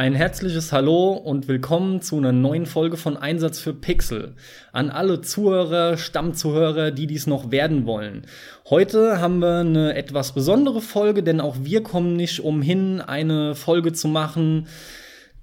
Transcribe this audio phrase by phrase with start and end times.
[0.00, 4.34] Ein herzliches Hallo und willkommen zu einer neuen Folge von Einsatz für Pixel.
[4.72, 8.22] An alle Zuhörer, Stammzuhörer, die dies noch werden wollen.
[8.70, 13.92] Heute haben wir eine etwas besondere Folge, denn auch wir kommen nicht umhin, eine Folge
[13.92, 14.68] zu machen.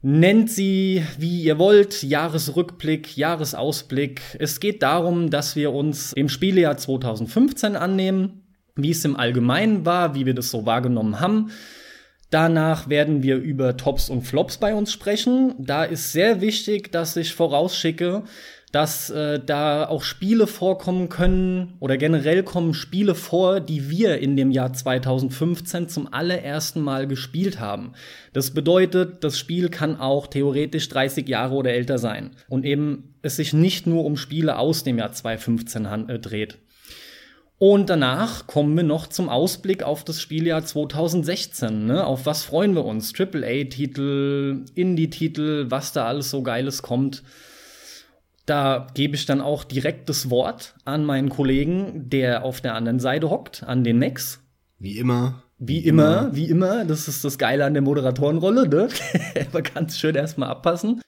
[0.02, 4.22] Nennt sie, wie ihr wollt, Jahresrückblick, Jahresausblick.
[4.40, 8.42] Es geht darum, dass wir uns dem Spielejahr 2015 annehmen,
[8.76, 11.52] wie es im Allgemeinen war, wie wir das so wahrgenommen haben
[12.30, 15.56] Danach werden wir über Tops und Flops bei uns sprechen.
[15.60, 18.24] Da ist sehr wichtig, dass ich vorausschicke,
[18.74, 24.36] dass äh, da auch Spiele vorkommen können oder generell kommen Spiele vor, die wir in
[24.36, 27.94] dem Jahr 2015 zum allerersten Mal gespielt haben.
[28.34, 33.38] Das bedeutet, das Spiel kann auch theoretisch 30 Jahre oder älter sein und eben es
[33.38, 36.58] sich nicht nur um Spiele aus dem Jahr 2015 äh, dreht.
[37.60, 41.88] Und danach kommen wir noch zum Ausblick auf das Spieljahr 2016.
[41.88, 42.06] Ne?
[42.06, 43.14] Auf was freuen wir uns?
[43.18, 47.24] AAA-Titel, Indie-Titel, was da alles so Geiles kommt.
[48.46, 53.00] Da gebe ich dann auch direkt das Wort an meinen Kollegen, der auf der anderen
[53.00, 54.40] Seite hockt, an den Max.
[54.78, 55.44] Wie immer.
[55.58, 56.86] Wie immer, wie immer.
[56.86, 58.90] Das ist das Geile an der Moderatorenrolle, ne?
[59.52, 61.02] Man kann es schön erstmal abpassen.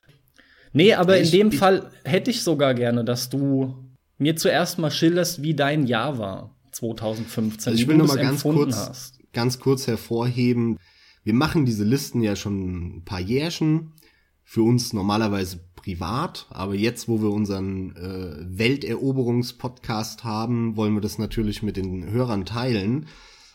[0.73, 3.88] Nee, aber ich, in dem Fall hätte ich sogar gerne, dass du
[4.19, 7.71] mir zuerst mal schilderst, wie dein Jahr war 2015.
[7.71, 9.19] Also ich will noch mal ganz kurz, hast.
[9.33, 10.77] ganz kurz hervorheben.
[11.23, 13.93] Wir machen diese Listen ja schon ein paar Jährchen.
[14.43, 21.19] Für uns normalerweise privat, aber jetzt, wo wir unseren äh, Welteroberungspodcast haben, wollen wir das
[21.19, 23.05] natürlich mit den Hörern teilen.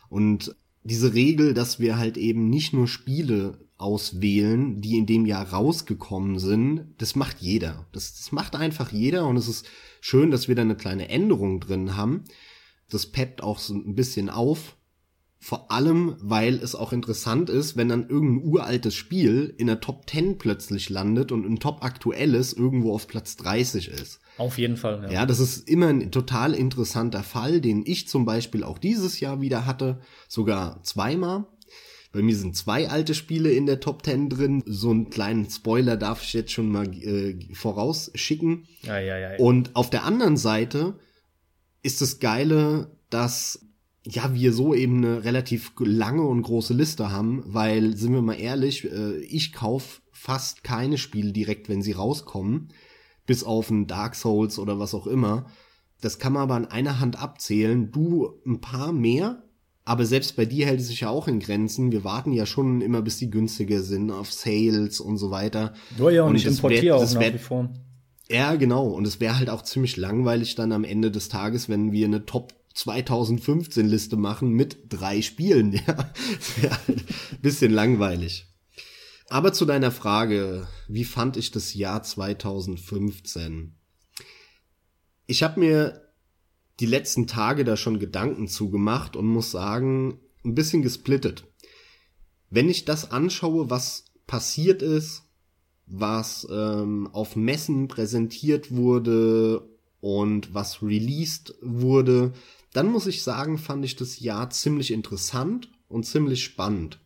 [0.09, 0.55] Und
[0.85, 6.39] diese Regel, dass wir halt eben nicht nur Spiele auswählen, die in dem Jahr rausgekommen
[6.39, 7.87] sind, das macht jeder.
[7.93, 9.67] Das, das macht einfach jeder und es ist
[10.05, 12.25] schön, dass wir da eine kleine Änderung drin haben.
[12.91, 14.77] Das peppt auch so ein bisschen auf.
[15.39, 20.09] Vor allem, weil es auch interessant ist, wenn dann irgendein uraltes Spiel in der Top
[20.09, 24.21] 10 plötzlich landet und ein top aktuelles irgendwo auf Platz 30 ist.
[24.37, 25.11] Auf jeden Fall, ja.
[25.11, 29.41] Ja, das ist immer ein total interessanter Fall, den ich zum Beispiel auch dieses Jahr
[29.41, 31.47] wieder hatte, sogar zweimal.
[32.15, 34.63] Bei mir sind zwei alte Spiele in der Top 10 drin.
[34.67, 38.69] So einen kleinen Spoiler darf ich jetzt schon mal äh, vorausschicken.
[38.83, 39.37] Ja, ja, ja.
[39.39, 40.95] Und auf der anderen Seite
[41.83, 43.67] ist das Geile, dass
[44.07, 48.35] ja, wir so eben eine relativ lange und große Liste haben, weil, sind wir mal
[48.35, 52.69] ehrlich, äh, ich kauf fast keine Spiele direkt, wenn sie rauskommen,
[53.27, 55.47] bis auf ein Dark Souls oder was auch immer.
[56.01, 57.91] Das kann man aber an einer Hand abzählen.
[57.91, 59.43] Du ein paar mehr,
[59.85, 61.93] aber selbst bei dir hält es sich ja auch in Grenzen.
[61.93, 65.75] Wir warten ja schon immer, bis die günstiger sind, auf Sales und so weiter.
[65.99, 67.69] Ja, ja, und, und ich importiere auch nach wie vor.
[68.31, 68.89] Ja, genau.
[68.89, 72.25] Und es wäre halt auch ziemlich langweilig dann am Ende des Tages, wenn wir eine
[72.25, 75.73] Top 2015 Liste machen mit drei Spielen.
[75.87, 78.47] Ja, das wäre halt ein bisschen langweilig.
[79.29, 83.75] Aber zu deiner Frage, wie fand ich das Jahr 2015?
[85.27, 86.04] Ich habe mir
[86.81, 91.45] die letzten Tage da schon Gedanken zugemacht und muss sagen, ein bisschen gesplittet.
[92.51, 95.23] Wenn ich das anschaue, was passiert ist,
[95.87, 99.69] was ähm, auf Messen präsentiert wurde
[100.01, 102.33] und was released wurde,
[102.73, 107.01] dann muss ich sagen, fand ich das Jahr ziemlich interessant und ziemlich spannend.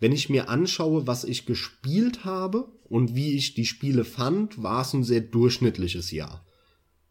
[0.00, 4.82] Wenn ich mir anschaue, was ich gespielt habe und wie ich die Spiele fand, war
[4.82, 6.44] es ein sehr durchschnittliches Jahr.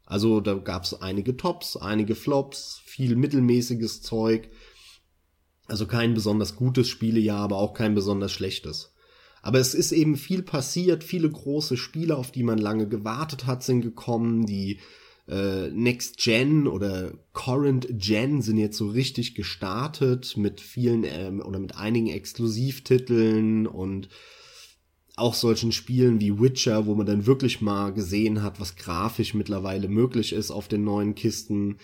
[0.08, 4.50] Also da gab es einige Tops, einige Flops, viel mittelmäßiges Zeug.
[5.68, 8.94] Also kein besonders gutes Spielejahr, aber auch kein besonders schlechtes.
[9.42, 13.64] Aber es ist eben viel passiert, viele große Spiele, auf die man lange gewartet hat,
[13.64, 14.46] sind gekommen.
[14.46, 14.80] Die
[15.28, 21.60] äh, Next Gen oder Current Gen sind jetzt so richtig gestartet mit vielen ähm, oder
[21.60, 24.08] mit einigen Exklusivtiteln und
[25.18, 29.90] auch solchen Spielen wie Witcher, wo man dann wirklich mal gesehen hat, was grafisch mittlerweile
[29.90, 31.78] möglich ist auf den neuen Kisten.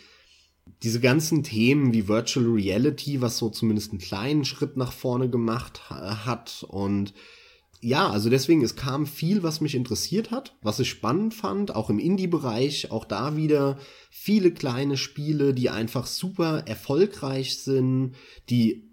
[0.84, 5.90] Diese ganzen Themen wie Virtual Reality, was so zumindest einen kleinen Schritt nach vorne gemacht
[5.90, 7.14] hat und
[7.82, 11.90] ja, also deswegen, es kam viel, was mich interessiert hat, was ich spannend fand, auch
[11.90, 13.78] im Indie-Bereich, auch da wieder
[14.10, 18.14] viele kleine Spiele, die einfach super erfolgreich sind,
[18.50, 18.93] die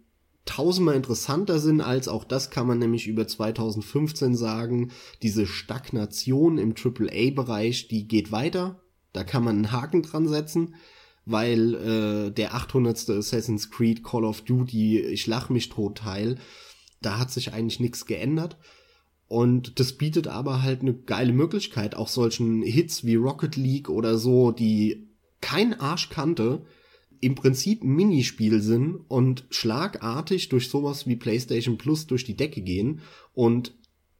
[0.50, 4.90] tausendmal interessanter sind als auch das kann man nämlich über 2015 sagen.
[5.22, 8.80] Diese Stagnation im AAA-Bereich, die geht weiter.
[9.12, 10.74] Da kann man einen Haken dran setzen,
[11.24, 13.10] weil äh, der 800.
[13.10, 16.38] Assassin's Creed Call of Duty, ich lach mich tot Teil,
[17.00, 18.56] da hat sich eigentlich nichts geändert.
[19.28, 24.18] Und das bietet aber halt eine geile Möglichkeit, auch solchen Hits wie Rocket League oder
[24.18, 25.08] so, die
[25.40, 26.66] kein Arsch kannte,
[27.20, 33.00] im Prinzip Minispiel sind und schlagartig durch sowas wie PlayStation Plus durch die Decke gehen
[33.34, 33.74] und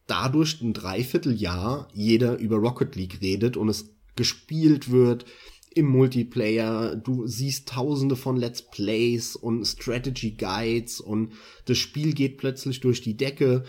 [0.07, 5.25] dadurch ein Dreivierteljahr jeder über Rocket League redet und es gespielt wird
[5.75, 6.97] im Multiplayer.
[6.97, 11.33] Du siehst tausende von Let's Plays und Strategy Guides und
[11.65, 13.65] das Spiel geht plötzlich durch die Decke.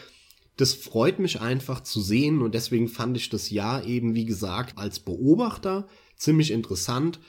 [0.57, 4.77] Das freut mich einfach zu sehen und deswegen fand ich das Jahr eben, wie gesagt,
[4.77, 5.87] als Beobachter
[6.17, 7.19] ziemlich interessant.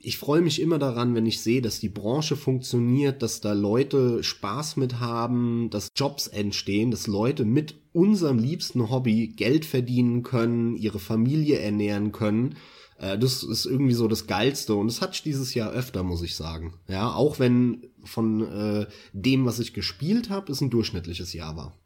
[0.00, 4.22] Ich freue mich immer daran, wenn ich sehe, dass die Branche funktioniert, dass da Leute
[4.22, 10.76] Spaß mit haben, dass Jobs entstehen, dass Leute mit unserem liebsten Hobby Geld verdienen können,
[10.76, 12.56] ihre Familie ernähren können.
[12.98, 16.22] Äh, das ist irgendwie so das Geilste und das hatte ich dieses Jahr öfter, muss
[16.22, 16.74] ich sagen.
[16.88, 21.78] Ja, auch wenn von äh, dem, was ich gespielt habe, es ein durchschnittliches Jahr war.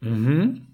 [0.00, 0.66] Mhm.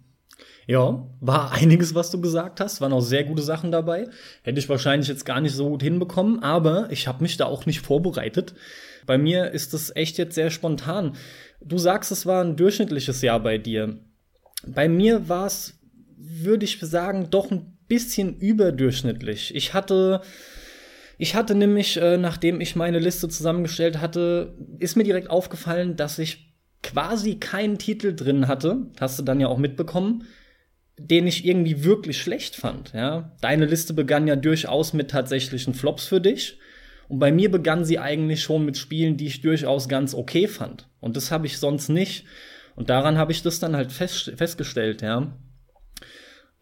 [0.66, 2.80] Ja, war einiges, was du gesagt hast.
[2.80, 4.08] Waren auch sehr gute Sachen dabei.
[4.42, 7.66] Hätte ich wahrscheinlich jetzt gar nicht so gut hinbekommen, aber ich habe mich da auch
[7.66, 8.54] nicht vorbereitet.
[9.06, 11.16] Bei mir ist es echt jetzt sehr spontan.
[11.60, 13.98] Du sagst, es war ein durchschnittliches Jahr bei dir.
[14.66, 15.78] Bei mir war es,
[16.16, 19.54] würde ich sagen, doch ein bisschen überdurchschnittlich.
[19.54, 20.22] Ich hatte
[21.18, 26.18] ich hatte nämlich, äh, nachdem ich meine Liste zusammengestellt hatte, ist mir direkt aufgefallen, dass
[26.18, 30.24] ich quasi keinen Titel drin hatte, hast du dann ja auch mitbekommen,
[30.98, 32.92] den ich irgendwie wirklich schlecht fand.
[32.92, 33.32] Ja?
[33.40, 36.58] Deine Liste begann ja durchaus mit tatsächlichen Flops für dich.
[37.08, 40.88] Und bei mir begann sie eigentlich schon mit Spielen, die ich durchaus ganz okay fand.
[41.00, 42.24] Und das habe ich sonst nicht.
[42.76, 45.36] Und daran habe ich das dann halt fest, festgestellt, ja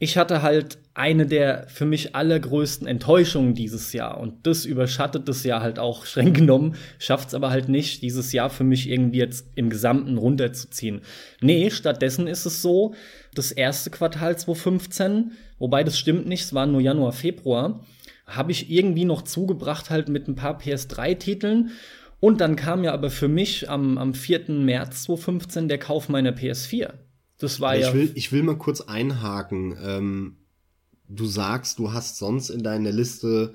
[0.02, 4.18] ich hatte halt eine der für mich allergrößten Enttäuschungen dieses Jahr.
[4.18, 8.32] Und das überschattet das Jahr halt auch streng genommen, schafft es aber halt nicht, dieses
[8.32, 11.02] Jahr für mich irgendwie jetzt im Gesamten runterzuziehen.
[11.40, 12.96] Nee, stattdessen ist es so,
[13.34, 17.84] das erste Quartal 2015, wobei das stimmt nicht, es war nur Januar, Februar,
[18.26, 21.70] habe ich irgendwie noch zugebracht halt mit ein paar PS3-Titeln.
[22.20, 24.50] Und dann kam ja aber für mich am, am 4.
[24.50, 26.92] März 2015 der Kauf meiner PS4.
[27.38, 27.94] Das war ich ja.
[27.94, 29.76] Will, ich will mal kurz einhaken.
[29.82, 30.36] Ähm,
[31.08, 33.54] du sagst, du hast sonst in deiner Liste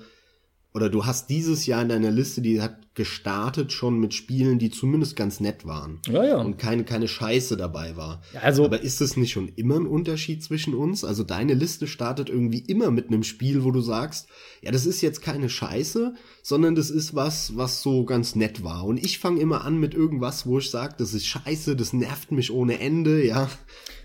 [0.78, 4.70] oder du hast dieses Jahr in deiner Liste, die hat gestartet schon mit Spielen, die
[4.70, 6.00] zumindest ganz nett waren.
[6.08, 6.38] Ja, ja.
[6.38, 8.22] Und keine, keine Scheiße dabei war.
[8.44, 11.04] Also, Aber ist es nicht schon immer ein Unterschied zwischen uns?
[11.04, 14.28] Also deine Liste startet irgendwie immer mit einem Spiel, wo du sagst,
[14.62, 16.14] ja, das ist jetzt keine Scheiße,
[16.44, 18.86] sondern das ist was, was so ganz nett war.
[18.86, 22.32] Und ich fange immer an mit irgendwas, wo ich sage, das ist scheiße, das nervt
[22.32, 23.50] mich ohne Ende, ja.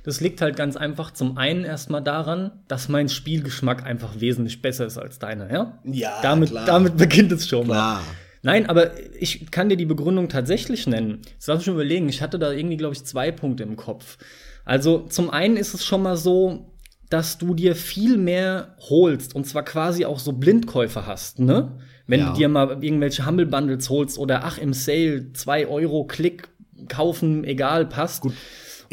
[0.04, 4.86] Das liegt halt ganz einfach zum einen erstmal daran, dass mein Spielgeschmack einfach wesentlich besser
[4.86, 5.78] ist als deiner, ja?
[5.84, 6.66] Ja, damit, klar.
[6.66, 8.00] damit beginnt es schon klar.
[8.00, 8.02] mal.
[8.42, 8.90] Nein, aber
[9.20, 11.20] ich kann dir die Begründung tatsächlich nennen.
[11.36, 12.08] Das darf ich schon überlegen.
[12.08, 14.18] Ich hatte da irgendwie, glaube ich, zwei Punkte im Kopf.
[14.64, 16.72] Also zum einen ist es schon mal so,
[17.08, 21.78] dass du dir viel mehr holst und zwar quasi auch so Blindkäufe hast, ne?
[22.06, 22.32] Wenn ja.
[22.32, 26.48] du dir mal irgendwelche Humble Bundles holst oder ach im Sale zwei Euro Klick
[26.88, 28.22] kaufen, egal, passt.
[28.22, 28.32] Gut.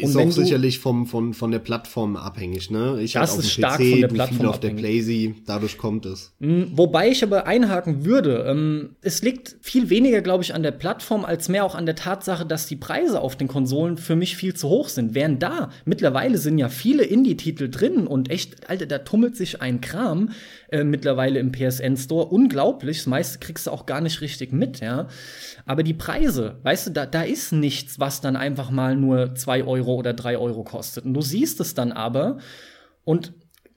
[0.02, 3.00] Ist auch sicherlich vom, von, von der Plattform abhängig, ne?
[3.00, 6.32] Ich das ist stark PC, von der Plattform auf der Playsee, dadurch kommt es.
[6.38, 10.70] Mhm, wobei ich aber einhaken würde, ähm, es liegt viel weniger, glaube ich, an der
[10.70, 14.36] Plattform, als mehr auch an der Tatsache, dass die Preise auf den Konsolen für mich
[14.36, 15.14] viel zu hoch sind.
[15.14, 19.80] Während da, mittlerweile sind ja viele Indie-Titel drin und echt, Alter, da tummelt sich ein
[19.80, 20.30] Kram
[20.70, 22.26] äh, mittlerweile im PSN-Store.
[22.26, 25.08] Unglaublich, das meiste kriegst du auch gar nicht richtig mit, ja.
[25.66, 29.64] Aber die Preise, weißt du, da, da ist nichts, was dann einfach mal nur zwei
[29.64, 31.04] Euro oder drei Euro kostet.
[31.04, 32.38] Und du siehst es dann aber
[33.04, 33.32] und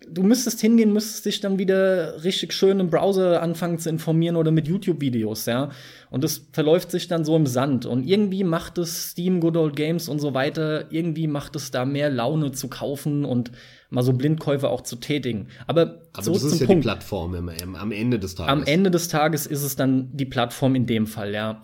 [0.08, 4.52] du müsstest hingehen, müsstest dich dann wieder richtig schön im Browser anfangen zu informieren oder
[4.52, 5.70] mit YouTube-Videos, ja.
[6.10, 7.86] Und das verläuft sich dann so im Sand.
[7.86, 11.86] Und irgendwie macht es Steam, Good Old Games und so weiter, irgendwie macht es da
[11.86, 13.52] mehr Laune zu kaufen und
[13.90, 15.48] mal so Blindkäufe auch zu tätigen.
[15.68, 16.84] Aber, Aber so das ist ja Punkt.
[16.84, 18.52] die Plattform im, im, am Ende des Tages.
[18.52, 21.62] Am Ende des Tages ist es dann die Plattform in dem Fall, ja.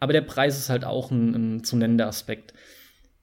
[0.00, 2.54] Aber der Preis ist halt auch ein, ein zu nennender Aspekt.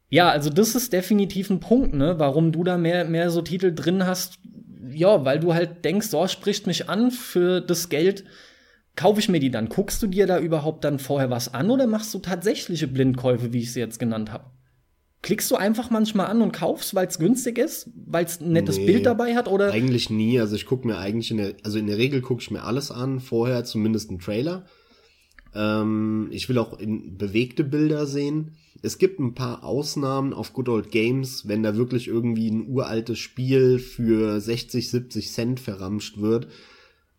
[0.10, 3.74] Ja, also das ist definitiv ein Punkt, ne, warum du da mehr, mehr so Titel
[3.74, 4.40] drin hast.
[4.92, 8.24] Ja, weil du halt denkst, so spricht mich an für das Geld,
[8.96, 9.70] kaufe ich mir die dann.
[9.70, 13.60] Guckst du dir da überhaupt dann vorher was an oder machst du tatsächliche Blindkäufe, wie
[13.60, 14.46] ich sie jetzt genannt habe?
[15.22, 18.78] Klickst du einfach manchmal an und kaufst, weil es günstig ist, weil es ein nettes
[18.78, 19.72] nee, Bild dabei hat oder?
[19.72, 20.40] Eigentlich nie.
[20.40, 22.90] Also ich gucke mir eigentlich in der, also in der Regel gucke ich mir alles
[22.90, 24.66] an, vorher zumindest einen Trailer.
[25.54, 28.56] Ähm, ich will auch in bewegte Bilder sehen.
[28.82, 33.20] Es gibt ein paar Ausnahmen auf Good Old Games, wenn da wirklich irgendwie ein uraltes
[33.20, 36.48] Spiel für 60, 70 Cent verramscht wird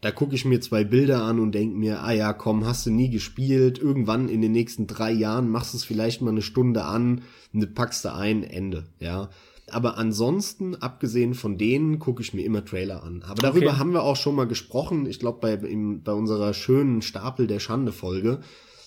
[0.01, 2.91] da gucke ich mir zwei Bilder an und denke mir, ah ja, komm, hast du
[2.91, 6.85] nie gespielt, irgendwann in den nächsten drei Jahren machst du es vielleicht mal eine Stunde
[6.85, 9.29] an, ne, packst du ein, Ende, ja.
[9.71, 13.23] Aber ansonsten, abgesehen von denen, gucke ich mir immer Trailer an.
[13.23, 13.79] Aber darüber okay.
[13.79, 18.41] haben wir auch schon mal gesprochen, ich glaube bei, bei unserer schönen Stapel der Schande-Folge.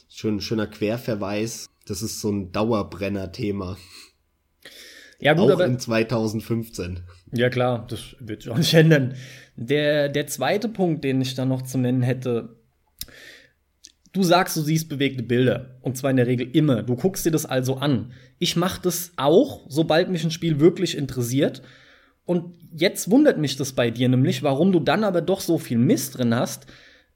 [0.09, 1.69] Schön, schöner Querverweis.
[1.87, 3.77] Das ist so ein Dauerbrenner-Thema.
[5.19, 7.01] Ja, gut, auch aber, in 2015.
[7.31, 9.15] Ja, klar, das wird sich auch nicht ändern.
[9.55, 12.57] Der, der zweite Punkt, den ich da noch zu nennen hätte,
[14.11, 15.77] du sagst, du siehst bewegte Bilder.
[15.81, 16.83] Und zwar in der Regel immer.
[16.83, 18.13] Du guckst dir das also an.
[18.39, 21.61] Ich mache das auch, sobald mich ein Spiel wirklich interessiert.
[22.25, 25.77] Und jetzt wundert mich das bei dir nämlich, warum du dann aber doch so viel
[25.77, 26.67] Mist drin hast,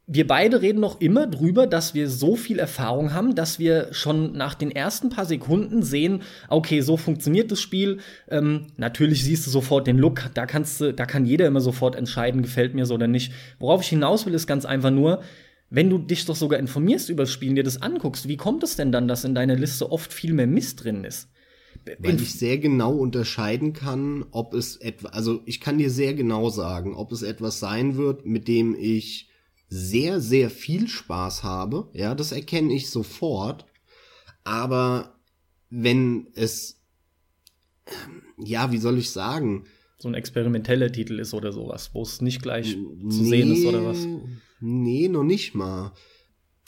[0.09, 4.31] wir beide reden noch immer drüber, dass wir so viel Erfahrung haben, dass wir schon
[4.31, 7.99] nach den ersten paar Sekunden sehen, okay, so funktioniert das Spiel.
[8.29, 11.97] Ähm, natürlich siehst du sofort den Look, da kannst du, da kann jeder immer sofort
[11.97, 13.33] entscheiden, gefällt mir so oder nicht.
[13.59, 15.21] Worauf ich hinaus will, ist ganz einfach nur,
[15.69, 18.63] wenn du dich doch sogar informierst über das Spiel und dir das anguckst, wie kommt
[18.63, 21.29] es denn dann, dass in deiner Liste oft viel mehr Mist drin ist?
[21.99, 26.49] Weil ich sehr genau unterscheiden kann, ob es etwa, also ich kann dir sehr genau
[26.49, 29.26] sagen, ob es etwas sein wird, mit dem ich
[29.69, 31.89] sehr, sehr viel Spaß habe.
[31.93, 33.65] Ja, das erkenne ich sofort.
[34.43, 35.19] Aber
[35.69, 36.81] wenn es,
[37.86, 39.65] ähm, ja, wie soll ich sagen?
[39.97, 43.65] So ein experimenteller Titel ist oder sowas, wo es nicht gleich nee, zu sehen ist
[43.65, 44.07] oder was?
[44.59, 45.91] Nee, noch nicht mal.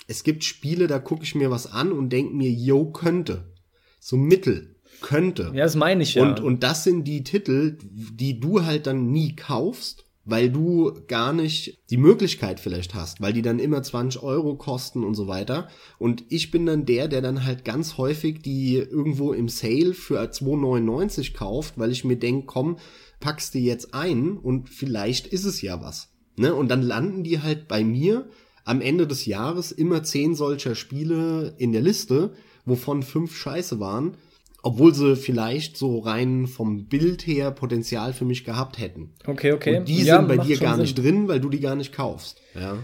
[0.08, 3.53] Es gibt Spiele, da gucke ich mir was an und denke mir, yo, könnte.
[4.00, 4.75] So mittel.
[5.01, 5.51] Könnte.
[5.53, 6.24] Ja, das meine ich ja.
[6.24, 11.34] Und, und das sind die Titel, die du halt dann nie kaufst weil du gar
[11.34, 15.68] nicht die Möglichkeit vielleicht hast, weil die dann immer 20 Euro kosten und so weiter.
[15.98, 20.22] Und ich bin dann der, der dann halt ganz häufig die irgendwo im Sale für
[20.22, 22.78] 2,99 kauft, weil ich mir denke, komm,
[23.20, 26.10] packst du jetzt ein und vielleicht ist es ja was.
[26.38, 26.54] Ne?
[26.54, 28.30] Und dann landen die halt bei mir
[28.64, 32.34] am Ende des Jahres immer zehn solcher Spiele in der Liste,
[32.66, 34.16] wovon fünf scheiße waren
[34.62, 39.13] obwohl sie vielleicht so rein vom Bild her Potenzial für mich gehabt hätten.
[39.25, 39.78] Okay, okay.
[39.78, 40.82] Und die ja, sind bei dir gar Sinn.
[40.82, 42.42] nicht drin, weil du die gar nicht kaufst.
[42.56, 42.78] Ja.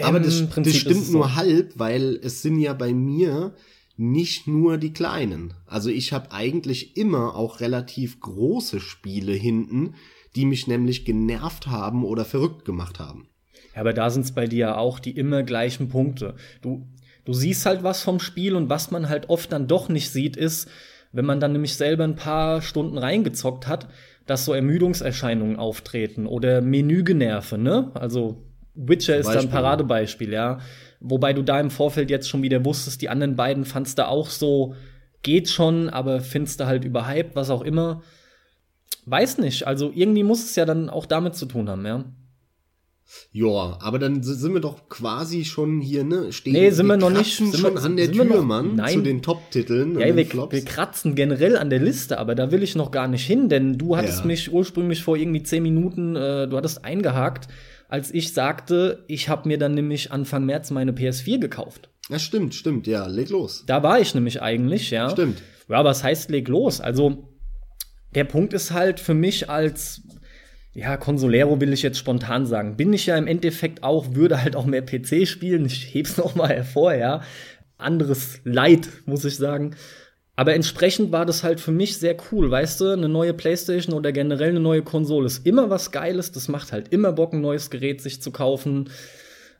[0.00, 1.34] Aber das, das stimmt nur so.
[1.36, 3.54] halb, weil es sind ja bei mir
[3.96, 5.54] nicht nur die kleinen.
[5.66, 9.94] Also ich habe eigentlich immer auch relativ große Spiele hinten,
[10.34, 13.28] die mich nämlich genervt haben oder verrückt gemacht haben.
[13.74, 16.34] Ja, aber da sind es bei dir ja auch die immer gleichen Punkte.
[16.60, 16.88] Du,
[17.24, 20.36] du siehst halt was vom Spiel und was man halt oft dann doch nicht sieht,
[20.36, 20.68] ist,
[21.14, 23.88] wenn man dann nämlich selber ein paar Stunden reingezockt hat,
[24.26, 27.90] dass so Ermüdungserscheinungen auftreten oder Menügenerve, ne?
[27.94, 28.42] Also
[28.74, 30.58] Witcher ist dann Paradebeispiel, ja.
[31.00, 34.28] Wobei du da im Vorfeld jetzt schon wieder wusstest, die anderen beiden fandst du auch
[34.28, 34.74] so,
[35.22, 38.02] geht schon, aber findest du halt überhyped, was auch immer.
[39.06, 42.04] Weiß nicht, also irgendwie muss es ja dann auch damit zu tun haben, ja.
[43.32, 46.32] Ja, aber dann sind wir doch quasi schon hier, ne?
[46.32, 47.36] Stehen, nee, sind wir, wir noch nicht.
[47.36, 48.94] Sind schon wir, an der Tür, noch, Mann, nein.
[48.94, 49.98] zu den Top-Titeln.
[49.98, 53.26] Ja, wir, wir, kratzen generell an der Liste, aber da will ich noch gar nicht
[53.26, 54.26] hin, denn du hattest ja.
[54.26, 57.48] mich ursprünglich vor irgendwie zehn Minuten, äh, du hattest eingehakt,
[57.88, 61.90] als ich sagte, ich habe mir dann nämlich Anfang März meine PS4 gekauft.
[62.08, 63.64] Ja, stimmt, stimmt, ja, leg los.
[63.66, 65.10] Da war ich nämlich eigentlich, ja.
[65.10, 65.42] Stimmt.
[65.68, 66.80] Ja, was heißt leg los?
[66.80, 67.28] Also,
[68.14, 70.02] der Punkt ist halt für mich als
[70.74, 72.76] ja, Consolero will ich jetzt spontan sagen.
[72.76, 75.66] Bin ich ja im Endeffekt auch, würde halt auch mehr PC spielen.
[75.66, 77.22] Ich heb's noch mal hervor, ja.
[77.78, 79.76] Anderes Leid, muss ich sagen.
[80.36, 84.10] Aber entsprechend war das halt für mich sehr cool, weißt du, eine neue Playstation oder
[84.10, 87.70] generell eine neue Konsole ist immer was Geiles, das macht halt immer Bock, ein neues
[87.70, 88.90] Gerät sich zu kaufen.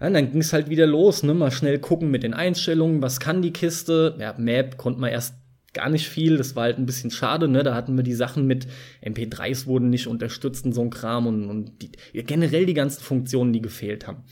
[0.01, 3.21] Ja, dann ging es halt wieder los, ne, mal schnell gucken mit den Einstellungen, was
[3.21, 4.17] kann die Kiste.
[4.19, 5.35] Ja, Map konnte man erst
[5.75, 6.37] gar nicht viel.
[6.37, 7.63] Das war halt ein bisschen schade, ne?
[7.63, 8.67] Da hatten wir die Sachen mit
[9.05, 11.91] MP3s wurden nicht unterstützt und so ein Kram und, und die,
[12.23, 14.25] generell die ganzen Funktionen, die gefehlt haben.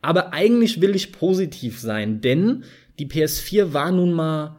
[0.00, 2.64] Aber eigentlich will ich positiv sein, denn
[2.98, 4.58] die PS4 war nun mal,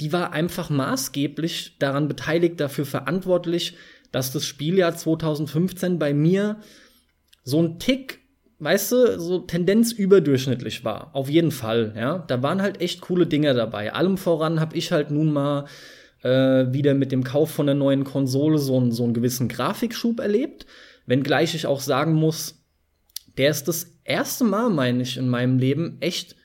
[0.00, 3.76] die war einfach maßgeblich daran beteiligt, dafür verantwortlich,
[4.12, 6.60] dass das Spieljahr 2015 bei mir
[7.44, 8.19] so ein Tick
[8.60, 11.10] weißt du, so Tendenz überdurchschnittlich war.
[11.14, 12.18] Auf jeden Fall, ja.
[12.18, 13.92] Da waren halt echt coole Dinge dabei.
[13.92, 15.64] Allem voran habe ich halt nun mal
[16.22, 20.20] äh, wieder mit dem Kauf von der neuen Konsole so, einen so einen gewissen Grafikschub
[20.20, 20.66] erlebt.
[21.06, 22.62] Wenngleich ich auch sagen muss,
[23.38, 26.36] der ist das erste Mal, meine ich, in meinem Leben echt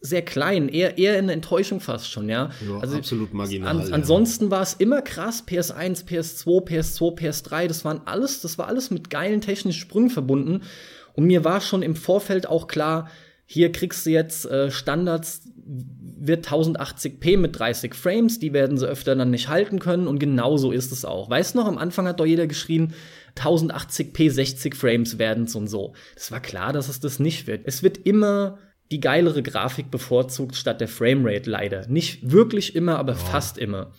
[0.00, 2.50] sehr klein, eher, eher in Enttäuschung fast schon, ja.
[2.66, 3.68] ja also, absolut marginal.
[3.68, 3.94] An, ja.
[3.94, 8.90] Ansonsten war es immer krass, PS1, PS2, PS2, PS3, das waren alles, das war alles
[8.90, 10.62] mit geilen technischen Sprüngen verbunden.
[11.14, 13.08] Und mir war schon im Vorfeld auch klar,
[13.46, 19.16] hier kriegst du jetzt äh, Standards, wird 1080p mit 30 Frames, die werden sie öfter
[19.16, 21.28] dann nicht halten können und genauso ist es auch.
[21.30, 22.94] Weißt du noch, am Anfang hat doch jeder geschrien,
[23.36, 25.94] 1080p 60 Frames werden's und so.
[26.14, 27.62] Das war klar, dass es das nicht wird.
[27.64, 28.58] Es wird immer
[28.90, 31.86] die geilere Grafik bevorzugt statt der Framerate leider.
[31.88, 33.18] Nicht wirklich immer, aber ja.
[33.18, 33.92] fast immer.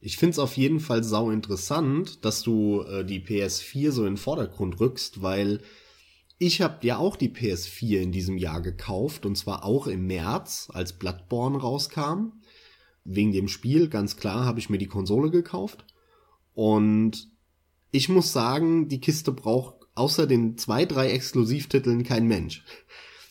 [0.00, 4.16] Ich find's auf jeden Fall sau interessant, dass du äh, die PS4 so in den
[4.16, 5.60] Vordergrund rückst, weil
[6.38, 10.68] ich habe ja auch die PS4 in diesem Jahr gekauft und zwar auch im März,
[10.72, 12.32] als Bloodborne rauskam.
[13.04, 15.84] Wegen dem Spiel, ganz klar, habe ich mir die Konsole gekauft.
[16.54, 17.28] Und
[17.90, 22.64] ich muss sagen, die Kiste braucht außer den zwei, drei Exklusivtiteln kein Mensch.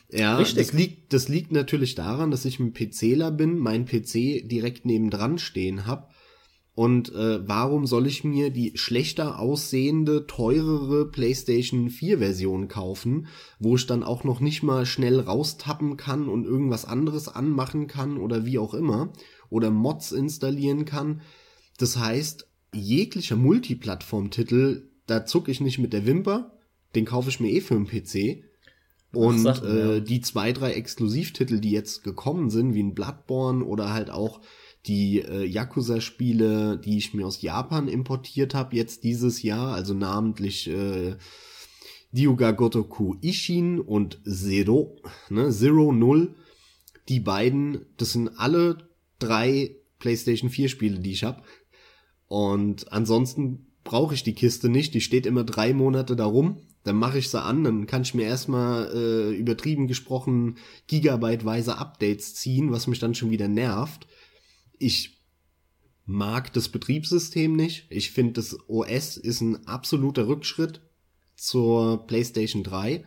[0.10, 0.68] Ja, Richtig.
[0.68, 5.38] das liegt, das liegt natürlich daran, dass ich ein PCler bin, mein PC direkt nebendran
[5.38, 6.14] stehen hab.
[6.77, 13.25] Und äh, warum soll ich mir die schlechter aussehende, teurere PlayStation 4 Version kaufen,
[13.57, 18.19] wo ich dann auch noch nicht mal schnell raustappen kann und irgendwas anderes anmachen kann
[18.19, 19.12] oder wie auch immer
[19.50, 21.22] oder Mods installieren kann?
[21.79, 26.60] Das heißt, jeglicher Multiplattform-Titel, da zuck ich nicht mit der Wimper,
[26.93, 28.43] den kaufe ich mir eh für den PC.
[29.13, 33.91] Und Ach, äh, die zwei, drei Exklusivtitel, die jetzt gekommen sind, wie ein Bloodborne oder
[33.91, 34.41] halt auch
[34.88, 40.70] die äh, Yakuza-Spiele, die ich mir aus Japan importiert habe, jetzt dieses Jahr, also namentlich
[40.70, 41.15] äh,
[42.15, 44.98] Ryuga Gotoku Ishin und Zero,
[45.29, 46.36] ne, Zero Null,
[47.10, 48.89] die beiden, das sind alle
[49.20, 51.41] drei PlayStation 4 Spiele, die ich habe.
[52.27, 56.96] Und ansonsten brauche ich die Kiste nicht, die steht immer drei Monate da rum dann
[56.96, 62.72] mache ich sie an, dann kann ich mir erstmal äh, übertrieben gesprochen gigabyteweise Updates ziehen,
[62.72, 64.08] was mich dann schon wieder nervt.
[64.77, 65.17] Ich
[66.05, 67.86] mag das Betriebssystem nicht.
[67.89, 70.81] Ich finde, das OS ist ein absoluter Rückschritt
[71.36, 73.03] zur PlayStation 3.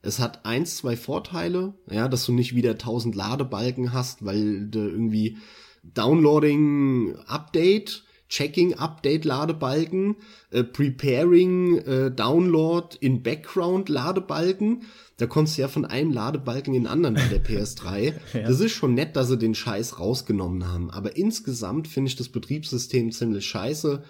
[0.00, 4.80] Es hat eins, zwei Vorteile, ja, dass du nicht wieder 1000 Ladebalken hast, weil du
[4.80, 5.38] irgendwie
[5.82, 10.16] Downloading Update Checking Update Ladebalken,
[10.50, 14.82] äh, Preparing äh, Download in Background Ladebalken.
[15.16, 18.14] Da kommst du ja von einem Ladebalken in den anderen bei der PS3.
[18.34, 18.42] ja.
[18.42, 20.90] Das ist schon nett, dass sie den Scheiß rausgenommen haben.
[20.90, 24.02] Aber insgesamt finde ich das Betriebssystem ziemlich scheiße.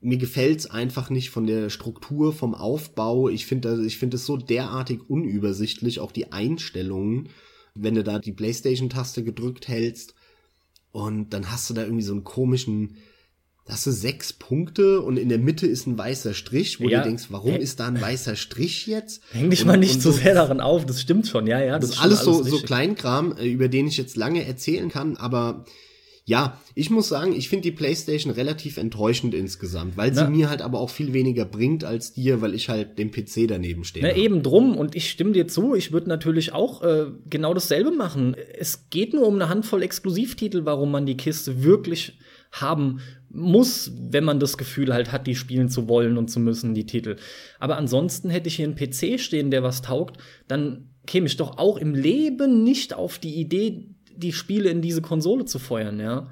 [0.00, 3.28] Mir gefällt's einfach nicht von der Struktur, vom Aufbau.
[3.28, 7.30] Ich finde ich finde es so derartig unübersichtlich, auch die Einstellungen,
[7.74, 10.14] wenn du da die Playstation-Taste gedrückt hältst.
[10.90, 12.96] Und dann hast du da irgendwie so einen komischen
[13.72, 17.00] hast du sechs Punkte und in der Mitte ist ein weißer Strich, wo ja.
[17.00, 19.22] du denkst, warum ist da ein weißer Strich jetzt?
[19.32, 21.78] Häng dich und, mal nicht so sehr daran auf, das stimmt schon, ja, ja.
[21.78, 24.90] Das, das ist alles, alles so, so Kleinkram, äh, über den ich jetzt lange erzählen
[24.90, 25.64] kann, aber
[26.24, 30.50] ja, ich muss sagen, ich finde die PlayStation relativ enttäuschend insgesamt, weil sie Na, mir
[30.50, 34.06] halt aber auch viel weniger bringt als dir, weil ich halt den PC daneben stehe.
[34.06, 37.90] Na, eben drum und ich stimme dir zu, ich würde natürlich auch äh, genau dasselbe
[37.90, 38.36] machen.
[38.56, 42.18] Es geht nur um eine Handvoll Exklusivtitel, warum man die Kiste wirklich
[42.52, 43.00] haben
[43.34, 46.86] muss, wenn man das Gefühl halt hat, die spielen zu wollen und zu müssen, die
[46.86, 47.16] Titel.
[47.58, 50.18] Aber ansonsten hätte ich hier einen PC stehen, der was taugt,
[50.48, 55.02] dann käme ich doch auch im Leben nicht auf die Idee, die Spiele in diese
[55.02, 56.28] Konsole zu feuern, ja.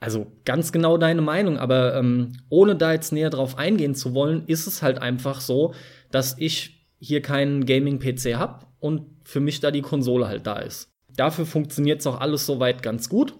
[0.00, 4.44] Also ganz genau deine Meinung, aber ähm, ohne da jetzt näher drauf eingehen zu wollen,
[4.46, 5.72] ist es halt einfach so,
[6.10, 10.90] dass ich hier keinen Gaming-PC habe und für mich da die Konsole halt da ist.
[11.16, 13.34] Dafür funktioniert es auch alles soweit ganz gut.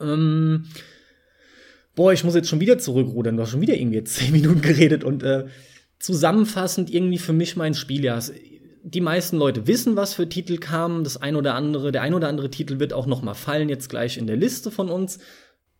[0.00, 0.66] Ähm,
[1.98, 5.02] boah, ich muss jetzt schon wieder zurückrudern, du hast schon wieder irgendwie zehn Minuten geredet
[5.02, 5.46] und äh,
[5.98, 8.22] zusammenfassend irgendwie für mich mein Spieljahr.
[8.84, 12.28] Die meisten Leute wissen, was für Titel kamen, das ein oder andere, der ein oder
[12.28, 15.18] andere Titel wird auch noch mal fallen jetzt gleich in der Liste von uns.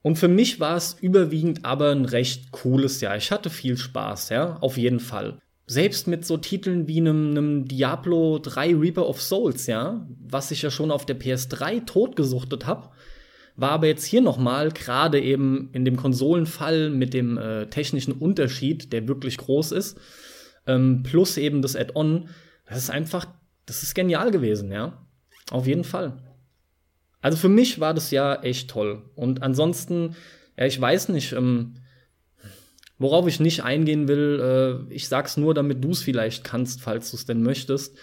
[0.02, 3.16] Und für mich war es überwiegend aber ein recht cooles Jahr.
[3.16, 5.38] Ich hatte viel Spaß, ja, auf jeden Fall.
[5.66, 10.62] Selbst mit so Titeln wie einem, einem Diablo 3 Reaper of Souls, ja, was ich
[10.62, 12.88] ja schon auf der PS3 totgesuchtet habe
[13.59, 18.92] war aber jetzt hier nochmal, gerade eben in dem Konsolenfall mit dem äh, technischen Unterschied,
[18.92, 19.99] der wirklich groß ist,
[20.68, 22.29] ähm, plus eben das Add-on,
[22.68, 23.27] das ist einfach,
[23.66, 25.05] das ist genial gewesen, ja.
[25.51, 26.23] Auf jeden Fall.
[27.21, 29.03] Also für mich war das ja echt toll.
[29.16, 30.14] Und ansonsten,
[30.57, 31.75] ja, ich weiß nicht, ähm,
[32.97, 37.11] worauf ich nicht eingehen will, äh, ich sag's nur, damit du es vielleicht kannst, falls
[37.11, 37.97] du es denn möchtest.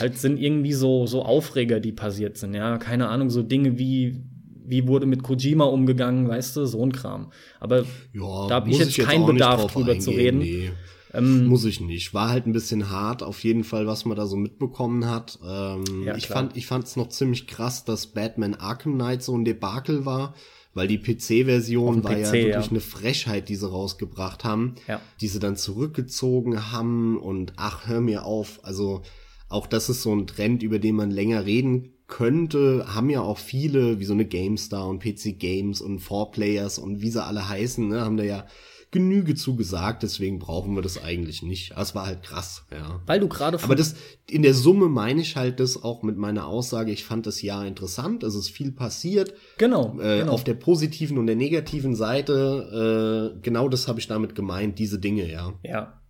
[0.00, 2.78] Halt sind irgendwie so, so Aufreger, die passiert sind, ja.
[2.78, 4.24] Keine Ahnung, so Dinge wie
[4.66, 7.32] wie wurde mit Kojima umgegangen, weißt du, so ein Kram.
[7.60, 10.38] Aber ja, da habe ich jetzt keinen Bedarf drüber eingehen, zu reden.
[10.38, 10.70] Nee.
[11.14, 12.12] Ähm, muss ich nicht.
[12.12, 15.38] War halt ein bisschen hart, auf jeden Fall, was man da so mitbekommen hat.
[15.46, 19.36] Ähm, ja, ich fand, ich fand es noch ziemlich krass, dass Batman Arkham Knight so
[19.36, 20.34] ein Debakel war,
[20.74, 22.70] weil die PC-Version war PC, ja wirklich ja.
[22.70, 25.00] eine Frechheit, die sie rausgebracht haben, ja.
[25.20, 28.58] die sie dann zurückgezogen haben und ach, hör mir auf.
[28.64, 29.02] Also
[29.48, 33.38] auch das ist so ein Trend, über den man länger reden könnte, haben ja auch
[33.38, 37.88] viele, wie so eine GameStar und PC Games und 4Players und wie sie alle heißen,
[37.88, 38.46] ne, haben da ja
[38.94, 41.72] Genüge zugesagt, deswegen brauchen wir das eigentlich nicht.
[41.76, 43.00] Es war halt krass, ja.
[43.06, 43.96] Weil du gerade Aber das,
[44.30, 47.66] in der Summe meine ich halt das auch mit meiner Aussage, ich fand das Jahr
[47.66, 49.34] interessant, es ist viel passiert.
[49.58, 50.32] Genau, äh, genau.
[50.32, 55.00] Auf der positiven und der negativen Seite, äh, genau das habe ich damit gemeint, diese
[55.00, 55.54] Dinge, ja.
[55.64, 56.00] Ja,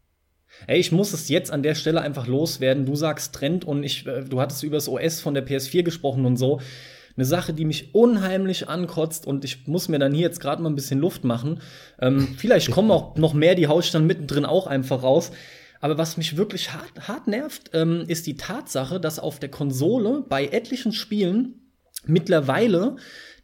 [0.66, 2.86] Ey, ich muss es jetzt an der Stelle einfach loswerden.
[2.86, 6.24] Du sagst Trend und ich, äh, du hattest über das OS von der PS4 gesprochen
[6.24, 6.60] und so.
[7.16, 10.68] Eine Sache, die mich unheimlich ankotzt und ich muss mir dann hier jetzt gerade mal
[10.68, 11.60] ein bisschen Luft machen.
[12.00, 15.30] Ähm, vielleicht kommen auch noch mehr, die hau ich dann mittendrin auch einfach raus.
[15.80, 20.24] Aber was mich wirklich hart, hart nervt, ähm, ist die Tatsache, dass auf der Konsole
[20.28, 21.70] bei etlichen Spielen
[22.06, 22.96] mittlerweile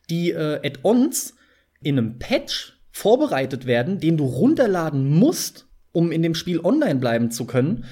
[0.09, 1.35] die äh, Add-ons
[1.83, 7.31] in einem Patch vorbereitet werden, den du runterladen musst, um in dem Spiel online bleiben
[7.31, 7.85] zu können.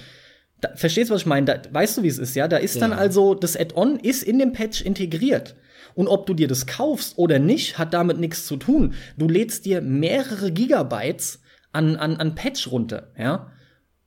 [0.60, 1.46] Da, verstehst du, was ich meine?
[1.46, 2.48] Da, weißt du, wie es ist, ja?
[2.48, 2.80] Da ist ja.
[2.80, 5.56] dann also, das Add-on ist in dem Patch integriert.
[5.94, 8.94] Und ob du dir das kaufst oder nicht, hat damit nichts zu tun.
[9.16, 11.40] Du lädst dir mehrere Gigabytes
[11.72, 13.52] an, an, an Patch runter, ja?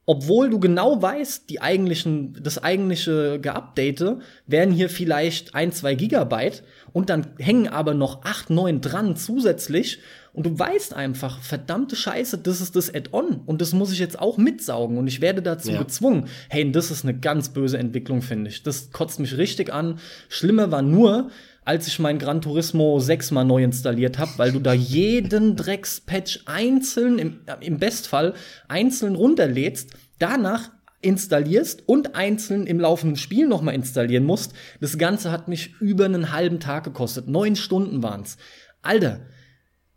[0.05, 6.63] Obwohl du genau weißt, die eigentlichen, das eigentliche Geupdate wären hier vielleicht ein, zwei Gigabyte
[6.91, 9.99] und dann hängen aber noch acht, neun dran zusätzlich
[10.33, 14.17] und du weißt einfach, verdammte Scheiße, das ist das Add-on und das muss ich jetzt
[14.19, 15.79] auch mitsaugen und ich werde dazu ja.
[15.79, 16.27] gezwungen.
[16.49, 18.63] Hey, das ist eine ganz böse Entwicklung, finde ich.
[18.63, 19.99] Das kotzt mich richtig an.
[20.29, 21.29] Schlimmer war nur,
[21.65, 26.43] als ich mein Gran Turismo 6 mal neu installiert habe, weil du da jeden Dreckspatch
[26.45, 28.33] einzeln, im, im Bestfall
[28.69, 34.53] einzeln runterlädst, danach installierst und einzeln im laufenden Spiel nochmal installieren musst.
[34.79, 37.27] Das Ganze hat mich über einen halben Tag gekostet.
[37.27, 38.37] Neun Stunden waren's.
[38.81, 39.21] Alter,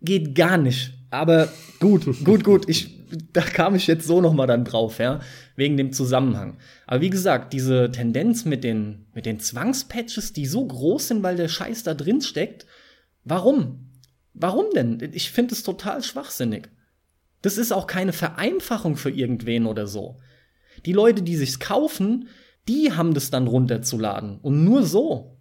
[0.05, 0.93] geht gar nicht.
[1.11, 1.49] Aber
[1.81, 2.69] gut, gut, gut.
[2.69, 5.21] Ich, da kam ich jetzt so noch mal dann drauf, ja,
[5.57, 6.59] wegen dem Zusammenhang.
[6.87, 11.37] Aber wie gesagt, diese Tendenz mit den mit den Zwangspatches, die so groß sind, weil
[11.37, 12.67] der Scheiß da drin steckt,
[13.25, 13.90] warum?
[14.33, 14.99] Warum denn?
[15.12, 16.69] Ich finde es total schwachsinnig.
[17.43, 20.19] Das ist auch keine Vereinfachung für irgendwen oder so.
[20.87, 22.29] Die Leute, die sich's kaufen,
[22.67, 25.38] die haben das dann runterzuladen und nur so.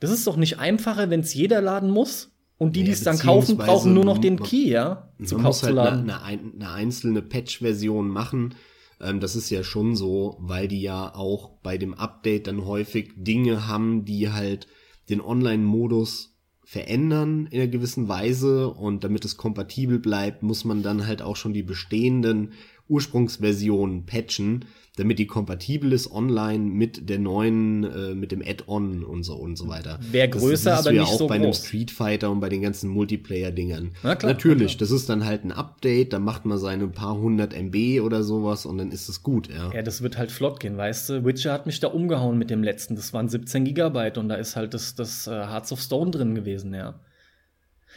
[0.00, 2.30] Das ist doch nicht einfacher, wenn es jeder laden muss.
[2.58, 5.78] Und die, die es dann kaufen, brauchen nur noch den Key, ja, zu muss halt
[5.78, 8.56] eine, eine, eine einzelne Patch-Version machen.
[9.00, 13.12] Ähm, das ist ja schon so, weil die ja auch bei dem Update dann häufig
[13.16, 14.66] Dinge haben, die halt
[15.08, 18.68] den Online-Modus verändern in einer gewissen Weise.
[18.68, 22.52] Und damit es kompatibel bleibt, muss man dann halt auch schon die bestehenden
[22.88, 24.64] Ursprungsversionen patchen
[24.98, 29.56] damit die kompatibel ist online mit der neuen, äh, mit dem Add-on und so und
[29.56, 30.00] so weiter.
[30.10, 31.44] Wäre größer, das aber nicht ja auch so bei groß.
[31.44, 33.92] einem Street Fighter und bei den ganzen Multiplayer-Dingern.
[34.02, 34.80] Na klar, Natürlich, klar.
[34.80, 38.66] das ist dann halt ein Update, da macht man seine paar hundert MB oder sowas
[38.66, 39.72] und dann ist es gut, ja.
[39.72, 41.24] Ja, das wird halt flott gehen, weißt du.
[41.24, 44.56] Witcher hat mich da umgehauen mit dem letzten, das waren 17 Gigabyte und da ist
[44.56, 46.98] halt das, das uh, Hearts of Stone drin gewesen, ja.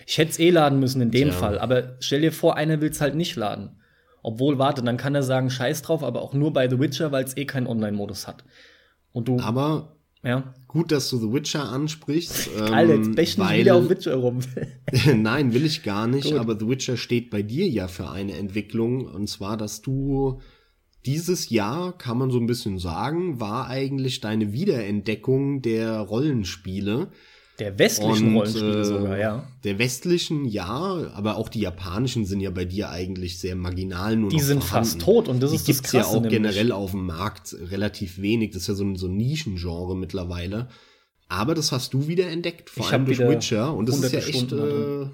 [0.07, 1.37] Ich hätte es eh laden müssen in dem Tja.
[1.37, 3.80] Fall, aber stell dir vor, einer will's halt nicht laden.
[4.23, 7.23] Obwohl, warte, dann kann er sagen, scheiß drauf, aber auch nur bei The Witcher, weil
[7.23, 8.43] es eh keinen Online-Modus hat.
[9.11, 9.39] Und du.
[9.39, 10.53] Aber ja.
[10.67, 12.55] gut, dass du The Witcher ansprichst.
[12.57, 14.39] Geil, jetzt bächen weil, wieder auf Witcher rum.
[15.15, 16.39] Nein, will ich gar nicht, gut.
[16.39, 19.05] aber The Witcher steht bei dir ja für eine Entwicklung.
[19.05, 20.39] Und zwar, dass du
[21.05, 27.09] dieses Jahr, kann man so ein bisschen sagen, war eigentlich deine Wiederentdeckung der Rollenspiele.
[27.61, 29.47] Der westlichen und, Rollenspiele äh, sogar, ja.
[29.63, 34.31] Der westlichen, ja, aber auch die japanischen sind ja bei dir eigentlich sehr marginal nur
[34.31, 34.89] Die sind vorhanden.
[34.89, 38.19] fast tot und das die ist das Krasse, ja auch generell auf dem Markt relativ
[38.19, 38.49] wenig.
[38.49, 40.69] Das ist ja so ein, so ein Nischengenre mittlerweile.
[41.27, 43.75] Aber das hast du wieder entdeckt, vor ich allem durch Witcher.
[43.75, 44.51] Und das ist ja echt.
[44.51, 45.05] Äh,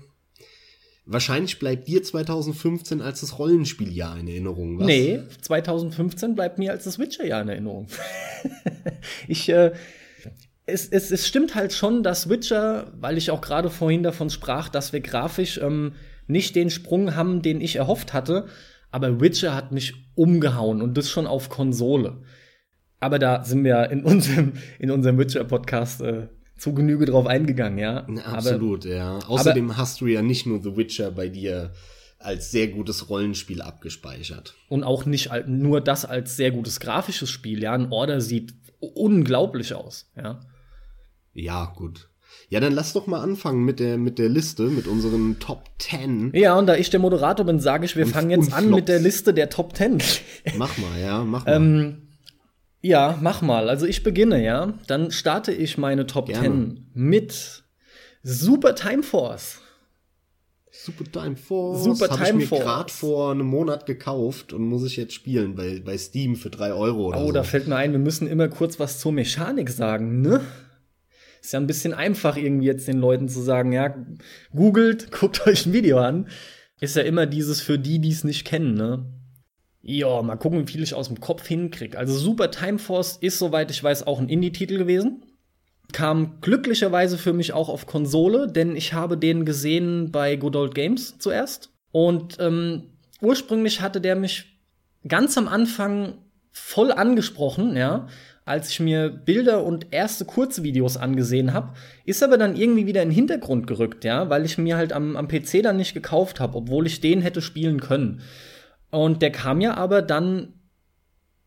[1.06, 4.80] wahrscheinlich bleibt dir 2015 als das Rollenspieljahr in Erinnerung.
[4.80, 4.88] Was?
[4.88, 7.88] Nee, 2015 bleibt mir als das Witcher-Jahr in Erinnerung.
[9.28, 9.74] ich, äh,
[10.68, 14.68] es, es, es stimmt halt schon, dass Witcher, weil ich auch gerade vorhin davon sprach,
[14.68, 15.94] dass wir grafisch ähm,
[16.28, 18.48] nicht den Sprung haben, den ich erhofft hatte.
[18.92, 22.22] Aber Witcher hat mich umgehauen und das schon auf Konsole.
[23.00, 26.28] Aber da sind wir in unserem, in unserem Witcher-Podcast äh,
[26.58, 28.06] zu Genüge drauf eingegangen, ja.
[28.26, 29.20] Absolut, aber, ja.
[29.20, 31.72] Außerdem aber, hast du ja nicht nur The Witcher bei dir
[32.20, 34.56] als sehr gutes Rollenspiel abgespeichert.
[34.68, 37.72] Und auch nicht nur das als sehr gutes grafisches Spiel, ja.
[37.72, 40.42] Ein Order sieht unglaublich aus, ja.
[41.38, 42.10] Ja, gut.
[42.50, 46.32] Ja, dann lass doch mal anfangen mit der, mit der Liste, mit unseren Top 10.
[46.34, 48.88] Ja, und da ich der Moderator bin, sage ich, wir und, fangen jetzt an mit
[48.88, 50.00] der Liste der Top 10.
[50.58, 51.56] Mach mal, ja, mach mal.
[51.56, 52.08] ähm,
[52.82, 53.70] ja, mach mal.
[53.70, 54.74] Also ich beginne, ja.
[54.88, 56.44] Dann starte ich meine Top Gerne.
[56.44, 57.64] 10 mit
[58.24, 59.60] Super Time Force.
[60.72, 61.84] Super Time Force.
[61.84, 65.82] Super Time ich mir gerade vor einem Monat gekauft und muss ich jetzt spielen bei,
[65.84, 67.32] bei Steam für drei Euro oder Oh, so.
[67.32, 70.42] da fällt mir ein, wir müssen immer kurz was zur Mechanik sagen, ne?
[71.42, 73.96] Ist ja ein bisschen einfach, irgendwie jetzt den Leuten zu sagen, ja,
[74.56, 76.28] googelt, guckt euch ein Video an.
[76.80, 79.06] Ist ja immer dieses für die, die es nicht kennen, ne?
[79.82, 81.98] Ja, mal gucken, wie viel ich aus dem Kopf hinkriege.
[81.98, 85.24] Also Super Time Force ist, soweit ich weiß, auch ein Indie-Titel gewesen.
[85.94, 90.76] Kam glücklicherweise für mich auch auf Konsole, denn ich habe den gesehen bei Good Old
[90.76, 91.72] Games zuerst.
[91.92, 94.60] Und ähm, ursprünglich hatte der mich
[95.08, 96.18] ganz am Anfang
[96.52, 98.08] voll angesprochen, ja
[98.48, 101.74] als ich mir Bilder und erste Kurzvideos angesehen habe,
[102.06, 105.16] ist aber dann irgendwie wieder in den Hintergrund gerückt, ja, weil ich mir halt am,
[105.16, 108.22] am PC dann nicht gekauft habe, obwohl ich den hätte spielen können.
[108.90, 110.54] Und der kam ja aber dann,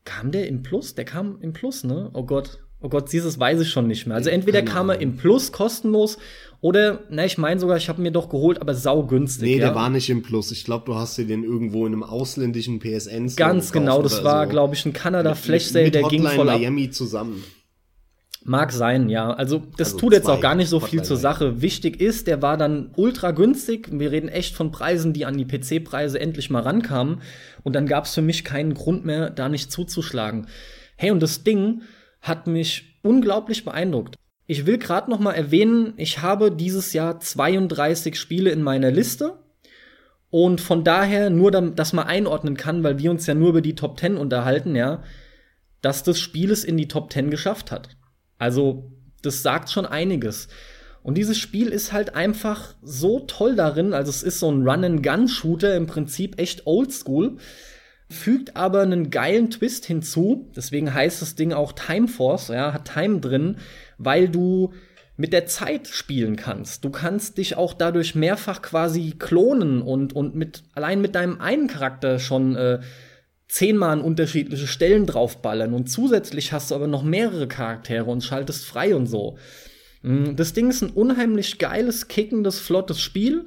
[0.05, 0.95] kam der im Plus?
[0.95, 2.11] Der kam im Plus, ne?
[2.13, 2.59] Oh Gott.
[2.83, 4.17] Oh Gott, dieses weiß ich schon nicht mehr.
[4.17, 6.17] Also entweder kam er im Plus kostenlos
[6.63, 9.49] oder, na, ich meine sogar, ich habe mir doch geholt, aber saugünstig.
[9.49, 9.67] Nee, ja?
[9.67, 10.51] der war nicht im Plus.
[10.51, 14.45] Ich glaube, du hast dir den irgendwo in einem ausländischen PSN Ganz genau, das war,
[14.45, 14.51] so.
[14.51, 16.95] glaube ich, ein Kanada Flash Sale, der ging voll Miami ab.
[16.95, 17.43] zusammen.
[18.43, 19.31] Mag sein, ja.
[19.31, 21.61] Also das also tut jetzt auch gar nicht so viel zur Sache.
[21.61, 23.89] Wichtig ist, der war dann ultra günstig.
[23.93, 27.21] Wir reden echt von Preisen, die an die PC-Preise endlich mal rankamen.
[27.63, 30.47] Und dann gab es für mich keinen Grund mehr, da nicht zuzuschlagen.
[30.97, 31.83] Hey, und das Ding
[32.21, 34.17] hat mich unglaublich beeindruckt.
[34.47, 39.39] Ich will gerade noch mal erwähnen, ich habe dieses Jahr 32 Spiele in meiner Liste.
[40.31, 43.75] Und von daher nur, dass man einordnen kann, weil wir uns ja nur über die
[43.75, 45.03] Top 10 unterhalten, ja,
[45.83, 47.97] dass das Spiel es in die Top 10 geschafft hat.
[48.39, 50.49] Also, das sagt schon einiges.
[51.03, 55.75] Und dieses Spiel ist halt einfach so toll darin, also es ist so ein Run-and-Gun-Shooter,
[55.75, 57.39] im Prinzip echt oldschool,
[58.11, 62.93] fügt aber einen geilen Twist hinzu, deswegen heißt das Ding auch Time Force, ja, hat
[62.93, 63.57] Time drin,
[63.99, 64.73] weil du
[65.17, 66.85] mit der Zeit spielen kannst.
[66.85, 71.69] Du kannst dich auch dadurch mehrfach quasi klonen und, und mit, allein mit deinem einen
[71.69, 72.81] Charakter schon äh,
[73.47, 78.65] zehnmal an unterschiedliche Stellen draufballern und zusätzlich hast du aber noch mehrere Charaktere und schaltest
[78.65, 79.37] frei und so.
[80.03, 83.47] Mm, das Ding ist ein unheimlich geiles, kickendes, flottes Spiel,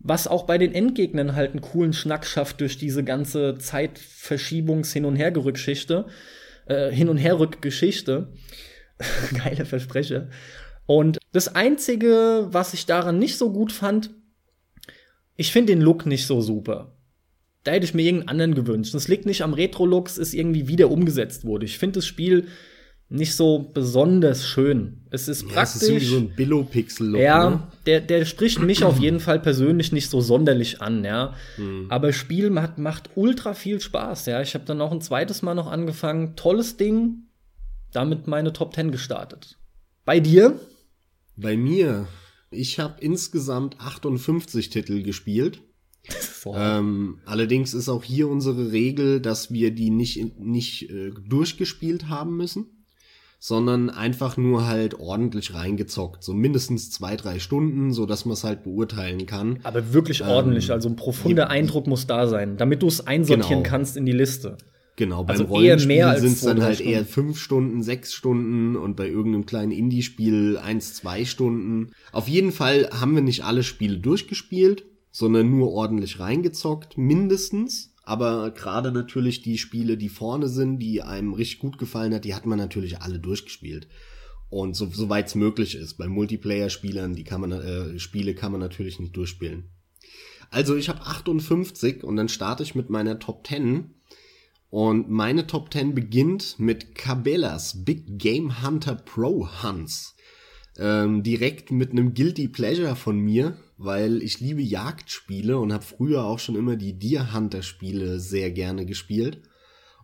[0.00, 5.04] was auch bei den Endgegnern halt einen coolen Schnack schafft durch diese ganze Zeitverschiebungs- hin
[5.04, 6.06] und hergerückgeschichte,
[6.66, 8.32] äh, hin und herrückgeschichte.
[9.44, 10.28] Geile Verspreche.
[10.86, 14.10] Und das einzige, was ich daran nicht so gut fand,
[15.36, 16.96] ich finde den Look nicht so super.
[17.64, 18.94] Da hätte ich mir irgendeinen anderen gewünscht.
[18.94, 21.66] Das liegt nicht am Retro-Look, es ist irgendwie wieder umgesetzt wurde.
[21.66, 22.46] Ich finde das Spiel
[23.10, 25.00] nicht so besonders schön.
[25.10, 25.82] Es ist ja, praktisch.
[25.82, 27.20] Es ist so ein Billo-Pixel-Look.
[27.20, 27.62] Ja, ne?
[27.86, 31.34] der, der spricht mich auf jeden Fall persönlich nicht so sonderlich an, ja.
[31.56, 31.86] Hm.
[31.88, 34.42] Aber Spiel macht, macht ultra viel Spaß, ja.
[34.42, 36.36] Ich habe dann auch ein zweites Mal noch angefangen.
[36.36, 37.24] Tolles Ding.
[37.92, 39.56] Damit meine Top 10 gestartet.
[40.04, 40.60] Bei dir?
[41.36, 42.06] Bei mir.
[42.50, 45.62] Ich habe insgesamt 58 Titel gespielt.
[46.54, 52.38] Ähm, allerdings ist auch hier unsere Regel, dass wir die nicht, nicht äh, durchgespielt haben
[52.38, 52.77] müssen,
[53.38, 56.24] sondern einfach nur halt ordentlich reingezockt.
[56.24, 59.60] So mindestens zwei, drei Stunden, so dass man es halt beurteilen kann.
[59.62, 63.62] Aber wirklich ordentlich, ähm, also ein profunder Eindruck muss da sein, damit du es einsortieren
[63.62, 63.70] genau.
[63.70, 64.56] kannst in die Liste.
[64.96, 66.92] Genau, beim also Rollenspiel sind es dann halt Stunden.
[66.92, 71.92] eher fünf Stunden, sechs Stunden und bei irgendeinem kleinen Indie-Spiel eins, zwei Stunden.
[72.10, 77.94] Auf jeden Fall haben wir nicht alle Spiele durchgespielt sondern nur ordentlich reingezockt, mindestens.
[78.08, 82.34] Aber gerade natürlich die Spiele, die vorne sind, die einem richtig gut gefallen hat, die
[82.34, 83.86] hat man natürlich alle durchgespielt.
[84.48, 85.98] Und so, soweit es möglich ist.
[85.98, 89.64] Bei Multiplayer-Spielern, die kann man, äh, Spiele kann man natürlich nicht durchspielen.
[90.48, 93.90] Also ich habe 58 und dann starte ich mit meiner Top 10.
[94.70, 100.16] Und meine Top 10 beginnt mit Cabela's Big Game Hunter Pro Hunts.
[100.78, 106.24] Ähm, direkt mit einem Guilty Pleasure von mir, weil ich liebe Jagdspiele und habe früher
[106.24, 109.42] auch schon immer die Deer Hunter Spiele sehr gerne gespielt.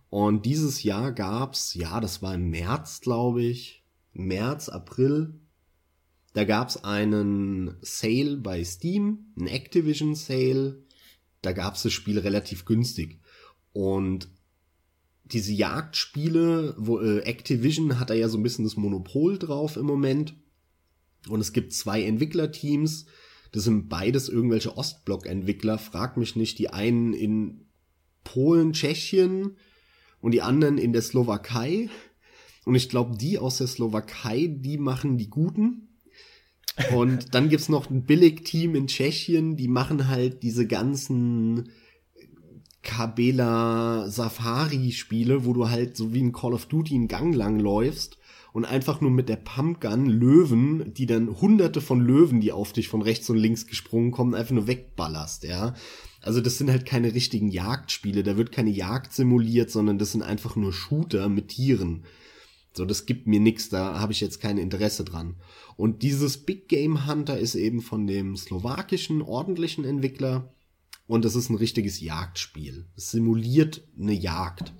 [0.09, 3.83] Und dieses Jahr gab's, ja, das war im März, glaube ich,
[4.13, 5.39] März, April,
[6.35, 10.83] da gab's einen Sale bei Steam, einen Activision Sale.
[11.41, 13.21] Da gab's das Spiel relativ günstig.
[13.71, 14.27] Und
[15.23, 19.85] diese Jagdspiele, wo äh, Activision hat da ja so ein bisschen das Monopol drauf im
[19.85, 20.35] Moment.
[21.27, 23.05] Und es gibt zwei Entwicklerteams,
[23.51, 25.77] das sind beides irgendwelche Ostblock-Entwickler.
[25.77, 27.61] Frag mich nicht, die einen in
[28.25, 29.55] Polen, Tschechien
[30.19, 31.89] und die anderen in der Slowakei.
[32.65, 35.87] Und ich glaube, die aus der Slowakei, die machen die Guten.
[36.93, 41.69] Und dann gibt's noch ein Billig-Team in Tschechien, die machen halt diese ganzen
[42.81, 47.57] Kabela Safari Spiele, wo du halt so wie in Call of Duty einen Gang lang
[47.59, 48.17] läufst
[48.55, 52.87] und einfach nur mit der Pumpgun Löwen, die dann hunderte von Löwen, die auf dich
[52.87, 55.73] von rechts und links gesprungen kommen, einfach nur wegballerst, ja.
[56.21, 60.21] Also das sind halt keine richtigen Jagdspiele, da wird keine Jagd simuliert, sondern das sind
[60.21, 62.05] einfach nur Shooter mit Tieren.
[62.71, 65.35] So, das gibt mir nichts, da habe ich jetzt kein Interesse dran.
[65.75, 70.55] Und dieses Big Game Hunter ist eben von dem slowakischen ordentlichen Entwickler
[71.07, 72.85] und das ist ein richtiges Jagdspiel.
[72.95, 74.73] Es simuliert eine Jagd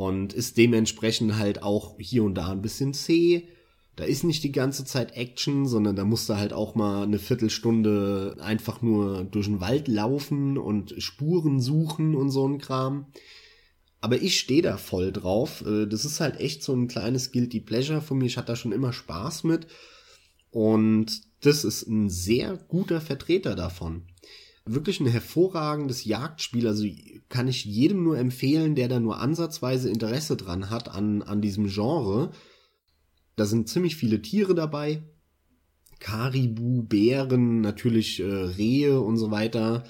[0.00, 3.48] und ist dementsprechend halt auch hier und da ein bisschen zäh.
[3.96, 7.18] Da ist nicht die ganze Zeit Action, sondern da musst du halt auch mal eine
[7.18, 13.08] Viertelstunde einfach nur durch den Wald laufen und Spuren suchen und so ein Kram.
[14.00, 15.62] Aber ich stehe da voll drauf.
[15.66, 18.24] Äh, das ist halt echt so ein kleines Guilty Pleasure von mir.
[18.24, 19.66] Ich hatte da schon immer Spaß mit.
[20.50, 24.04] Und das ist ein sehr guter Vertreter davon.
[24.72, 26.66] Wirklich ein hervorragendes Jagdspiel.
[26.66, 26.86] Also
[27.28, 31.66] kann ich jedem nur empfehlen, der da nur ansatzweise Interesse dran hat an, an diesem
[31.66, 32.30] Genre.
[33.36, 35.02] Da sind ziemlich viele Tiere dabei.
[35.98, 39.84] Karibu, Bären, natürlich äh, Rehe und so weiter.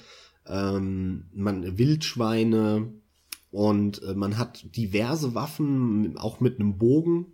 [0.47, 2.91] Ähm, man, Wildschweine,
[3.51, 7.33] und äh, man hat diverse Waffen, auch mit einem Bogen.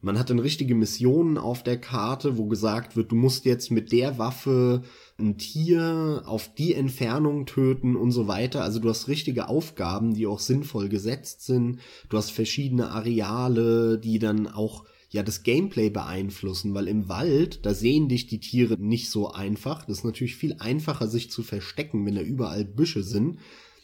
[0.00, 3.92] Man hat dann richtige Missionen auf der Karte, wo gesagt wird, du musst jetzt mit
[3.92, 4.82] der Waffe
[5.18, 8.62] ein Tier auf die Entfernung töten und so weiter.
[8.62, 11.78] Also du hast richtige Aufgaben, die auch sinnvoll gesetzt sind.
[12.08, 17.72] Du hast verschiedene Areale, die dann auch ja das Gameplay beeinflussen, weil im Wald, da
[17.72, 19.84] sehen dich die Tiere nicht so einfach.
[19.84, 23.38] Das ist natürlich viel einfacher, sich zu verstecken, wenn da überall Büsche sind.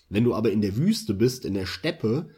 [0.09, 2.31] Wenn du aber in der Wüste bist, in der Steppe,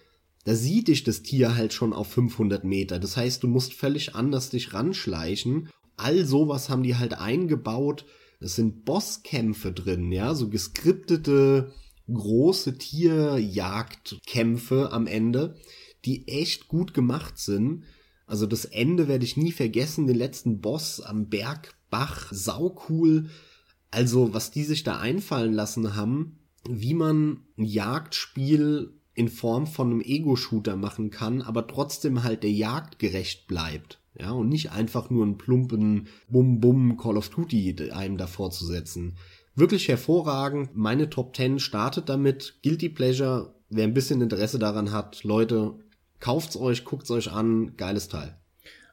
[0.45, 2.99] da sieht dich das Tier halt schon auf 500 Meter.
[2.99, 5.71] Das heißt, du musst völlig anders dich ranschleichen.
[5.97, 8.05] All sowas haben die halt eingebaut.
[8.43, 11.73] Es sind Bosskämpfe drin, ja, so geskriptete
[12.13, 15.57] große Tierjagdkämpfe am Ende,
[16.05, 17.85] die echt gut gemacht sind.
[18.27, 23.29] Also das Ende werde ich nie vergessen, den letzten Boss am Bergbach, saucool.
[23.91, 29.91] Also was die sich da einfallen lassen haben, wie man ein Jagdspiel in Form von
[29.91, 34.02] einem Ego-Shooter machen kann, aber trotzdem halt der Jagd gerecht bleibt.
[34.19, 39.17] Ja, und nicht einfach nur einen plumpen Bum-Bum Call of Duty einem davor zu setzen.
[39.55, 40.71] Wirklich hervorragend.
[40.75, 42.59] Meine Top 10 startet damit.
[42.63, 43.55] Guilty Pleasure.
[43.71, 45.75] Wer ein bisschen Interesse daran hat, Leute,
[46.21, 47.75] kauft's euch, guckt's euch an.
[47.77, 48.37] Geiles Teil.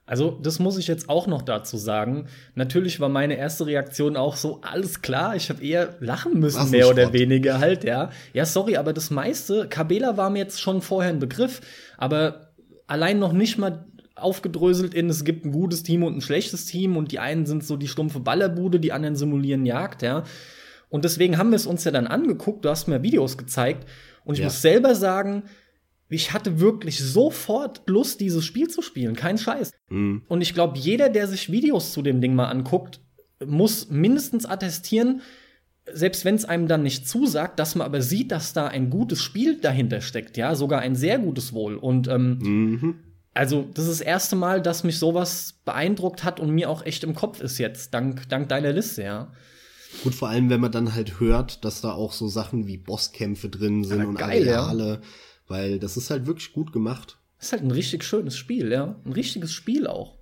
[0.05, 2.27] Also, das muss ich jetzt auch noch dazu sagen.
[2.55, 6.89] Natürlich war meine erste Reaktion auch so, alles klar, ich habe eher lachen müssen, mehr
[6.89, 8.09] oder weniger halt, ja.
[8.33, 11.61] Ja, sorry, aber das meiste, Kabela war mir jetzt schon vorher ein Begriff,
[11.95, 12.53] aber
[12.87, 13.85] allein noch nicht mal
[14.21, 17.63] aufgedröselt in, es gibt ein gutes Team und ein schlechtes Team und die einen sind
[17.63, 20.23] so die stumpfe Ballerbude, die anderen simulieren Jagd, ja.
[20.89, 23.87] Und deswegen haben wir es uns ja dann angeguckt, du hast mir Videos gezeigt
[24.25, 24.45] und ich ja.
[24.45, 25.43] muss selber sagen,
[26.09, 29.15] ich hatte wirklich sofort Lust, dieses Spiel zu spielen.
[29.15, 29.71] Kein Scheiß.
[29.89, 30.23] Mhm.
[30.27, 32.99] Und ich glaube, jeder, der sich Videos zu dem Ding mal anguckt,
[33.45, 35.21] muss mindestens attestieren,
[35.91, 39.21] selbst wenn es einem dann nicht zusagt, dass man aber sieht, dass da ein gutes
[39.21, 41.75] Spiel dahinter steckt, ja, sogar ein sehr gutes Wohl.
[41.75, 42.95] Und ähm, mhm.
[43.33, 47.03] Also das ist das erste Mal, dass mich sowas beeindruckt hat und mir auch echt
[47.03, 49.31] im Kopf ist jetzt, dank, dank deiner Liste, ja.
[50.03, 53.49] Gut, vor allem, wenn man dann halt hört, dass da auch so Sachen wie Bosskämpfe
[53.49, 54.87] drin sind ja, und geil, Areale.
[54.87, 55.01] Ja
[55.49, 57.17] weil das ist halt wirklich gut gemacht.
[57.37, 58.95] Das ist halt ein richtig schönes Spiel, ja.
[59.03, 60.17] Ein richtiges Spiel auch.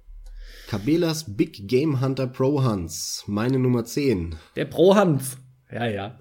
[0.68, 4.36] Kabelas Big Game Hunter Pro Hans, meine Nummer 10.
[4.56, 5.38] Der Pro Hans.
[5.72, 6.18] Ja, ja.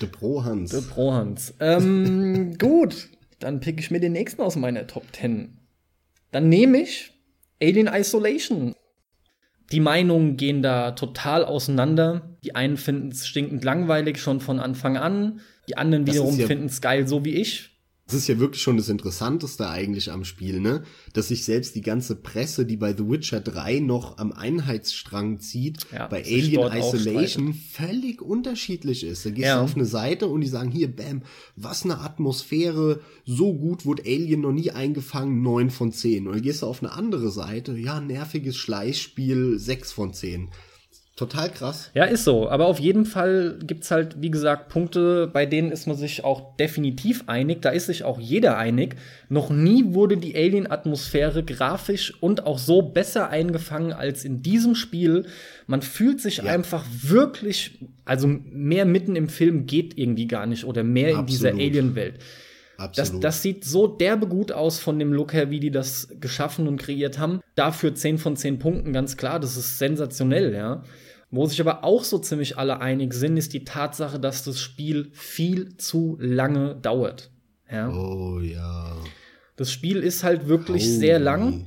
[0.00, 0.70] Der Pro Hans.
[0.70, 1.54] Der Pro Hans.
[1.60, 3.08] Ähm, gut,
[3.40, 5.58] dann pick ich mir den nächsten aus meiner Top 10.
[6.34, 7.12] Dann nehme ich
[7.62, 8.74] Alien Isolation.
[9.70, 12.36] Die Meinungen gehen da total auseinander.
[12.42, 15.42] Die einen finden es stinkend langweilig schon von Anfang an.
[15.68, 17.73] Die anderen wiederum ja finden es geil, so wie ich.
[18.06, 20.82] Das ist ja wirklich schon das Interessanteste eigentlich am Spiel, ne?
[21.14, 25.86] Dass sich selbst die ganze Presse, die bei The Witcher 3 noch am Einheitsstrang zieht,
[25.90, 29.24] ja, bei Alien Isolation völlig unterschiedlich ist.
[29.24, 29.56] Da gehst ja.
[29.56, 31.22] du auf eine Seite und die sagen, hier, bam,
[31.56, 36.26] was eine Atmosphäre, so gut wurde Alien noch nie eingefangen, 9 von 10.
[36.26, 40.50] Und dann gehst du auf eine andere Seite, ja, nerviges Schleichspiel, 6 von 10.
[41.16, 41.92] Total krass.
[41.94, 42.48] Ja, ist so.
[42.48, 46.56] Aber auf jeden Fall gibt's halt, wie gesagt, Punkte, bei denen ist man sich auch
[46.56, 47.62] definitiv einig.
[47.62, 48.96] Da ist sich auch jeder einig.
[49.28, 55.26] Noch nie wurde die Alien-Atmosphäre grafisch und auch so besser eingefangen als in diesem Spiel.
[55.68, 56.44] Man fühlt sich ja.
[56.44, 61.20] einfach wirklich, also mehr mitten im Film geht irgendwie gar nicht oder mehr Absolut.
[61.20, 62.18] in dieser Alien-Welt.
[62.96, 66.66] Das, das sieht so derbe gut aus von dem Look her, wie die das geschaffen
[66.66, 67.40] und kreiert haben.
[67.54, 70.82] Dafür 10 von 10 Punkten, ganz klar, das ist sensationell, ja.
[71.34, 75.10] Wo sich aber auch so ziemlich alle einig sind, ist die Tatsache, dass das Spiel
[75.14, 77.32] viel zu lange dauert.
[77.68, 77.90] Ja?
[77.90, 78.94] Oh ja.
[79.56, 80.98] Das Spiel ist halt wirklich oh.
[81.00, 81.66] sehr lang.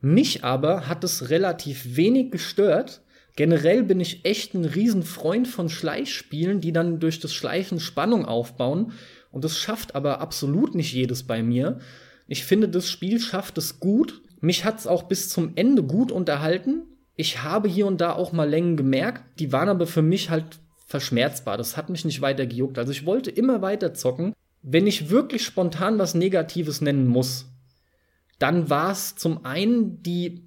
[0.00, 3.02] Mich aber hat es relativ wenig gestört.
[3.36, 8.92] Generell bin ich echt ein Riesenfreund von Schleichspielen, die dann durch das Schleichen Spannung aufbauen.
[9.30, 11.80] Und das schafft aber absolut nicht jedes bei mir.
[12.28, 14.22] Ich finde, das Spiel schafft es gut.
[14.40, 16.84] Mich hat es auch bis zum Ende gut unterhalten
[17.16, 20.58] ich habe hier und da auch mal Längen gemerkt, die waren aber für mich halt
[20.86, 21.56] verschmerzbar.
[21.56, 22.78] Das hat mich nicht weiter gejuckt.
[22.78, 24.34] Also ich wollte immer weiter zocken.
[24.62, 27.46] Wenn ich wirklich spontan was Negatives nennen muss,
[28.38, 30.42] dann war es zum einen die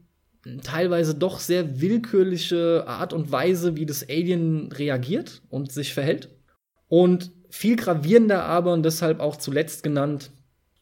[0.64, 6.30] teilweise doch sehr willkürliche Art und Weise, wie das Alien reagiert und sich verhält.
[6.88, 10.32] Und viel gravierender aber und deshalb auch zuletzt genannt,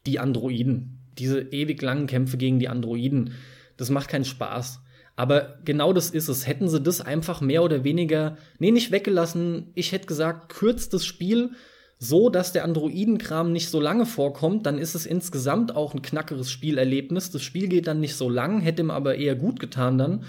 [0.06, 0.98] die Androiden.
[1.18, 3.32] Diese ewig langen Kämpfe gegen die Androiden.
[3.76, 4.80] Das macht keinen Spaß.
[5.18, 6.46] Aber genau das ist es.
[6.46, 9.72] Hätten sie das einfach mehr oder weniger, nee, nicht weggelassen.
[9.74, 11.50] Ich hätte gesagt, kürzt das Spiel
[11.98, 16.52] so, dass der Androidenkram nicht so lange vorkommt, dann ist es insgesamt auch ein knackeres
[16.52, 17.32] Spielerlebnis.
[17.32, 20.22] Das Spiel geht dann nicht so lang, hätte ihm aber eher gut getan dann.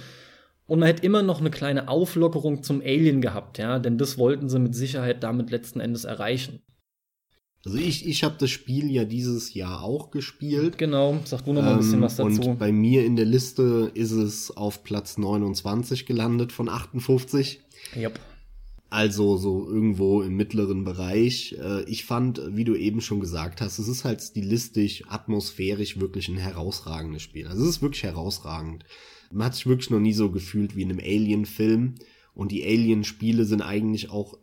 [0.65, 4.49] Und man hätte immer noch eine kleine Auflockerung zum Alien gehabt, ja, denn das wollten
[4.49, 6.63] sie mit Sicherheit damit letzten Endes erreichen.
[7.65, 10.77] Also ich, ich habe das Spiel ja dieses Jahr auch gespielt.
[10.77, 12.51] Genau, sag du noch mal ein bisschen was ähm, dazu.
[12.51, 17.59] Und bei mir in der Liste ist es auf Platz 29 gelandet von 58.
[17.97, 18.19] Yep.
[18.89, 21.57] Also so irgendwo im mittleren Bereich.
[21.61, 26.29] Äh, ich fand, wie du eben schon gesagt hast, es ist halt stilistisch, atmosphärisch wirklich
[26.29, 27.47] ein herausragendes Spiel.
[27.47, 28.85] Also es ist wirklich herausragend.
[29.31, 31.95] Man hat sich wirklich noch nie so gefühlt wie in einem Alien-Film.
[32.33, 34.37] Und die Alien-Spiele sind eigentlich auch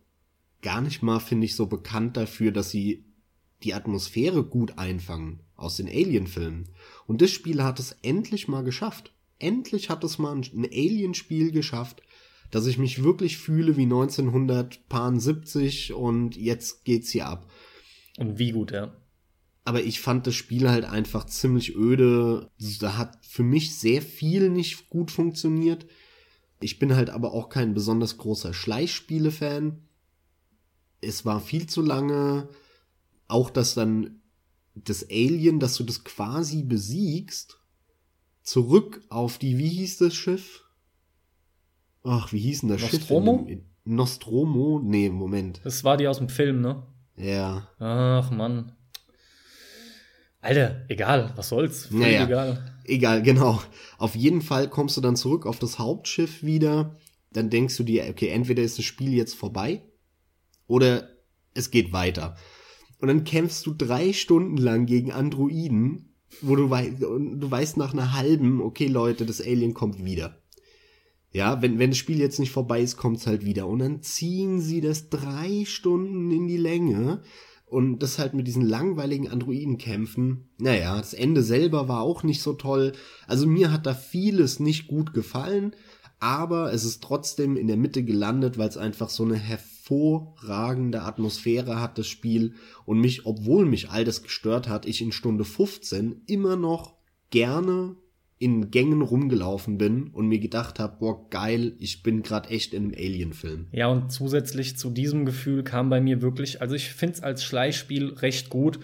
[0.67, 3.05] gar nicht mal, finde ich, so bekannt dafür, dass sie
[3.63, 6.71] die Atmosphäre gut einfangen aus den Alien-Filmen.
[7.07, 9.13] Und das Spiel hat es endlich mal geschafft.
[9.39, 12.03] Endlich hat es mal ein Alien-Spiel geschafft,
[12.51, 17.49] dass ich mich wirklich fühle wie 1970 und jetzt geht's hier ab.
[18.19, 18.93] Und wie gut, ja.
[19.65, 22.51] Aber ich fand das Spiel halt einfach ziemlich öde.
[22.81, 25.87] Da hat für mich sehr viel nicht gut funktioniert.
[26.59, 29.86] Ich bin halt aber auch kein besonders großer Schleichspiele-Fan.
[31.01, 32.49] Es war viel zu lange
[33.29, 34.21] auch dass dann
[34.75, 37.59] das Alien, dass du das quasi besiegst,
[38.43, 40.65] zurück auf die, wie hieß das Schiff?
[42.05, 43.39] Ach, wie hieß denn das Nostromo?
[43.39, 43.47] Schiff?
[43.47, 44.81] Dem, Nostromo?
[44.83, 45.61] Nee, Moment.
[45.65, 46.83] Das war die aus dem Film, ne?
[47.17, 47.69] Ja.
[47.79, 48.73] Ach, Mann.
[50.41, 51.87] Alter, egal, was soll's?
[51.87, 52.25] Völlig Naja.
[52.27, 52.79] egal.
[52.85, 53.61] Egal, genau.
[53.99, 56.97] Auf jeden Fall kommst du dann zurück auf das Hauptschiff wieder.
[57.33, 59.83] Dann denkst du dir, okay, entweder ist das Spiel jetzt vorbei
[60.67, 61.09] oder
[61.55, 62.37] es geht weiter.
[63.01, 67.93] Und dann kämpfst du drei Stunden lang gegen Androiden, wo du, wei du weißt nach
[67.93, 70.41] einer halben, okay Leute, das Alien kommt wieder.
[71.33, 73.67] Ja, wenn, wenn das Spiel jetzt nicht vorbei ist, kommt's halt wieder.
[73.67, 77.23] Und dann ziehen sie das drei Stunden in die Länge.
[77.67, 80.49] Und das halt mit diesen langweiligen Androidenkämpfen.
[80.59, 82.93] Naja, das Ende selber war auch nicht so toll.
[83.27, 85.75] Also mir hat da vieles nicht gut gefallen.
[86.21, 91.81] Aber es ist trotzdem in der Mitte gelandet, weil es einfach so eine hervorragende Atmosphäre
[91.81, 92.55] hat, das Spiel.
[92.85, 96.97] Und mich, obwohl mich all das gestört hat, ich in Stunde 15 immer noch
[97.31, 97.97] gerne
[98.39, 102.85] in Gängen rumgelaufen bin und mir gedacht habe, boah, geil, ich bin gerade echt in
[102.85, 103.69] einem Alien-Film.
[103.73, 107.45] Ja, und zusätzlich zu diesem Gefühl kam bei mir wirklich, also ich finde es als
[107.45, 108.79] Schleichspiel recht gut.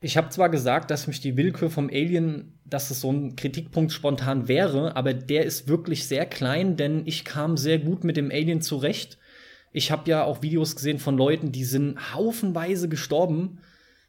[0.00, 3.92] Ich habe zwar gesagt, dass mich die Willkür vom Alien, dass es so ein Kritikpunkt
[3.92, 8.32] spontan wäre, aber der ist wirklich sehr klein, denn ich kam sehr gut mit dem
[8.32, 9.18] Alien zurecht.
[9.72, 13.58] Ich habe ja auch Videos gesehen von Leuten, die sind haufenweise gestorben.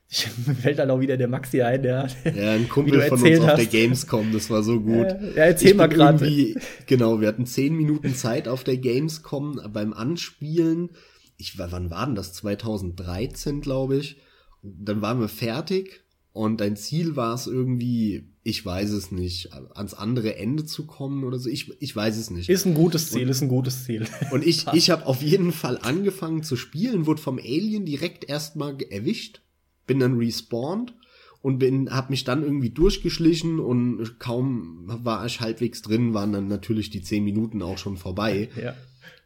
[0.10, 0.26] Ich,
[0.62, 2.08] fällt dann auch wieder der Maxi ein, der.
[2.36, 3.72] Ja, ein Kumpel von uns erzählt auf der hast.
[3.72, 5.08] Gamescom, das war so gut.
[5.36, 6.56] Ja, erzähl Ich mal gerade.
[6.86, 10.90] Genau, wir hatten zehn Minuten Zeit auf der Gamescom beim Anspielen.
[11.38, 12.34] Ich, war- wann war denn das?
[12.34, 14.18] 2013, glaube ich.
[14.62, 19.94] Dann waren wir fertig und dein Ziel war es irgendwie, ich weiß es nicht, ans
[19.94, 21.50] andere Ende zu kommen oder so.
[21.50, 22.50] Ich, ich weiß es nicht.
[22.50, 24.06] Ist ein gutes Ziel, ist ein gutes Ziel.
[24.32, 28.76] Und ich, ich habe auf jeden Fall angefangen zu spielen, wurde vom Alien direkt erstmal
[28.90, 29.42] erwischt,
[29.88, 30.94] bin dann respawned
[31.42, 36.48] und bin, hab mich dann irgendwie durchgeschlichen und kaum war ich halbwegs drin, waren dann
[36.48, 38.50] natürlich die zehn Minuten auch schon vorbei.
[38.62, 38.76] ja.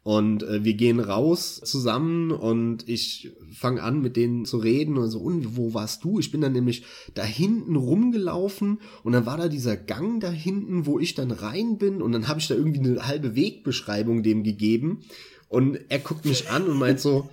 [0.07, 5.09] Und äh, wir gehen raus zusammen und ich fange an mit denen zu reden und
[5.09, 6.17] so, und wo warst du?
[6.17, 10.85] Ich bin dann nämlich da hinten rumgelaufen und dann war da dieser Gang da hinten,
[10.85, 14.45] wo ich dann rein bin und dann habe ich da irgendwie eine halbe Wegbeschreibung dem
[14.45, 15.01] gegeben
[15.49, 17.29] und er guckt mich an und meint so,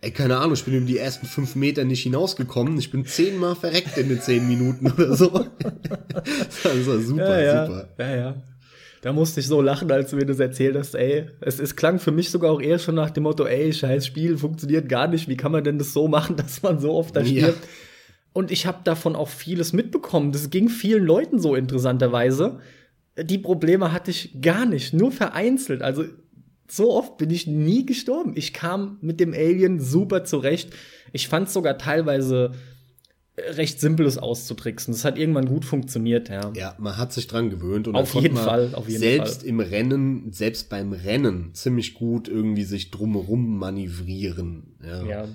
[0.00, 3.54] ey, keine Ahnung, ich bin über die ersten fünf Meter nicht hinausgekommen, ich bin zehnmal
[3.54, 5.28] verreckt in den zehn Minuten oder so.
[5.62, 7.66] das war super, ja, ja.
[7.66, 7.88] super.
[7.98, 8.42] Ja, ja.
[9.00, 11.26] Da musste ich so lachen, als du mir das erzählt hast, ey.
[11.40, 14.36] Es, es klang für mich sogar auch eher schon nach dem Motto, ey, scheiß Spiel,
[14.36, 15.28] funktioniert gar nicht.
[15.28, 17.42] Wie kann man denn das so machen, dass man so oft da Ja.
[17.44, 17.68] stirbt?
[18.32, 20.32] Und ich habe davon auch vieles mitbekommen.
[20.32, 22.58] Das ging vielen Leuten so interessanterweise.
[23.20, 25.82] Die Probleme hatte ich gar nicht, nur vereinzelt.
[25.82, 26.04] Also
[26.70, 28.32] so oft bin ich nie gestorben.
[28.36, 30.70] Ich kam mit dem Alien super zurecht.
[31.12, 32.52] Ich fand sogar teilweise
[33.50, 34.92] recht simples auszutricksen.
[34.92, 36.52] Das hat irgendwann gut funktioniert, ja.
[36.54, 39.48] Ja, man hat sich dran gewöhnt und Auf jeden Fall, auf jeden selbst Fall.
[39.48, 44.76] im Rennen, selbst beim Rennen ziemlich gut irgendwie sich drumherum manövrieren.
[44.84, 45.04] Ja.
[45.04, 45.28] ja.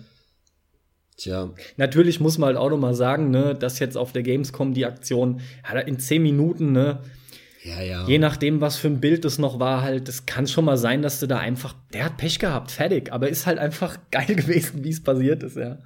[1.15, 4.73] Tja, Natürlich muss man halt auch noch mal sagen, ne, dass jetzt auf der Gamescom
[4.73, 7.01] die Aktion ja, in zehn Minuten, ne,
[7.63, 8.07] ja, ja.
[8.07, 11.01] je nachdem, was für ein Bild es noch war, halt, es kann schon mal sein,
[11.01, 14.83] dass du da einfach, der hat Pech gehabt, fertig, aber ist halt einfach geil gewesen,
[14.83, 15.77] wie es passiert ist, ja.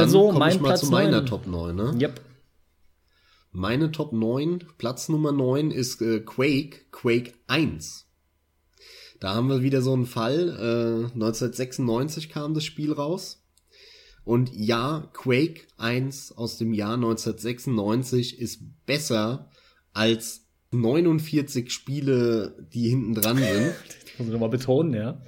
[0.00, 1.26] Also mein ich mal Platz zu meiner 9.
[1.26, 1.94] Top 9, ne?
[2.00, 2.20] Yep.
[3.50, 8.06] Meine Top 9, Platz Nummer 9 ist äh, Quake, Quake 1.
[9.20, 10.48] Da haben wir wieder so einen Fall.
[10.48, 13.44] Äh, 1996 kam das Spiel raus.
[14.24, 19.50] Und ja, Quake 1 aus dem Jahr 1996 ist besser
[19.92, 23.74] als 49 Spiele, die hinten dran sind.
[24.12, 25.22] Das muss ich nochmal betonen, ja.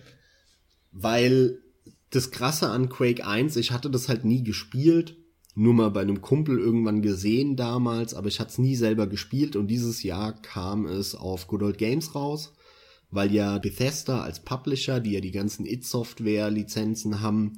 [0.93, 1.64] weil
[2.15, 5.17] das Krasse an Quake 1, ich hatte das halt nie gespielt,
[5.55, 9.57] nur mal bei einem Kumpel irgendwann gesehen damals, aber ich hatte es nie selber gespielt
[9.57, 12.55] und dieses Jahr kam es auf Good Old Games raus,
[13.11, 17.57] weil ja Bethesda als Publisher, die ja die ganzen It-Software-Lizenzen haben,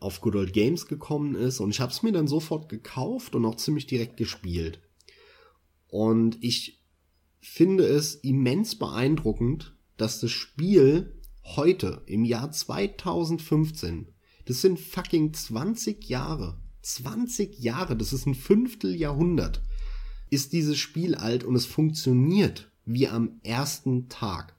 [0.00, 3.44] auf Good Old Games gekommen ist und ich habe es mir dann sofort gekauft und
[3.44, 4.80] auch ziemlich direkt gespielt.
[5.88, 6.82] Und ich
[7.40, 14.08] finde es immens beeindruckend, dass das Spiel heute im Jahr 2015,
[14.44, 19.62] das sind fucking 20 Jahre, 20 Jahre, das ist ein Fünfteljahrhundert,
[20.30, 24.56] ist dieses Spiel alt und es funktioniert wie am ersten Tag.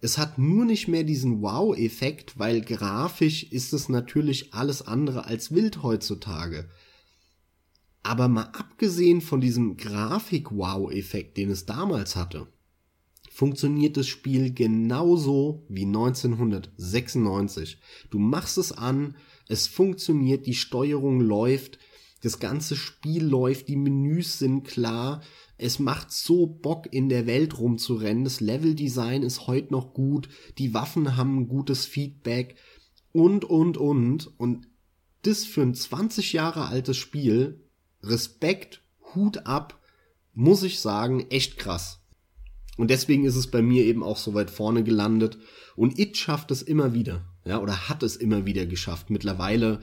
[0.00, 5.54] Es hat nur nicht mehr diesen Wow-Effekt, weil grafisch ist es natürlich alles andere als
[5.54, 6.68] wild heutzutage.
[8.02, 12.48] Aber mal abgesehen von diesem Grafik-Wow-Effekt, den es damals hatte,
[13.32, 17.78] funktioniert das Spiel genauso wie 1996.
[18.10, 19.16] Du machst es an,
[19.48, 21.78] es funktioniert, die Steuerung läuft,
[22.20, 25.22] das ganze Spiel läuft, die Menüs sind klar,
[25.56, 30.28] es macht so Bock in der Welt rumzurennen, das Leveldesign ist heute noch gut,
[30.58, 32.56] die Waffen haben ein gutes Feedback
[33.12, 34.38] und, und, und.
[34.38, 34.68] Und
[35.22, 37.64] das für ein 20 Jahre altes Spiel,
[38.02, 38.82] Respekt,
[39.14, 39.80] Hut ab,
[40.34, 42.01] muss ich sagen, echt krass.
[42.78, 45.38] Und deswegen ist es bei mir eben auch so weit vorne gelandet.
[45.76, 47.24] Und It schafft es immer wieder.
[47.44, 49.10] Ja, oder hat es immer wieder geschafft.
[49.10, 49.80] Mittlerweile,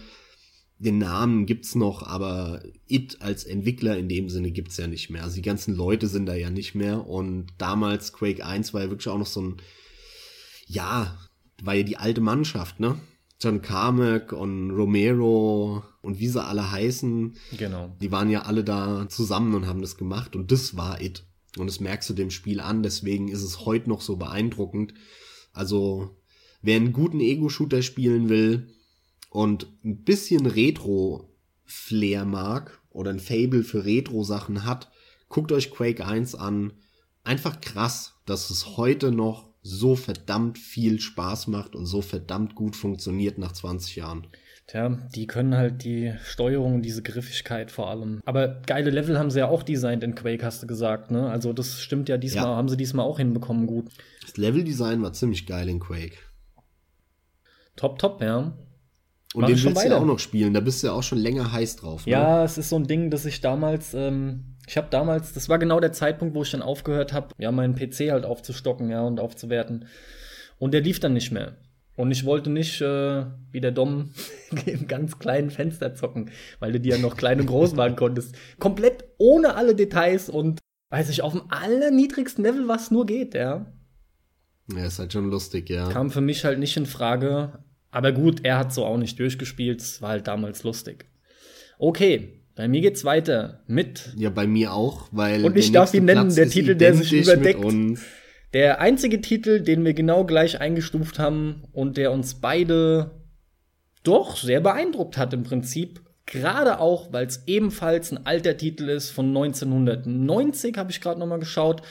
[0.79, 5.23] den Namen gibt's noch, aber It als Entwickler in dem Sinne gibt's ja nicht mehr.
[5.23, 7.07] Also die ganzen Leute sind da ja nicht mehr.
[7.07, 9.57] Und damals Quake 1 war ja wirklich auch noch so ein,
[10.67, 11.17] ja,
[11.61, 12.99] war ja die alte Mannschaft, ne?
[13.41, 17.35] John Carmack und Romero und wie sie alle heißen.
[17.57, 17.95] Genau.
[18.01, 21.23] Die waren ja alle da zusammen und haben das gemacht und das war It.
[21.58, 24.93] Und das merkst du dem Spiel an, deswegen ist es heute noch so beeindruckend.
[25.52, 26.22] Also,
[26.62, 28.76] wer einen guten Ego-Shooter spielen will
[29.30, 34.91] und ein bisschen Retro-Flair mag oder ein Fable für Retro-Sachen hat,
[35.28, 36.74] guckt euch Quake 1 an.
[37.24, 42.76] Einfach krass, dass es heute noch so verdammt viel Spaß macht und so verdammt gut
[42.76, 44.28] funktioniert nach 20 Jahren.
[44.70, 48.22] Tja, die können halt die Steuerung, diese Griffigkeit vor allem.
[48.24, 51.28] Aber geile Level haben sie ja auch designt in Quake, hast du gesagt, ne?
[51.32, 52.55] Also das stimmt ja diesmal, Ja.
[52.55, 53.88] haben sie diesmal auch hinbekommen gut.
[54.22, 56.17] Das Leveldesign war ziemlich geil in Quake.
[57.78, 58.38] Top, top, ja.
[59.34, 61.17] Und Mach den willst du ja auch noch spielen, da bist du ja auch schon
[61.17, 62.05] länger heiß drauf.
[62.05, 62.11] Ne?
[62.11, 65.57] Ja, es ist so ein Ding, dass ich damals, ähm, ich habe damals, das war
[65.57, 69.20] genau der Zeitpunkt, wo ich dann aufgehört habe, ja, meinen PC halt aufzustocken, ja, und
[69.20, 69.86] aufzuwerten.
[70.59, 71.55] Und der lief dann nicht mehr.
[72.00, 74.12] Und ich wollte nicht äh, wie der Dom
[74.66, 78.38] im ganz kleinen Fenster zocken, weil du die ja noch klein und groß machen konntest.
[78.58, 83.66] Komplett ohne alle Details und weiß ich, auf dem allerniedrigsten Level, was nur geht, ja.
[84.74, 85.89] Ja, ist halt schon lustig, ja.
[85.89, 87.66] Kam für mich halt nicht in Frage.
[87.91, 91.04] Aber gut, er hat so auch nicht durchgespielt, es war halt damals lustig.
[91.80, 95.43] Okay, bei mir geht's weiter mit Ja, bei mir auch, weil.
[95.43, 97.66] Und ich darf ihn nennen, der Titel, der sich überdeckt.
[98.54, 103.12] Der einzige Titel, den wir genau gleich eingestuft haben und der uns beide
[104.04, 106.02] doch sehr beeindruckt hat im Prinzip.
[106.26, 111.28] Gerade auch, weil es ebenfalls ein alter Titel ist von 1990, habe ich gerade noch
[111.28, 111.82] mal geschaut.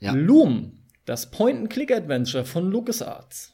[0.00, 0.12] Ja.
[0.12, 3.52] Loom, das Point-and-Click-Adventure von LucasArts.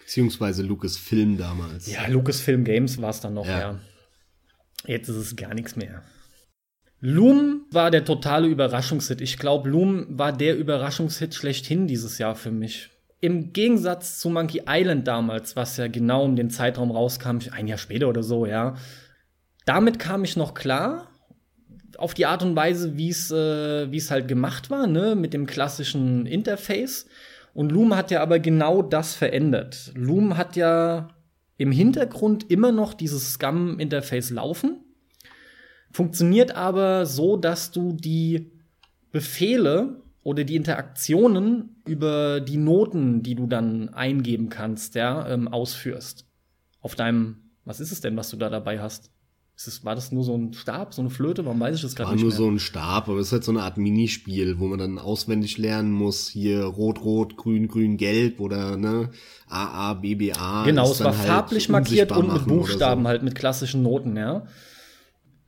[0.00, 1.90] Beziehungsweise Lucasfilm damals.
[1.90, 3.58] Ja, Lucasfilm Games war es dann noch, Ja.
[3.58, 3.80] ja.
[4.86, 6.02] Jetzt ist es gar nichts mehr.
[7.06, 9.20] Loom war der totale Überraschungshit.
[9.20, 12.88] Ich glaube, Loom war der Überraschungshit schlechthin dieses Jahr für mich.
[13.20, 17.76] Im Gegensatz zu Monkey Island damals, was ja genau um den Zeitraum rauskam, ein Jahr
[17.76, 18.76] später oder so, ja.
[19.66, 21.10] Damit kam ich noch klar,
[21.98, 25.34] auf die Art und Weise, wie es äh, wie es halt gemacht war, ne, mit
[25.34, 27.06] dem klassischen Interface.
[27.52, 29.92] Und Loom hat ja aber genau das verändert.
[29.94, 31.08] Loom hat ja
[31.58, 34.83] im Hintergrund immer noch dieses Scum-Interface laufen,
[35.94, 38.50] funktioniert aber so, dass du die
[39.12, 46.26] Befehle oder die Interaktionen über die Noten, die du dann eingeben kannst, ja, ähm, ausführst.
[46.80, 49.10] Auf deinem, was ist es denn, was du da dabei hast?
[49.56, 51.44] Ist das, war das nur so ein Stab, so eine Flöte?
[51.44, 52.38] Warum weiß ich das gerade War nicht nur mehr?
[52.38, 55.58] so ein Stab, aber es ist halt so eine Art Minispiel, wo man dann auswendig
[55.58, 59.10] lernen muss, hier rot, rot, grün, grün, gelb oder ne,
[59.46, 60.64] AA, BBA.
[60.64, 63.08] Genau, ist es dann war halt farblich markiert unsichtbar und mit Buchstaben so.
[63.08, 64.44] halt, mit klassischen Noten, ja.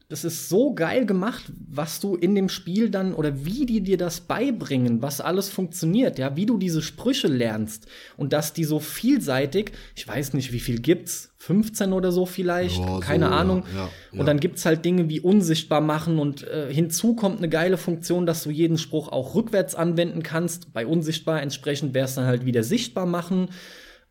[0.08, 3.96] Das ist so geil gemacht, was du in dem Spiel dann oder wie die dir
[3.96, 7.86] das beibringen, was alles funktioniert, ja, wie du diese Sprüche lernst
[8.16, 12.78] und dass die so vielseitig, ich weiß nicht, wie viel gibt's, 15 oder so vielleicht,
[12.78, 13.64] Ja, so, keine ja, Ahnung.
[13.74, 14.20] ja, ja.
[14.20, 18.26] Und dann gibt's halt Dinge wie unsichtbar machen und äh, hinzu kommt eine geile Funktion,
[18.26, 20.72] dass du jeden Spruch auch rückwärts anwenden kannst.
[20.72, 23.48] Bei unsichtbar entsprechend wär's dann halt wieder sichtbar machen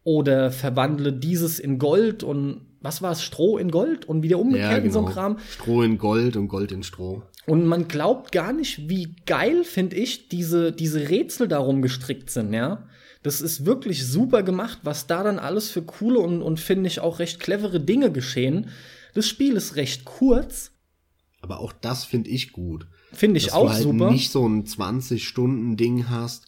[0.04, 4.72] oder verwandle dieses in Gold und was war es, Stroh in Gold und wieder umgekehrt
[4.72, 5.16] Ja, in so einem genau.
[5.20, 5.38] Kram.
[5.52, 7.24] Stroh in Gold und Gold in Stroh.
[7.46, 12.54] Und man glaubt gar nicht, wie geil, finde ich, diese, diese Rätsel darum gestrickt sind,
[12.54, 12.88] ja.
[13.24, 17.00] Das ist wirklich super gemacht, was da dann alles für coole und, und finde ich
[17.02, 18.70] auch recht clevere Dinge geschehen.
[19.16, 20.72] Das Spiel ist recht kurz,
[21.42, 22.86] Aber auch das finde ich gut.
[23.14, 24.12] finde ich dass auch du halt super.
[24.12, 26.46] nicht so ein 20-Stunden-Ding hast,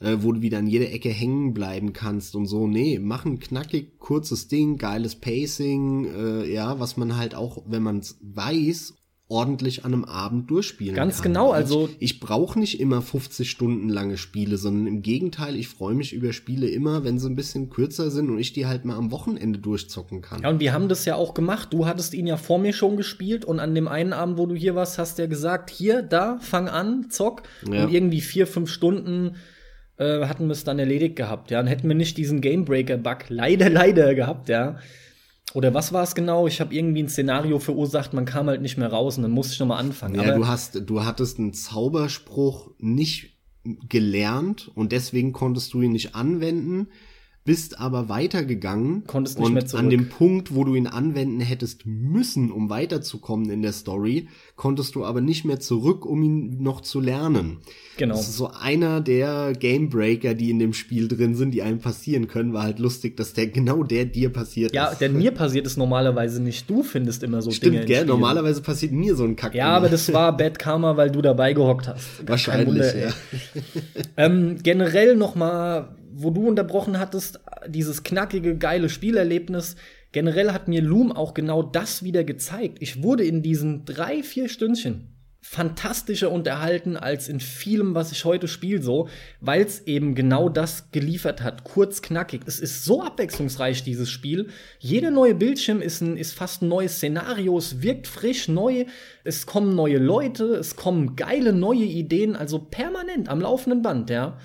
[0.00, 2.66] äh, wo du wieder an jeder Ecke hängen bleiben kannst und so.
[2.66, 7.82] Nee, mach ein knackig, kurzes Ding, geiles Pacing, äh, ja, was man halt auch, wenn
[7.82, 8.94] man es weiß,
[9.28, 11.32] ordentlich an einem Abend durchspielen Ganz kann.
[11.32, 15.68] genau, also- Ich, ich brauche nicht immer 50 Stunden lange Spiele, sondern im Gegenteil, ich
[15.68, 18.84] freue mich über Spiele immer, wenn sie ein bisschen kürzer sind und ich die halt
[18.84, 20.42] mal am Wochenende durchzocken kann.
[20.42, 21.72] Ja, und wir haben das ja auch gemacht.
[21.72, 24.56] Du hattest ihn ja vor mir schon gespielt und an dem einen Abend, wo du
[24.56, 27.42] hier warst, hast du ja gesagt, hier, da, fang an, zock.
[27.70, 27.84] Ja.
[27.84, 29.36] Und irgendwie vier, fünf Stunden
[30.00, 31.60] äh, hatten wir es dann erledigt gehabt, ja.
[31.60, 34.78] Und hätten wir nicht diesen Gamebreaker-Bug leider, leider gehabt, ja.
[35.52, 36.46] Oder was war es genau?
[36.46, 39.52] Ich habe irgendwie ein Szenario verursacht, man kam halt nicht mehr raus und dann musste
[39.54, 40.14] ich noch mal anfangen.
[40.14, 45.92] Ja, Aber du hast, du hattest einen Zauberspruch nicht gelernt und deswegen konntest du ihn
[45.92, 46.88] nicht anwenden,
[47.44, 49.82] bist aber weitergegangen Konntest nicht und mehr zurück.
[49.82, 54.94] an dem Punkt, wo du ihn anwenden hättest müssen, um weiterzukommen in der Story, konntest
[54.94, 57.58] du aber nicht mehr zurück, um ihn noch zu lernen.
[57.96, 58.14] Genau.
[58.14, 62.28] Das ist so einer der Gamebreaker, die in dem Spiel drin sind, die einem passieren
[62.28, 65.00] können, war halt lustig, dass der genau der dir passiert ja, ist.
[65.00, 66.68] denn mir passiert es normalerweise nicht.
[66.68, 67.96] Du findest immer so Dinge Stimmt, in gell?
[67.96, 68.08] Spielen.
[68.08, 69.54] Normalerweise passiert mir so ein Kack.
[69.54, 69.76] Ja, immer.
[69.76, 72.26] aber das war Bad Karma, weil du dabei gehockt hast.
[72.26, 73.10] Wahrscheinlich, ja.
[74.16, 79.76] Ähm, generell noch mal, wo du unterbrochen hattest, dieses knackige, geile Spielerlebnis.
[80.12, 82.78] Generell hat mir Loom auch genau das wieder gezeigt.
[82.80, 85.10] Ich wurde in diesen drei, vier Stündchen
[85.42, 89.08] fantastischer unterhalten als in vielem, was ich heute spiele, so,
[89.40, 91.64] weil es eben genau das geliefert hat.
[91.64, 92.42] Kurz, knackig.
[92.46, 94.48] Es ist so abwechslungsreich, dieses Spiel.
[94.78, 97.56] Jeder neue Bildschirm ist, ein, ist fast ein neues Szenario.
[97.56, 98.84] Es wirkt frisch, neu.
[99.24, 100.44] Es kommen neue Leute.
[100.44, 102.36] Es kommen geile neue Ideen.
[102.36, 104.38] Also permanent am laufenden Band, ja.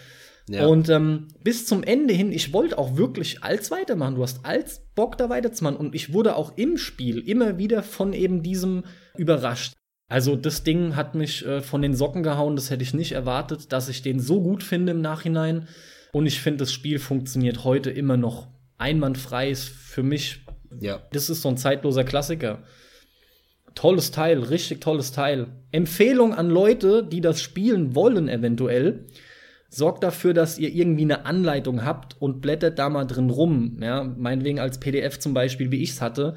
[0.48, 0.68] Ja.
[0.68, 4.16] Und ähm, bis zum Ende hin, ich wollte auch wirklich als weitermachen.
[4.16, 5.78] Du hast als Bock da weiterzumachen.
[5.78, 8.84] Und ich wurde auch im Spiel immer wieder von eben diesem
[9.18, 9.74] überrascht.
[10.08, 12.56] Also das Ding hat mich äh, von den Socken gehauen.
[12.56, 15.68] Das hätte ich nicht erwartet, dass ich den so gut finde im Nachhinein.
[16.12, 19.50] Und ich finde, das Spiel funktioniert heute immer noch einwandfrei.
[19.50, 20.46] Ist für mich,
[20.80, 21.02] ja.
[21.12, 22.64] das ist so ein zeitloser Klassiker.
[23.74, 25.48] Tolles Teil, richtig tolles Teil.
[25.72, 29.08] Empfehlung an Leute, die das spielen wollen, eventuell.
[29.76, 33.78] Sorgt dafür, dass ihr irgendwie eine Anleitung habt und blättert da mal drin rum.
[33.82, 36.36] Ja, meinetwegen als PDF zum Beispiel, wie ich's hatte.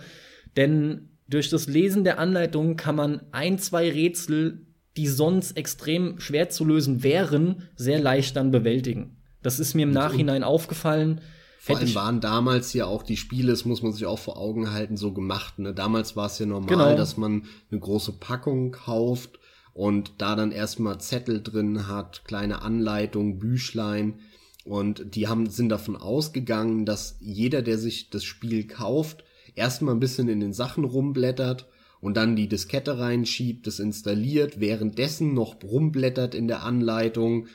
[0.56, 4.66] Denn durch das Lesen der Anleitung kann man ein, zwei Rätsel,
[4.96, 9.18] die sonst extrem schwer zu lösen wären, sehr leicht dann bewältigen.
[9.42, 11.20] Das ist mir im Nachhinein aufgefallen.
[11.60, 14.36] Vor allem ich- waren damals ja auch die Spiele, das muss man sich auch vor
[14.38, 15.60] Augen halten, so gemacht.
[15.60, 15.74] Ne?
[15.74, 16.96] Damals war es ja normal, Genau.
[16.96, 19.38] dass man eine große Packung kauft
[19.78, 24.14] und da dann erstmal Zettel drin hat, kleine Anleitung, Büchlein.
[24.64, 29.22] Und die haben, sind davon ausgegangen, dass jeder, der sich das Spiel kauft,
[29.54, 31.68] erstmal ein bisschen in den Sachen rumblättert
[32.00, 37.46] und dann die Diskette reinschiebt, das installiert, währenddessen noch rumblättert in der Anleitung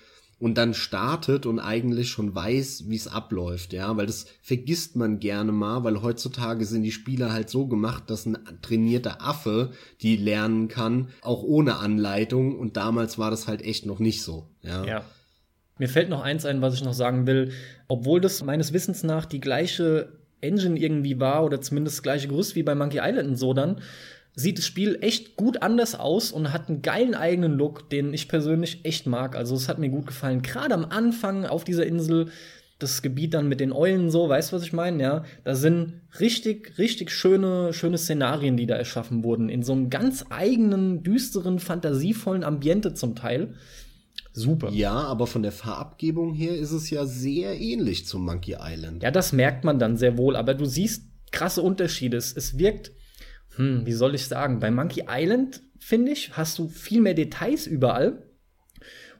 [0.44, 5.22] und dann startet und eigentlich schon weiß, wie es abläuft, ja, weil das vergisst man
[5.22, 9.72] gerne mal, weil heutzutage sind die Spiele halt so gemacht, dass ein trainierter Affe
[10.02, 14.50] die lernen kann, auch ohne Anleitung und damals war das halt echt noch nicht so,
[14.64, 14.84] ja.
[14.84, 15.06] Ja.
[15.80, 17.54] Mir fällt noch eins ein, was ich noch sagen will.
[17.88, 20.10] Obwohl das meines Wissens nach die gleiche
[20.42, 23.78] Engine irgendwie war oder zumindest das gleiche Gerüst wie bei Monkey Island und so dann,
[24.36, 28.28] sieht das Spiel echt gut anders aus und hat einen geilen eigenen Look, den ich
[28.28, 29.36] persönlich echt mag.
[29.36, 30.42] Also es hat mir gut gefallen.
[30.42, 32.30] Gerade am Anfang auf dieser Insel,
[32.80, 35.02] das Gebiet dann mit den Eulen so, weißt du, was ich meine?
[35.02, 39.50] Ja, da sind richtig, richtig schöne, schöne Szenarien, die da erschaffen wurden.
[39.50, 43.54] In so einem ganz eigenen, düsteren, fantasievollen Ambiente zum Teil.
[44.34, 44.72] Super.
[44.72, 49.04] Ja, aber von der Farbgebung her ist es ja sehr ähnlich zum Monkey Island.
[49.04, 52.18] Ja, das merkt man dann sehr wohl, aber du siehst krasse Unterschiede.
[52.18, 52.92] Es, es wirkt
[53.56, 57.68] hm, wie soll ich sagen, bei Monkey Island, finde ich, hast du viel mehr Details
[57.68, 58.24] überall.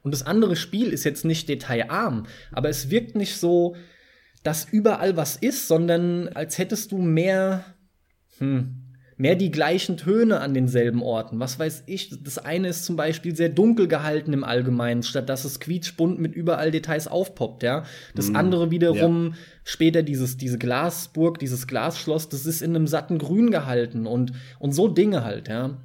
[0.02, 3.76] Und das andere Spiel ist jetzt nicht detailarm, aber es wirkt nicht so,
[4.42, 7.64] dass überall was ist, sondern als hättest du mehr,
[8.38, 8.83] hm,
[9.16, 11.38] mehr die gleichen Töne an denselben Orten.
[11.38, 15.44] Was weiß ich, das eine ist zum Beispiel sehr dunkel gehalten im Allgemeinen, statt dass
[15.44, 17.84] es quietschbunt mit überall Details aufpoppt, ja.
[18.14, 19.36] Das mm, andere wiederum, ja.
[19.64, 24.72] später dieses, diese Glasburg, dieses Glasschloss, das ist in einem satten Grün gehalten und, und
[24.72, 25.78] so Dinge halt, ja.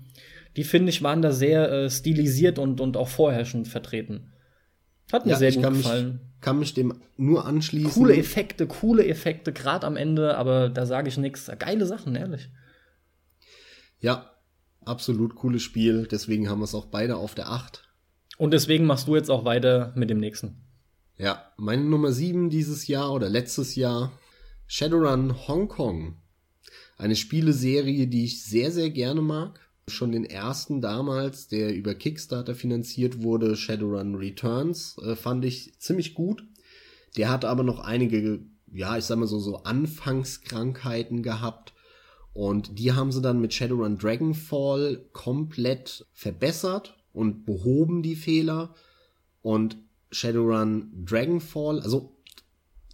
[0.58, 4.32] Die finde ich waren da sehr äh, stilisiert und, und auch vorherrschend vertreten.
[5.12, 6.08] Hat mir ja, sehr gut gefallen.
[6.08, 7.92] Mich, kann mich dem nur anschließen.
[7.92, 11.52] Coole Effekte, coole Effekte, gerade am Ende, aber da sage ich nichts.
[11.60, 12.50] Geile Sachen, ehrlich.
[14.00, 14.32] Ja,
[14.86, 16.08] absolut cooles Spiel.
[16.10, 17.84] Deswegen haben wir es auch beide auf der 8.
[18.38, 20.62] Und deswegen machst du jetzt auch weiter mit dem nächsten.
[21.18, 24.14] Ja, meine Nummer 7 dieses Jahr oder letztes Jahr.
[24.68, 26.22] Shadowrun Hong Kong.
[26.97, 29.60] Eine Spieleserie, die ich sehr, sehr gerne mag.
[29.88, 36.14] Schon den ersten damals, der über Kickstarter finanziert wurde, Shadowrun Returns, äh, fand ich ziemlich
[36.14, 36.43] gut.
[37.18, 41.74] Der hat aber noch einige, ja, ich sag mal so, so Anfangskrankheiten gehabt
[42.34, 48.76] und die haben sie dann mit Shadowrun Dragonfall komplett verbessert und behoben die Fehler.
[49.42, 49.78] Und
[50.12, 52.16] Shadowrun Dragonfall, also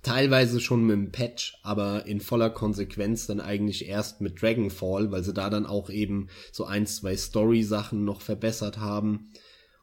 [0.04, 5.24] teilweise schon mit dem Patch, aber in voller Konsequenz dann eigentlich erst mit Dragonfall, weil
[5.24, 9.32] sie da dann auch eben so ein, zwei Story-Sachen noch verbessert haben.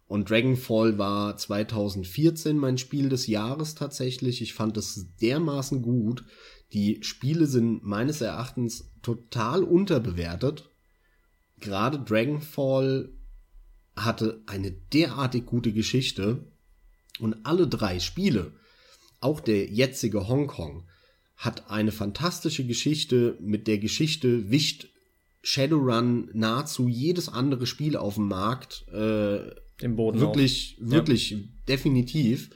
[0.06, 4.42] Und Dragonfall war 2014 mein Spiel des Jahres tatsächlich.
[4.42, 6.24] Ich fand es dermaßen gut,
[6.72, 10.70] die Spiele sind meines Erachtens total unterbewertet.
[11.60, 13.10] Gerade Dragonfall
[13.96, 16.44] hatte eine derartig gute Geschichte
[17.18, 18.52] und alle drei Spiele,
[19.20, 20.84] auch der jetzige Hongkong,
[21.36, 23.36] hat eine fantastische Geschichte.
[23.40, 24.88] Mit der Geschichte wischt
[25.42, 29.50] Shadowrun nahezu jedes andere Spiel auf dem Markt äh,
[29.80, 30.90] den Boden wirklich, auf.
[30.90, 31.38] wirklich ja.
[31.68, 32.50] definitiv.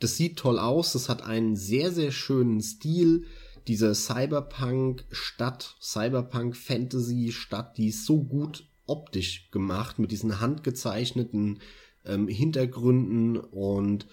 [0.00, 3.26] Das sieht toll aus, das hat einen sehr, sehr schönen Stil.
[3.70, 11.60] Diese Cyberpunk-Stadt, Cyberpunk-Fantasy-Stadt, die ist so gut optisch gemacht mit diesen handgezeichneten
[12.04, 14.08] ähm, Hintergründen und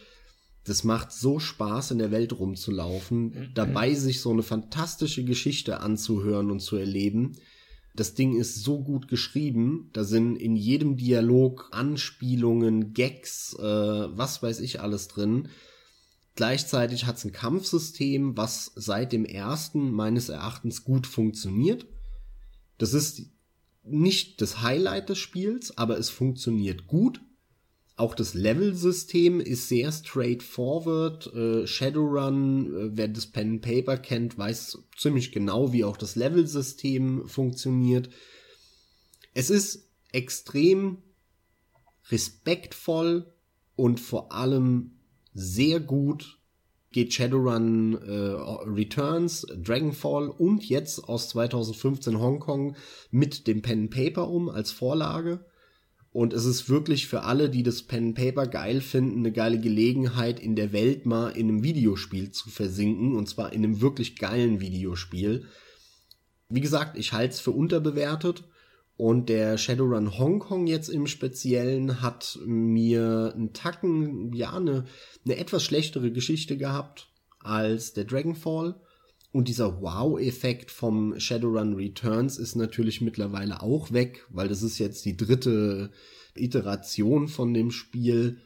[0.63, 3.49] das macht so Spaß, in der Welt rumzulaufen, mhm.
[3.55, 7.31] dabei sich so eine fantastische Geschichte anzuhören und zu erleben.
[7.95, 14.43] Das Ding ist so gut geschrieben, da sind in jedem Dialog Anspielungen, Gags, äh, was
[14.43, 15.49] weiß ich alles drin.
[16.37, 21.87] Gleichzeitig hat es ein Kampfsystem, was seit dem ersten meines Erachtens gut funktioniert.
[22.77, 23.23] Das ist
[23.83, 27.21] nicht das Highlight des Spiels, aber es funktioniert gut.
[27.95, 31.33] Auch das Level-System ist sehr straightforward.
[31.33, 36.15] Äh, Shadowrun, äh, wer das Pen and Paper kennt, weiß ziemlich genau, wie auch das
[36.15, 38.11] Level-System funktioniert.
[39.33, 40.99] Es ist extrem
[42.11, 43.33] respektvoll
[43.75, 44.96] und vor allem
[45.37, 46.39] sehr gut
[46.91, 52.75] geht Shadowrun äh, Returns, Dragonfall und jetzt aus 2015 Hongkong
[53.11, 55.45] mit dem Pen Paper um als Vorlage.
[56.11, 60.39] Und es ist wirklich für alle, die das Pen Paper geil finden, eine geile Gelegenheit,
[60.39, 63.15] in der Welt mal in einem Videospiel zu versinken.
[63.15, 65.45] Und zwar in einem wirklich geilen Videospiel.
[66.49, 68.43] Wie gesagt, ich halte es für unterbewertet.
[68.97, 74.85] Und der Shadowrun Hong Kong jetzt im Speziellen hat mir einen Tacken, ja, eine,
[75.23, 77.07] eine etwas schlechtere Geschichte gehabt
[77.39, 78.81] als der Dragonfall.
[79.31, 85.05] Und dieser Wow-Effekt vom Shadowrun Returns ist natürlich mittlerweile auch weg, weil das ist jetzt
[85.05, 85.91] die dritte
[86.35, 88.39] Iteration von dem Spiel.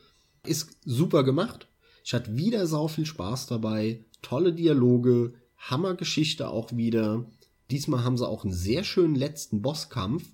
[0.45, 1.70] Ist super gemacht.
[2.04, 4.04] Ich hatte wieder sau viel Spaß dabei.
[4.22, 7.26] Tolle Dialoge, Hammergeschichte auch wieder.
[7.70, 10.26] Diesmal haben sie auch einen sehr schönen letzten Bosskampf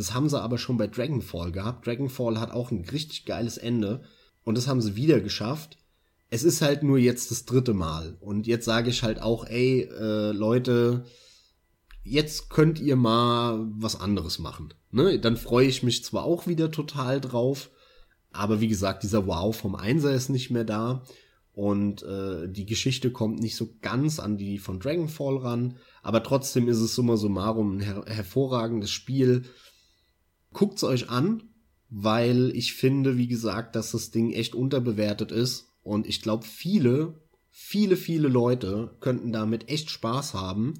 [0.00, 1.86] das haben sie aber schon bei Dragonfall gehabt.
[1.86, 4.00] Dragonfall hat auch ein richtig geiles Ende.
[4.44, 5.76] Und das haben sie wieder geschafft.
[6.30, 8.16] Es ist halt nur jetzt das dritte Mal.
[8.20, 11.04] Und jetzt sage ich halt auch, ey, äh, Leute,
[12.02, 14.72] jetzt könnt ihr mal was anderes machen.
[14.90, 15.18] Ne?
[15.18, 17.68] Dann freue ich mich zwar auch wieder total drauf,
[18.32, 21.02] aber wie gesagt, dieser Wow vom Einser ist nicht mehr da.
[21.52, 25.76] Und äh, die Geschichte kommt nicht so ganz an die von Dragonfall ran.
[26.02, 29.44] Aber trotzdem ist es summa summarum ein her hervorragendes Spiel
[30.52, 31.42] Guckt's euch an,
[31.88, 35.72] weil ich finde, wie gesagt, dass das Ding echt unterbewertet ist.
[35.82, 37.20] Und ich glaube, viele,
[37.50, 40.74] viele, viele Leute könnten damit echt Spaß haben.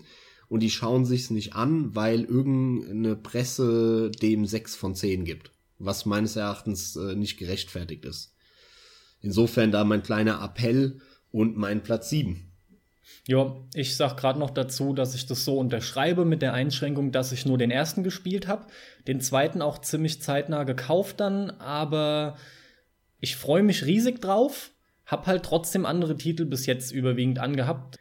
[0.48, 5.52] Und die schauen sich's nicht an, weil irgendeine Presse dem 6 von 10 gibt.
[5.78, 8.34] Was meines Erachtens äh, nicht gerechtfertigt ist.
[9.20, 11.00] Insofern da mein kleiner Appell
[11.30, 12.49] und mein Platz 7.
[13.26, 17.32] Ja, ich sag gerade noch dazu, dass ich das so unterschreibe mit der Einschränkung, dass
[17.32, 18.66] ich nur den ersten gespielt habe,
[19.06, 22.36] den zweiten auch ziemlich zeitnah gekauft dann, aber
[23.20, 24.72] ich freue mich riesig drauf,
[25.06, 27.96] hab halt trotzdem andere Titel bis jetzt überwiegend angehabt.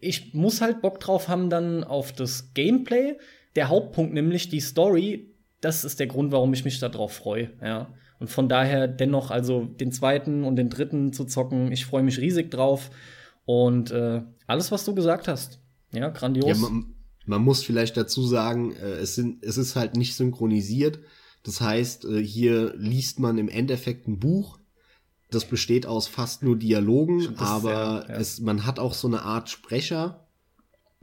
[0.00, 3.16] Ich muss halt Bock drauf haben dann auf das Gameplay.
[3.56, 7.94] Der Hauptpunkt nämlich die Story, das ist der Grund, warum ich mich darauf freue, ja.
[8.20, 12.18] Und von daher dennoch also den zweiten und den dritten zu zocken, ich freue mich
[12.18, 12.90] riesig drauf.
[13.48, 15.58] Und äh, alles, was du gesagt hast,
[15.90, 16.46] ja, grandios.
[16.46, 16.94] Ja, man,
[17.24, 20.98] man, muss vielleicht dazu sagen, äh, es, sind, es ist halt nicht synchronisiert.
[21.44, 24.58] Das heißt, äh, hier liest man im Endeffekt ein Buch.
[25.30, 28.20] Das besteht aus fast nur Dialogen, aber sehr, ja.
[28.20, 30.28] es, man hat auch so eine Art Sprecher,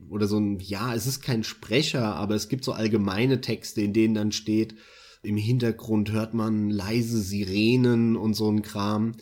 [0.08, 3.92] oder so ein, ja, es ist kein Sprecher, aber es gibt so allgemeine Texte, in
[3.92, 4.76] denen dann steht,
[5.24, 9.14] im Hintergrund hört man leise Sirenen und so ein Kram.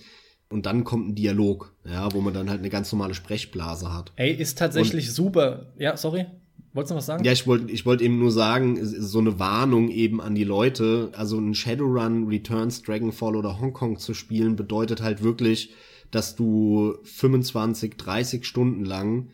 [0.54, 4.14] Und dann kommt ein Dialog, ja, wo man dann halt eine ganz normale Sprechblase hat.
[4.16, 5.66] Ey, ist tatsächlich und, super.
[5.80, 6.28] Ja, sorry.
[6.74, 7.24] Wolltest du noch was sagen?
[7.24, 11.12] Ja, ich wollte ich wollte eben nur sagen, so eine Warnung eben an die Leute.
[11.16, 15.74] Also ein Shadowrun, Returns, Dragonfall oder Hongkong zu spielen, bedeutet halt wirklich,
[16.12, 19.30] dass du 25, 30 Stunden lang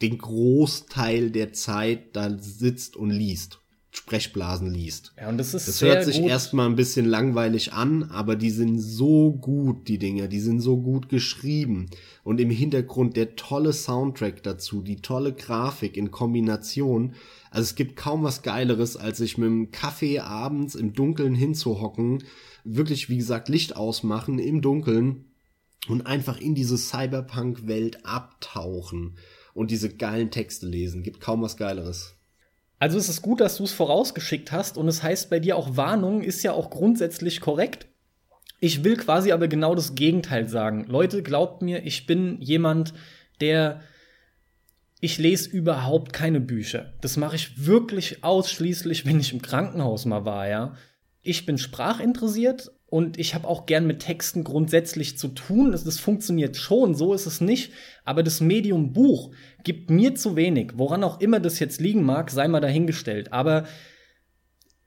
[0.00, 3.58] den Großteil der Zeit da sitzt und liest.
[3.98, 5.12] Sprechblasen liest.
[5.18, 6.30] Ja, und das ist Das hört sich gut.
[6.30, 10.76] erstmal ein bisschen langweilig an, aber die sind so gut, die Dinge, die sind so
[10.76, 11.86] gut geschrieben.
[12.22, 17.14] Und im Hintergrund der tolle Soundtrack dazu, die tolle Grafik in Kombination.
[17.50, 22.22] Also es gibt kaum was Geileres, als sich mit dem Kaffee abends im Dunkeln hinzuhocken,
[22.62, 25.24] wirklich, wie gesagt, Licht ausmachen im Dunkeln
[25.88, 29.16] und einfach in diese Cyberpunk-Welt abtauchen
[29.54, 31.02] und diese geilen Texte lesen.
[31.02, 32.14] Gibt kaum was Geileres.
[32.78, 35.76] Also es ist gut, dass du es vorausgeschickt hast und es heißt bei dir auch
[35.76, 37.86] Warnung ist ja auch grundsätzlich korrekt.
[38.60, 40.84] Ich will quasi aber genau das Gegenteil sagen.
[40.88, 42.94] Leute, glaubt mir, ich bin jemand,
[43.40, 43.80] der
[45.00, 46.92] ich lese überhaupt keine Bücher.
[47.00, 50.74] Das mache ich wirklich ausschließlich, wenn ich im Krankenhaus mal war, ja.
[51.22, 55.72] Ich bin sprachinteressiert und ich habe auch gern mit Texten grundsätzlich zu tun.
[55.72, 57.72] Das, das, funktioniert schon, so ist es nicht.
[58.04, 59.30] Aber das Medium Buch
[59.62, 60.72] gibt mir zu wenig.
[60.76, 63.30] Woran auch immer das jetzt liegen mag, sei mal dahingestellt.
[63.30, 63.64] Aber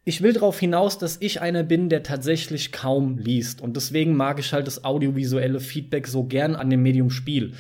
[0.04, 3.62] ich will darauf hinaus, dass ich einer bin, der tatsächlich kaum liest.
[3.62, 7.54] Und deswegen mag ich halt das audiovisuelle Feedback so gern an dem Medium Spiel.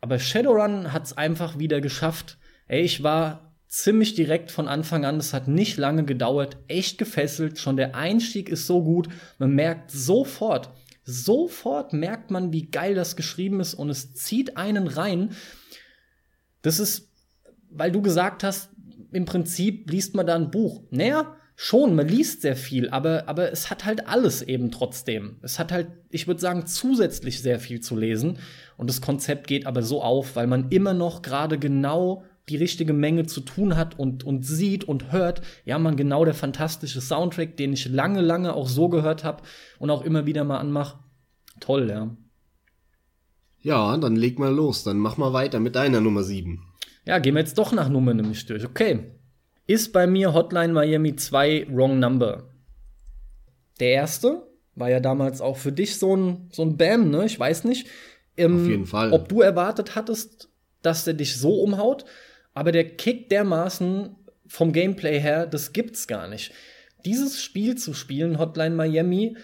[0.00, 2.38] Aber Shadowrun hat es einfach wieder geschafft.
[2.68, 5.16] Ey, ich war ziemlich direkt von Anfang an.
[5.16, 7.58] Das hat nicht lange gedauert, echt gefesselt.
[7.58, 9.08] Schon der Einstieg ist so gut.
[9.38, 10.70] Man merkt sofort,
[11.02, 15.30] sofort merkt man, wie geil das geschrieben ist und es zieht einen rein.
[16.62, 17.10] Das ist,
[17.68, 18.70] weil du gesagt hast,
[19.10, 20.84] im Prinzip liest man da ein Buch.
[20.90, 25.38] Naja, schon, man liest sehr viel, aber, aber es hat halt alles eben trotzdem.
[25.42, 28.38] Es hat halt, ich würde sagen, zusätzlich sehr viel zu lesen.
[28.76, 32.92] Und das Konzept geht aber so auf, weil man immer noch gerade genau die richtige
[32.92, 35.40] Menge zu tun hat und, und sieht und hört.
[35.64, 39.42] Ja, man, genau der fantastische Soundtrack, den ich lange, lange auch so gehört habe
[39.78, 40.98] und auch immer wieder mal anmache.
[41.60, 42.14] Toll, ja.
[43.60, 44.84] Ja, dann leg mal los.
[44.84, 46.62] Dann mach mal weiter mit deiner Nummer 7.
[47.06, 48.64] Ja, gehen wir jetzt doch nach Nummer nämlich durch.
[48.64, 49.12] Okay.
[49.66, 52.50] Ist bei mir Hotline Miami 2 Wrong Number.
[53.80, 57.24] Der erste war ja damals auch für dich so ein, so ein Bam, ne?
[57.24, 57.86] Ich weiß nicht.
[58.36, 59.12] Ähm, Auf jeden Fall.
[59.12, 60.50] Ob du erwartet hattest,
[60.82, 62.04] dass der dich so umhaut.
[62.54, 66.52] Aber der kickt dermaßen vom Gameplay her, das gibt's gar nicht.
[67.04, 69.36] Dieses Spiel zu spielen, Hotline Miami,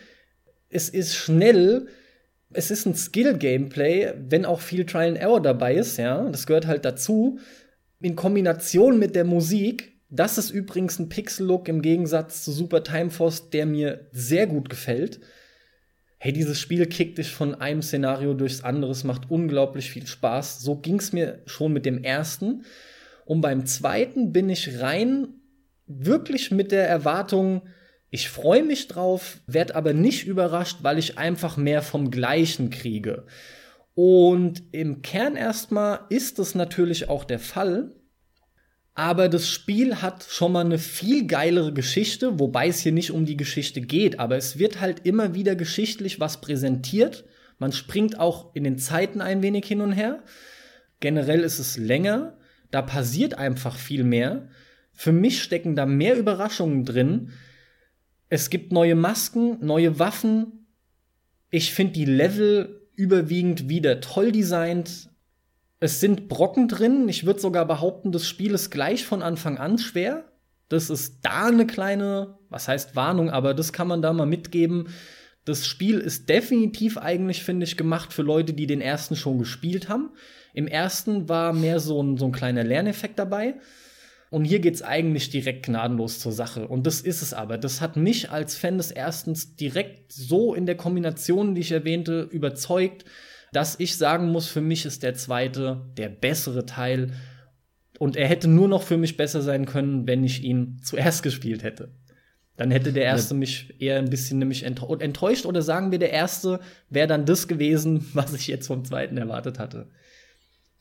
[0.70, 1.88] es ist schnell,
[2.52, 6.66] es ist ein Skill-Gameplay, wenn auch viel Trial and Error dabei ist, ja, das gehört
[6.66, 7.38] halt dazu.
[8.00, 13.10] In Kombination mit der Musik, das ist übrigens ein Pixel-Look im Gegensatz zu Super Time
[13.10, 15.20] Force, der mir sehr gut gefällt.
[16.18, 20.60] Hey, dieses Spiel kickt dich von einem Szenario durchs andere, es macht unglaublich viel Spaß.
[20.60, 22.64] So ging's mir schon mit dem ersten.
[23.30, 25.28] Und beim zweiten bin ich rein
[25.86, 27.62] wirklich mit der Erwartung,
[28.10, 33.26] ich freue mich drauf, werde aber nicht überrascht, weil ich einfach mehr vom Gleichen kriege.
[33.94, 37.92] Und im Kern erstmal ist das natürlich auch der Fall.
[38.94, 43.26] Aber das Spiel hat schon mal eine viel geilere Geschichte, wobei es hier nicht um
[43.26, 44.18] die Geschichte geht.
[44.18, 47.26] Aber es wird halt immer wieder geschichtlich was präsentiert.
[47.60, 50.24] Man springt auch in den Zeiten ein wenig hin und her.
[50.98, 52.36] Generell ist es länger.
[52.70, 54.48] Da passiert einfach viel mehr.
[54.92, 57.30] Für mich stecken da mehr Überraschungen drin.
[58.28, 60.66] Es gibt neue Masken, neue Waffen.
[61.50, 65.10] Ich finde die Level überwiegend wieder toll designt.
[65.80, 67.08] Es sind Brocken drin.
[67.08, 70.30] Ich würde sogar behaupten, das Spiel ist gleich von Anfang an schwer.
[70.68, 74.88] Das ist da eine kleine, was heißt Warnung, aber das kann man da mal mitgeben.
[75.44, 79.88] Das Spiel ist definitiv eigentlich, finde ich, gemacht für Leute, die den ersten schon gespielt
[79.88, 80.10] haben.
[80.54, 83.54] Im ersten war mehr so ein, so ein kleiner Lerneffekt dabei.
[84.30, 86.68] Und hier geht's eigentlich direkt gnadenlos zur Sache.
[86.68, 87.58] Und das ist es aber.
[87.58, 92.28] Das hat mich als Fan des Erstens direkt so in der Kombination, die ich erwähnte,
[92.30, 93.04] überzeugt,
[93.52, 97.12] dass ich sagen muss, für mich ist der zweite der bessere Teil.
[97.98, 101.64] Und er hätte nur noch für mich besser sein können, wenn ich ihn zuerst gespielt
[101.64, 101.92] hätte.
[102.56, 106.60] Dann hätte der erste mich eher ein bisschen nämlich enttäuscht oder sagen wir, der erste
[106.88, 109.88] wäre dann das gewesen, was ich jetzt vom zweiten erwartet hatte.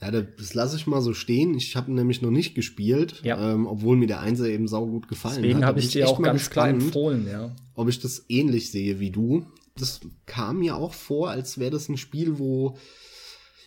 [0.02, 1.56] Ja, das lasse ich mal so stehen.
[1.56, 3.54] Ich habe nämlich noch nicht gespielt, ja.
[3.54, 5.62] ähm, obwohl mir der Einser eben saugut gefallen Deswegen hat.
[5.62, 7.52] Deswegen habe ich dir auch ganz klar empfohlen, ja.
[7.76, 9.46] Ob ich das ähnlich sehe wie du.
[9.78, 12.78] Das kam mir auch vor, als wäre das ein Spiel, wo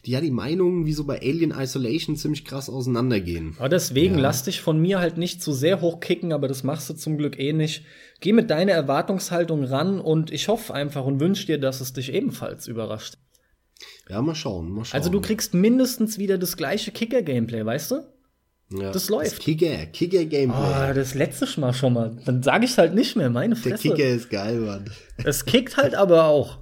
[0.05, 3.55] ja die Meinungen wie so bei Alien Isolation ziemlich krass auseinandergehen.
[3.59, 4.21] Aber deswegen ja.
[4.23, 7.39] lass dich von mir halt nicht zu sehr hochkicken, aber das machst du zum Glück
[7.39, 7.85] eh nicht.
[8.21, 12.13] Geh mit deiner Erwartungshaltung ran und ich hoffe einfach und wünsche dir, dass es dich
[12.13, 13.17] ebenfalls überrascht.
[14.09, 14.99] Ja, mal schauen, mal schauen.
[14.99, 18.01] Also du kriegst mindestens wieder das gleiche Kicker-Gameplay, weißt du?
[18.71, 19.33] Ja, das läuft.
[19.33, 20.91] Das Kicker, Kicker-Gameplay.
[20.91, 22.17] Oh, das letzte Mal schon mal.
[22.25, 23.89] Dann sage ich halt nicht mehr, meine Fresse.
[23.89, 24.91] Der Kicker ist geil, Mann.
[25.25, 26.59] Es kickt halt aber auch.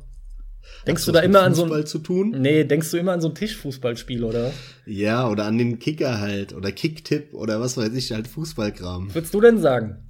[0.86, 2.34] Denkst du da immer an so ein zu tun?
[2.38, 4.52] Nee, denkst du immer an so ein Tischfußballspiel, oder?
[4.86, 9.14] Ja, oder an den Kicker halt oder Kicktipp oder was weiß ich, halt Fußballkram.
[9.14, 10.08] Würdest du denn sagen?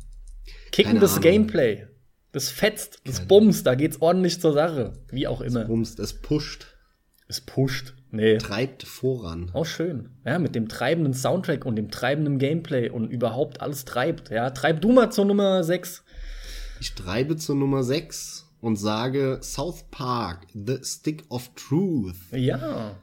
[0.70, 1.86] Kicken das Gameplay.
[2.32, 5.62] Das fetzt, das Keine bumst, da geht's ordentlich zur Sache, wie auch immer.
[5.62, 6.69] Es bumst, es pusht.
[7.30, 7.94] Es pusht.
[8.10, 8.38] Nee.
[8.38, 9.52] Treibt voran.
[9.54, 10.08] Oh, schön.
[10.24, 14.30] Ja, mit dem treibenden Soundtrack und dem treibenden Gameplay und überhaupt alles treibt.
[14.30, 16.02] Ja, treib du mal zur Nummer 6.
[16.80, 22.16] Ich treibe zur Nummer 6 und sage South Park, The Stick of Truth.
[22.32, 22.96] Ja.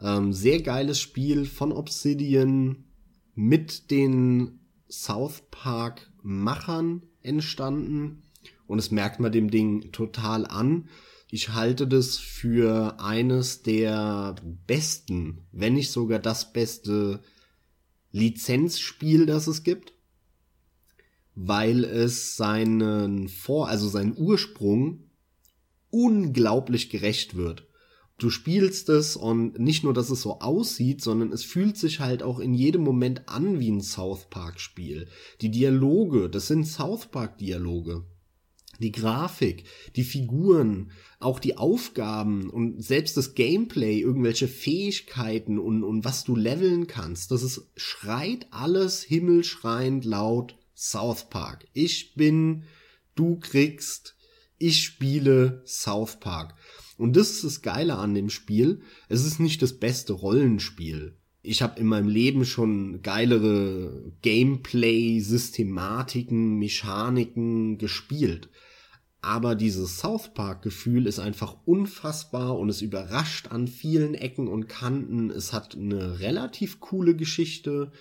[0.00, 2.84] Ähm, sehr geiles Spiel von Obsidian
[3.34, 8.22] mit den South Park Machern entstanden.
[8.68, 10.88] Und es merkt man dem Ding total an.
[11.34, 17.22] Ich halte das für eines der besten, wenn nicht sogar das beste
[18.12, 19.94] Lizenzspiel, das es gibt
[21.34, 25.10] weil es seinen Vor, also seinen Ursprung
[25.90, 27.66] unglaublich gerecht wird.
[28.18, 32.22] Du spielst es und nicht nur, dass es so aussieht, sondern es fühlt sich halt
[32.22, 35.08] auch in jedem Moment an wie ein South Park Spiel.
[35.40, 38.04] Die Dialoge, das sind South Park Dialoge.
[38.78, 39.64] Die Grafik,
[39.96, 40.92] die Figuren,
[41.22, 47.30] auch die Aufgaben und selbst das Gameplay, irgendwelche Fähigkeiten und, und was du leveln kannst,
[47.30, 51.66] das ist, schreit alles himmelschreiend laut South Park.
[51.72, 52.64] Ich bin,
[53.14, 54.16] du kriegst,
[54.58, 56.54] ich spiele South Park.
[56.98, 58.80] Und das ist das Geile an dem Spiel.
[59.08, 61.16] Es ist nicht das beste Rollenspiel.
[61.42, 68.50] Ich habe in meinem Leben schon geilere Gameplay-Systematiken, Mechaniken gespielt.
[69.22, 75.30] Aber dieses South Park-Gefühl ist einfach unfassbar und es überrascht an vielen Ecken und Kanten.
[75.30, 77.92] Es hat eine relativ coole Geschichte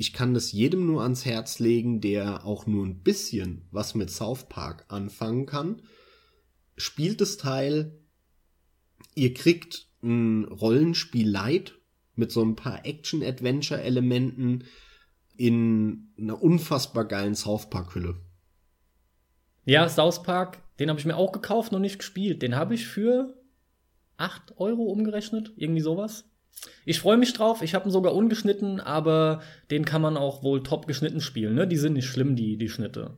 [0.00, 4.08] ich kann das jedem nur ans Herz legen, der auch nur ein bisschen was mit
[4.08, 5.82] South Park anfangen kann.
[6.78, 8.00] Spielt das Teil,
[9.14, 11.78] ihr kriegt ein Rollenspiel Light
[12.14, 14.64] mit so ein paar Action-Adventure-Elementen
[15.36, 18.18] in einer unfassbar geilen South Park-Hülle.
[19.70, 22.42] Ja, South Park, den habe ich mir auch gekauft, noch nicht gespielt.
[22.42, 23.36] Den habe ich für
[24.16, 26.24] 8 Euro umgerechnet, irgendwie sowas.
[26.84, 27.62] Ich freue mich drauf.
[27.62, 31.54] Ich habe ihn sogar ungeschnitten, aber den kann man auch wohl top geschnitten spielen.
[31.54, 31.68] Ne?
[31.68, 33.16] Die sind nicht schlimm, die, die Schnitte.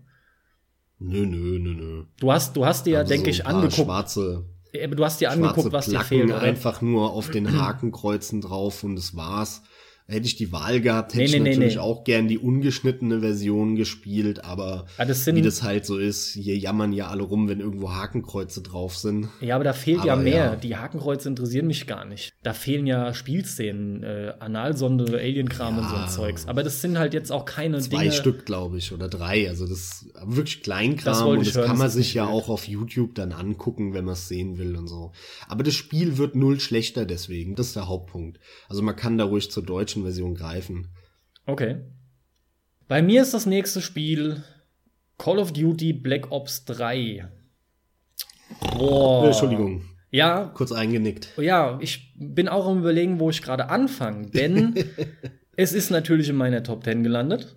[0.98, 2.04] Nö, nö, nö, nö.
[2.20, 3.86] Du hast, du hast dir, also denke so ich, angeguckt.
[3.86, 6.30] Schwarze, du hast dir angeguckt, was Placken dir fehlt.
[6.32, 6.40] Oder?
[6.42, 9.62] einfach nur auf den Hakenkreuzen drauf und das war's.
[10.08, 11.80] Hätte ich die Wahl gehabt, hätte nee, ich nee, natürlich nee.
[11.80, 16.32] auch gern die ungeschnittene Version gespielt, aber ja, das sind, wie das halt so ist,
[16.34, 19.28] hier jammern ja alle rum, wenn irgendwo Hakenkreuze drauf sind.
[19.40, 20.44] Ja, aber da fehlt aber ja mehr.
[20.44, 20.56] Ja.
[20.56, 22.32] Die Hakenkreuze interessieren mich gar nicht.
[22.42, 26.46] Da fehlen ja Spielszenen, äh, Analsonde, Alienkram ja, und so ein Zeugs.
[26.46, 28.10] Aber das sind halt jetzt auch keine zwei Dinge.
[28.10, 29.48] Zwei Stück, glaube ich, oder drei.
[29.48, 32.66] Also das ist wirklich Kleinkram das und das hören, kann man sich ja auch auf
[32.66, 35.12] YouTube dann angucken, wenn man es sehen will und so.
[35.48, 37.54] Aber das Spiel wird null schlechter deswegen.
[37.54, 38.40] Das ist der Hauptpunkt.
[38.68, 40.88] Also man kann da ruhig zur deutschen deutschen Version greifen.
[41.46, 41.80] Okay.
[42.88, 44.42] Bei mir ist das nächste Spiel
[45.18, 47.28] Call of Duty Black Ops 3.
[48.76, 49.26] Boah.
[49.26, 49.84] Entschuldigung.
[50.10, 50.50] Ja.
[50.54, 51.32] Kurz eingenickt.
[51.38, 54.74] Ja, ich bin auch am überlegen, wo ich gerade anfange, denn
[55.56, 57.56] es ist natürlich in meiner Top 10 gelandet.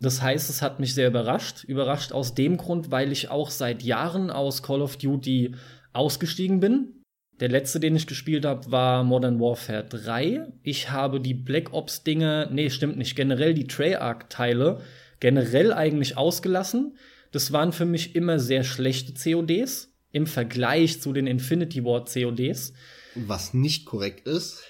[0.00, 1.64] Das heißt, es hat mich sehr überrascht.
[1.64, 5.54] Überrascht aus dem Grund, weil ich auch seit Jahren aus Call of Duty
[5.92, 6.95] ausgestiegen bin.
[7.40, 10.46] Der letzte, den ich gespielt habe, war Modern Warfare 3.
[10.62, 14.80] Ich habe die Black Ops Dinge, nee, stimmt nicht, generell die Treyarch Teile
[15.20, 16.96] generell eigentlich ausgelassen.
[17.32, 19.92] Das waren für mich immer sehr schlechte CODs.
[20.12, 22.72] im Vergleich zu den Infinity Ward CODs.
[23.14, 24.62] Was nicht korrekt ist.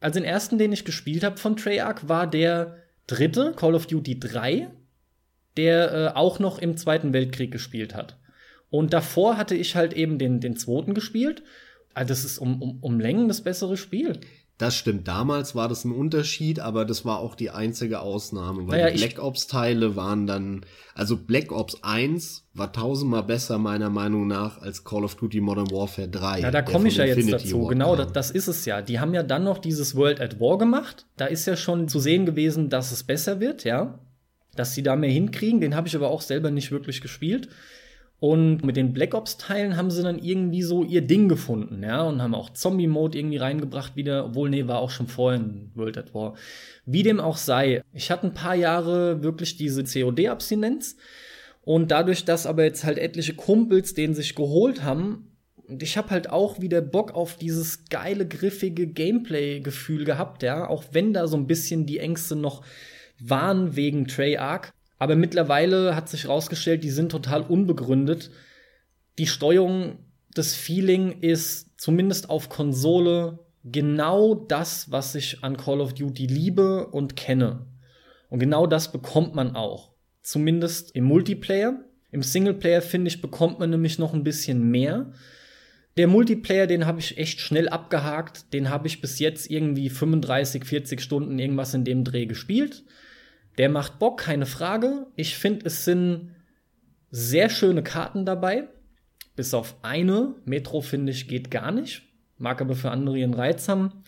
[0.00, 4.18] Also den ersten, den ich gespielt habe von Treyarch, war der dritte, Call of Duty
[4.18, 4.70] 3,
[5.56, 8.18] der äh, auch noch im Zweiten Weltkrieg gespielt hat.
[8.68, 11.44] Und davor hatte ich halt eben den, den zweiten gespielt.
[11.96, 14.20] Also das ist um, um, um Längen das bessere Spiel.
[14.58, 18.80] Das stimmt, damals war das ein Unterschied, aber das war auch die einzige Ausnahme, weil
[18.80, 23.90] Naja, die Black Ops Teile waren dann, also Black Ops 1 war tausendmal besser meiner
[23.90, 26.40] Meinung nach als Call of Duty Modern Warfare 3.
[26.40, 27.62] Ja, da komme ich ja jetzt Infinity dazu.
[27.62, 28.80] Ward Genau, das, das ist es ja.
[28.80, 31.06] Die haben ja dann noch dieses World at War gemacht.
[31.16, 33.98] Da ist ja schon zu sehen gewesen, dass es besser wird, ja.
[34.54, 35.60] Dass sie da mehr hinkriegen.
[35.60, 37.48] Den habe ich aber auch selber nicht wirklich gespielt.
[38.18, 42.22] Und mit den Black Ops-Teilen haben sie dann irgendwie so ihr Ding gefunden, ja, und
[42.22, 46.14] haben auch Zombie-Mode irgendwie reingebracht wieder, obwohl, nee, war auch schon vorher in World at
[46.14, 46.34] War.
[46.86, 50.96] Wie dem auch sei, ich hatte ein paar Jahre wirklich diese COD-Abstinenz
[51.62, 55.32] und dadurch, dass aber jetzt halt etliche Kumpels den sich geholt haben,
[55.68, 60.84] und ich habe halt auch wieder Bock auf dieses geile, griffige Gameplay-Gefühl gehabt, ja, auch
[60.92, 62.62] wenn da so ein bisschen die Ängste noch
[63.18, 64.72] waren wegen Treyarch.
[64.98, 68.30] Aber mittlerweile hat sich herausgestellt, die sind total unbegründet.
[69.18, 69.98] Die Steuerung,
[70.34, 76.86] das Feeling ist zumindest auf Konsole genau das, was ich an Call of Duty liebe
[76.86, 77.66] und kenne.
[78.28, 79.92] Und genau das bekommt man auch.
[80.22, 81.80] Zumindest im Multiplayer.
[82.10, 85.12] Im Singleplayer, finde ich, bekommt man nämlich noch ein bisschen mehr.
[85.96, 88.52] Der Multiplayer, den habe ich echt schnell abgehakt.
[88.52, 92.84] Den habe ich bis jetzt irgendwie 35, 40 Stunden irgendwas in dem Dreh gespielt.
[93.58, 95.06] Der macht Bock, keine Frage.
[95.16, 96.34] Ich finde, es sind
[97.10, 98.68] sehr schöne Karten dabei.
[99.34, 100.34] Bis auf eine.
[100.44, 102.02] Metro, finde ich, geht gar nicht.
[102.38, 104.04] Mag aber für andere ihren Reiz haben.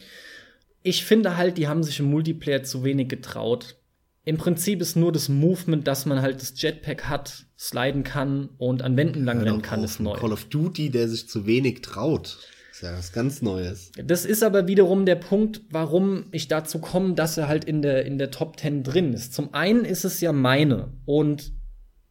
[0.82, 3.76] Ich finde halt, die haben sich im Multiplayer zu wenig getraut.
[4.24, 8.82] Im Prinzip ist nur das Movement, dass man halt das Jetpack hat, sliden kann und
[8.82, 10.18] an Wänden lang rennen kann, ist neu.
[10.18, 12.38] Call of Duty, der sich zu wenig traut.
[12.78, 13.90] Ist ja was ganz Neues.
[14.04, 18.06] Das ist aber wiederum der Punkt, warum ich dazu komme, dass er halt in der,
[18.06, 19.34] in der Top 10 drin ist.
[19.34, 21.50] Zum einen ist es ja meine und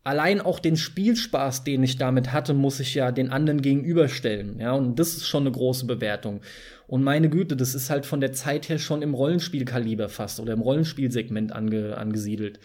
[0.03, 4.59] allein auch den Spielspaß, den ich damit hatte, muss ich ja den anderen gegenüberstellen.
[4.59, 6.41] Ja, und das ist schon eine große Bewertung.
[6.85, 10.51] Und meine Güte, das ist halt von der Zeit her schon im Rollenspielkaliber fast oder
[10.51, 12.59] im Rollenspielsegment ange, angesiedelt.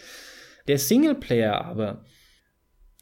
[0.67, 2.05] Der Singleplayer aber,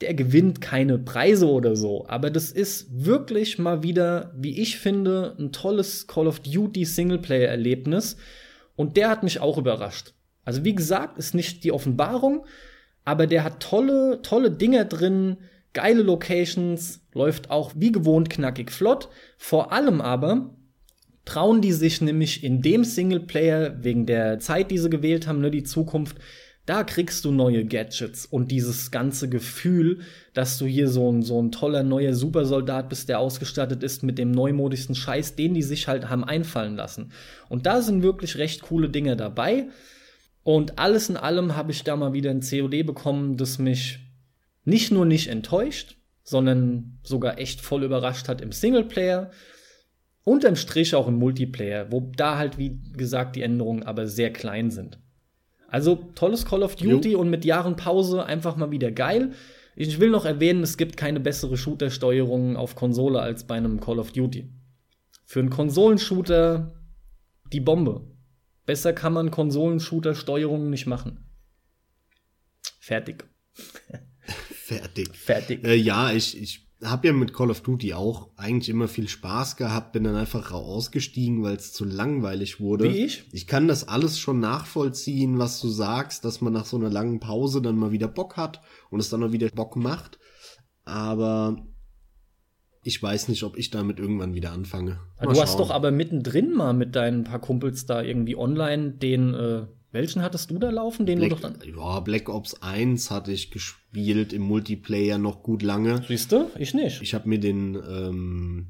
[0.01, 5.37] der gewinnt keine Preise oder so, aber das ist wirklich mal wieder, wie ich finde,
[5.39, 8.17] ein tolles Call of Duty Singleplayer-Erlebnis
[8.77, 10.15] und der hat mich auch überrascht.
[10.45, 12.47] Also wie gesagt, ist nicht die Offenbarung,
[13.05, 15.37] aber der hat tolle, tolle Dinger drin,
[15.73, 19.09] geile Locations, läuft auch wie gewohnt knackig flott.
[19.37, 20.55] Vor allem aber
[21.25, 25.51] trauen die sich nämlich in dem Singleplayer, wegen der Zeit, die sie gewählt haben, ne,
[25.51, 26.17] die Zukunft,
[26.71, 30.03] da kriegst du neue Gadgets und dieses ganze Gefühl,
[30.35, 34.19] dass du hier so ein, so ein toller neuer Supersoldat bist, der ausgestattet ist mit
[34.19, 37.11] dem neumodischsten Scheiß, den die sich halt haben einfallen lassen.
[37.49, 39.67] Und da sind wirklich recht coole Dinge dabei.
[40.45, 43.99] Und alles in allem habe ich da mal wieder ein COD bekommen, das mich
[44.65, 49.33] nicht nur nicht enttäuscht, sondern sogar echt voll überrascht hat im Singleplayer.
[50.23, 54.71] Unterm Strich auch im Multiplayer, wo da halt, wie gesagt, die Änderungen aber sehr klein
[54.71, 55.01] sind.
[55.71, 59.33] Also tolles Call of Duty und mit Jahren Pause einfach mal wieder geil.
[59.77, 63.99] Ich will noch erwähnen, es gibt keine bessere Shooter-Steuerung auf Konsole als bei einem Call
[63.99, 64.53] of Duty.
[65.25, 66.75] Für einen Konsolenshooter
[67.53, 68.07] die Bombe.
[68.67, 71.25] Besser kann man Konsolenshooter-Steuerungen nicht machen.
[72.81, 73.25] Fertig.
[74.51, 75.17] Fertig.
[75.17, 75.65] Fertig.
[75.65, 79.57] Äh, ja, ich, ich habe ja mit Call of Duty auch eigentlich immer viel Spaß
[79.57, 82.85] gehabt, bin dann einfach ausgestiegen, weil es zu langweilig wurde.
[82.85, 83.25] Wie ich?
[83.33, 87.21] Ich kann das alles schon nachvollziehen, was du sagst, dass man nach so einer langen
[87.21, 90.19] Pause dann mal wieder Bock hat und es dann mal wieder Bock macht.
[90.85, 91.67] Aber
[92.83, 95.01] ich weiß nicht, ob ich damit irgendwann wieder anfange.
[95.21, 95.59] Mal du hast schauen.
[95.59, 100.51] doch aber mittendrin mal mit deinen paar Kumpels da irgendwie online den, äh, welchen hattest
[100.51, 101.07] du da laufen?
[101.07, 101.75] Den du doch Black, dann.
[101.77, 106.05] ja, Black Ops 1 hatte ich gespielt im Multiplayer noch gut lange.
[106.07, 106.49] Siehst du?
[106.59, 107.03] Ich nicht.
[107.03, 108.69] Ich habe mir den ähm,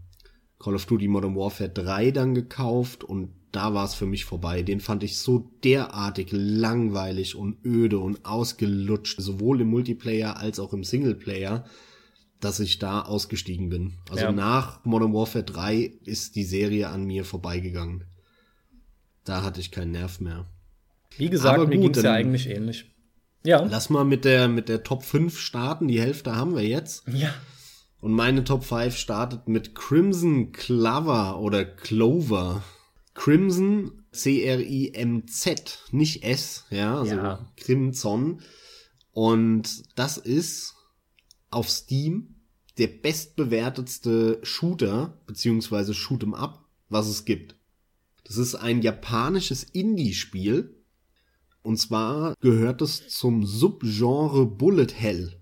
[0.58, 4.62] Call of Duty Modern Warfare 3 dann gekauft und da war es für mich vorbei.
[4.62, 10.72] Den fand ich so derartig langweilig und öde und ausgelutscht, sowohl im Multiplayer als auch
[10.72, 11.64] im Singleplayer,
[12.38, 13.94] dass ich da ausgestiegen bin.
[14.08, 14.32] Also Ja.
[14.32, 18.04] nach Modern Warfare 3 ist die Serie an mir vorbeigegangen.
[19.24, 20.46] Da hatte ich keinen Nerv mehr.
[21.16, 22.86] Wie gesagt, Aber mir gut, ging's ja eigentlich ähnlich.
[23.44, 23.62] Ja.
[23.64, 25.88] Lass mal mit der, mit der Top 5 starten.
[25.88, 27.04] Die Hälfte haben wir jetzt.
[27.08, 27.34] Ja.
[28.00, 32.62] Und meine Top 5 startet mit Crimson Clover oder Clover.
[33.14, 37.52] Crimson, C-R-I-M-Z, nicht S, ja, also Ja.
[37.56, 38.40] Crimson.
[39.12, 40.74] Und das ist
[41.50, 42.36] auf Steam
[42.78, 47.56] der bestbewertetste Shooter, beziehungsweise Shoot'em Up, was es gibt.
[48.24, 50.79] Das ist ein japanisches Indie-Spiel.
[51.62, 55.40] Und zwar gehört es zum Subgenre Bullet Hell.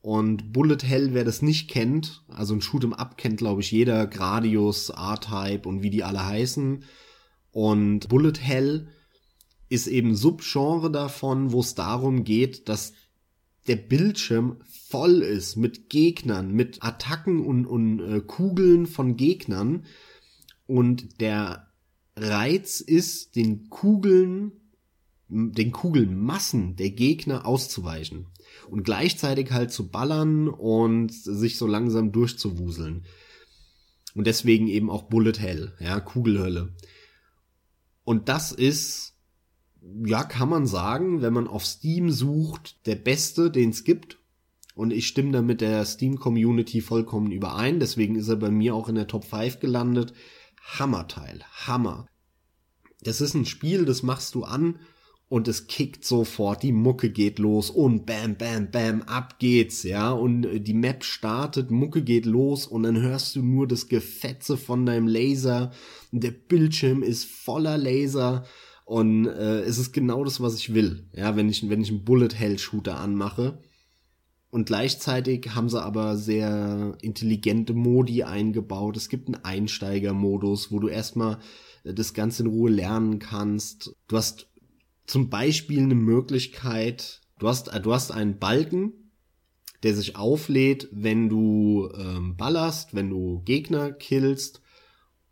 [0.00, 4.06] Und Bullet Hell, wer das nicht kennt, also ein Shoot'em Up kennt, glaube ich, jeder,
[4.06, 6.84] Gradius, R-Type und wie die alle heißen.
[7.52, 8.88] Und Bullet Hell
[9.68, 12.92] ist eben Subgenre davon, wo es darum geht, dass
[13.66, 19.86] der Bildschirm voll ist mit Gegnern, mit Attacken und, und äh, Kugeln von Gegnern.
[20.66, 21.72] Und der
[22.16, 24.52] Reiz ist, den Kugeln,
[25.34, 28.28] den Kugelmassen der Gegner auszuweichen.
[28.70, 33.04] Und gleichzeitig halt zu ballern und sich so langsam durchzuwuseln.
[34.14, 36.74] Und deswegen eben auch Bullet Hell, ja, Kugelhölle.
[38.04, 39.14] Und das ist
[40.06, 44.18] ja, kann man sagen, wenn man auf Steam sucht, der beste, den es gibt.
[44.74, 47.80] Und ich stimme da mit der Steam-Community vollkommen überein.
[47.80, 50.14] Deswegen ist er bei mir auch in der Top 5 gelandet.
[50.62, 51.44] Hammerteil.
[51.66, 52.06] Hammer.
[53.02, 54.78] Das ist ein Spiel, das machst du an
[55.28, 60.12] und es kickt sofort, die Mucke geht los und bam, bam, bam, ab geht's, ja,
[60.12, 64.86] und die Map startet, Mucke geht los und dann hörst du nur das Gefetze von
[64.86, 65.72] deinem Laser
[66.20, 68.44] der Bildschirm ist voller Laser
[68.84, 71.08] und äh, es ist genau das, was ich will.
[71.12, 73.58] Ja, wenn ich, wenn ich einen Bullet Hell Shooter anmache.
[74.50, 78.96] Und gleichzeitig haben sie aber sehr intelligente Modi eingebaut.
[78.96, 81.38] Es gibt einen Einsteigermodus, wo du erstmal
[81.82, 83.96] äh, das Ganze in Ruhe lernen kannst.
[84.06, 84.48] Du hast
[85.06, 88.92] zum Beispiel eine Möglichkeit, du hast, äh, du hast einen Balken,
[89.82, 94.62] der sich auflädt, wenn du ähm, ballerst, wenn du Gegner killst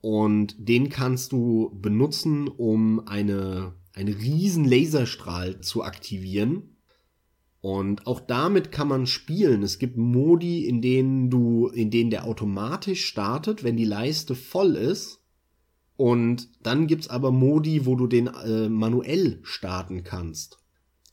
[0.03, 6.77] und den kannst du benutzen, um eine, einen riesen Laserstrahl zu aktivieren.
[7.61, 9.63] Und auch damit kann man spielen.
[9.63, 14.75] Es gibt Modi, in denen du, in denen der automatisch startet, wenn die Leiste voll
[14.75, 15.22] ist.
[16.03, 20.59] Und dann gibt's aber Modi, wo du den äh, manuell starten kannst.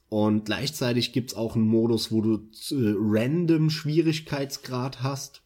[0.08, 2.38] Und gleichzeitig gibt's auch einen Modus, wo du
[2.72, 5.44] äh, random Schwierigkeitsgrad hast.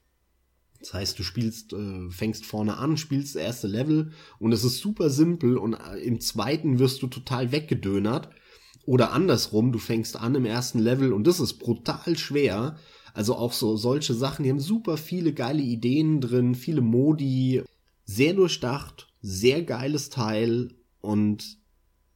[0.79, 4.79] Das heißt, du spielst, äh, fängst vorne an, spielst das erste Level und es ist
[4.79, 8.29] super simpel und äh, im zweiten wirst du total weggedönert.
[8.85, 12.77] Oder andersrum, du fängst an im ersten Level und das ist brutal schwer.
[13.13, 17.61] Also auch so solche Sachen, die haben super viele geile Ideen drin, viele Modi,
[18.05, 21.57] sehr durchdacht, sehr geiles Teil und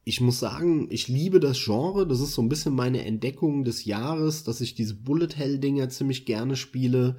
[0.04, 2.06] ich muss sagen, ich liebe das Genre.
[2.06, 5.88] Das ist so ein bisschen meine Entdeckung des Jahres, dass ich diese Bullet Hell Dinger
[5.88, 7.16] ziemlich gerne spiele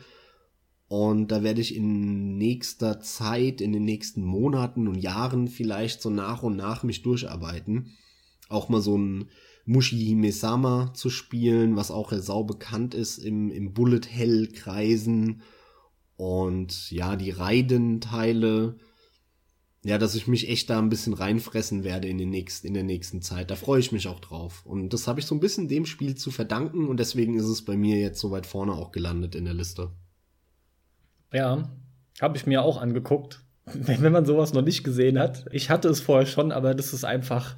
[0.89, 6.09] und da werde ich in nächster Zeit, in den nächsten Monaten und Jahren vielleicht so
[6.09, 7.95] nach und nach mich durcharbeiten.
[8.49, 9.29] Auch mal so ein
[9.65, 15.43] Mushi Himesama zu spielen, was auch sau bekannt ist im, im Bullet Hell Kreisen.
[16.17, 18.79] Und ja, die Raiden-Teile.
[19.83, 22.83] Ja, dass ich mich echt da ein bisschen reinfressen werde in, den nächsten, in der
[22.83, 23.49] nächsten Zeit.
[23.49, 24.65] Da freue ich mich auch drauf.
[24.65, 27.63] Und das habe ich so ein bisschen dem Spiel zu verdanken und deswegen ist es
[27.63, 29.91] bei mir jetzt so weit vorne auch gelandet in der Liste.
[31.31, 31.69] Ja,
[32.19, 33.41] habe ich mir auch angeguckt.
[33.73, 35.45] Wenn man sowas noch nicht gesehen hat.
[35.51, 37.55] Ich hatte es vorher schon, aber das ist einfach.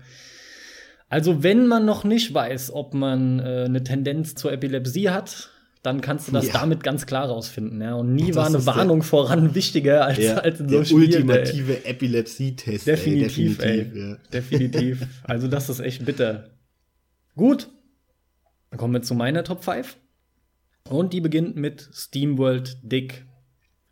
[1.10, 5.52] Also, wenn man noch nicht weiß, ob man äh, eine Tendenz zur Epilepsie hat,
[5.84, 6.54] dann kannst du das ja.
[6.54, 7.82] damit ganz klar rausfinden.
[7.82, 7.96] Ja?
[7.96, 10.98] Und nie war eine Warnung voran wichtiger als, ja, als in so einem Spiel.
[11.00, 12.86] ultimative Epilepsie-Test.
[12.86, 13.86] Definitiv, ey.
[13.86, 13.92] Definitiv.
[13.92, 14.10] Ey.
[14.10, 14.18] Ja.
[14.32, 15.08] definitiv.
[15.24, 16.52] Also, das ist echt bitter.
[17.36, 17.70] Gut.
[18.70, 19.98] Dann kommen wir zu meiner Top 5.
[20.90, 23.26] Und die beginnt mit SteamWorld Dick.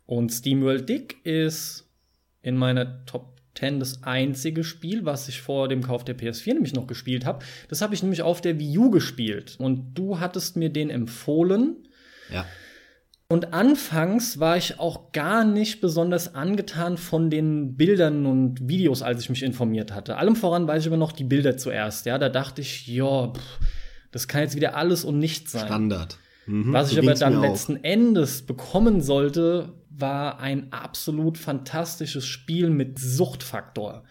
[0.06, 1.88] Und SteamWorld Dick ist
[2.42, 6.74] in meiner Top 10 das einzige Spiel, was ich vor dem Kauf der PS4 nämlich
[6.74, 7.44] noch gespielt habe.
[7.68, 9.56] Das habe ich nämlich auf der Wii U gespielt.
[9.58, 11.76] Und du hattest mir den empfohlen.
[12.32, 12.46] Ja.
[13.28, 19.22] Und anfangs war ich auch gar nicht besonders angetan von den Bildern und Videos, als
[19.22, 20.16] ich mich informiert hatte.
[20.16, 22.06] Allem voran weiß ich aber noch die Bilder zuerst.
[22.06, 23.32] Ja, da dachte ich, ja,
[24.10, 25.66] das kann jetzt wieder alles und nichts sein.
[25.66, 26.18] Standard.
[26.46, 32.98] Mhm, Was ich aber dann letzten Endes bekommen sollte, war ein absolut fantastisches Spiel mit
[32.98, 34.04] Suchtfaktor,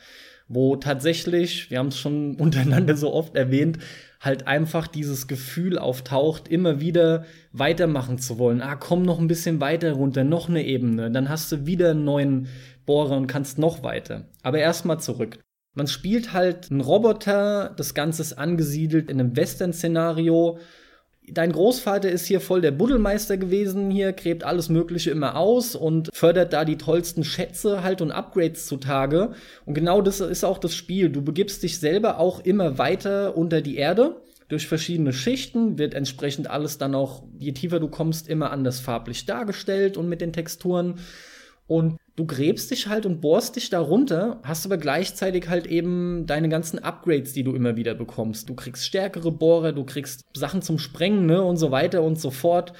[0.47, 3.80] wo tatsächlich, wir haben es schon untereinander so oft erwähnt,
[4.19, 8.61] halt einfach dieses Gefühl auftaucht, immer wieder weitermachen zu wollen.
[8.61, 12.03] Ah, komm noch ein bisschen weiter runter, noch eine Ebene, dann hast du wieder einen
[12.03, 12.47] neuen
[12.85, 14.26] Bohrer und kannst noch weiter.
[14.43, 15.39] Aber erstmal zurück.
[15.76, 20.60] Man spielt halt einen Roboter, das Ganze ist angesiedelt in einem Western-Szenario
[21.34, 26.10] dein Großvater ist hier voll der Buddelmeister gewesen, hier gräbt alles Mögliche immer aus und
[26.14, 29.31] fördert da die tollsten Schätze halt und Upgrades zutage.
[29.65, 31.10] Und genau das ist auch das Spiel.
[31.10, 34.15] Du begibst dich selber auch immer weiter unter die Erde
[34.49, 39.26] durch verschiedene Schichten, wird entsprechend alles dann auch, je tiefer du kommst, immer anders farblich
[39.26, 40.95] dargestellt und mit den Texturen.
[41.70, 46.26] Und du gräbst dich halt und bohrst dich da runter, hast aber gleichzeitig halt eben
[46.26, 48.50] deine ganzen Upgrades, die du immer wieder bekommst.
[48.50, 52.32] Du kriegst stärkere Bohrer, du kriegst Sachen zum Sprengen, ne, und so weiter und so
[52.32, 52.74] fort.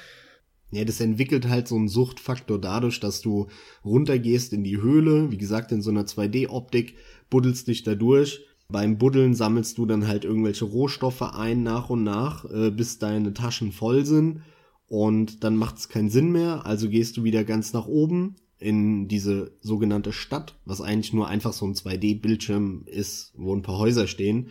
[0.72, 3.46] Ja, das entwickelt halt so einen Suchtfaktor dadurch, dass du
[3.84, 6.96] runtergehst in die Höhle, wie gesagt, in so einer 2D-Optik,
[7.30, 8.44] buddelst dich da durch.
[8.68, 13.34] Beim Buddeln sammelst du dann halt irgendwelche Rohstoffe ein nach und nach, äh, bis deine
[13.34, 14.42] Taschen voll sind.
[14.88, 19.08] Und dann macht es keinen Sinn mehr, also gehst du wieder ganz nach oben in
[19.08, 24.06] diese sogenannte Stadt, was eigentlich nur einfach so ein 2D-Bildschirm ist, wo ein paar Häuser
[24.06, 24.50] stehen.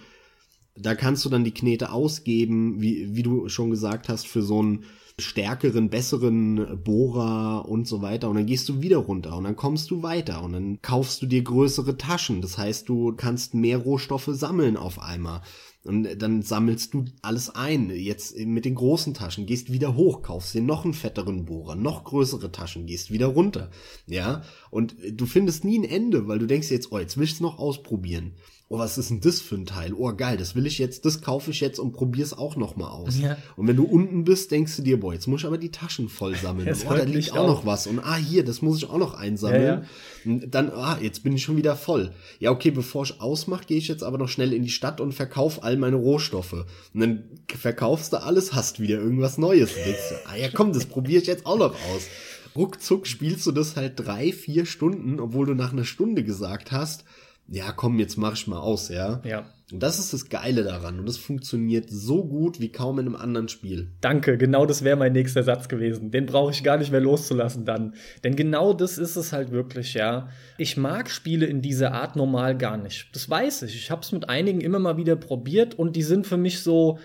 [0.76, 4.60] Da kannst du dann die Knete ausgeben, wie, wie du schon gesagt hast, für so
[4.60, 4.86] einen
[5.20, 8.30] stärkeren, besseren Bohrer und so weiter.
[8.30, 11.28] Und dann gehst du wieder runter und dann kommst du weiter und dann kaufst du
[11.28, 12.42] dir größere Taschen.
[12.42, 15.42] Das heißt, du kannst mehr Rohstoffe sammeln auf einmal.
[15.86, 17.90] Und dann sammelst du alles ein.
[17.90, 22.04] Jetzt mit den großen Taschen, gehst wieder hoch, kaufst dir noch einen fetteren Bohrer, noch
[22.04, 23.72] größere Taschen, gehst wieder runter.
[24.06, 24.44] Ja.
[24.72, 27.60] Und du findest nie ein Ende, weil du denkst jetzt, oh, jetzt willst du noch
[27.60, 28.34] ausprobieren
[28.72, 29.94] oh, was ist denn das für ein Teil?
[29.94, 32.90] Oh, geil, das will ich jetzt, das kaufe ich jetzt und probier's auch noch mal
[32.90, 33.20] aus.
[33.20, 33.36] Ja.
[33.56, 36.08] Und wenn du unten bist, denkst du dir, boah, jetzt muss ich aber die Taschen
[36.08, 36.68] voll sammeln.
[36.70, 37.88] Das oh, da liegt auch, noch was.
[37.88, 39.64] Und ah, hier, das muss ich auch noch einsammeln.
[39.64, 39.84] Ja, ja.
[40.24, 42.12] Und dann, ah, jetzt bin ich schon wieder voll.
[42.38, 45.14] Ja, okay, bevor ich ausmache, gehe ich jetzt aber noch schnell in die Stadt und
[45.14, 46.54] verkauf all meine Rohstoffe.
[46.94, 49.72] Und dann verkaufst du alles, hast wieder irgendwas Neues.
[49.72, 52.08] Und denkst ah ja, komm, das probiere ich jetzt auch noch aus.
[52.56, 57.04] Ruckzuck spielst du das halt drei, vier Stunden, obwohl du nach einer Stunde gesagt hast,
[57.52, 59.22] ja, komm, jetzt mach ich mal aus, ja.
[59.24, 59.46] Ja.
[59.72, 61.00] Und das ist das Geile daran.
[61.00, 63.92] Und das funktioniert so gut wie kaum in einem anderen Spiel.
[64.02, 66.10] Danke, genau das wäre mein nächster Satz gewesen.
[66.10, 67.94] Den brauche ich gar nicht mehr loszulassen dann.
[68.24, 70.30] Denn genau das ist es halt wirklich, ja.
[70.58, 73.10] Ich mag Spiele in dieser Art normal gar nicht.
[73.14, 73.76] Das weiß ich.
[73.76, 76.98] Ich habe es mit einigen immer mal wieder probiert und die sind für mich so,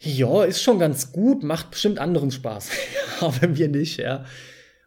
[0.00, 2.70] ja, ist schon ganz gut, macht bestimmt anderen Spaß.
[3.20, 4.24] Aber mir nicht, ja.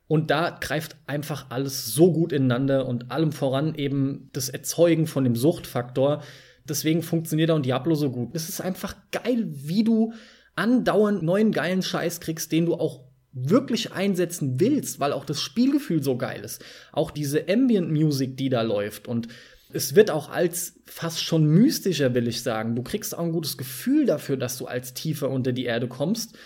[0.08, 5.24] Und da greift einfach alles so gut ineinander und allem voran eben das Erzeugen von
[5.24, 6.24] dem Suchtfaktor.
[6.64, 8.30] Deswegen funktioniert auch Diablo so gut.
[8.34, 10.14] Es ist einfach geil, wie du
[10.56, 13.02] andauernd neuen geilen Scheiß kriegst, den du auch
[13.34, 16.64] wirklich einsetzen willst, weil auch das Spielgefühl so geil ist.
[16.92, 19.28] Auch diese Ambient Music, die da läuft und
[19.74, 22.76] es wird auch als fast schon mystischer, will ich sagen.
[22.76, 26.38] Du kriegst auch ein gutes Gefühl dafür, dass du als tiefer unter die Erde kommst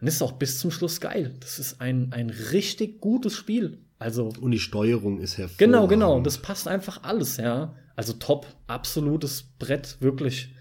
[0.00, 1.34] und ist auch bis zum Schluss geil.
[1.40, 3.78] Das ist ein, ein richtig gutes Spiel.
[3.98, 4.32] Also.
[4.40, 5.58] Und die Steuerung ist hervorragend.
[5.58, 6.20] Genau, genau.
[6.20, 7.74] Das passt einfach alles, ja.
[7.96, 10.54] Also top, absolutes Brett, wirklich.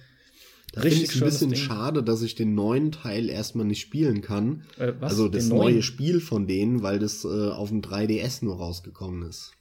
[0.74, 1.60] Das finde ich ein bisschen Ding.
[1.60, 4.64] schade, dass ich den neuen Teil erstmal nicht spielen kann.
[4.78, 4.94] Äh?
[5.02, 9.54] Also das neue Spiel von denen, weil das äh, auf dem 3DS nur rausgekommen ist.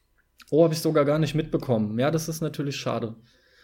[0.51, 1.99] Oh, habe ich sogar gar nicht mitbekommen.
[1.99, 3.15] Ja, das ist natürlich schade.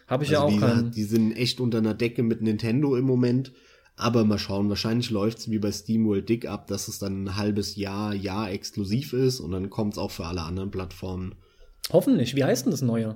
[0.07, 3.05] Habe ich also ja auch die, die sind echt unter einer Decke mit Nintendo im
[3.05, 3.53] Moment.
[3.97, 7.77] Aber mal schauen, wahrscheinlich läuft's wie bei SteamWorld Dick ab, dass es dann ein halbes
[7.77, 11.35] Jahr, Jahr exklusiv ist und dann kommt's auch für alle anderen Plattformen.
[11.91, 12.35] Hoffentlich.
[12.35, 13.15] Wie heißt denn das neue?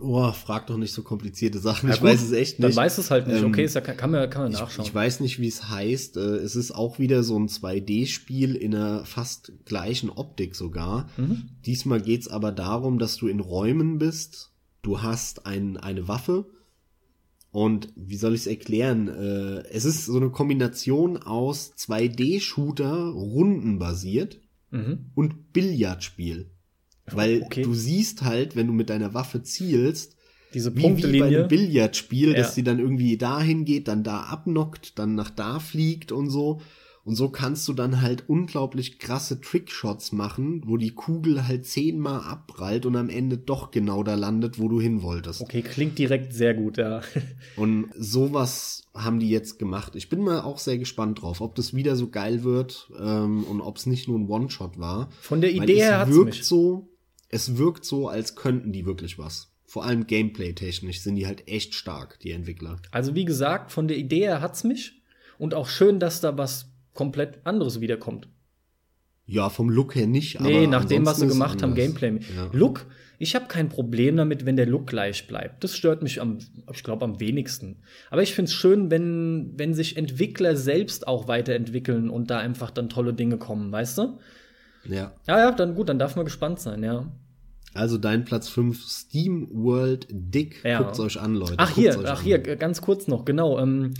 [0.00, 1.88] Oh, frag doch nicht so komplizierte Sachen.
[1.88, 2.68] Ja, ich gut, weiß es echt nicht.
[2.68, 3.42] Dann weiß es halt nicht.
[3.42, 4.82] Okay, ähm, kann, kann, man, kann man nachschauen.
[4.82, 6.16] Ich, ich weiß nicht, wie es heißt.
[6.16, 11.08] Äh, es ist auch wieder so ein 2D-Spiel in einer fast gleichen Optik sogar.
[11.16, 11.50] Mhm.
[11.66, 14.52] Diesmal geht's aber darum, dass du in Räumen bist.
[14.82, 16.46] Du hast ein, eine Waffe
[17.52, 19.08] und wie soll ich es erklären?
[19.08, 24.40] Äh, es ist so eine Kombination aus 2D-Shooter, rundenbasiert
[24.70, 25.10] mhm.
[25.14, 26.50] und Billardspiel.
[27.12, 27.62] Weil okay.
[27.62, 30.16] du siehst halt, wenn du mit deiner Waffe zielst,
[30.54, 31.08] diese Punktelinie.
[31.08, 32.36] Wie, wie bei einem Billardspiel, ja.
[32.36, 36.60] dass sie dann irgendwie dahin geht, dann da abnockt, dann nach da fliegt und so.
[37.04, 42.20] Und so kannst du dann halt unglaublich krasse Trickshots machen, wo die Kugel halt zehnmal
[42.20, 45.40] abprallt und am Ende doch genau da landet, wo du hin wolltest.
[45.40, 47.00] Okay, klingt direkt sehr gut, ja.
[47.56, 49.96] und sowas haben die jetzt gemacht.
[49.96, 53.60] Ich bin mal auch sehr gespannt drauf, ob das wieder so geil wird ähm, und
[53.60, 55.08] ob es nicht nur ein One-Shot war.
[55.20, 56.44] Von der Idee her hat's wirkt mich.
[56.44, 56.88] so,
[57.28, 59.50] es wirkt so, als könnten die wirklich was.
[59.64, 62.80] Vor allem Gameplay-technisch sind die halt echt stark, die Entwickler.
[62.90, 65.00] Also wie gesagt, von der Idee her hat's mich.
[65.38, 66.69] Und auch schön, dass da was
[67.00, 68.28] komplett anderes wiederkommt.
[69.24, 70.38] Ja, vom Look her nicht.
[70.38, 72.18] Nee, nach dem, was sie gemacht haben, Gameplay.
[72.36, 72.50] Ja.
[72.52, 72.84] Look,
[73.18, 75.64] ich habe kein Problem damit, wenn der Look gleich bleibt.
[75.64, 76.40] Das stört mich am,
[76.70, 77.76] ich glaube, am wenigsten.
[78.10, 82.70] Aber ich finde es schön, wenn, wenn sich Entwickler selbst auch weiterentwickeln und da einfach
[82.70, 84.18] dann tolle Dinge kommen, weißt du?
[84.84, 85.14] Ja.
[85.26, 87.10] Ja, ja, dann gut, dann darf man gespannt sein, ja.
[87.72, 90.62] Also dein Platz 5, Steam World Dick.
[90.64, 90.82] Ja.
[90.82, 91.54] Guckt's euch an, Leute.
[91.56, 92.24] Ach Guckt's hier, ach an.
[92.24, 93.58] hier, ganz kurz noch, genau.
[93.58, 93.94] Ähm,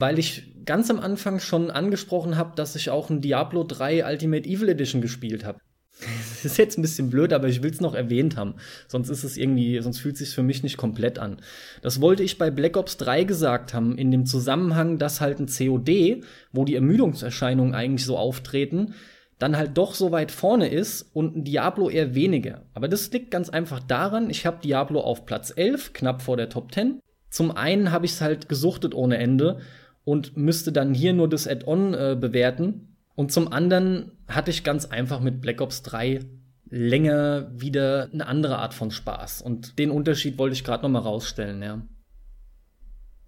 [0.00, 4.48] weil ich ganz am Anfang schon angesprochen habe, dass ich auch ein Diablo 3 Ultimate
[4.48, 5.60] Evil Edition gespielt habe.
[6.00, 8.54] das ist jetzt ein bisschen blöd, aber ich will es noch erwähnt haben.
[8.88, 11.36] Sonst ist es irgendwie, sonst fühlt es sich für mich nicht komplett an.
[11.82, 15.48] Das wollte ich bei Black Ops 3 gesagt haben, in dem Zusammenhang, dass halt ein
[15.48, 18.94] COD, wo die Ermüdungserscheinungen eigentlich so auftreten,
[19.38, 22.62] dann halt doch so weit vorne ist und ein Diablo eher weniger.
[22.72, 26.48] Aber das liegt ganz einfach daran, ich habe Diablo auf Platz 11, knapp vor der
[26.48, 27.00] Top 10.
[27.30, 29.60] Zum einen habe ich es halt gesuchtet ohne Ende
[30.04, 32.96] und müsste dann hier nur das Add-on äh, bewerten.
[33.14, 36.20] Und zum anderen hatte ich ganz einfach mit Black Ops 3
[36.68, 39.42] länger wieder eine andere Art von Spaß.
[39.42, 41.86] Und den Unterschied wollte ich gerade noch mal rausstellen, ja.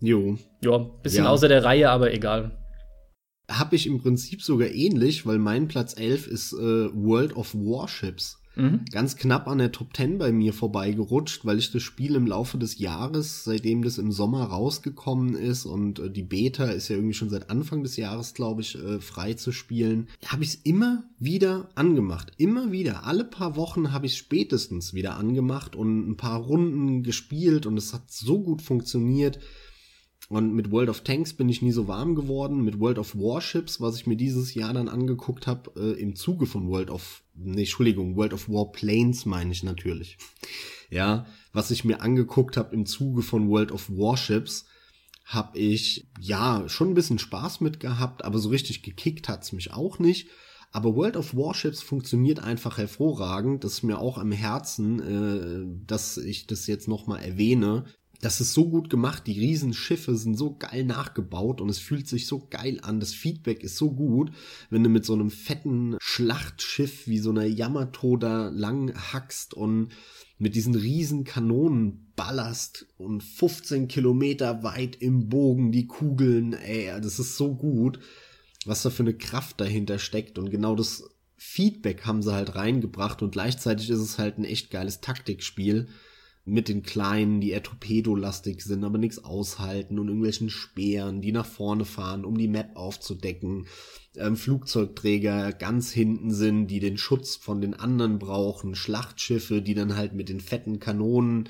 [0.01, 0.39] Jo.
[0.62, 1.31] Ja, bisschen ja.
[1.31, 2.59] außer der Reihe, aber egal
[3.59, 8.41] habe ich im Prinzip sogar ähnlich, weil mein Platz 11 ist äh, World of Warships.
[8.57, 8.85] Mhm.
[8.91, 12.59] Ganz knapp an der Top 10 bei mir vorbeigerutscht, weil ich das Spiel im Laufe
[12.59, 17.15] des Jahres, seitdem das im Sommer rausgekommen ist und äh, die Beta ist ja irgendwie
[17.15, 21.05] schon seit Anfang des Jahres, glaube ich, äh, frei zu spielen, habe ich es immer
[21.19, 22.33] wieder angemacht.
[22.37, 23.07] Immer wieder.
[23.07, 27.95] Alle paar Wochen habe ich spätestens wieder angemacht und ein paar Runden gespielt und es
[27.95, 29.39] hat so gut funktioniert.
[30.33, 32.65] Und mit World of Tanks bin ich nie so warm geworden.
[32.65, 36.47] Mit World of Warships, was ich mir dieses Jahr dann angeguckt habe, äh, im Zuge
[36.47, 40.17] von World of, nee, Entschuldigung, World of Warplanes meine ich natürlich.
[40.89, 44.65] Ja, was ich mir angeguckt habe im Zuge von World of Warships,
[45.27, 49.75] habe ich ja schon ein bisschen Spaß mit gehabt, aber so richtig gekickt hat's mich
[49.75, 50.29] auch nicht.
[50.71, 53.65] Aber World of Warships funktioniert einfach hervorragend.
[53.65, 54.99] Das ist mir auch am Herzen,
[55.77, 57.85] äh, dass ich das jetzt nochmal erwähne
[58.23, 62.28] das ist so gut gemacht, die Riesenschiffe sind so geil nachgebaut und es fühlt sich
[62.28, 64.31] so geil an, das Feedback ist so gut,
[64.70, 69.89] wenn du mit so einem fetten Schlachtschiff wie so einer Yamato da lang hackst und
[70.39, 77.19] mit diesen riesen Kanonen ballerst und 15 Kilometer weit im Bogen die Kugeln, ey, das
[77.19, 77.99] ist so gut,
[78.65, 80.39] was da für eine Kraft dahinter steckt.
[80.39, 81.03] Und genau das
[81.36, 85.89] Feedback haben sie halt reingebracht und gleichzeitig ist es halt ein echt geiles Taktikspiel
[86.44, 91.47] mit den Kleinen, die eher torpedolastig sind, aber nichts aushalten und irgendwelchen Speeren, die nach
[91.47, 93.66] vorne fahren, um die Map aufzudecken.
[94.16, 98.74] Ähm, Flugzeugträger ganz hinten sind, die den Schutz von den anderen brauchen.
[98.74, 101.48] Schlachtschiffe, die dann halt mit den fetten Kanonen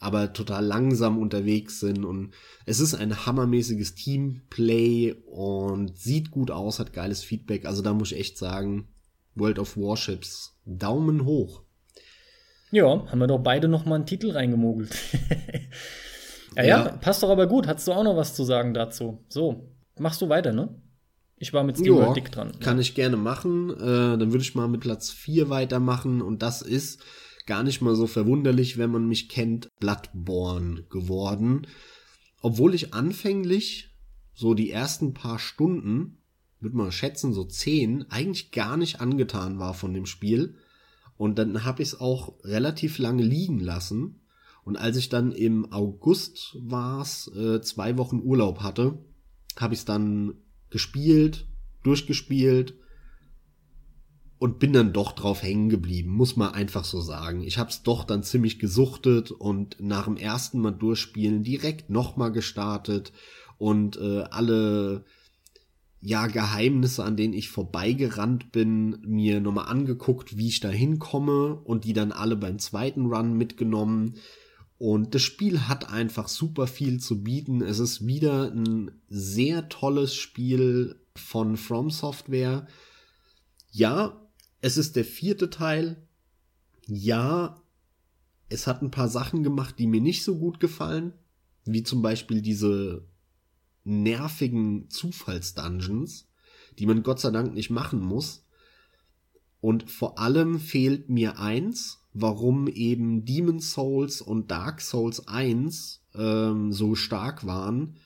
[0.00, 2.32] aber total langsam unterwegs sind und
[2.64, 7.66] es ist ein hammermäßiges Teamplay und sieht gut aus, hat geiles Feedback.
[7.66, 8.88] Also da muss ich echt sagen,
[9.34, 11.62] World of Warships, Daumen hoch.
[12.70, 14.94] Ja, haben wir doch beide noch mal einen Titel reingemogelt.
[16.56, 17.66] ja, ja, ja, passt doch aber gut.
[17.66, 19.24] Hast du auch noch was zu sagen dazu?
[19.28, 20.80] So, machst du weiter, ne?
[21.36, 22.58] Ich war mit Steamworld dick dran.
[22.60, 22.82] Kann ja.
[22.82, 23.70] ich gerne machen.
[23.70, 26.20] Äh, dann würde ich mal mit Platz 4 weitermachen.
[26.20, 27.02] Und das ist
[27.46, 31.66] gar nicht mal so verwunderlich, wenn man mich kennt, Bloodborne geworden.
[32.42, 33.96] Obwohl ich anfänglich
[34.34, 36.18] so die ersten paar Stunden,
[36.60, 40.56] würde man schätzen, so zehn, eigentlich gar nicht angetan war von dem Spiel
[41.20, 44.22] und dann habe ich es auch relativ lange liegen lassen.
[44.64, 49.04] Und als ich dann im August war's, äh, zwei Wochen Urlaub hatte,
[49.58, 50.32] habe ich es dann
[50.70, 51.46] gespielt,
[51.82, 52.72] durchgespielt
[54.38, 57.42] und bin dann doch drauf hängen geblieben, muss man einfach so sagen.
[57.42, 62.32] Ich habe es doch dann ziemlich gesuchtet und nach dem ersten Mal durchspielen direkt nochmal
[62.32, 63.12] gestartet
[63.58, 65.04] und äh, alle
[66.02, 71.84] ja, Geheimnisse, an denen ich vorbeigerannt bin, mir nochmal angeguckt, wie ich da hinkomme und
[71.84, 74.14] die dann alle beim zweiten Run mitgenommen.
[74.78, 77.60] Und das Spiel hat einfach super viel zu bieten.
[77.60, 82.66] Es ist wieder ein sehr tolles Spiel von From Software.
[83.70, 84.26] Ja,
[84.62, 86.08] es ist der vierte Teil.
[86.86, 87.62] Ja,
[88.48, 91.12] es hat ein paar Sachen gemacht, die mir nicht so gut gefallen.
[91.66, 93.06] Wie zum Beispiel diese
[93.84, 96.28] nervigen Zufallsdungeons,
[96.78, 98.44] die man Gott sei Dank nicht machen muss.
[99.60, 106.72] Und vor allem fehlt mir eins, warum eben Demon Souls und Dark Souls 1 ähm,
[106.72, 107.96] so stark waren.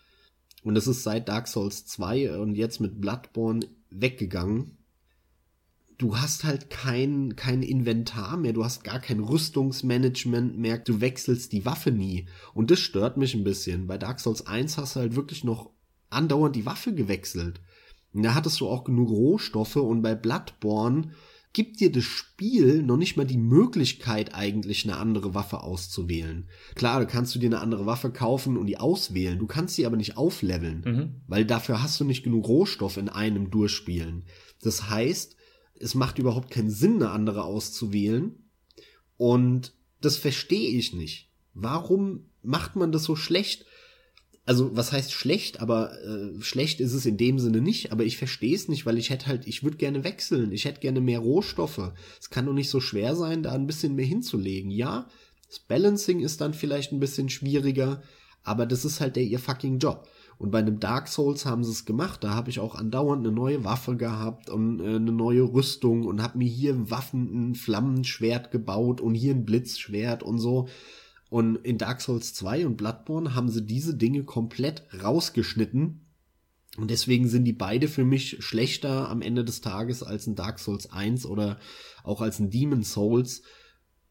[0.63, 4.79] Und es ist seit Dark Souls 2 und jetzt mit Bloodborne weggegangen
[6.05, 11.53] du hast halt kein, kein Inventar mehr, du hast gar kein Rüstungsmanagement mehr, du wechselst
[11.53, 12.27] die Waffe nie.
[12.53, 13.87] Und das stört mich ein bisschen.
[13.87, 15.71] Bei Dark Souls 1 hast du halt wirklich noch
[16.11, 17.63] andauernd die Waffe gewechselt.
[18.13, 21.11] Und da hattest du auch genug Rohstoffe und bei Bloodborne
[21.55, 26.51] gibt dir das Spiel noch nicht mal die Möglichkeit eigentlich eine andere Waffe auszuwählen.
[26.75, 29.87] Klar, da kannst du dir eine andere Waffe kaufen und die auswählen, du kannst sie
[29.87, 31.15] aber nicht aufleveln, mhm.
[31.29, 34.25] weil dafür hast du nicht genug Rohstoff in einem Durchspielen.
[34.63, 35.37] Das heißt,
[35.79, 38.35] es macht überhaupt keinen Sinn, eine andere auszuwählen.
[39.17, 41.31] Und das verstehe ich nicht.
[41.55, 43.65] Warum macht man das so schlecht?
[44.47, 48.19] also was heißt schlecht, aber äh, schlecht ist es in dem Sinne nicht, aber ich
[48.19, 51.21] verstehe es nicht, weil ich hätte halt, ich würde gerne wechseln, ich hätte gerne mehr
[51.21, 51.93] Rohstoffe.
[52.21, 54.71] Es kann doch nicht so schwer sein, da ein bisschen mehr hinzulegen.
[54.71, 55.09] Ja,
[55.49, 58.03] das Balancing ist dann vielleicht ein bisschen schwieriger,
[58.43, 60.09] aber das ist halt der ihr fucking Job.
[60.39, 62.25] Und bei einem Dark Souls haben sie es gemacht.
[62.25, 66.23] Da habe ich auch andauernd eine neue Waffe gehabt und äh, eine neue Rüstung und
[66.23, 70.69] habe mir hier Waffen, ein Flammenschwert gebaut und hier ein Blitzschwert und so.
[71.31, 76.01] Und in Dark Souls 2 und Bloodborne haben sie diese Dinge komplett rausgeschnitten.
[76.77, 80.59] Und deswegen sind die beide für mich schlechter am Ende des Tages als ein Dark
[80.59, 81.59] Souls 1 oder
[82.03, 83.43] auch als ein Demon Souls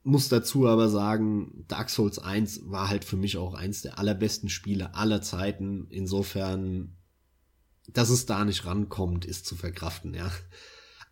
[0.04, 4.50] muss dazu aber sagen, Dark Souls 1 war halt für mich auch eins der allerbesten
[4.50, 5.88] Spiele aller Zeiten.
[5.90, 6.98] Insofern,
[7.88, 10.32] dass es da nicht rankommt, ist zu verkraften, ja.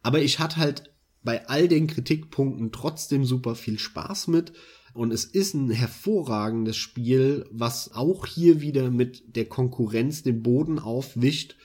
[0.04, 0.92] Aber ich hatte halt
[1.24, 4.54] bei all den Kritikpunkten trotzdem super viel Spaß mit.
[4.94, 10.80] Und es ist ein hervorragendes Spiel, was auch hier wieder mit der Konkurrenz den Boden
[10.80, 11.56] aufwischt.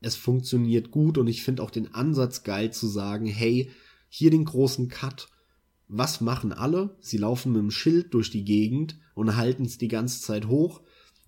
[0.00, 3.70] Es funktioniert gut und ich finde auch den Ansatz geil zu sagen, hey,
[4.08, 5.28] hier den großen Cut
[5.94, 6.96] was machen alle?
[7.00, 10.80] Sie laufen mit dem Schild durch die Gegend und halten es die ganze Zeit hoch.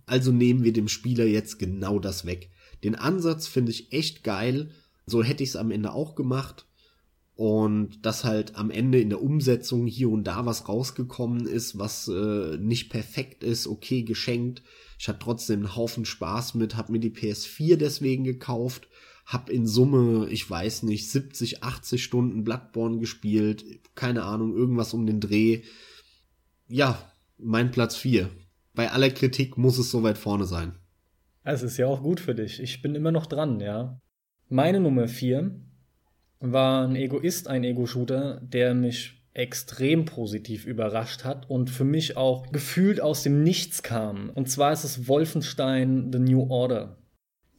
[0.06, 2.50] Also nehmen wir dem Spieler jetzt genau das weg.
[2.82, 4.70] Den Ansatz finde ich echt geil.
[5.06, 6.66] So hätte ich es am Ende auch gemacht.
[7.36, 12.08] Und dass halt am Ende in der Umsetzung hier und da was rausgekommen ist, was
[12.08, 14.62] äh, nicht perfekt ist, okay, geschenkt.
[14.98, 18.88] Ich hatte trotzdem einen Haufen Spaß mit, hab mir die PS4 deswegen gekauft
[19.24, 23.64] hab in Summe, ich weiß nicht, 70, 80 Stunden Bloodborne gespielt,
[23.94, 25.62] keine Ahnung, irgendwas um den Dreh.
[26.68, 26.98] Ja,
[27.38, 28.30] mein Platz 4.
[28.74, 30.74] Bei aller Kritik muss es so weit vorne sein.
[31.42, 32.60] Es ist ja auch gut für dich.
[32.60, 34.00] Ich bin immer noch dran, ja.
[34.48, 35.54] Meine Nummer 4
[36.40, 42.50] war ein Egoist, ein Ego-Shooter, der mich extrem positiv überrascht hat und für mich auch
[42.52, 44.30] gefühlt aus dem Nichts kam.
[44.30, 46.98] Und zwar ist es Wolfenstein The New Order.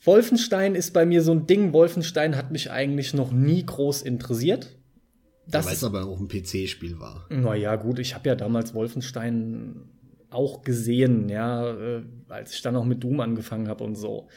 [0.03, 1.73] Wolfenstein ist bei mir so ein Ding.
[1.73, 4.77] Wolfenstein hat mich eigentlich noch nie groß interessiert.
[5.47, 7.27] Das, Weil es aber auch ein PC-Spiel war.
[7.29, 9.81] Naja, gut, ich habe ja damals Wolfenstein
[10.29, 14.27] auch gesehen, ja, äh, als ich dann noch mit Doom angefangen habe und so.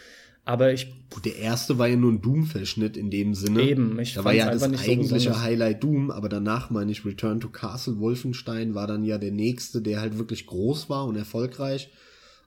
[0.44, 0.94] Aber ich.
[1.24, 3.62] Der erste war ja nur ein Doom-Verschnitt in dem Sinne.
[3.62, 7.40] Eben, ich Da war ja das eigentliche so Highlight Doom, aber danach meine ich Return
[7.40, 11.90] to Castle Wolfenstein war dann ja der nächste, der halt wirklich groß war und erfolgreich.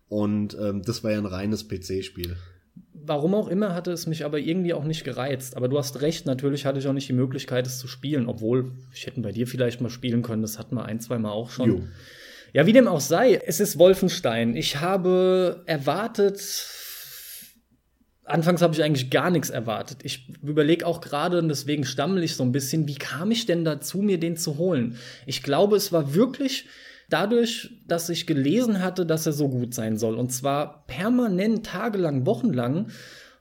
[0.07, 2.37] Und ähm, das war ja ein reines PC-Spiel
[2.93, 5.57] warum auch immer hatte es mich aber irgendwie auch nicht gereizt.
[5.57, 8.71] Aber du hast recht, natürlich hatte ich auch nicht die Möglichkeit, es zu spielen, obwohl
[8.93, 10.41] ich hätte bei dir vielleicht mal spielen können.
[10.41, 11.69] Das hatten wir ein, zwei Mal auch schon.
[11.69, 11.81] Jo.
[12.53, 14.57] Ja, wie dem auch sei, es ist Wolfenstein.
[14.57, 16.41] Ich habe erwartet,
[18.25, 19.99] anfangs habe ich eigentlich gar nichts erwartet.
[20.03, 23.63] Ich überlege auch gerade, und deswegen stammel ich so ein bisschen, wie kam ich denn
[23.63, 24.97] dazu, mir den zu holen?
[25.25, 26.65] Ich glaube, es war wirklich
[27.11, 30.15] dadurch, dass ich gelesen hatte, dass er so gut sein soll.
[30.15, 32.87] Und zwar permanent, tagelang, wochenlang.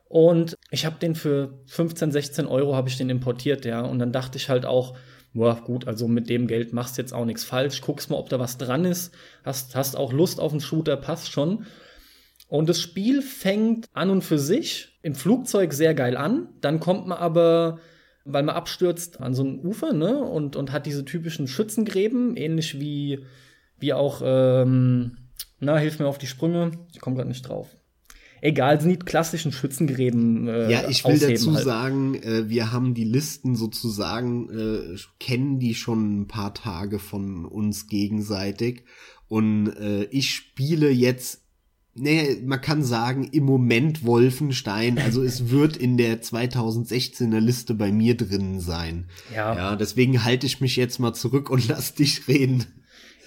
[0.09, 3.81] Und ich habe den für 15, 16 Euro habe ich den importiert, ja.
[3.81, 4.97] Und dann dachte ich halt auch,
[5.33, 7.81] boah, gut, also mit dem Geld machst jetzt auch nichts falsch.
[7.81, 9.15] Guckst mal, ob da was dran ist.
[9.45, 11.65] Hast, hast auch Lust auf einen Shooter, passt schon.
[12.49, 16.49] Und das Spiel fängt an und für sich im Flugzeug sehr geil an.
[16.61, 17.79] Dann kommt man aber,
[18.25, 20.19] weil man abstürzt, an so ein Ufer, ne?
[20.19, 23.25] Und, und hat diese typischen Schützengräben, ähnlich wie
[23.81, 25.17] wie auch, ähm,
[25.59, 27.69] na, hilf mir auf die Sprünge, ich komme gerade nicht drauf.
[28.43, 30.49] Egal, sind die klassischen Schützengräben.
[30.49, 31.65] Äh, ja, ich will dazu halt.
[31.65, 37.45] sagen, äh, wir haben die Listen sozusagen, äh, kennen die schon ein paar Tage von
[37.45, 38.85] uns gegenseitig.
[39.29, 41.43] Und äh, ich spiele jetzt
[41.93, 47.91] Nee, man kann sagen, im Moment Wolfenstein, also es wird in der 2016er Liste bei
[47.91, 49.07] mir drinnen sein.
[49.35, 49.55] Ja.
[49.57, 52.65] Ja, deswegen halte ich mich jetzt mal zurück und lass dich reden.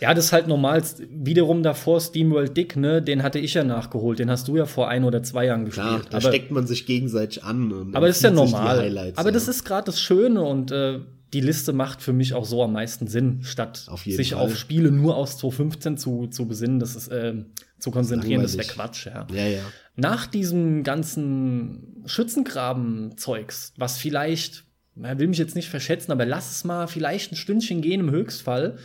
[0.03, 0.83] Ja, das ist halt normal.
[1.09, 4.19] Wiederum davor SteamWorld Dick, ne, den hatte ich ja nachgeholt.
[4.19, 5.87] Den hast du ja vor ein oder zwei Jahren gespielt.
[5.87, 7.91] Klar, da aber, steckt man sich gegenseitig an.
[7.93, 9.13] aber das ist ja normal.
[9.15, 9.31] Aber ja.
[9.31, 10.99] das ist gerade das Schöne und äh,
[11.31, 14.41] die Liste macht für mich auch so am meisten Sinn, statt auf sich Fall.
[14.41, 17.35] auf Spiele nur aus 2015 zu, zu besinnen, das ist äh,
[17.79, 19.25] zu konzentrieren, das, das wäre Quatsch, ja.
[19.33, 19.61] ja, ja.
[19.95, 24.65] Nach diesem ganzen Schützengraben-Zeugs, was vielleicht,
[24.95, 28.11] man will mich jetzt nicht verschätzen, aber lass es mal vielleicht ein Stündchen gehen im
[28.11, 28.77] Höchstfall,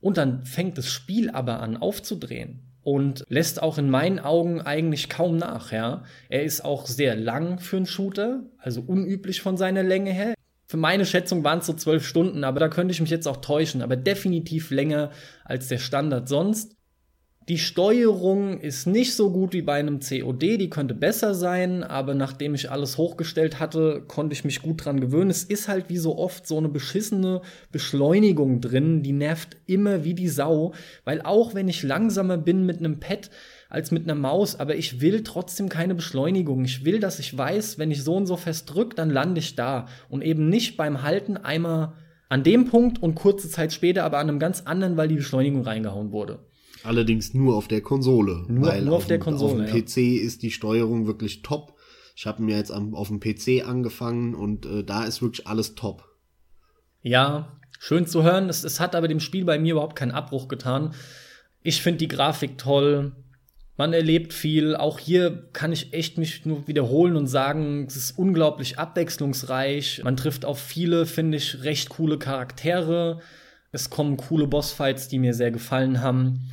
[0.00, 5.08] und dann fängt das Spiel aber an aufzudrehen und lässt auch in meinen Augen eigentlich
[5.08, 6.04] kaum nach, ja.
[6.28, 10.34] Er ist auch sehr lang für einen Shooter, also unüblich von seiner Länge her.
[10.68, 13.38] Für meine Schätzung waren es so zwölf Stunden, aber da könnte ich mich jetzt auch
[13.38, 15.10] täuschen, aber definitiv länger
[15.44, 16.75] als der Standard sonst.
[17.48, 22.12] Die Steuerung ist nicht so gut wie bei einem COD, die könnte besser sein, aber
[22.12, 25.30] nachdem ich alles hochgestellt hatte, konnte ich mich gut dran gewöhnen.
[25.30, 30.14] Es ist halt wie so oft so eine beschissene Beschleunigung drin, die nervt immer wie
[30.14, 30.74] die Sau,
[31.04, 33.30] weil auch wenn ich langsamer bin mit einem Pad,
[33.68, 36.64] als mit einer Maus, aber ich will trotzdem keine Beschleunigung.
[36.64, 39.54] Ich will, dass ich weiß, wenn ich so und so fest drücke, dann lande ich
[39.54, 41.92] da und eben nicht beim Halten einmal
[42.28, 45.62] an dem Punkt und kurze Zeit später aber an einem ganz anderen, weil die Beschleunigung
[45.62, 46.40] reingehauen wurde.
[46.86, 48.44] Allerdings nur auf der Konsole.
[48.48, 49.64] Nur, weil nur auf, auf der Konsole.
[49.64, 51.74] Auf dem PC ist die Steuerung wirklich top.
[52.14, 55.74] Ich habe mir jetzt am, auf dem PC angefangen und äh, da ist wirklich alles
[55.74, 56.04] top.
[57.02, 58.48] Ja, schön zu hören.
[58.48, 60.94] Es, es hat aber dem Spiel bei mir überhaupt keinen Abbruch getan.
[61.62, 63.12] Ich finde die Grafik toll.
[63.76, 64.74] Man erlebt viel.
[64.74, 70.00] Auch hier kann ich echt mich nur wiederholen und sagen, es ist unglaublich abwechslungsreich.
[70.02, 73.20] Man trifft auf viele, finde ich, recht coole Charaktere.
[73.72, 76.50] Es kommen coole Bossfights, die mir sehr gefallen haben.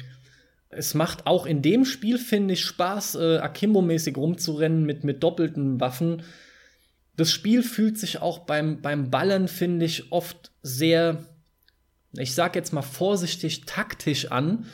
[0.78, 5.80] Es macht auch in dem Spiel, finde ich, Spaß, äh, Akimbo-mäßig rumzurennen mit, mit doppelten
[5.80, 6.24] Waffen.
[7.16, 11.26] Das Spiel fühlt sich auch beim, beim Ballern, finde ich, oft sehr,
[12.14, 14.66] ich sag jetzt mal vorsichtig, taktisch an.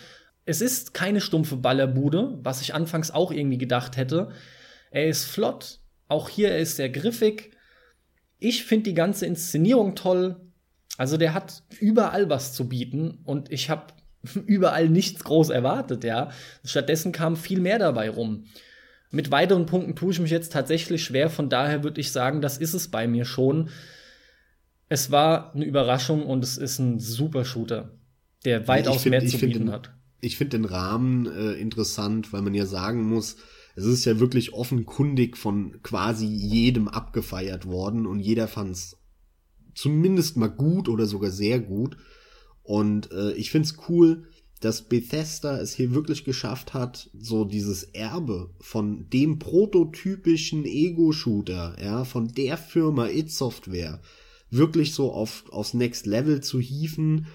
[0.46, 4.32] Es ist keine stumpfe Ballerbude, was ich anfangs auch irgendwie gedacht hätte.
[4.92, 7.52] Er ist flott, auch hier er ist sehr griffig.
[8.40, 10.38] Ich finde die ganze Inszenierung toll.
[10.98, 13.94] Also der hat überall was zu bieten und ich habe
[14.46, 16.32] überall nichts groß erwartet, ja.
[16.64, 18.46] Stattdessen kam viel mehr dabei rum.
[19.12, 22.58] Mit weiteren Punkten tue ich mich jetzt tatsächlich schwer, von daher würde ich sagen, das
[22.58, 23.70] ist es bei mir schon.
[24.88, 27.92] Es war eine Überraschung und es ist ein super Shooter,
[28.46, 29.92] der weitaus find, mehr zu bieten den, hat.
[30.22, 33.38] Ich finde den Rahmen äh, interessant, weil man ja sagen muss,
[33.76, 38.98] es ist ja wirklich offenkundig von quasi jedem abgefeiert worden und jeder fand es
[39.74, 41.98] zumindest mal gut oder sogar sehr gut.
[42.70, 44.28] Und äh, ich find's cool,
[44.60, 52.06] dass Bethesda es hier wirklich geschafft hat, so dieses Erbe von dem prototypischen Ego-Shooter, ja,
[52.06, 54.00] von der Firma It Software,
[54.52, 57.26] wirklich so auf, aufs Next Level zu hieven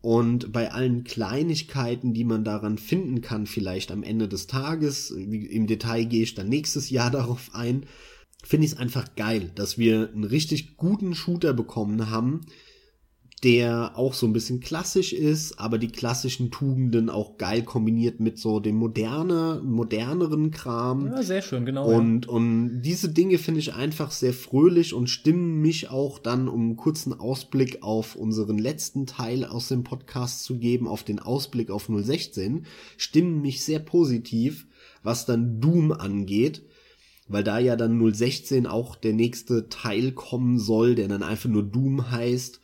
[0.00, 5.66] und bei allen Kleinigkeiten, die man daran finden kann, vielleicht am Ende des Tages, im
[5.66, 7.84] Detail gehe ich dann nächstes Jahr darauf ein,
[8.42, 12.46] finde ich es einfach geil, dass wir einen richtig guten Shooter bekommen haben,
[13.42, 18.38] der auch so ein bisschen klassisch ist, aber die klassischen Tugenden auch geil kombiniert mit
[18.38, 21.06] so dem moderne, moderneren Kram.
[21.06, 21.88] Ja, sehr schön, genau.
[21.88, 22.32] Und, ja.
[22.32, 26.76] und diese Dinge finde ich einfach sehr fröhlich und stimmen mich auch dann, um einen
[26.76, 31.88] kurzen Ausblick auf unseren letzten Teil aus dem Podcast zu geben, auf den Ausblick auf
[31.88, 32.66] 016,
[32.98, 34.66] stimmen mich sehr positiv,
[35.02, 36.62] was dann Doom angeht
[37.32, 41.62] weil da ja dann 016 auch der nächste Teil kommen soll, der dann einfach nur
[41.62, 42.59] Doom heißt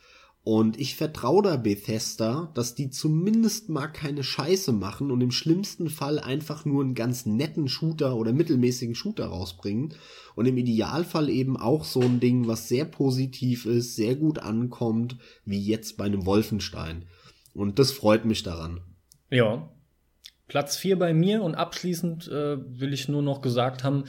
[0.47, 5.89] und ich vertraue da Bethesda, dass die zumindest mal keine Scheiße machen und im schlimmsten
[5.89, 9.93] Fall einfach nur einen ganz netten Shooter oder mittelmäßigen Shooter rausbringen.
[10.35, 15.17] Und im Idealfall eben auch so ein Ding, was sehr positiv ist, sehr gut ankommt,
[15.43, 17.09] wie jetzt bei einem Wolfenstein.
[17.53, 18.79] Und das freut mich daran.
[19.29, 19.69] Ja.
[20.47, 24.05] Platz 4 bei mir und abschließend äh, will ich nur noch gesagt haben,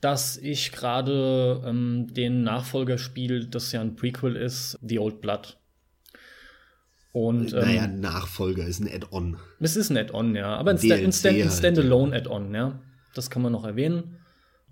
[0.00, 5.58] dass ich gerade ähm, den Nachfolger spiele, das ja ein Prequel ist, The Old Blood.
[7.12, 9.36] Und, ähm, naja, Nachfolger ist ein Add-on.
[9.60, 10.56] Es ist ein Add-on, ja.
[10.56, 12.80] Aber ein, Sta ein, Stand ein Standalone-Add-on, ja.
[13.14, 14.18] Das kann man noch erwähnen.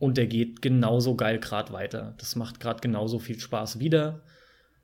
[0.00, 2.14] Und der geht genauso geil gerade weiter.
[2.18, 4.22] Das macht gerade genauso viel Spaß wieder.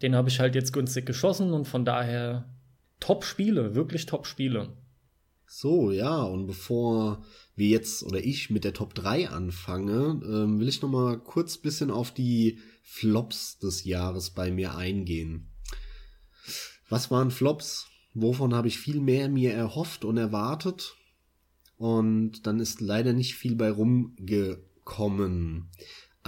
[0.01, 2.49] Den habe ich halt jetzt günstig geschossen und von daher
[3.01, 4.69] Top-Spiele, wirklich Top-Spiele.
[5.47, 7.25] So, ja, und bevor
[7.59, 11.59] wir jetzt oder ich mit der Top 3 anfange, ähm, will ich noch mal kurz
[11.59, 15.51] bisschen auf die Flops des Jahres bei mir eingehen.
[16.89, 17.89] Was waren Flops?
[18.15, 20.97] Wovon habe ich viel mehr mir erhofft und erwartet?
[21.77, 25.69] Und dann ist leider nicht viel bei rumgekommen.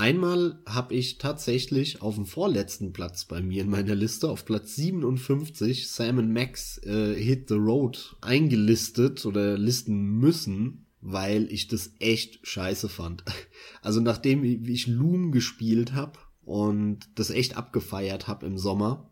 [0.00, 4.76] Einmal habe ich tatsächlich auf dem vorletzten Platz bei mir in meiner Liste, auf Platz
[4.76, 12.46] 57, Sam Max äh, Hit the Road eingelistet oder listen müssen, weil ich das echt
[12.46, 13.24] scheiße fand.
[13.82, 19.10] Also nachdem ich Loom gespielt habe und das echt abgefeiert habe im Sommer,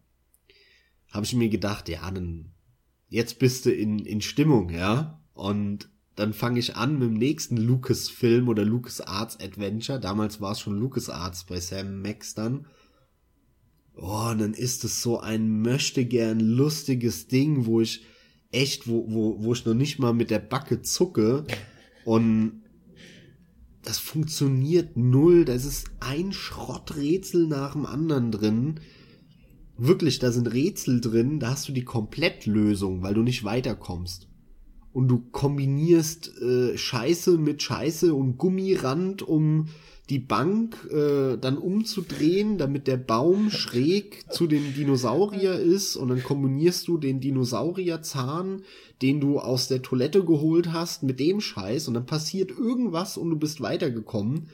[1.10, 2.52] habe ich mir gedacht, ja, dann
[3.08, 5.22] jetzt bist du in, in Stimmung, ja.
[5.32, 10.00] Und dann fange ich an mit dem nächsten Lucas-Film oder Lucas Arts Adventure.
[10.00, 12.66] Damals war es schon Lucas Arts bei Sam Max dann.
[13.94, 18.04] Oh, und dann ist es so ein möchte gern lustiges Ding, wo ich
[18.50, 21.46] echt, wo, wo, wo ich noch nicht mal mit der Backe zucke.
[22.08, 22.62] Und
[23.82, 25.44] das funktioniert null.
[25.44, 28.80] Das ist ein Schrotträtsel nach dem anderen drin.
[29.76, 34.26] Wirklich, da sind Rätsel drin, da hast du die Komplettlösung, weil du nicht weiterkommst.
[34.98, 39.68] Und du kombinierst äh, Scheiße mit Scheiße und Gummirand, um
[40.10, 45.94] die Bank äh, dann umzudrehen, damit der Baum schräg zu dem Dinosaurier ist.
[45.94, 48.62] Und dann kombinierst du den Dinosaurierzahn,
[49.00, 51.86] den du aus der Toilette geholt hast, mit dem Scheiß.
[51.86, 54.48] Und dann passiert irgendwas und du bist weitergekommen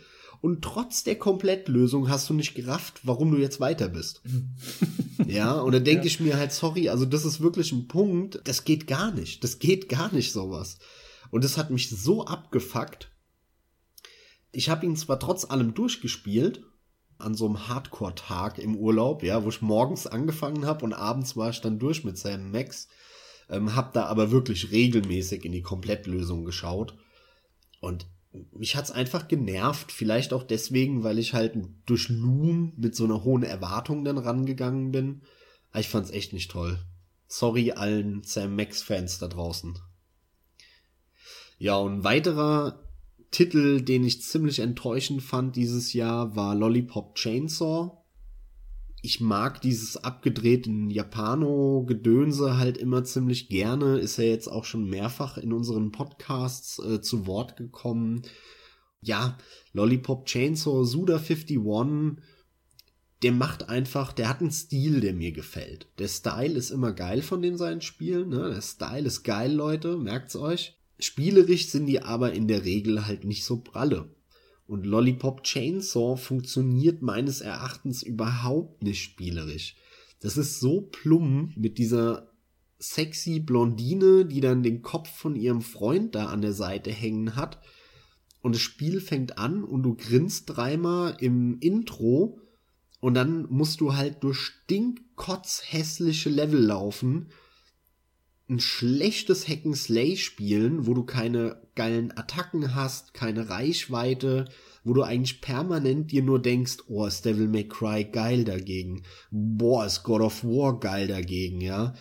[0.44, 4.20] und trotz der Komplettlösung hast du nicht gerafft, warum du jetzt weiter bist.
[5.26, 6.06] ja, und dann denke ja.
[6.06, 9.58] ich mir halt, sorry, also das ist wirklich ein Punkt, das geht gar nicht, das
[9.58, 10.76] geht gar nicht sowas.
[11.30, 13.10] Und das hat mich so abgefuckt,
[14.52, 16.62] ich habe ihn zwar trotz allem durchgespielt,
[17.16, 21.48] an so einem Hardcore-Tag im Urlaub, ja, wo ich morgens angefangen habe und abends war
[21.48, 22.88] ich dann durch mit Sam Max,
[23.48, 26.98] ähm, hab da aber wirklich regelmäßig in die Komplettlösung geschaut
[27.80, 28.06] und
[28.52, 31.56] mich hat's einfach genervt, vielleicht auch deswegen, weil ich halt
[31.86, 35.22] durch Loom mit so einer hohen Erwartung dann rangegangen bin.
[35.70, 36.78] Aber ich fand's echt nicht toll.
[37.26, 39.78] Sorry allen Sam Max Fans da draußen.
[41.58, 42.84] Ja, und weiterer
[43.30, 48.03] Titel, den ich ziemlich enttäuschend fand dieses Jahr, war Lollipop Chainsaw.
[49.04, 53.98] Ich mag dieses abgedrehten Japano-Gedönse halt immer ziemlich gerne.
[53.98, 58.22] Ist ja jetzt auch schon mehrfach in unseren Podcasts äh, zu Wort gekommen.
[59.02, 59.36] Ja,
[59.74, 61.60] Lollipop Chainsaw, Suda 51,
[63.22, 65.86] der macht einfach, der hat einen Stil, der mir gefällt.
[65.98, 68.54] Der Style ist immer geil von den seinen Spielen, ne?
[68.54, 70.78] Der Style ist geil, Leute, merkt's euch.
[70.98, 74.13] Spielerisch sind die aber in der Regel halt nicht so pralle.
[74.66, 79.76] Und Lollipop Chainsaw funktioniert meines Erachtens überhaupt nicht spielerisch.
[80.20, 82.30] Das ist so plump mit dieser
[82.78, 87.60] sexy Blondine, die dann den Kopf von ihrem Freund da an der Seite hängen hat.
[88.40, 92.38] Und das Spiel fängt an und du grinst dreimal im Intro
[93.00, 97.28] und dann musst du halt durch stinkkotzhässliche Level laufen
[98.48, 104.46] ein schlechtes Hacken Slay spielen, wo du keine geilen Attacken hast, keine Reichweite,
[104.84, 109.02] wo du eigentlich permanent dir nur denkst, oh, ist Devil May Cry geil dagegen.
[109.30, 111.94] Boah, ist God of War geil dagegen, ja.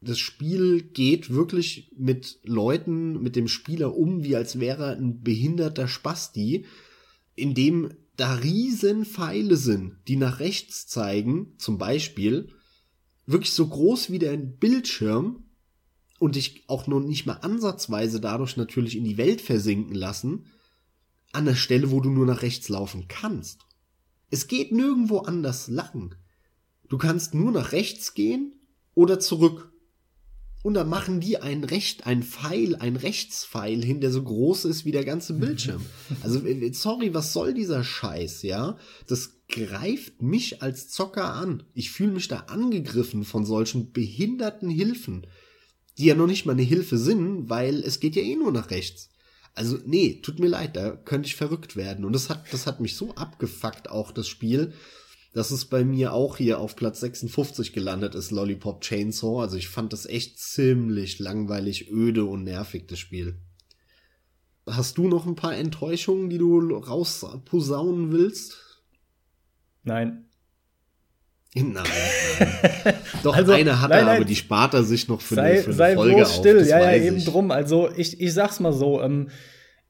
[0.00, 5.22] Das Spiel geht wirklich mit Leuten, mit dem Spieler um, wie als wäre er ein
[5.22, 6.66] behinderter Spasti,
[7.34, 12.48] in dem da riesen Pfeile sind, die nach rechts zeigen, zum Beispiel,
[13.26, 15.45] wirklich so groß wie der Bildschirm,
[16.18, 20.46] und dich auch nur nicht mal ansatzweise dadurch natürlich in die Welt versinken lassen,
[21.32, 23.60] an der Stelle, wo du nur nach rechts laufen kannst.
[24.30, 26.14] Es geht nirgendwo anders lang.
[26.88, 28.54] Du kannst nur nach rechts gehen
[28.94, 29.72] oder zurück.
[30.62, 34.84] Und dann machen die ein Recht, ein Pfeil, ein Rechtspfeil hin, der so groß ist
[34.84, 35.84] wie der ganze Bildschirm.
[36.22, 38.76] Also, äh, sorry, was soll dieser Scheiß, ja?
[39.06, 41.62] Das greift mich als Zocker an.
[41.74, 45.28] Ich fühle mich da angegriffen von solchen behinderten Hilfen
[45.98, 48.70] die ja noch nicht mal eine Hilfe sind, weil es geht ja eh nur nach
[48.70, 49.10] rechts.
[49.54, 52.04] Also, nee, tut mir leid, da könnte ich verrückt werden.
[52.04, 54.74] Und das hat, das hat mich so abgefuckt, auch das Spiel,
[55.32, 59.40] dass es bei mir auch hier auf Platz 56 gelandet ist, Lollipop Chainsaw.
[59.40, 63.40] Also ich fand das echt ziemlich langweilig, öde und nervig, das Spiel.
[64.66, 68.82] Hast du noch ein paar Enttäuschungen, die du rausposaunen willst?
[69.84, 70.25] Nein.
[71.56, 72.94] Nein, nein.
[73.22, 75.60] Doch also, eine hat nein, er, aber die spart er sich noch für, sei, eine,
[75.60, 76.60] für eine sei Folge bloß still.
[76.60, 77.24] Auf, ja, ja, eben ich.
[77.24, 77.50] drum.
[77.50, 79.28] Also ich, ich sag's mal so, ähm,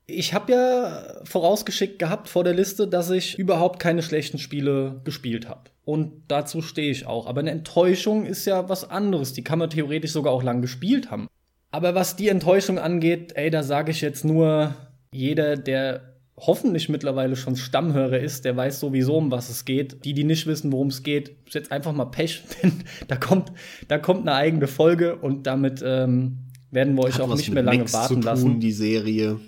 [0.07, 5.49] ich habe ja vorausgeschickt gehabt vor der Liste, dass ich überhaupt keine schlechten Spiele gespielt
[5.49, 5.71] habe.
[5.85, 7.27] Und dazu stehe ich auch.
[7.27, 9.33] Aber eine Enttäuschung ist ja was anderes.
[9.33, 11.29] Die kann man theoretisch sogar auch lang gespielt haben.
[11.73, 14.75] Aber was die Enttäuschung angeht, ey, da sage ich jetzt nur,
[15.11, 20.05] jeder, der hoffentlich mittlerweile schon Stammhörer ist, der weiß sowieso, um was es geht.
[20.05, 23.53] Die, die nicht wissen, worum es geht, ist jetzt einfach mal Pech, denn da kommt,
[23.89, 27.63] da kommt eine eigene Folge und damit ähm, werden wir euch Hat auch nicht mehr
[27.63, 28.61] lange Max warten zu tun, lassen.
[28.61, 29.41] Die Serie.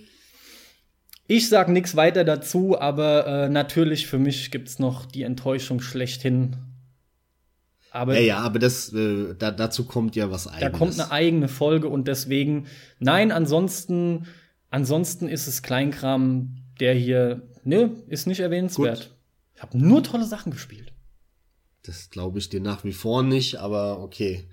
[1.26, 6.56] Ich sag nichts weiter dazu, aber äh, natürlich für mich gibt's noch die Enttäuschung schlechthin.
[7.90, 10.62] Aber ja, ja, aber das, äh, da, dazu kommt ja was eigenes.
[10.62, 12.66] Da kommt eine eigene Folge und deswegen,
[12.98, 14.26] nein, ansonsten,
[14.70, 19.08] ansonsten ist es Kleinkram, der hier, ne, ist nicht erwähnenswert.
[19.08, 19.16] Gut.
[19.54, 20.92] Ich habe nur tolle Sachen gespielt.
[21.82, 24.48] Das glaube ich dir nach wie vor nicht, aber okay.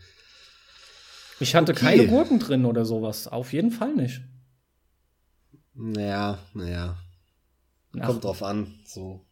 [1.39, 1.81] Ich hatte okay.
[1.81, 3.27] keine Gurken drin oder sowas.
[3.27, 4.22] Auf jeden Fall nicht.
[5.73, 6.97] Naja, naja.
[7.91, 8.80] Kommt drauf an.
[8.85, 9.26] So.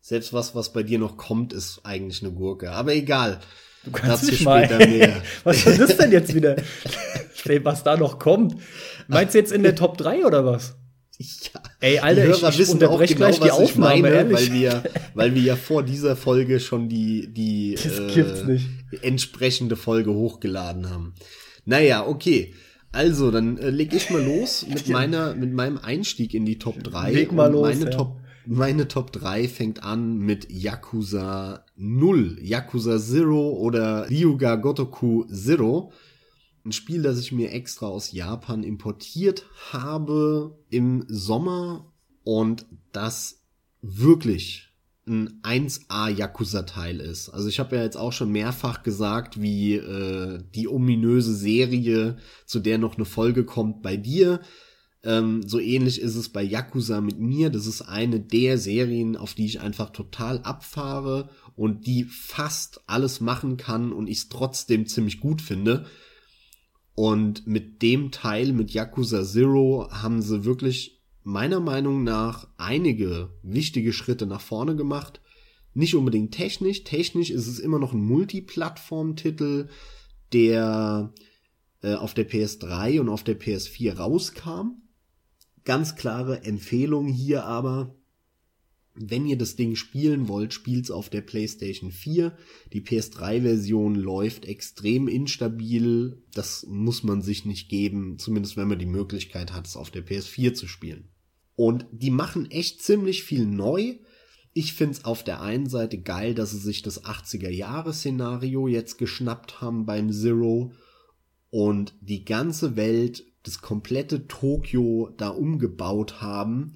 [0.00, 2.72] Selbst was, was bei dir noch kommt, ist eigentlich eine Gurke.
[2.72, 3.40] Aber egal.
[3.84, 4.66] Du kannst dich mal.
[4.78, 5.22] Mehr.
[5.44, 6.56] was ist das denn jetzt wieder?
[7.64, 8.60] was da noch kommt?
[9.08, 10.76] Meinst du jetzt in der Top 3 oder was?
[11.18, 11.60] Ja.
[11.84, 14.82] Ey, Alter, die Hörer ich, ich wissen auch genau, gleich die Aufnahme, meine, weil wir,
[15.12, 17.74] weil wir ja vor dieser Folge schon die, die
[18.16, 18.58] äh,
[19.02, 21.12] entsprechende Folge hochgeladen haben.
[21.66, 22.54] Naja, okay.
[22.90, 26.82] Also, dann äh, leg ich mal los mit meiner, mit meinem Einstieg in die Top
[26.82, 27.12] 3.
[27.12, 27.90] Leg mal los, Meine ja.
[27.90, 28.16] Top,
[28.46, 35.92] meine Top 3 fängt an mit Yakuza 0, Yakuza Zero oder Ryuga Gotoku Zero.
[36.64, 41.92] Ein Spiel, das ich mir extra aus Japan importiert habe im Sommer
[42.24, 43.42] und das
[43.82, 44.70] wirklich
[45.06, 47.28] ein 1A Yakuza-Teil ist.
[47.28, 52.16] Also ich habe ja jetzt auch schon mehrfach gesagt, wie äh, die ominöse Serie,
[52.46, 54.40] zu der noch eine Folge kommt bei dir.
[55.02, 57.50] Ähm, so ähnlich ist es bei Yakuza mit mir.
[57.50, 63.20] Das ist eine der Serien, auf die ich einfach total abfahre und die fast alles
[63.20, 65.84] machen kann und ich es trotzdem ziemlich gut finde.
[66.94, 73.92] Und mit dem Teil, mit Yakuza Zero, haben sie wirklich meiner Meinung nach einige wichtige
[73.92, 75.20] Schritte nach vorne gemacht.
[75.72, 76.84] Nicht unbedingt technisch.
[76.84, 79.68] Technisch ist es immer noch ein Multiplattform-Titel,
[80.32, 81.12] der
[81.82, 84.82] äh, auf der PS3 und auf der PS4 rauskam.
[85.64, 87.96] Ganz klare Empfehlung hier aber,
[88.96, 92.36] wenn ihr das Ding spielen wollt, spielt's auf der PlayStation 4.
[92.72, 96.22] Die PS3-Version läuft extrem instabil.
[96.32, 100.06] Das muss man sich nicht geben, zumindest wenn man die Möglichkeit hat, es auf der
[100.06, 101.08] PS4 zu spielen.
[101.56, 103.96] Und die machen echt ziemlich viel neu.
[104.52, 109.86] Ich find's auf der einen Seite geil, dass sie sich das 80er-Jahre-Szenario jetzt geschnappt haben
[109.86, 110.72] beim Zero
[111.50, 116.74] und die ganze Welt, das komplette Tokio da umgebaut haben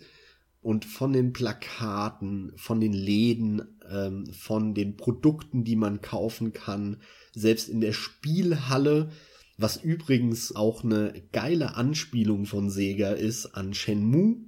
[0.69, 6.99] und von den Plakaten, von den Läden, ähm, von den Produkten, die man kaufen kann,
[7.33, 9.09] selbst in der Spielhalle,
[9.57, 14.45] was übrigens auch eine geile Anspielung von Sega ist an Shenmue,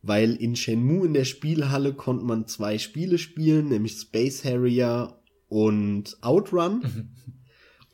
[0.00, 6.16] weil in Shenmue in der Spielhalle konnte man zwei Spiele spielen, nämlich Space Harrier und
[6.22, 7.10] Outrun.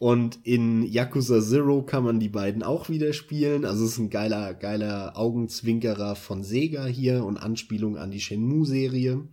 [0.00, 3.66] Und in Yakuza Zero kann man die beiden auch wieder spielen.
[3.66, 9.28] Also es ist ein geiler, geiler Augenzwinkerer von Sega hier und Anspielung an die Shenmue-Serie.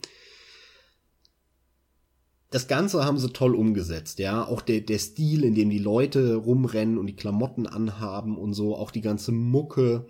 [2.50, 4.46] Das Ganze haben sie toll umgesetzt, ja.
[4.46, 8.76] Auch der, der Stil, in dem die Leute rumrennen und die Klamotten anhaben und so,
[8.76, 10.06] auch die ganze Mucke.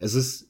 [0.00, 0.48] Es ist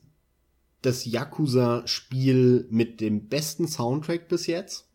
[0.80, 4.88] das Yakuza-Spiel mit dem besten Soundtrack bis jetzt.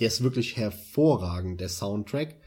[0.00, 2.40] Der ist wirklich hervorragend, der Soundtrack.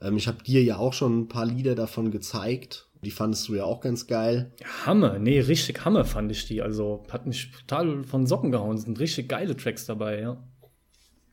[0.00, 2.88] Ähm, ich habe dir ja auch schon ein paar Lieder davon gezeigt.
[3.02, 4.52] Die fandest du ja auch ganz geil.
[4.84, 6.60] Hammer, nee, richtig Hammer fand ich die.
[6.60, 8.76] Also hat mich total von Socken gehauen.
[8.76, 10.42] Sind richtig geile Tracks dabei, ja.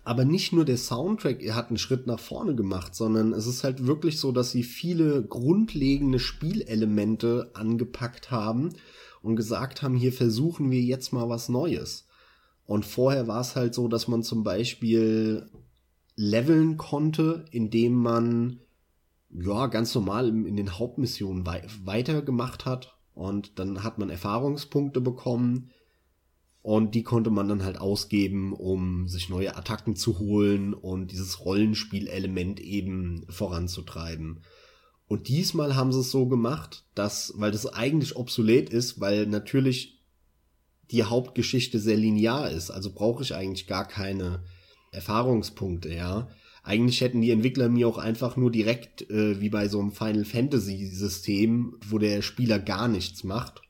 [0.06, 3.86] Aber nicht nur der Soundtrack hat einen Schritt nach vorne gemacht, sondern es ist halt
[3.86, 8.70] wirklich so, dass sie viele grundlegende Spielelemente angepackt haben
[9.22, 12.08] und gesagt haben, hier versuchen wir jetzt mal was Neues.
[12.66, 15.50] Und vorher war es halt so, dass man zum Beispiel
[16.18, 18.60] leveln konnte, indem man
[19.30, 25.72] ja ganz normal in, den Hauptmissionen wei weitergemacht hat und dann hat man Erfahrungspunkte bekommen
[26.64, 31.46] und die konnte man dann halt ausgeben, um sich neue Attacken zu holen und dieses
[31.46, 34.42] Rollenspielelement eben voranzutreiben.
[35.08, 40.02] Und diesmal haben sie es so gemacht, dass, weil das eigentlich obsolet ist, weil natürlich
[40.92, 44.44] die Hauptgeschichte sehr linear ist, also brauche ich eigentlich gar keine
[44.92, 46.30] Erfahrungspunkte, ja.
[46.64, 50.26] Eigentlich hätten die Entwickler mir auch einfach nur direkt, äh, wie bei so einem Final
[50.26, 53.62] Fantasy System, wo der Spieler gar nichts macht.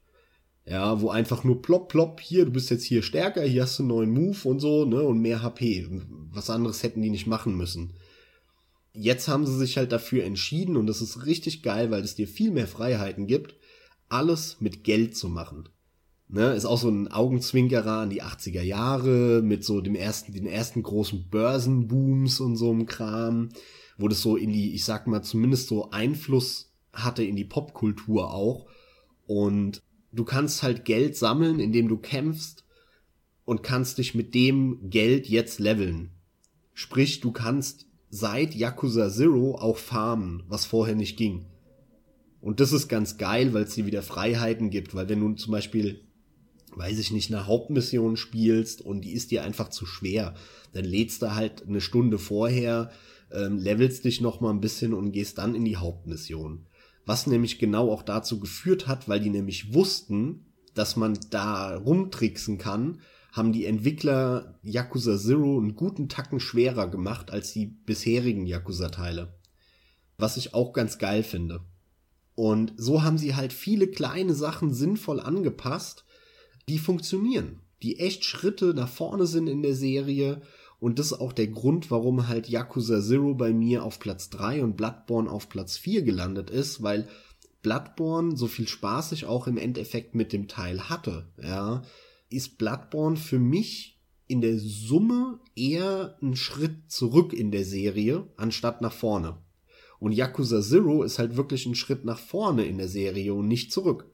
[0.65, 3.83] Ja, wo einfach nur plopp, plopp, hier, du bist jetzt hier stärker, hier hast du
[3.83, 5.87] einen neuen Move und so, ne, und mehr HP.
[6.31, 7.93] Was anderes hätten die nicht machen müssen.
[8.91, 12.27] Jetzt haben sie sich halt dafür entschieden, und das ist richtig geil, weil es dir
[12.27, 13.55] viel mehr Freiheiten gibt,
[14.09, 15.69] alles mit Geld zu machen.
[16.29, 20.45] Ne, ist auch so ein Augenzwinkerer an die 80er Jahre mit so dem ersten, den
[20.45, 23.49] ersten großen Börsenbooms und so einem Kram,
[23.97, 28.33] wo das so in die, ich sag mal, zumindest so Einfluss hatte in die Popkultur
[28.33, 28.67] auch.
[29.25, 29.81] Und
[30.11, 32.65] du kannst halt Geld sammeln, indem du kämpfst
[33.45, 36.11] und kannst dich mit dem Geld jetzt leveln.
[36.73, 41.45] Sprich, du kannst seit Yakuza Zero auch farmen, was vorher nicht ging.
[42.41, 45.53] Und das ist ganz geil, weil es dir wieder Freiheiten gibt, weil wenn du zum
[45.53, 46.06] Beispiel
[46.77, 50.35] weiß ich nicht, eine Hauptmission spielst und die ist dir einfach zu schwer,
[50.73, 52.91] dann lädst du halt eine Stunde vorher,
[53.31, 56.65] ähm, levelst dich noch mal ein bisschen und gehst dann in die Hauptmission.
[57.05, 62.57] Was nämlich genau auch dazu geführt hat, weil die nämlich wussten, dass man da rumtricksen
[62.57, 62.99] kann,
[63.31, 69.33] haben die Entwickler Yakuza Zero einen guten Tacken schwerer gemacht als die bisherigen Yakuza-Teile.
[70.17, 71.61] Was ich auch ganz geil finde.
[72.35, 76.05] Und so haben sie halt viele kleine Sachen sinnvoll angepasst,
[76.69, 80.41] die funktionieren, die echt Schritte nach vorne sind in der Serie.
[80.79, 84.63] Und das ist auch der Grund, warum halt Yakuza Zero bei mir auf Platz 3
[84.63, 87.07] und Bloodborne auf Platz 4 gelandet ist, weil
[87.63, 91.83] Bloodborne, so viel Spaß ich auch im Endeffekt mit dem Teil hatte, ja,
[92.29, 98.81] ist Bloodborne für mich in der Summe eher ein Schritt zurück in der Serie, anstatt
[98.81, 99.37] nach vorne.
[99.99, 103.71] Und Yakuza Zero ist halt wirklich ein Schritt nach vorne in der Serie und nicht
[103.71, 104.05] zurück.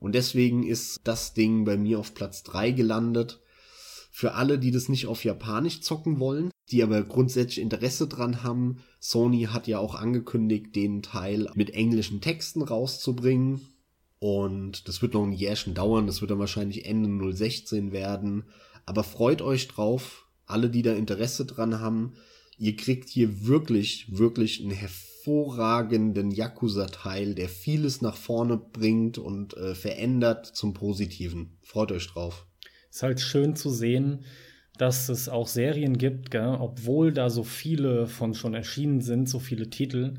[0.00, 3.40] Und deswegen ist das Ding bei mir auf Platz drei gelandet.
[4.10, 8.82] Für alle, die das nicht auf Japanisch zocken wollen, die aber grundsätzlich Interesse dran haben,
[8.98, 13.60] Sony hat ja auch angekündigt, den Teil mit englischen Texten rauszubringen.
[14.18, 18.44] Und das wird noch ein Jährchen dauern, das wird dann wahrscheinlich Ende 016 werden.
[18.86, 22.14] Aber freut euch drauf, alle, die da Interesse dran haben.
[22.58, 24.72] Ihr kriegt hier wirklich, wirklich einen
[25.30, 31.56] hervorragenden Yakuza-Teil, der vieles nach vorne bringt und äh, verändert zum Positiven.
[31.62, 32.46] Freut euch drauf.
[32.90, 34.24] Ist halt schön zu sehen,
[34.76, 36.56] dass es auch Serien gibt, gell?
[36.58, 40.14] obwohl da so viele von schon erschienen sind, so viele Titel.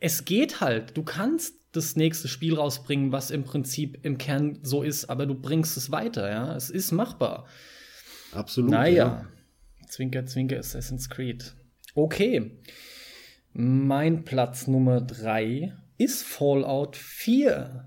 [0.00, 0.96] Es geht halt.
[0.96, 5.34] Du kannst das nächste Spiel rausbringen, was im Prinzip im Kern so ist, aber du
[5.34, 6.56] bringst es weiter, ja.
[6.56, 7.46] Es ist machbar.
[8.32, 8.70] Absolut.
[8.70, 9.06] Naja.
[9.06, 9.26] Ja.
[9.86, 11.54] Zwinker, Zwinker, Assassin's Creed.
[11.94, 12.58] Okay.
[13.60, 17.86] Mein Platz Nummer drei ist Fallout 4.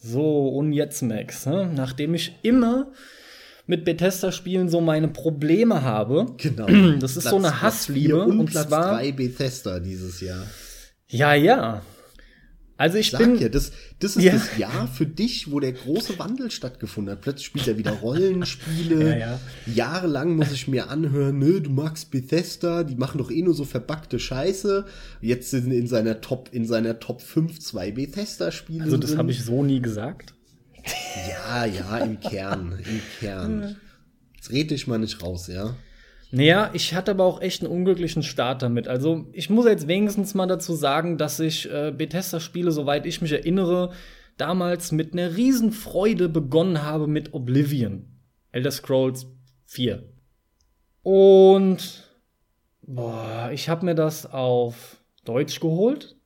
[0.00, 1.68] So, und jetzt, Max, ne?
[1.74, 2.92] nachdem ich immer
[3.66, 6.26] mit Bethesda-Spielen so meine Probleme habe.
[6.36, 6.66] Genau.
[7.00, 8.22] Das ist Platz, so eine Hassliebe.
[8.26, 10.46] Und, und Platz zwar, 3 Bethesda dieses Jahr.
[11.08, 11.82] Ja, ja.
[12.78, 14.32] Also ich Sag bin ja, das, das ist ja.
[14.32, 17.22] das Jahr für dich, wo der große Wandel stattgefunden hat.
[17.22, 19.10] Plötzlich spielt er wieder Rollenspiele.
[19.10, 19.40] ja, ja.
[19.66, 23.64] Jahrelang muss ich mir anhören, nö, du magst Bethesda, die machen doch eh nur so
[23.64, 24.86] verbackte Scheiße.
[25.20, 28.84] Jetzt sind in seiner Top in seiner Top 5 zwei Bethesda Spiele.
[28.84, 30.34] Also das habe ich so nie gesagt.
[31.28, 33.76] Ja, ja, im Kern, im Kern.
[34.36, 35.74] Jetzt red dich mal nicht raus, ja.
[36.30, 38.86] Naja, ich hatte aber auch echt einen unglücklichen Start damit.
[38.86, 43.32] Also, ich muss jetzt wenigstens mal dazu sagen, dass ich äh, Bethesda-Spiele, soweit ich mich
[43.32, 43.92] erinnere,
[44.36, 48.18] damals mit einer Riesenfreude begonnen habe mit Oblivion.
[48.52, 49.26] Elder Scrolls
[49.66, 50.02] 4.
[51.02, 52.08] Und
[52.82, 56.16] boah, ich habe mir das auf Deutsch geholt.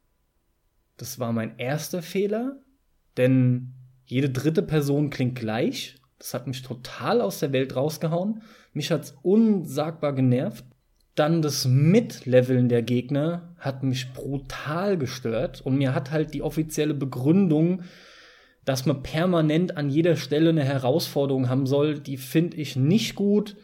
[0.97, 2.61] Das war mein erster Fehler,
[3.17, 3.75] denn
[4.05, 5.97] jede dritte Person klingt gleich.
[6.19, 8.43] Das hat mich total aus der Welt rausgehauen.
[8.73, 10.65] Mich hat's unsagbar genervt.
[11.15, 16.95] Dann das Mitleveln der Gegner hat mich brutal gestört und mir hat halt die offizielle
[16.95, 17.83] Begründung,
[18.65, 23.57] dass man permanent an jeder Stelle eine Herausforderung haben soll, die finde ich nicht gut.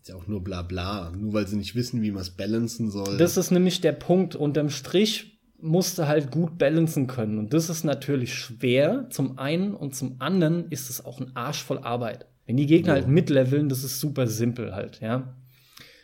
[0.00, 2.90] Ist ja auch nur bla bla, nur weil sie nicht wissen, wie man es balancen
[2.90, 3.16] soll.
[3.16, 4.36] Das ist nämlich der Punkt.
[4.36, 7.38] Unterm Strich musste halt gut balancen können.
[7.38, 11.62] Und das ist natürlich schwer, zum einen und zum anderen ist es auch ein Arsch
[11.62, 12.26] voll Arbeit.
[12.46, 13.00] Wenn die Gegner ja.
[13.00, 15.34] halt mitleveln, das ist super simpel halt, ja.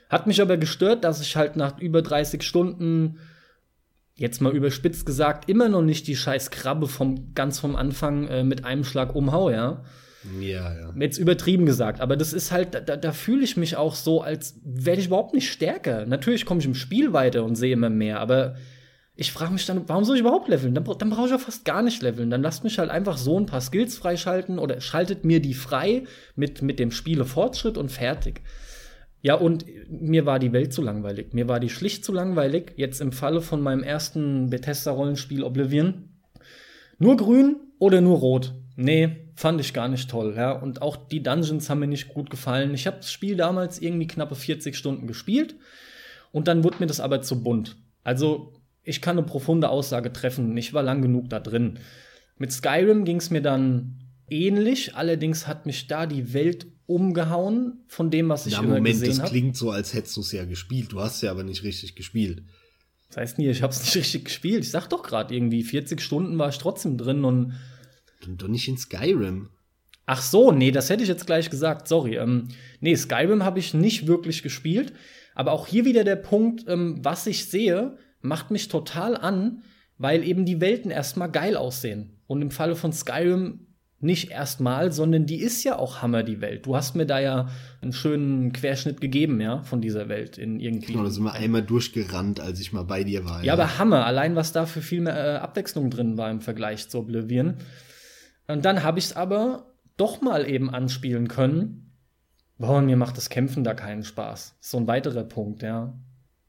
[0.08, 3.18] Hat mich aber gestört, dass ich halt nach über 30 Stunden,
[4.14, 8.44] jetzt mal überspitzt gesagt, immer noch nicht die scheiß Krabbe vom, ganz vom Anfang äh,
[8.44, 9.82] mit einem Schlag umhau, ja.
[10.38, 10.94] Ja, ja.
[10.98, 14.60] Jetzt übertrieben gesagt, aber das ist halt, da, da fühle ich mich auch so, als
[14.64, 16.06] werde ich überhaupt nicht stärker.
[16.06, 18.54] Natürlich komme ich im Spiel weiter und sehe immer mehr, aber
[19.22, 20.74] ich frage mich dann, warum soll ich überhaupt leveln?
[20.74, 22.28] Dann, dann brauche ich ja fast gar nicht leveln.
[22.28, 26.04] Dann lasst mich halt einfach so ein paar Skills freischalten oder schaltet mir die frei
[26.34, 28.42] mit, mit dem Spielefortschritt und fertig.
[29.20, 31.32] Ja, und mir war die Welt zu langweilig.
[31.34, 32.72] Mir war die schlicht zu langweilig.
[32.76, 36.08] Jetzt im Falle von meinem ersten Bethesda-Rollenspiel Oblivion.
[36.98, 38.54] Nur grün oder nur rot?
[38.74, 40.34] Nee, fand ich gar nicht toll.
[40.36, 40.50] Ja.
[40.50, 42.74] Und auch die Dungeons haben mir nicht gut gefallen.
[42.74, 45.54] Ich habe das Spiel damals irgendwie knappe 40 Stunden gespielt.
[46.32, 47.76] Und dann wurde mir das aber zu bunt.
[48.02, 48.52] Also
[48.84, 50.56] ich kann eine profunde Aussage treffen.
[50.56, 51.78] Ich war lang genug da drin.
[52.38, 53.98] Mit Skyrim ging es mir dann
[54.28, 58.94] ähnlich, allerdings hat mich da die Welt umgehauen von dem, was ich Na, immer Moment,
[58.94, 59.22] gesehen habe.
[59.22, 60.92] Das klingt so, als hättest du es ja gespielt.
[60.92, 62.42] Du hast ja aber nicht richtig gespielt.
[63.08, 64.64] Das heißt nie, ich habe es nicht richtig gespielt.
[64.64, 67.54] Ich sag doch gerade irgendwie 40 Stunden war ich trotzdem drin und
[68.26, 69.50] doch nicht in Skyrim.
[70.06, 71.86] Ach so, nee, das hätte ich jetzt gleich gesagt.
[71.88, 72.16] Sorry.
[72.16, 72.48] Ähm,
[72.80, 74.92] nee, Skyrim habe ich nicht wirklich gespielt.
[75.34, 79.62] Aber auch hier wieder der Punkt, ähm, was ich sehe, macht mich total an,
[79.98, 82.18] weil eben die Welten erstmal geil aussehen.
[82.26, 83.66] Und im Falle von Skyrim
[84.02, 86.66] nicht erstmal, sondern die ist ja auch Hammer, die Welt.
[86.66, 87.48] Du hast mir da ja
[87.80, 90.92] einen schönen Querschnitt gegeben, ja, von dieser Welt in irgendwie.
[90.92, 93.38] Genau, da sind wir einmal durchgerannt, als ich mal bei dir war.
[93.40, 93.52] Ja, ja.
[93.52, 96.98] aber Hammer, allein was da für viel mehr äh, Abwechslung drin war im Vergleich zu
[96.98, 97.58] Oblivion.
[98.48, 101.92] Und dann habe ich es aber doch mal eben anspielen können.
[102.58, 104.56] Boah, mir macht das Kämpfen da keinen Spaß.
[104.60, 105.94] So ein weiterer Punkt, ja.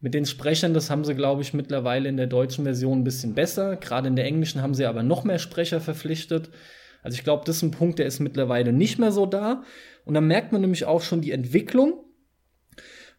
[0.03, 3.35] Mit den Sprechern, das haben sie, glaube ich, mittlerweile in der deutschen Version ein bisschen
[3.35, 3.77] besser.
[3.77, 6.49] Gerade in der englischen haben sie aber noch mehr Sprecher verpflichtet.
[7.03, 9.63] Also ich glaube, das ist ein Punkt, der ist mittlerweile nicht mehr so da.
[10.03, 12.03] Und dann merkt man nämlich auch schon die Entwicklung.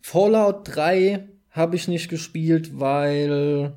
[0.02, 3.72] Fallout 3 habe ich nicht gespielt, weil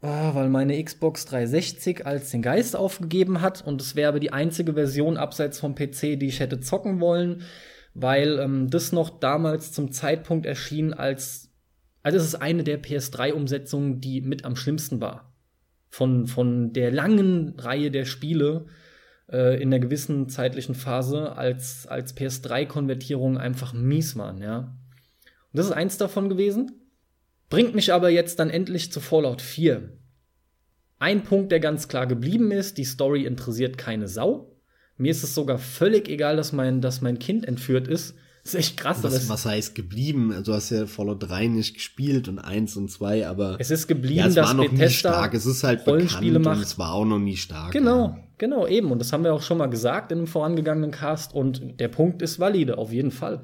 [0.00, 4.32] Ah, weil meine Xbox 360 als den Geist aufgegeben hat und es wäre aber die
[4.32, 7.42] einzige Version abseits vom PC, die ich hätte zocken wollen,
[7.94, 11.41] weil ähm, das noch damals zum Zeitpunkt erschien als
[12.02, 15.32] also es ist eine der PS3-Umsetzungen, die mit am schlimmsten war.
[15.88, 18.66] Von, von der langen Reihe der Spiele
[19.30, 24.58] äh, in einer gewissen zeitlichen Phase, als, als PS3-Konvertierungen einfach mies waren, ja.
[24.58, 26.72] Und das ist eins davon gewesen.
[27.50, 29.92] Bringt mich aber jetzt dann endlich zu Fallout 4.
[30.98, 34.56] Ein Punkt, der ganz klar geblieben ist, die Story interessiert keine Sau.
[34.96, 38.16] Mir ist es sogar völlig egal, dass mein, dass mein Kind entführt ist.
[38.44, 38.98] Das ist echt krass.
[39.02, 40.42] Was, was heißt geblieben?
[40.44, 44.18] Du hast ja Fallout 3 nicht gespielt und 1 und 2, aber es ist geblieben,
[44.18, 45.34] ja, es dass war noch Bethesda nie stark.
[45.34, 46.56] Es ist halt Rollenspiele bekannt macht.
[46.56, 47.70] und es war auch noch nie stark.
[47.72, 48.18] Genau, Ja.
[48.38, 48.90] genau, eben.
[48.90, 51.32] Und das haben wir auch schon mal gesagt in einem vorangegangenen Cast.
[51.34, 53.42] Und der Punkt ist valide, auf jeden Fall.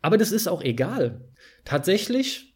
[0.00, 1.20] Aber das ist auch egal.
[1.66, 2.54] Tatsächlich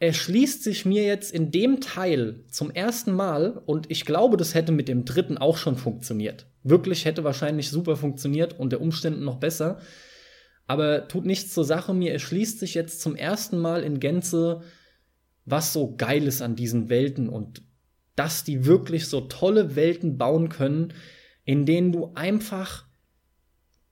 [0.00, 4.70] erschließt sich mir jetzt in dem Teil zum ersten Mal, und ich glaube, das hätte
[4.70, 6.46] mit dem dritten auch schon funktioniert.
[6.62, 9.80] Wirklich hätte wahrscheinlich super funktioniert und der Umständen noch besser.
[10.68, 11.94] Aber tut nichts zur Sache.
[11.94, 14.62] Mir erschließt sich jetzt zum ersten Mal in Gänze,
[15.46, 17.62] was so geil ist an diesen Welten und
[18.14, 20.92] dass die wirklich so tolle Welten bauen können,
[21.44, 22.84] in denen du einfach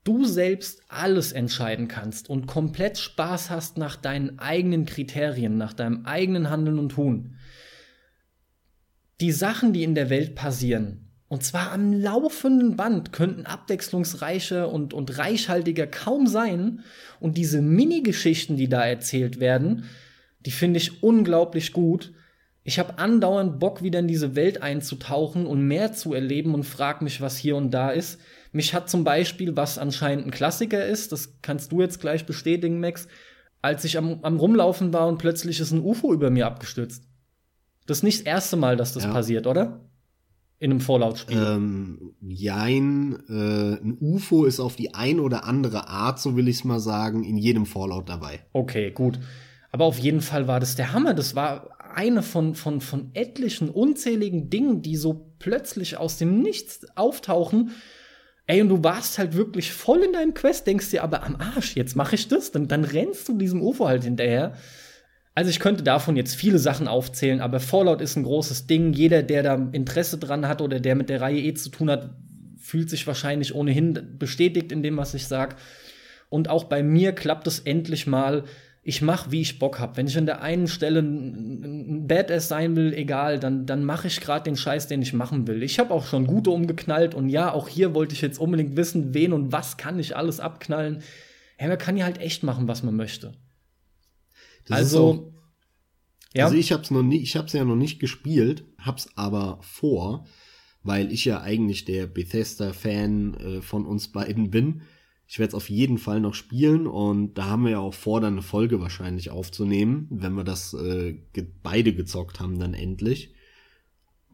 [0.04, 6.04] du selbst alles entscheiden kannst und komplett Spaß hast nach deinen eigenen Kriterien, nach deinem
[6.04, 7.36] eigenen Handeln und Tun.
[9.20, 14.94] Die Sachen, die in der Welt passieren, und zwar am laufenden Band, könnten abwechslungsreicher und,
[14.94, 16.80] und reichhaltiger kaum sein.
[17.18, 19.84] Und diese Mini-Geschichten, die da erzählt werden,
[20.40, 22.12] die finde ich unglaublich gut.
[22.62, 27.02] Ich habe andauernd Bock, wieder in diese Welt einzutauchen und mehr zu erleben und frag
[27.02, 28.20] mich, was hier und da ist.
[28.52, 32.78] Mich hat zum Beispiel, was anscheinend ein Klassiker ist, das kannst du jetzt gleich bestätigen,
[32.80, 33.08] Max,
[33.62, 37.04] als ich am, am Rumlaufen war und plötzlich ist ein UFO über mir abgestürzt.
[37.86, 39.12] Das ist nicht das erste Mal, dass das Ja.
[39.12, 39.85] passiert, oder?
[40.58, 41.36] In einem Fallout-Spiel.
[41.36, 46.56] Ähm, jein, äh, ein UFO ist auf die ein oder andere Art, so will ich
[46.56, 48.40] es mal sagen, in jedem Fallout dabei.
[48.52, 49.18] Okay, gut.
[49.70, 51.12] Aber auf jeden Fall war das der Hammer.
[51.12, 56.86] Das war eine von, von, von etlichen unzähligen Dingen, die so plötzlich aus dem Nichts
[56.96, 57.72] auftauchen.
[58.46, 61.74] Ey, und du warst halt wirklich voll in deinem Quest, denkst dir aber am Arsch,
[61.74, 64.54] jetzt mache ich das, dann, dann rennst du diesem UFO halt hinterher.
[65.36, 68.94] Also ich könnte davon jetzt viele Sachen aufzählen, aber Fallout ist ein großes Ding.
[68.94, 72.08] Jeder, der da Interesse dran hat oder der mit der Reihe eh zu tun hat,
[72.58, 75.56] fühlt sich wahrscheinlich ohnehin bestätigt in dem, was ich sag.
[76.30, 78.44] Und auch bei mir klappt es endlich mal.
[78.82, 79.98] Ich mache, wie ich Bock hab.
[79.98, 84.22] Wenn ich an der einen Stelle ein Badass sein will, egal, dann, dann mache ich
[84.22, 85.62] gerade den Scheiß, den ich machen will.
[85.62, 89.12] Ich habe auch schon gute umgeknallt und ja, auch hier wollte ich jetzt unbedingt wissen,
[89.12, 91.02] wen und was kann ich alles abknallen.
[91.60, 93.34] Ja, man kann ja halt echt machen, was man möchte.
[94.66, 95.32] Das also,
[96.36, 100.26] ja, Also ich hab's noch nie, ich hab's ja noch nicht gespielt, hab's aber vor,
[100.82, 104.82] weil ich ja eigentlich der Bethesda-Fan äh, von uns beiden bin.
[105.26, 108.20] Ich werde es auf jeden Fall noch spielen und da haben wir ja auch vor,
[108.20, 113.34] dann eine Folge wahrscheinlich aufzunehmen, wenn wir das äh, ge beide gezockt haben dann endlich.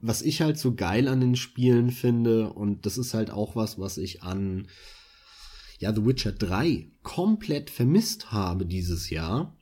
[0.00, 3.78] Was ich halt so geil an den Spielen finde und das ist halt auch was,
[3.78, 4.66] was ich an
[5.78, 9.56] ja The Witcher 3 komplett vermisst habe dieses Jahr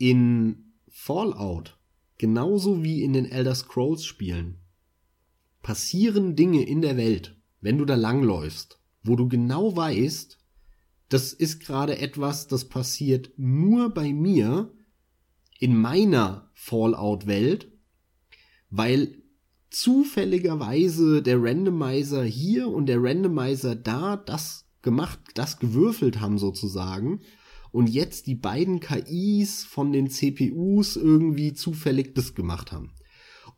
[0.00, 1.78] in Fallout,
[2.16, 4.56] genauso wie in den Elder Scrolls Spielen,
[5.62, 10.38] passieren Dinge in der Welt, wenn du da langläufst, wo du genau weißt,
[11.10, 14.72] das ist gerade etwas, das passiert nur bei mir
[15.58, 17.70] in meiner Fallout-Welt,
[18.70, 19.22] weil
[19.68, 27.20] zufälligerweise der Randomizer hier und der Randomizer da das gemacht, das gewürfelt haben sozusagen
[27.72, 32.92] und jetzt die beiden KIs von den CPUs irgendwie zufällig das gemacht haben.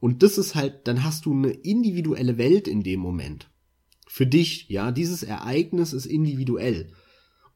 [0.01, 3.51] Und das ist halt, dann hast du eine individuelle Welt in dem Moment.
[4.07, 6.93] Für dich, ja, dieses Ereignis ist individuell.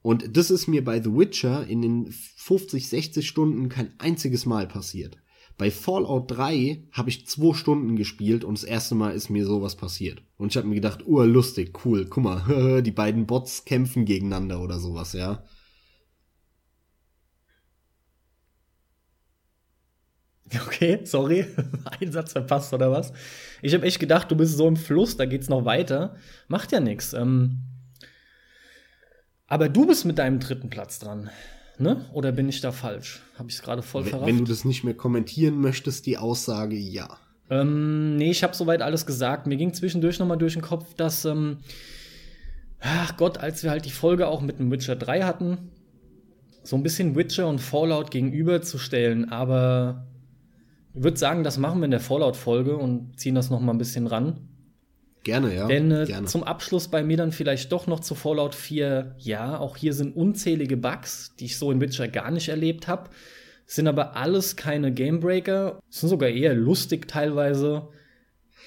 [0.00, 4.68] Und das ist mir bei The Witcher in den 50, 60 Stunden kein einziges Mal
[4.68, 5.18] passiert.
[5.58, 9.74] Bei Fallout 3 habe ich zwei Stunden gespielt und das erste Mal ist mir sowas
[9.74, 10.22] passiert.
[10.36, 14.78] Und ich habe mir gedacht, urlustig, cool, guck mal, die beiden Bots kämpfen gegeneinander oder
[14.78, 15.42] sowas, ja.
[20.66, 21.46] Okay, sorry.
[22.00, 23.12] Ein Satz verpasst oder was?
[23.62, 26.16] Ich habe echt gedacht, du bist so im Fluss, da geht's noch weiter.
[26.48, 27.12] Macht ja nichts.
[27.12, 27.62] Ähm,
[29.48, 31.30] aber du bist mit deinem dritten Platz dran.
[31.78, 32.06] Ne?
[32.12, 33.22] Oder bin ich da falsch?
[33.38, 34.26] Habe ich es gerade voll verrafft?
[34.26, 37.18] wenn du das nicht mehr kommentieren möchtest, die Aussage, ja.
[37.50, 39.46] Ähm, nee, ich habe soweit alles gesagt.
[39.46, 41.58] Mir ging zwischendurch noch mal durch den Kopf, dass, ähm,
[42.80, 45.70] ach Gott, als wir halt die Folge auch mit dem Witcher 3 hatten,
[46.62, 50.06] so ein bisschen Witcher und Fallout gegenüberzustellen, aber
[50.96, 53.78] Ich würde sagen, das machen wir in der Fallout-Folge und ziehen das noch mal ein
[53.78, 54.48] bisschen ran.
[55.24, 55.66] Gerne, ja.
[55.66, 56.26] Denn äh, Gerne.
[56.26, 59.16] zum Abschluss bei mir dann vielleicht doch noch zu Fallout 4.
[59.18, 63.10] Ja, auch hier sind unzählige Bugs, die ich so in Witcher gar nicht erlebt habe.
[63.66, 67.88] Sind aber alles keine Gamebreaker, sind sogar eher lustig teilweise.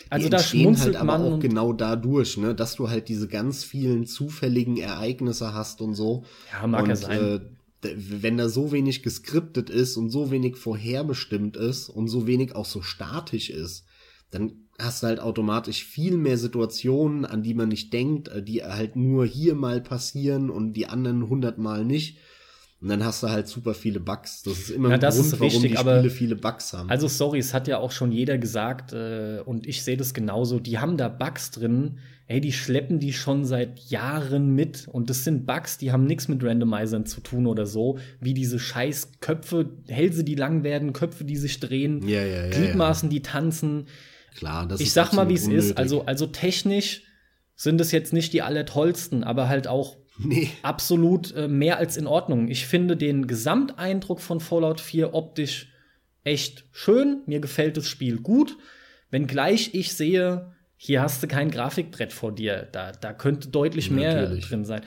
[0.09, 1.33] Also die da entstehen schmunzelt halt aber man.
[1.33, 6.25] auch genau dadurch, ne, dass du halt diese ganz vielen zufälligen Ereignisse hast und so.
[6.51, 7.19] ja, mag und ja sein.
[7.19, 7.39] Äh,
[7.81, 12.65] wenn da so wenig geskriptet ist und so wenig vorherbestimmt ist und so wenig auch
[12.65, 13.85] so statisch ist,
[14.31, 18.63] dann hast du halt automatisch viel mehr Situationen, an die man nicht denkt, äh, die
[18.63, 22.17] halt nur hier mal passieren und die anderen hundertmal nicht.
[22.81, 24.43] Und dann hast du halt super viele Bugs.
[24.43, 26.89] Das ist immer Ja, ein das Grund, ist warum richtig, die Spiele viele Bugs haben.
[26.89, 30.59] Also sorry, es hat ja auch schon jeder gesagt äh, und ich sehe das genauso.
[30.59, 31.99] Die haben da Bugs drin,
[32.29, 36.27] ey, die schleppen die schon seit Jahren mit und das sind Bugs, die haben nichts
[36.27, 41.25] mit Randomizern zu tun oder so, wie diese scheiß Köpfe, Hälse, die lang werden, Köpfe,
[41.25, 42.49] die sich drehen, ja, ja, ja.
[42.51, 43.87] Gliedmaßen, die tanzen.
[44.35, 45.77] Klar, das Ich sag mal, wie es ist.
[45.79, 47.01] Also, also technisch
[47.55, 50.51] sind es jetzt nicht die allertollsten, aber halt auch nee.
[50.61, 52.47] absolut äh, mehr als in Ordnung.
[52.47, 55.73] Ich finde den Gesamteindruck von Fallout 4 optisch
[56.23, 57.23] echt schön.
[57.25, 58.55] Mir gefällt das Spiel gut.
[59.09, 60.51] Wenngleich ich sehe,
[60.81, 62.65] hier hast du kein Grafikbrett vor dir.
[62.71, 64.47] Da, da könnte deutlich mehr Natürlich.
[64.47, 64.81] drin sein.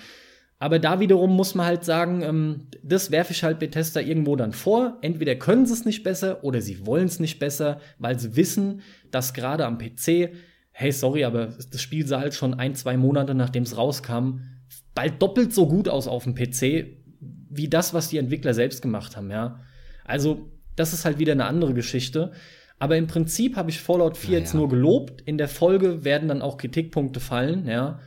[0.59, 4.55] Aber da wiederum muss man halt sagen, ähm, das werfe ich halt Bethesda irgendwo dann
[4.55, 4.97] vor.
[5.03, 8.81] Entweder können sie es nicht besser oder sie wollen es nicht besser, weil sie wissen,
[9.11, 10.31] dass gerade am PC,
[10.71, 14.41] hey, sorry, aber das Spiel sah halt schon ein, zwei Monate nachdem es rauskam,
[14.95, 16.87] bald doppelt so gut aus auf dem PC,
[17.51, 19.61] wie das, was die Entwickler selbst gemacht haben, ja.
[20.07, 22.33] Also, das ist halt wieder eine andere Geschichte.
[22.83, 24.59] Aber im Prinzip habe ich Fallout 4 jetzt Naja.
[24.61, 25.21] nur gelobt.
[25.21, 28.01] In der Folge werden dann auch Kritikpunkte fallen, ja.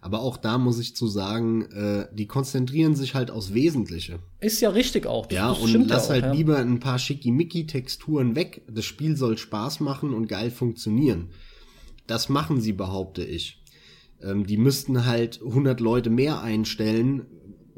[0.00, 4.18] Aber auch da muss ich zu sagen, äh, die konzentrieren sich halt aufs Wesentliche.
[4.40, 5.26] Ist ja richtig auch.
[5.26, 6.32] Das- Ja, das und lass auch, halt ja.
[6.32, 8.62] lieber ein paar Schickimicki-Texturen weg.
[8.68, 11.28] Das Spiel soll Spaß machen und geil funktionieren.
[12.08, 13.62] Das machen sie, behaupte ich.
[14.22, 17.26] Ähm, die müssten halt 100 Leute mehr einstellen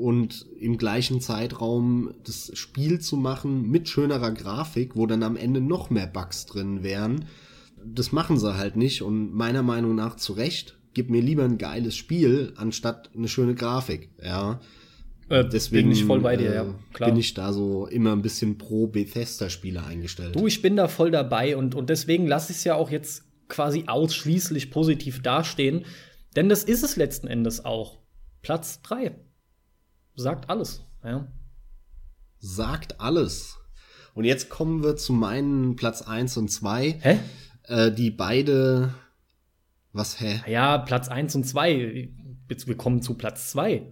[0.02, 5.60] und im gleichen Zeitraum das Spiel zu machen mit schönerer Grafik, wo dann am Ende
[5.60, 7.26] noch mehr Bugs drin wären.
[7.84, 10.76] Das machen sie halt nicht und meiner Meinung nach zu Recht.
[10.94, 14.10] Gib mir lieber ein geiles Spiel anstatt eine schöne Grafik.
[14.22, 14.60] Ja.
[15.28, 16.74] Äh, Deswegen bin ich voll bei dir, äh, ja.
[16.92, 17.10] Klar.
[17.10, 20.34] bin ich da so immer ein bisschen pro Bethesda-Spiele eingestellt.
[20.34, 23.24] Du, ich bin da voll dabei und, und deswegen lasse ich es ja auch jetzt
[23.48, 25.84] quasi ausschließlich positiv dastehen.
[26.34, 27.98] Denn das ist es letzten Endes auch.
[28.42, 29.14] Platz 3.
[30.14, 30.84] Sagt alles.
[31.04, 31.26] Ja.
[32.38, 33.58] Sagt alles.
[34.14, 37.18] Und jetzt kommen wir zu meinen Platz 1 und 2, Hä?
[37.64, 38.94] äh, die beide.
[39.92, 40.40] Was, hä?
[40.46, 42.10] Ja, Platz 1 und 2.
[42.48, 43.86] Jetzt wir kommen zu Platz 2.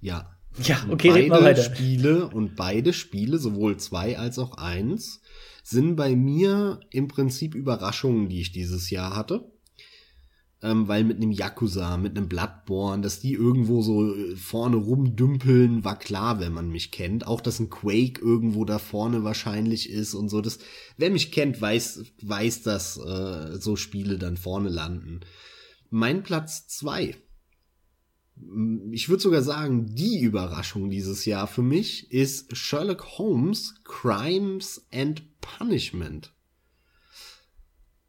[0.00, 0.36] Ja.
[0.62, 1.62] Ja, okay, mal beide weiter.
[1.62, 5.22] Spiele und beide Spiele, sowohl zwei als auch eins,
[5.62, 9.50] sind bei mir im Prinzip Überraschungen, die ich dieses Jahr hatte.
[10.62, 15.84] Ähm, weil mit einem Yakuza, mit einem Bloodborne, dass die irgendwo so äh, vorne rumdümpeln,
[15.84, 17.26] war klar, wenn man mich kennt.
[17.26, 20.40] Auch, dass ein Quake irgendwo da vorne wahrscheinlich ist und so.
[20.40, 20.58] Das,
[20.96, 25.20] wer mich kennt, weiß, weiß, dass äh, so Spiele dann vorne landen.
[25.90, 27.16] Mein Platz zwei
[28.90, 35.22] ich würde sogar sagen, die Überraschung dieses Jahr für mich ist Sherlock Holmes Crimes and
[35.40, 36.32] Punishment.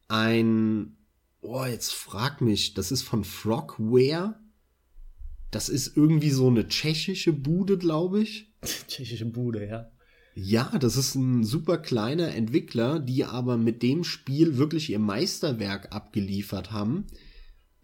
[0.08, 0.98] Ein,
[1.44, 4.40] oh, jetzt frag mich, das ist von Frogware.
[5.52, 8.52] Das ist irgendwie so eine tschechische Bude, glaube ich.
[8.88, 9.92] Tschechische Bude, ja.
[10.36, 15.94] Ja, das ist ein super kleiner Entwickler, die aber mit dem Spiel wirklich ihr Meisterwerk
[15.94, 17.06] abgeliefert haben.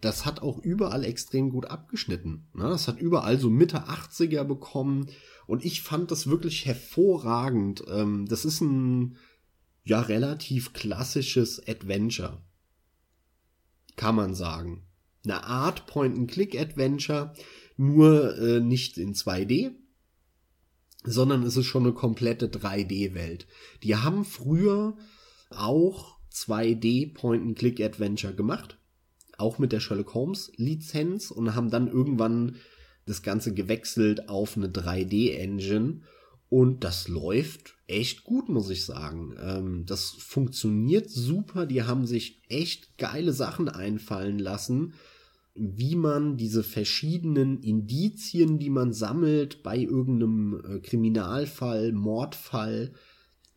[0.00, 2.48] Das hat auch überall extrem gut abgeschnitten.
[2.54, 2.64] Ne?
[2.64, 5.06] Das hat überall so Mitte 80er bekommen.
[5.46, 7.84] Und ich fand das wirklich hervorragend.
[7.88, 9.16] Ähm, das ist ein
[9.84, 12.42] ja relativ klassisches Adventure.
[13.96, 14.82] Kann man sagen.
[15.24, 17.34] Eine Art Point-and-Click-Adventure,
[17.76, 19.72] nur äh, nicht in 2D,
[21.04, 23.46] sondern es ist schon eine komplette 3D-Welt.
[23.82, 24.96] Die haben früher
[25.50, 28.78] auch 2D Point-and-Click-Adventure gemacht,
[29.36, 32.56] auch mit der Sherlock Holmes-Lizenz und haben dann irgendwann
[33.06, 36.02] das Ganze gewechselt auf eine 3D-Engine
[36.48, 39.34] und das läuft echt gut, muss ich sagen.
[39.42, 44.94] Ähm, das funktioniert super, die haben sich echt geile Sachen einfallen lassen
[45.54, 52.92] wie man diese verschiedenen Indizien, die man sammelt bei irgendeinem äh, Kriminalfall, Mordfall,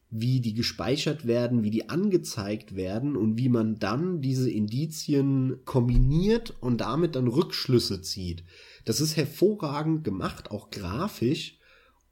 [0.10, 6.54] wie die gespeichert werden, wie die angezeigt werden und wie man dann diese Indizien kombiniert
[6.60, 8.44] und damit dann Rückschlüsse zieht.
[8.86, 11.58] Das ist hervorragend gemacht, auch grafisch.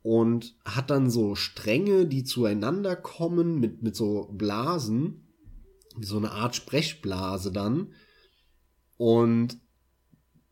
[0.03, 5.27] Und hat dann so Stränge, die zueinander kommen mit, mit so Blasen,
[5.95, 7.93] wie so eine Art Sprechblase dann.
[8.97, 9.59] Und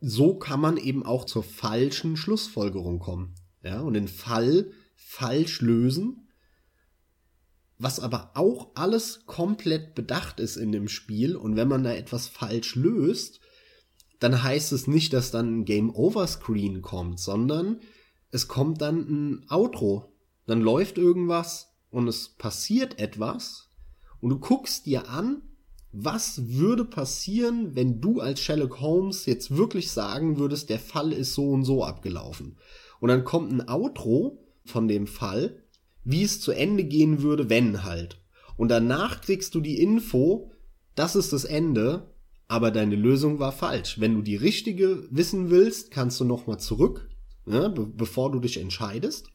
[0.01, 3.35] so kann man eben auch zur falschen Schlussfolgerung kommen.
[3.63, 6.27] Ja, und den Fall falsch lösen.
[7.77, 11.35] Was aber auch alles komplett bedacht ist in dem Spiel.
[11.35, 13.39] Und wenn man da etwas falsch löst,
[14.19, 17.79] dann heißt es nicht, dass dann ein Game Over Screen kommt, sondern
[18.31, 20.13] es kommt dann ein Outro.
[20.45, 23.69] Dann läuft irgendwas und es passiert etwas
[24.21, 25.41] und du guckst dir an,
[25.91, 31.33] was würde passieren, wenn du als Sherlock Holmes jetzt wirklich sagen würdest, der Fall ist
[31.33, 32.57] so und so abgelaufen.
[32.99, 35.63] Und dann kommt ein Outro von dem Fall,
[36.03, 38.21] wie es zu Ende gehen würde, wenn halt.
[38.55, 40.51] Und danach kriegst du die Info,
[40.93, 42.13] das ist das Ende,
[42.47, 43.99] aber deine Lösung war falsch.
[43.99, 47.09] Wenn du die richtige wissen willst, kannst du nochmal zurück
[47.49, 49.29] ne, be bevor du dich entscheidest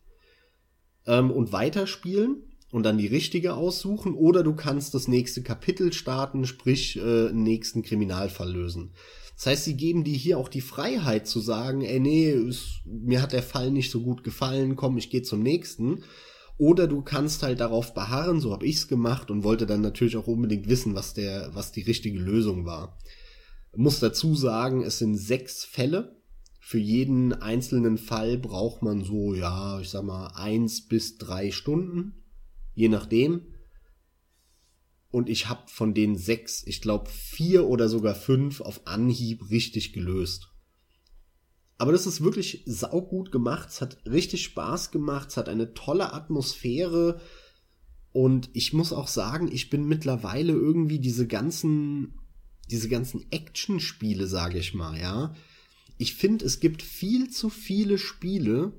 [1.07, 6.47] ähm, und weiterspielen und dann die richtige aussuchen oder du kannst das nächste Kapitel starten,
[6.47, 8.93] sprich äh, nächsten Kriminalfall lösen.
[9.37, 13.21] Das heißt, sie geben dir hier auch die Freiheit zu sagen, ey nee, ist, mir
[13.21, 16.05] hat der Fall nicht so gut gefallen, komm, ich gehe zum nächsten.
[16.57, 20.29] Oder du kannst halt darauf beharren, so habe ich's gemacht und wollte dann natürlich auch
[20.29, 22.97] unbedingt wissen, was der, was die richtige Lösung war.
[23.75, 26.17] Muss dazu sagen, es sind sechs Fälle,
[26.67, 32.25] für jeden einzelnen Fall braucht man so, ja, ich sag mal, eins bis drei Stunden,
[32.73, 33.43] je nachdem.
[35.11, 39.93] Und ich habe von den sechs, ich glaube, vier oder sogar fünf auf Anhieb richtig
[39.93, 40.49] gelöst.
[41.77, 43.69] Aber das ist wirklich saugut gemacht.
[43.69, 45.29] Es hat richtig Spaß gemacht.
[45.29, 47.21] Es hat eine tolle Atmosphäre.
[48.11, 52.19] Und ich muss auch sagen, ich bin mittlerweile irgendwie diese ganzen,
[52.71, 55.35] diese ganzen Action-Spiele, sage ich mal, ja
[55.97, 58.73] ich finde, es gibt viel zu viele Spiele,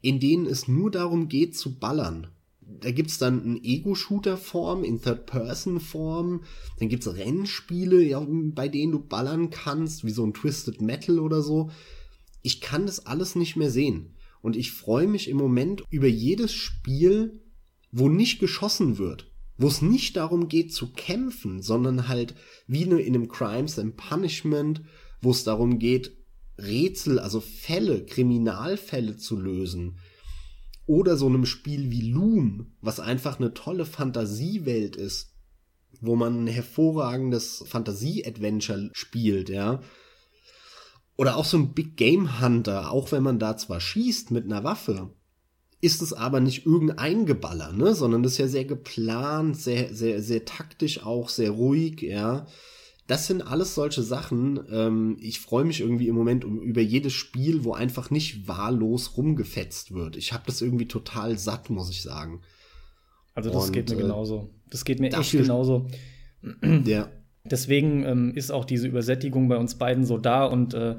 [0.00, 2.28] in denen es nur darum geht zu ballern.
[2.60, 6.42] Da gibt's dann ein Ego-Shooter-Form, in Third-Person-Form,
[6.78, 11.42] dann gibt's Rennspiele, ja, bei denen du ballern kannst, wie so ein Twisted Metal oder
[11.42, 11.70] so.
[12.42, 14.14] Ich kann das alles nicht mehr sehen.
[14.40, 17.40] Und ich freue mich im Moment über jedes Spiel,
[17.92, 19.30] wo nicht geschossen wird.
[19.58, 22.34] Wo es nicht darum geht zu kämpfen, sondern halt
[22.66, 24.82] wie nur in einem Crimes and Punishment,
[25.20, 26.16] wo es darum geht,
[26.62, 29.98] Rätsel, also Fälle, Kriminalfälle zu lösen.
[30.86, 35.34] Oder so einem Spiel wie Loom, was einfach eine tolle Fantasiewelt ist,
[36.00, 39.80] wo man ein hervorragendes Fantasie-Adventure spielt, ja.
[41.16, 44.64] Oder auch so ein Big Game Hunter, auch wenn man da zwar schießt mit einer
[44.64, 45.10] Waffe,
[45.80, 50.22] ist es aber nicht irgendein Geballer, ne, sondern das ist ja sehr geplant, sehr, sehr,
[50.22, 52.46] sehr taktisch auch, sehr ruhig, ja
[53.10, 54.60] das sind alles solche Sachen.
[54.70, 59.16] Ähm, ich freue mich irgendwie im Moment um, über jedes Spiel, wo einfach nicht wahllos
[59.16, 60.16] rumgefetzt wird.
[60.16, 62.40] Ich habe das irgendwie total satt, muss ich sagen.
[63.34, 64.50] Also das Und, geht mir äh, genauso.
[64.70, 65.88] Das geht mir echt genauso.
[66.86, 67.10] Ja.
[67.44, 70.96] Deswegen ähm, ist auch diese Übersättigung bei uns beiden so da und äh,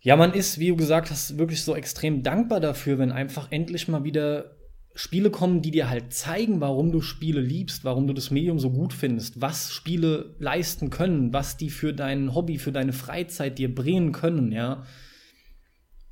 [0.00, 3.88] ja, man ist, wie du gesagt hast, wirklich so extrem dankbar dafür, wenn einfach endlich
[3.88, 4.57] mal wieder
[4.98, 8.70] Spiele kommen, die dir halt zeigen, warum du Spiele liebst, warum du das Medium so
[8.70, 13.72] gut findest, was Spiele leisten können, was die für dein Hobby, für deine Freizeit dir
[13.72, 14.84] bringen können, ja.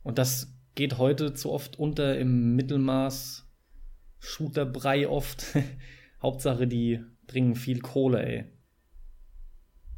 [0.05, 3.45] Und das geht heute zu oft unter im Mittelmaß,
[4.21, 5.47] Shooterbrei oft.
[6.23, 8.45] Hauptsache, die bringen viel Kohle, ey.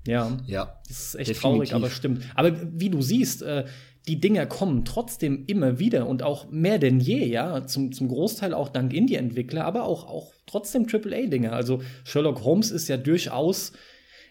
[0.06, 0.35] Ja.
[0.47, 0.81] Ja.
[0.89, 1.43] Das ist echt definitiv.
[1.43, 2.24] traurig, aber stimmt.
[2.35, 3.66] Aber wie du siehst, äh,
[4.09, 8.55] die Dinger kommen trotzdem immer wieder und auch mehr denn je, ja, zum, zum Großteil
[8.55, 11.52] auch dank Indie-Entwickler, aber auch, auch trotzdem AAA-Dinger.
[11.52, 13.72] Also Sherlock Holmes ist ja durchaus,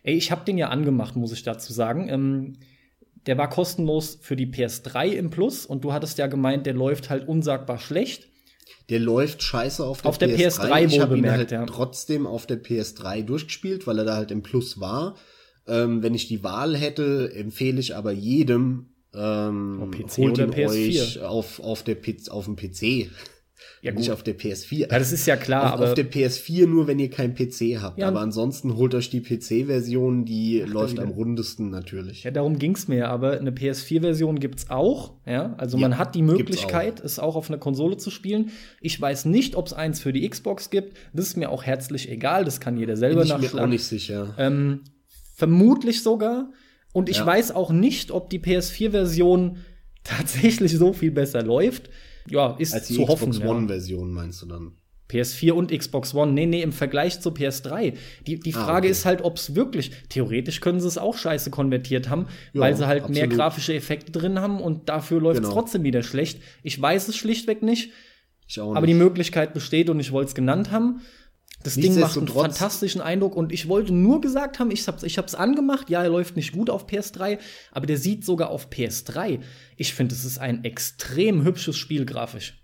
[0.01, 2.09] ey, ich habe den ja angemacht, muss ich dazu sagen.
[2.09, 2.53] Ähm,
[3.27, 7.11] der war kostenlos für die PS3 im Plus und du hattest ja gemeint, der läuft
[7.11, 8.27] halt unsagbar schlecht.
[8.89, 10.71] Der läuft scheiße auf der, auf der PS3.
[10.71, 11.65] PS3 ich habe ihn halt ja.
[11.65, 15.15] trotzdem auf der PS3 durchgespielt, weil er da halt im Plus war.
[15.67, 18.87] Ähm, wenn ich die Wahl hätte, empfehle ich aber jedem,
[19.17, 21.21] ähm, auf PC holt oder PS4.
[21.21, 21.97] auf, auf, der,
[22.29, 23.09] auf dem PC.
[23.81, 23.99] Ja, gut.
[23.99, 24.91] Nicht auf der PS4.
[24.91, 25.67] Ja, das ist ja klar.
[25.67, 27.99] Auf, aber auf der PS4 nur, wenn ihr keinen PC habt.
[27.99, 28.07] Ja.
[28.07, 32.23] Aber ansonsten holt euch die PC-Version, die Ach, läuft am rundesten natürlich.
[32.23, 33.09] Ja, darum ging's mir.
[33.09, 35.13] Aber eine PS4-Version gibt's auch.
[35.25, 37.05] Ja, also ja, man hat die Möglichkeit, auch.
[37.05, 38.51] es auch auf einer Konsole zu spielen.
[38.81, 40.97] Ich weiß nicht, ob es eins für die Xbox gibt.
[41.13, 42.45] Das ist mir auch herzlich egal.
[42.45, 43.51] Das kann jeder selber Bin ich nachschlagen.
[43.51, 44.35] Bin mir auch nicht sicher.
[44.37, 44.81] Ähm,
[45.35, 46.49] vermutlich sogar.
[46.97, 47.27] Und ich ja.
[47.27, 49.57] weiß auch nicht, ob die PS4-Version
[50.03, 51.91] tatsächlich so viel besser läuft.
[52.27, 53.31] Ja, ist Als die zu Xbox hoffen.
[53.33, 54.71] Xbox One-Version meinst du dann?
[55.07, 56.31] PS4 und Xbox One.
[56.31, 57.93] Nee, nee, im Vergleich zur PS3.
[58.25, 58.89] Die, die ah, Frage ah, okay.
[58.89, 62.75] ist halt, ob es wirklich, theoretisch können sie es auch scheiße konvertiert haben, ja, weil
[62.75, 63.15] sie halt absolut.
[63.15, 65.53] mehr grafische Effekte drin haben und dafür läuft es genau.
[65.53, 66.41] trotzdem wieder schlecht.
[66.63, 67.91] Ich weiß es schlichtweg nicht.
[68.47, 68.77] Ich auch nicht.
[68.77, 71.01] Aber die Möglichkeit besteht und ich wollte es genannt haben.
[71.63, 75.17] Das Ding macht einen fantastischen Eindruck und ich wollte nur gesagt haben, ich hab's, ich
[75.17, 75.89] hab's angemacht.
[75.89, 77.39] Ja, er läuft nicht gut auf PS3,
[77.71, 79.39] aber der sieht sogar auf PS3.
[79.75, 82.61] Ich finde, es ist ein extrem hübsches Spiel grafisch.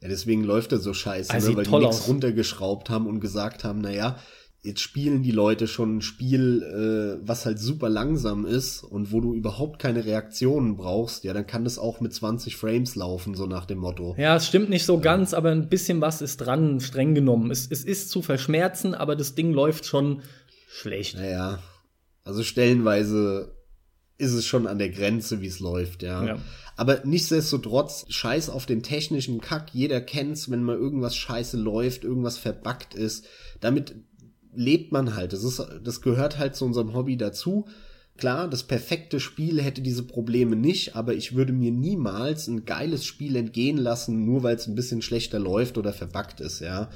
[0.00, 1.56] Ja, deswegen läuft er so scheiße, also ne?
[1.56, 4.18] weil die nichts runtergeschraubt haben und gesagt haben, naja,
[4.66, 9.20] jetzt spielen die Leute schon ein Spiel, äh, was halt super langsam ist und wo
[9.20, 13.46] du überhaupt keine Reaktionen brauchst, ja, dann kann das auch mit 20 Frames laufen, so
[13.46, 14.14] nach dem Motto.
[14.18, 17.50] Ja, es stimmt nicht so ganz, aber ein bisschen was ist dran, streng genommen.
[17.50, 20.22] Es, es ist zu verschmerzen, aber das Ding läuft schon
[20.68, 21.16] schlecht.
[21.16, 21.60] Naja,
[22.24, 23.54] also stellenweise
[24.18, 26.24] ist es schon an der Grenze, wie es läuft, ja.
[26.24, 26.38] ja.
[26.76, 29.70] Aber nichtsdestotrotz, scheiß auf den technischen Kack.
[29.72, 33.26] Jeder kennt's, wenn mal irgendwas scheiße läuft, irgendwas verbuggt ist.
[33.60, 33.94] Damit
[34.56, 35.32] lebt man halt.
[35.32, 37.66] Das ist, das gehört halt zu unserem Hobby dazu.
[38.16, 43.04] Klar, das perfekte Spiel hätte diese Probleme nicht, aber ich würde mir niemals ein geiles
[43.04, 46.88] Spiel entgehen lassen, nur weil es ein bisschen schlechter läuft oder verbuggt ist, ja.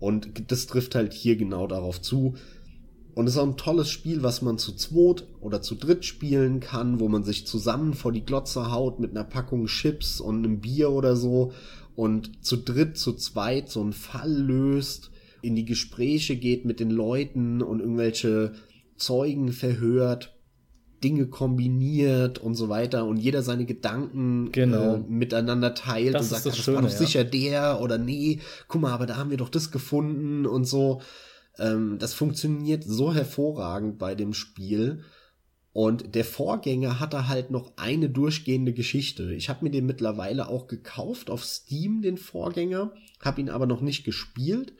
[0.00, 2.34] Und das trifft halt hier genau darauf zu.
[3.14, 6.60] Und es ist auch ein tolles Spiel, was man zu zweit oder zu dritt spielen
[6.60, 10.60] kann, wo man sich zusammen vor die Glotze haut mit einer Packung Chips und einem
[10.60, 11.52] Bier oder so
[11.94, 15.10] und zu dritt, zu zweit so einen Fall löst,
[15.44, 18.52] in die Gespräche geht mit den Leuten und irgendwelche
[18.96, 20.34] Zeugen verhört,
[21.02, 24.94] Dinge kombiniert und so weiter und jeder seine Gedanken genau.
[24.94, 26.96] äh, miteinander teilt das und sagt, das, das Schöne, war doch ja.
[26.96, 31.02] sicher der oder nee, guck mal, aber da haben wir doch das gefunden und so.
[31.58, 35.02] Ähm, das funktioniert so hervorragend bei dem Spiel.
[35.74, 39.34] Und der Vorgänger hatte halt noch eine durchgehende Geschichte.
[39.34, 43.80] Ich habe mir den mittlerweile auch gekauft auf Steam, den Vorgänger, habe ihn aber noch
[43.80, 44.72] nicht gespielt.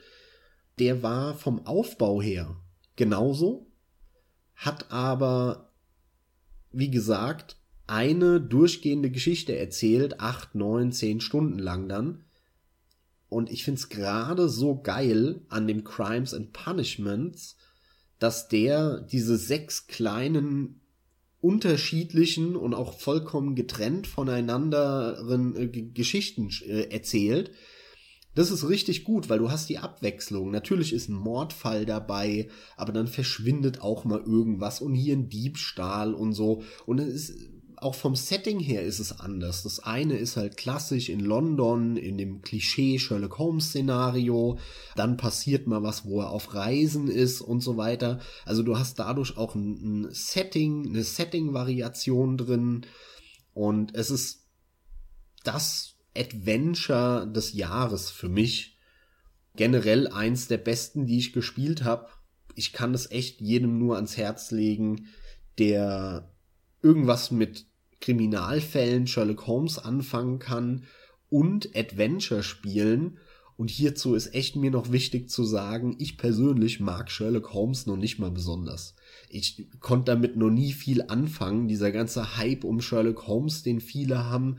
[0.79, 2.57] Der war vom Aufbau her
[2.97, 3.67] genauso,
[4.55, 5.73] hat aber,
[6.73, 7.57] wie gesagt,
[7.87, 12.25] eine durchgehende Geschichte erzählt, acht, neun, zehn Stunden lang dann.
[13.29, 17.57] Und ich find's gerade so geil an dem Crimes and Punishments,
[18.19, 20.81] dass der diese sechs kleinen
[21.41, 27.51] unterschiedlichen und auch vollkommen getrennt voneinander äh, Geschichten äh, erzählt.
[28.35, 30.51] Das ist richtig gut, weil du hast die Abwechslung.
[30.51, 36.15] Natürlich ist ein Mordfall dabei, aber dann verschwindet auch mal irgendwas und hier ein Diebstahl
[36.15, 36.63] und so.
[36.87, 37.51] Und es ist
[37.85, 39.63] auch vom Setting her ist es anders.
[39.63, 44.59] Das eine ist halt klassisch in London, in dem Klischee Sherlock Holmes Szenario.
[44.97, 48.21] Dann passiert mal was, wo er auf Reisen ist und so weiter.
[48.47, 52.87] Also du hast dadurch auch ein, ein Setting, eine Setting-Variation drin.
[53.53, 54.47] Und es ist
[55.45, 58.79] das Adventure des Jahres für mich.
[59.57, 62.09] Generell eins der besten, die ich gespielt habe.
[62.55, 65.07] Ich kann es echt jedem nur ans Herz legen,
[65.59, 66.33] der
[66.83, 67.67] irgendwas mit
[68.01, 70.85] Kriminalfällen Sherlock Holmes anfangen kann
[71.31, 73.19] und Adventure spielen.
[73.57, 77.97] Und hierzu ist echt mir noch wichtig zu sagen, ich persönlich mag Sherlock Holmes noch
[77.97, 78.97] nicht mal besonders.
[79.29, 81.69] Ich konnte damit noch nie viel anfangen.
[81.69, 84.59] Dieser ganze Hype um Sherlock Holmes, den viele haben,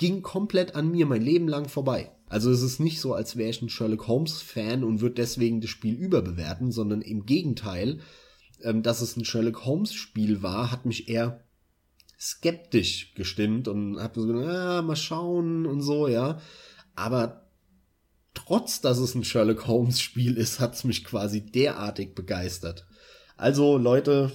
[0.00, 2.10] ging komplett an mir mein Leben lang vorbei.
[2.26, 5.60] Also es ist nicht so, als wäre ich ein Sherlock Holmes Fan und würde deswegen
[5.60, 8.00] das Spiel überbewerten, sondern im Gegenteil,
[8.62, 11.44] ähm, dass es ein Sherlock Holmes Spiel war, hat mich eher
[12.18, 16.40] skeptisch gestimmt und habe so gedacht, ah, mal schauen und so, ja.
[16.96, 17.50] Aber
[18.32, 22.86] trotz, dass es ein Sherlock Holmes Spiel ist, hat's mich quasi derartig begeistert.
[23.36, 24.32] Also Leute,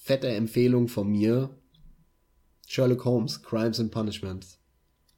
[0.00, 1.50] fette Empfehlung von mir.
[2.74, 4.58] Sherlock Holmes, Crimes and Punishments.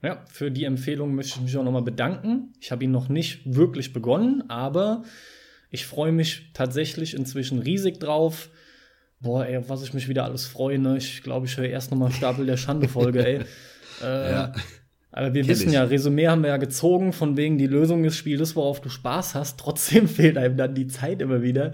[0.03, 2.53] Ja, für die Empfehlung möchte ich mich auch nochmal bedanken.
[2.61, 5.05] Ich habe ihn noch nicht wirklich begonnen, aber
[5.71, 8.51] ich freue mich tatsächlich inzwischen riesig drauf.
[9.21, 10.99] Boah, ey, was ich mich wieder alles freue, ne?
[10.99, 13.41] Ich glaube, ich höre erst nochmal Stapel der Schande-Folge, ey.
[14.03, 14.53] äh, ja.
[15.11, 15.75] Aber wir Kenn wissen ich.
[15.75, 19.35] ja, Resümee haben wir ja gezogen, von wegen die Lösung des Spieles, worauf du Spaß
[19.35, 19.59] hast.
[19.59, 21.73] Trotzdem fehlt einem dann die Zeit immer wieder.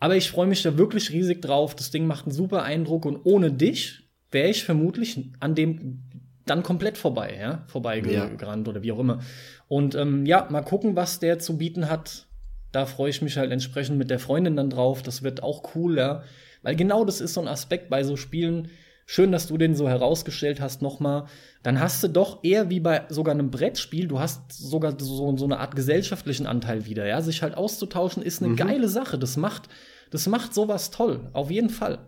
[0.00, 1.76] Aber ich freue mich da wirklich riesig drauf.
[1.76, 4.03] Das Ding macht einen super Eindruck und ohne dich
[4.34, 6.02] wäre ich vermutlich an dem
[6.44, 8.70] dann komplett vorbei, ja, vorbeigerannt ja.
[8.70, 9.20] oder wie auch immer.
[9.66, 12.26] Und ähm, ja, mal gucken, was der zu bieten hat.
[12.70, 15.02] Da freue ich mich halt entsprechend mit der Freundin dann drauf.
[15.02, 16.22] Das wird auch cool, ja.
[16.62, 18.68] Weil genau das ist so ein Aspekt bei so Spielen.
[19.06, 21.26] Schön, dass du den so herausgestellt hast nochmal.
[21.62, 25.44] Dann hast du doch eher wie bei sogar einem Brettspiel, du hast sogar so, so
[25.44, 27.06] eine Art gesellschaftlichen Anteil wieder.
[27.06, 28.56] Ja, sich halt auszutauschen ist eine mhm.
[28.56, 29.18] geile Sache.
[29.18, 29.68] Das macht,
[30.10, 31.28] das macht sowas toll.
[31.32, 31.98] Auf jeden Fall.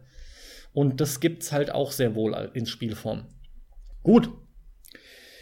[0.76, 3.24] Und das gibt's halt auch sehr wohl in Spielform.
[4.02, 4.28] Gut.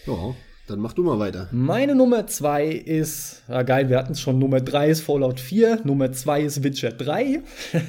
[0.06, 0.36] Ja.
[0.68, 1.48] Dann mach du mal weiter.
[1.50, 5.80] Meine Nummer zwei ist, ja geil, wir hatten es schon, Nummer drei ist Fallout 4,
[5.82, 7.42] Nummer zwei ist Witcher 3.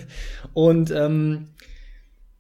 [0.54, 1.50] Und ähm,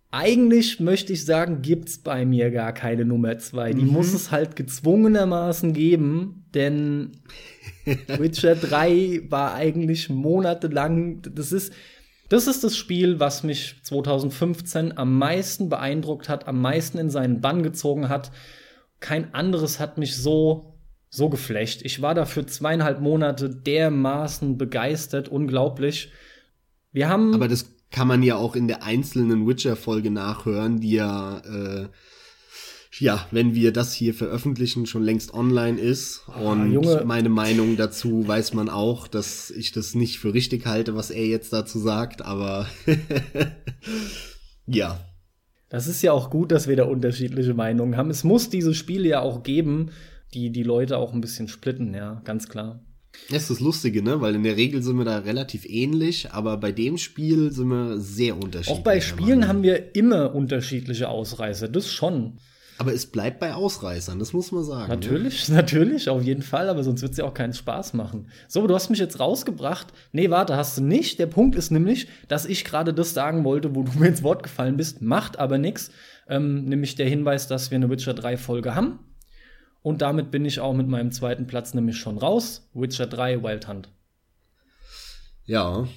[0.10, 3.74] eigentlich möchte ich sagen, gibt's bei mir gar keine Nummer zwei.
[3.74, 3.92] Die mhm.
[3.92, 7.12] muss es halt gezwungenermaßen geben, denn
[8.08, 11.74] Witcher 3 war eigentlich monatelang, das ist,
[12.30, 17.42] das ist das Spiel, was mich 2015 am meisten beeindruckt hat, am meisten in seinen
[17.42, 18.32] Bann gezogen hat.
[19.00, 20.76] Kein anderes hat mich so
[21.16, 21.82] so geflecht.
[21.84, 26.12] Ich war dafür zweieinhalb Monate dermaßen begeistert, unglaublich.
[26.92, 27.34] Wir haben.
[27.34, 31.88] Aber das kann man ja auch in der einzelnen Witcher-Folge nachhören, die ja äh,
[33.00, 36.24] ja, wenn wir das hier veröffentlichen, schon längst online ist.
[36.28, 37.04] Oh, und Junge.
[37.06, 41.26] meine Meinung dazu weiß man auch, dass ich das nicht für richtig halte, was er
[41.26, 42.68] jetzt dazu sagt, aber
[44.66, 45.00] ja.
[45.70, 48.10] Das ist ja auch gut, dass wir da unterschiedliche Meinungen haben.
[48.10, 49.92] Es muss diese Spiele ja auch geben,
[50.34, 52.82] die die Leute auch ein bisschen splitten, ja, ganz klar.
[53.30, 54.22] Das ist das Lustige, ne?
[54.22, 57.98] Weil in der Regel sind wir da relativ ähnlich, aber bei dem Spiel sind wir
[57.98, 58.78] sehr unterschiedlich.
[58.78, 62.40] Auch bei Spielen haben wir immer unterschiedliche Ausreißer, das schon.
[62.78, 64.90] Aber es bleibt bei Ausreißern, das muss man sagen.
[64.90, 64.96] Ne?
[64.96, 65.56] Natürlich, ne?
[65.58, 68.30] natürlich, auf jeden Fall, aber sonst wird es ja auch keinen Spaß machen.
[68.48, 69.94] So, du hast mich jetzt rausgebracht.
[70.12, 71.18] Nee, warte, hast du nicht.
[71.20, 74.44] Der Punkt ist nämlich, dass ich gerade das sagen wollte, wo du mir ins Wort
[74.44, 75.92] gefallen bist, macht aber nichts.
[76.28, 79.00] Ähm, nämlich der Hinweis, dass wir eine Witcher 3 Folge haben.
[79.82, 82.70] Und damit bin ich auch mit meinem zweiten Platz nämlich schon raus.
[82.74, 83.90] Witcher 3 Wild Hunt.
[85.46, 85.88] Ja.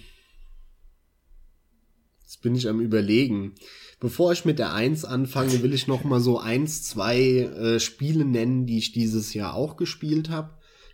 [2.20, 3.54] Jetzt bin ich am überlegen.
[4.00, 8.24] Bevor ich mit der 1 anfange, will ich noch mal so eins, zwei äh, Spiele
[8.24, 10.50] nennen, die ich dieses Jahr auch gespielt habe,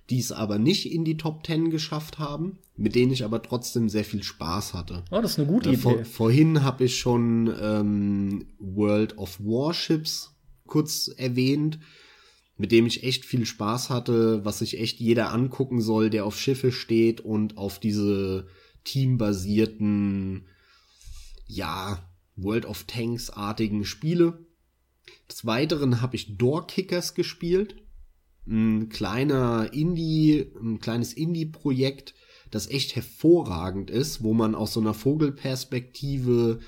[0.08, 3.88] die es aber nicht in die Top 10 geschafft haben, mit denen ich aber trotzdem
[3.90, 5.04] sehr viel Spaß hatte.
[5.10, 5.78] Oh, das ist eine gute Idee.
[5.78, 10.34] Vor, vorhin habe ich schon ähm, World of Warships
[10.66, 11.78] kurz erwähnt,
[12.56, 16.38] mit dem ich echt viel Spaß hatte, was sich echt jeder angucken soll, der auf
[16.38, 18.46] Schiffe steht und auf diese
[18.84, 20.46] teambasierten,
[21.46, 21.98] ja,
[22.36, 24.46] World of Tanks-artigen Spiele.
[25.30, 27.76] Des Weiteren habe ich Door Kickers gespielt.
[28.46, 32.14] Ein kleiner Indie, ein kleines Indie-Projekt,
[32.50, 36.60] das echt hervorragend ist, wo man aus so einer Vogelperspektive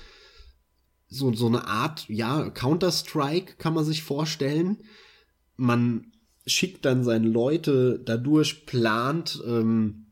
[1.07, 4.79] so, so eine Art, ja, Counter-Strike kann man sich vorstellen.
[5.55, 6.11] Man
[6.45, 10.06] schickt dann seine Leute dadurch, plant, ähm,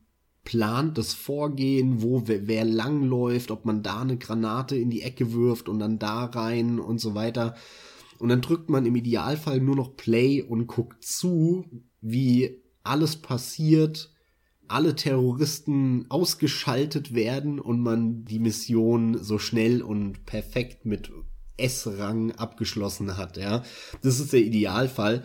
[0.46, 5.34] plant das Vorgehen, wo wer, wer langläuft, ob man da eine Granate in die Ecke
[5.34, 7.56] wirft und dann da rein und so weiter.
[8.20, 11.66] Und dann drückt man im Idealfall nur noch Play und guckt zu,
[12.00, 14.14] wie alles passiert,
[14.68, 21.12] alle Terroristen ausgeschaltet werden und man die Mission so schnell und perfekt mit
[21.58, 23.64] S-Rang abgeschlossen hat, ja.
[24.02, 25.24] Das ist der Idealfall.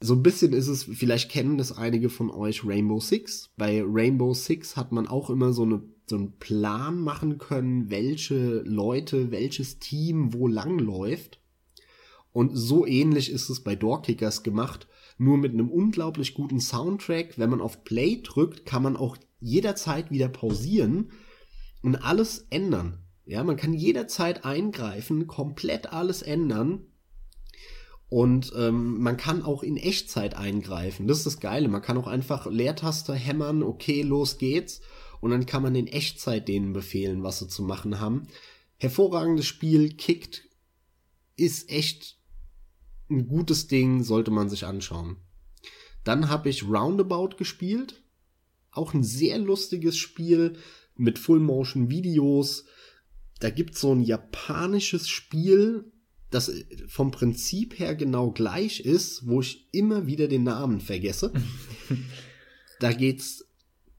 [0.00, 3.50] So ein bisschen ist es, vielleicht kennen das einige von euch Rainbow Six.
[3.56, 8.60] Bei Rainbow Six hat man auch immer so, eine, so einen Plan machen können, welche
[8.60, 11.40] Leute, welches Team wo lang läuft.
[12.32, 17.36] Und so ähnlich ist es bei Doorkickers gemacht, nur mit einem unglaublich guten Soundtrack.
[17.36, 21.10] Wenn man auf Play drückt, kann man auch jederzeit wieder pausieren
[21.82, 23.00] und alles ändern.
[23.24, 26.86] Ja, man kann jederzeit eingreifen, komplett alles ändern
[28.10, 31.06] und ähm, man kann auch in Echtzeit eingreifen.
[31.06, 31.68] Das ist das Geile.
[31.68, 34.80] Man kann auch einfach Leertaste hämmern, okay, los geht's.
[35.20, 38.28] Und dann kann man in Echtzeit denen befehlen, was sie zu machen haben.
[38.78, 40.44] Hervorragendes Spiel, kickt,
[41.36, 42.18] ist echt
[43.10, 45.16] ein gutes Ding, sollte man sich anschauen.
[46.04, 48.02] Dann habe ich Roundabout gespielt.
[48.70, 50.56] Auch ein sehr lustiges Spiel
[50.96, 52.64] mit Full-Motion-Videos.
[53.40, 55.92] Da gibt's so ein japanisches Spiel,
[56.30, 56.52] das
[56.86, 61.32] vom Prinzip her genau gleich ist, wo ich immer wieder den Namen vergesse.
[62.80, 63.46] da geht's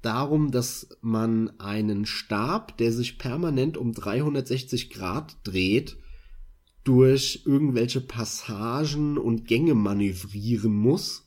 [0.01, 5.97] darum, dass man einen Stab, der sich permanent um 360 Grad dreht,
[6.83, 11.25] durch irgendwelche Passagen und Gänge manövrieren muss.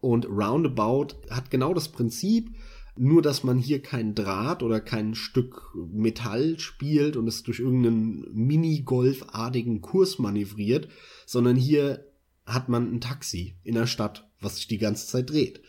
[0.00, 2.54] Und Roundabout hat genau das Prinzip,
[2.96, 8.26] nur, dass man hier kein Draht oder kein Stück Metall spielt und es durch irgendeinen
[8.32, 10.88] Minigolf-artigen Kurs manövriert,
[11.24, 12.06] sondern hier
[12.44, 15.62] hat man ein Taxi in der Stadt, was sich die ganze Zeit dreht.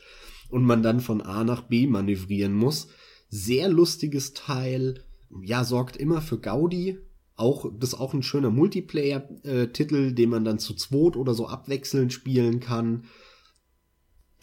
[0.49, 2.87] Und man dann von A nach B manövrieren muss.
[3.29, 5.03] Sehr lustiges Teil,
[5.41, 6.99] ja, sorgt immer für Gaudi.
[7.35, 12.13] Auch, das ist auch ein schöner Multiplayer-Titel, den man dann zu zweit oder so abwechselnd
[12.13, 13.05] spielen kann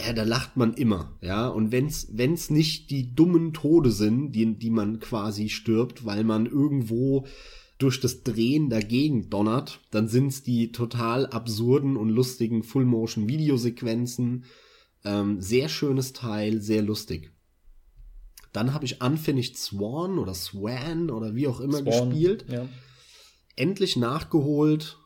[0.05, 1.49] ja, da lacht man immer, ja.
[1.49, 6.47] Und wenn's, wenn's nicht die dummen Tode sind, die, die man quasi stirbt, weil man
[6.47, 7.27] irgendwo
[7.79, 14.45] durch das Drehen dagegen donnert, dann sind's die total absurden und lustigen Full-Motion-Videosequenzen.
[15.05, 17.33] Ähm, sehr schönes Teil, sehr lustig.
[18.53, 22.45] Dann habe ich Unfinished Swan oder Swan oder wie auch immer Spawn, gespielt.
[22.49, 22.69] Ja.
[23.57, 24.99] Endlich nachgeholt.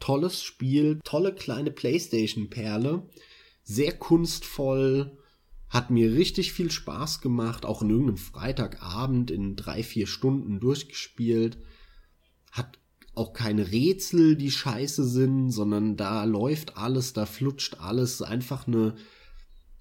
[0.00, 3.02] Tolles Spiel, tolle kleine Playstation-Perle.
[3.70, 5.18] Sehr kunstvoll,
[5.68, 11.58] hat mir richtig viel Spaß gemacht, auch in irgendeinem Freitagabend in drei, vier Stunden durchgespielt.
[12.50, 12.78] Hat
[13.14, 18.22] auch keine Rätsel, die scheiße sind, sondern da läuft alles, da flutscht alles.
[18.22, 18.94] Einfach eine,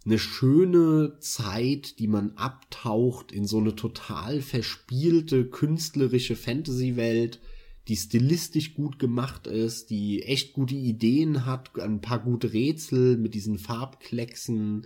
[0.05, 7.39] eine schöne Zeit, die man abtaucht in so eine total verspielte, künstlerische Fantasy-Welt,
[7.87, 13.33] die stilistisch gut gemacht ist, die echt gute Ideen hat, ein paar gute Rätsel mit
[13.33, 14.85] diesen Farbklecksen,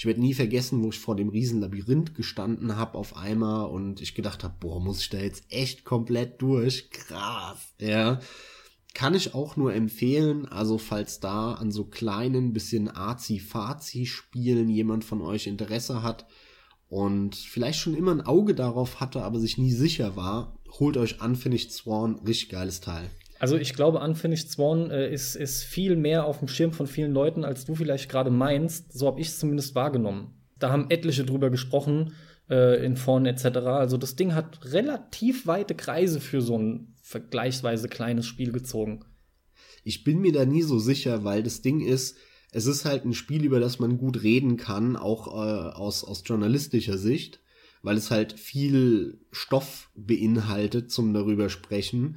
[0.00, 4.14] ich werde nie vergessen, wo ich vor dem Riesenlabyrinth gestanden habe auf einmal und ich
[4.14, 6.88] gedacht habe, boah, muss ich da jetzt echt komplett durch?
[6.90, 8.18] Krass, ja.
[8.94, 15.20] Kann ich auch nur empfehlen, also falls da an so kleinen, bisschen Azi-Fazi-Spielen jemand von
[15.20, 16.26] euch Interesse hat
[16.88, 21.20] und vielleicht schon immer ein Auge darauf hatte, aber sich nie sicher war, holt euch
[21.22, 23.10] Unfinished Sworn, richtig geiles Teil.
[23.40, 27.12] Also ich glaube, Unfinished Swan äh, ist, ist viel mehr auf dem Schirm von vielen
[27.12, 28.92] Leuten, als du vielleicht gerade meinst.
[28.92, 30.34] So habe ich es zumindest wahrgenommen.
[30.58, 32.12] Da haben etliche drüber gesprochen,
[32.50, 33.44] äh, in Foren etc.
[33.56, 39.04] Also das Ding hat relativ weite Kreise für so ein vergleichsweise kleines Spiel gezogen.
[39.84, 42.18] Ich bin mir da nie so sicher, weil das Ding ist,
[42.52, 46.22] es ist halt ein Spiel, über das man gut reden kann, auch äh, aus, aus
[46.26, 47.40] journalistischer Sicht,
[47.82, 52.16] weil es halt viel Stoff beinhaltet zum darüber sprechen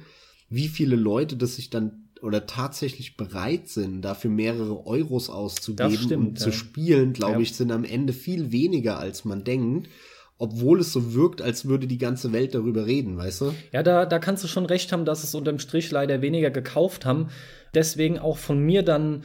[0.54, 6.12] wie viele Leute das sich dann oder tatsächlich bereit sind, dafür mehrere Euros auszugeben stimmt,
[6.28, 6.44] und ja.
[6.44, 7.40] zu spielen, glaube Ja.
[7.40, 9.90] ich, sind am Ende viel weniger, als man denkt,
[10.38, 13.54] obwohl es so wirkt, als würde die ganze Welt darüber reden, weißt du?
[13.72, 17.04] Ja, da, da kannst du schon recht haben, dass es unterm Strich leider weniger gekauft
[17.04, 17.28] haben.
[17.74, 19.24] Deswegen auch von mir dann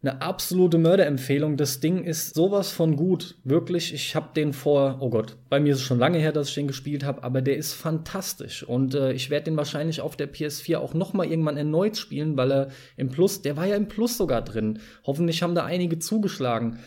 [0.00, 1.56] eine absolute Mörderempfehlung.
[1.56, 3.36] Das Ding ist sowas von gut.
[3.42, 6.50] Wirklich, ich habe den vor, oh Gott, bei mir ist es schon lange her, dass
[6.50, 8.62] ich den gespielt habe, aber der ist fantastisch.
[8.62, 12.36] Und äh, ich werde den wahrscheinlich auf der PS4 auch noch mal irgendwann erneut spielen,
[12.36, 14.78] weil er im Plus, der war ja im Plus sogar drin.
[15.04, 16.78] Hoffentlich haben da einige zugeschlagen.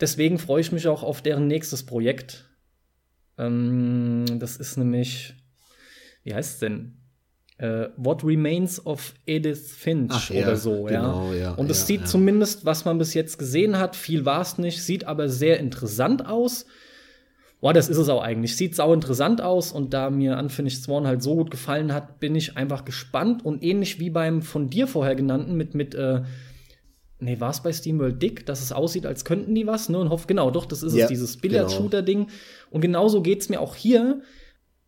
[0.00, 2.50] Deswegen freue ich mich auch auf deren nächstes Projekt.
[3.38, 5.34] Ähm, das ist nämlich,
[6.24, 7.03] wie heißt es denn?
[7.64, 11.38] Äh, What Remains of Edith Finch Ach ja, oder so, genau, ja.
[11.38, 12.06] ja, Und es ja, sieht ja.
[12.06, 16.26] zumindest, was man bis jetzt gesehen hat, viel war es nicht, sieht aber sehr interessant
[16.26, 16.66] aus.
[17.62, 18.56] Boah, das ist es auch eigentlich.
[18.56, 22.34] Sieht sau interessant aus und da mir Unfinished Swan halt so gut gefallen hat, bin
[22.34, 26.20] ich einfach gespannt und ähnlich wie beim von dir vorher genannten mit, mit, äh,
[27.20, 29.98] nee, war es bei SteamWorld Dick, dass es aussieht, als könnten die was, ne?
[29.98, 32.26] Und hoffe, genau, doch, das ist Ja, es, dieses Billard-Shooter-Ding.
[32.68, 34.20] Und genauso geht's mir auch hier,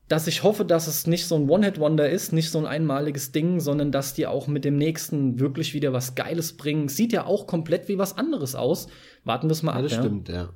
[0.09, 3.59] dass ich hoffe, dass es nicht so ein One-Hit-Wonder ist, nicht so ein einmaliges Ding,
[3.61, 6.89] sondern dass die auch mit dem nächsten wirklich wieder was Geiles bringen.
[6.89, 8.87] Sieht ja auch komplett wie was anderes aus.
[9.25, 9.83] Warten wir es mal Ja, ab.
[9.83, 9.99] das ja.
[10.03, 10.49] stimmt, ja.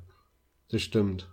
[0.69, 1.27] Das stimmt.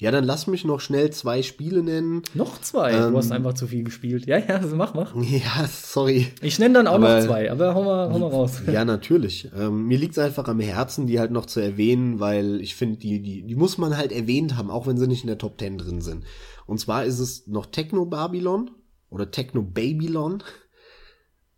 [0.00, 2.22] Ja, dann lass mich noch schnell zwei Spiele nennen.
[2.32, 2.92] Noch zwei.
[2.92, 3.10] Ähm.
[3.12, 4.26] du hast einfach zu viel gespielt.
[4.26, 5.14] Ja, ja, also mach, mach.
[5.22, 6.28] Ja, sorry.
[6.40, 8.62] Ich nenne dann auch Aber- noch zwei, aber hau mal, hau mal raus.
[8.72, 9.50] Ja, natürlich.
[9.58, 12.98] Ähm, mir liegt es einfach am Herzen, die halt noch zu erwähnen, weil ich finde,
[12.98, 15.58] die, die, die muss man halt erwähnt haben, auch wenn sie nicht in der Top
[15.58, 16.24] 10 drin sind.
[16.68, 18.70] Und zwar ist es noch Techno Babylon
[19.08, 20.42] oder Techno Babylon.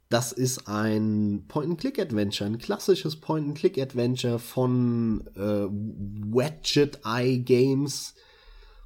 [0.09, 8.15] Das ist ein Point-and-Click-Adventure, ein klassisches Point-and-Click-Adventure von äh, Wedget Eye Games,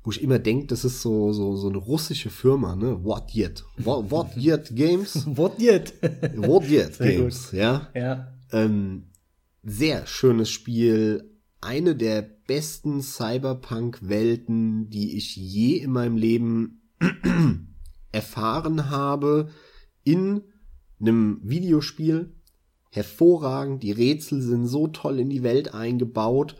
[0.02, 3.04] wo ich immer denke, das ist so, so, so eine russische Firma, ne?
[3.04, 3.62] What Yet?
[3.76, 5.26] What, what Yet Games?
[5.26, 5.92] What yet?
[6.36, 7.88] What Yet Games, ja.
[7.94, 8.32] ja.
[8.50, 9.10] Ähm,
[9.62, 11.33] sehr schönes Spiel.
[11.64, 16.82] Eine der besten Cyberpunk-Welten, die ich je in meinem Leben
[18.12, 19.48] erfahren habe.
[20.02, 20.42] In
[21.00, 22.34] einem Videospiel.
[22.90, 23.82] Hervorragend.
[23.82, 26.54] Die Rätsel sind so toll in die Welt eingebaut.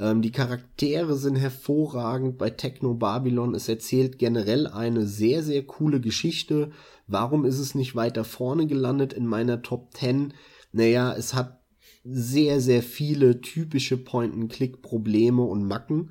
[0.00, 3.54] Ähm, die Charaktere sind hervorragend bei Techno Babylon.
[3.54, 6.70] Es erzählt generell eine sehr, sehr coole Geschichte.
[7.06, 10.32] Warum ist es nicht weiter vorne gelandet in meiner Top 10?
[10.72, 11.57] Naja, es hat
[12.04, 16.10] sehr, sehr viele typische Point-and-Click-Probleme und Macken,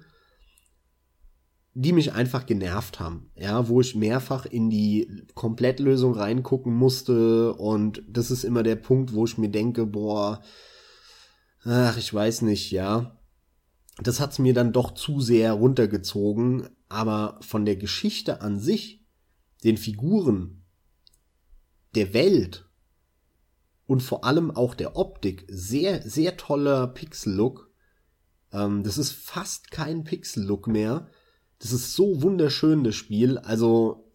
[1.74, 3.30] die mich einfach genervt haben.
[3.36, 9.14] Ja, wo ich mehrfach in die Komplettlösung reingucken musste und das ist immer der Punkt,
[9.14, 10.42] wo ich mir denke, boah,
[11.64, 13.20] ach, ich weiß nicht, ja.
[14.02, 19.06] Das hat's mir dann doch zu sehr runtergezogen, aber von der Geschichte an sich,
[19.64, 20.64] den Figuren,
[21.96, 22.67] der Welt
[23.88, 27.72] und vor allem auch der Optik sehr, sehr toller Pixel-Look.
[28.52, 31.08] Ähm, das ist fast kein Pixel-Look mehr.
[31.60, 33.38] Das ist so wunderschön, das Spiel.
[33.40, 34.12] Also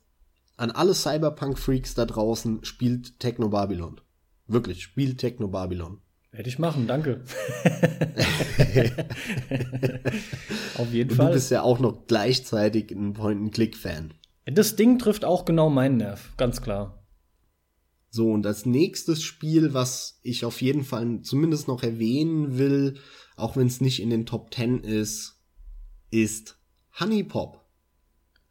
[0.57, 4.01] an alle Cyberpunk-Freaks da draußen, spielt Techno Babylon.
[4.47, 6.03] Wirklich, spielt Techno Babylon.
[6.31, 7.25] Werde ich machen, danke.
[10.79, 11.27] Auf jeden Und Fall.
[11.27, 14.15] du bist ja auch noch gleichzeitig ein Point-and-Click-Fan.
[14.47, 17.02] Das Ding trifft auch genau meinen Nerv, ganz klar.
[18.15, 22.99] So, und als nächstes Spiel, was ich auf jeden Fall zumindest noch erwähnen will,
[23.37, 25.41] auch wenn es nicht in den Top 10 ist,
[26.11, 26.59] ist
[27.01, 27.65] Honey Pop.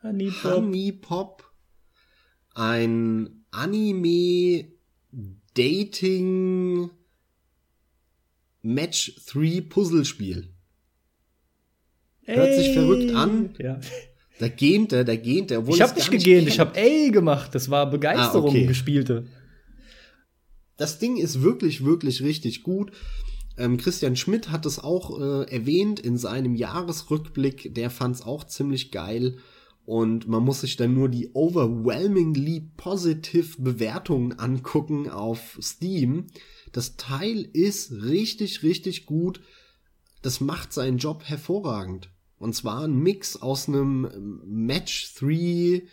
[0.01, 0.51] Honey Pop.
[0.51, 1.51] Honey Pop.
[2.55, 4.65] Ein Anime
[5.53, 6.89] Dating
[8.63, 10.49] Match 3 Puzzlespiel.
[12.23, 12.73] Hört sich Ey.
[12.73, 13.53] verrückt an.
[13.59, 13.79] Ja.
[14.39, 15.67] Da gähnt er, da gähnt er.
[15.67, 17.53] Ich es habe nicht gegähnt, ich habe ey gemacht.
[17.53, 18.65] Das war Begeisterung, Ah, okay.
[18.65, 19.27] gespielte.
[20.81, 22.91] Das Ding ist wirklich, wirklich richtig gut.
[23.55, 27.75] Ähm, Christian Schmidt hat es auch äh, erwähnt in seinem Jahresrückblick.
[27.75, 29.37] Der fand es auch ziemlich geil.
[29.85, 36.25] Und man muss sich dann nur die overwhelmingly positive Bewertungen angucken auf Steam.
[36.71, 39.39] Das Teil ist richtig, richtig gut.
[40.23, 42.09] Das macht seinen Job hervorragend.
[42.39, 45.83] Und zwar ein Mix aus einem ähm, Match 3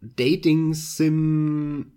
[0.00, 1.95] Dating Sim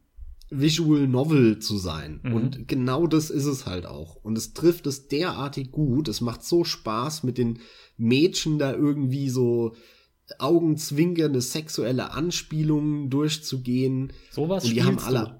[0.52, 2.19] Visual Novel zu sein.
[2.24, 2.34] Mhm.
[2.34, 4.16] Und genau das ist es halt auch.
[4.16, 6.08] Und es trifft es derartig gut.
[6.08, 7.60] Es macht so Spaß, mit den
[7.98, 9.76] Mädchen da irgendwie so
[10.38, 14.14] augenzwinkernde sexuelle Anspielungen durchzugehen.
[14.32, 15.19] Sowas Und die spielst haben du.
[15.19, 15.40] alle.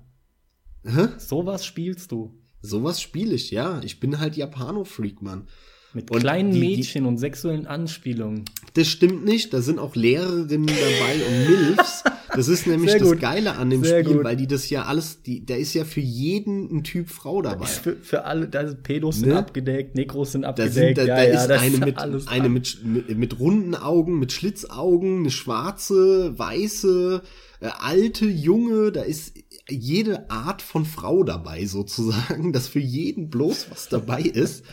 [0.84, 1.08] Hä?
[1.20, 2.36] Sowas spielst du.
[2.62, 3.82] Sowas spiele ich, ja.
[3.84, 5.48] Ich bin halt Japano-Freak, Mann.
[5.94, 8.46] Mit Und kleinen die- die- Mädchen und sexuellen Anspielungen.
[8.74, 9.54] Das stimmt nicht.
[9.54, 12.04] Da sind auch Lehrerinnen dabei und Milfs.
[12.36, 13.18] Das ist nämlich das.
[13.20, 14.24] Geile an dem Sehr Spiel, gut.
[14.24, 17.66] weil die das ja alles, die, da ist ja für jeden ein Typ Frau dabei.
[17.66, 19.38] Ist für, für alle, da sind Pedos sind Ne?
[19.38, 20.74] abgedeckt, Nekros sind Da, abgedeckt.
[20.76, 24.20] sind, da, ja, da ja, ist eine, ist mit, eine mit, mit, mit runden Augen,
[24.20, 27.22] mit Schlitzaugen, eine schwarze, weiße,
[27.62, 29.34] äh, alte, junge, da ist
[29.70, 34.64] jede Art von Frau dabei sozusagen, dass für jeden bloß was dabei ist.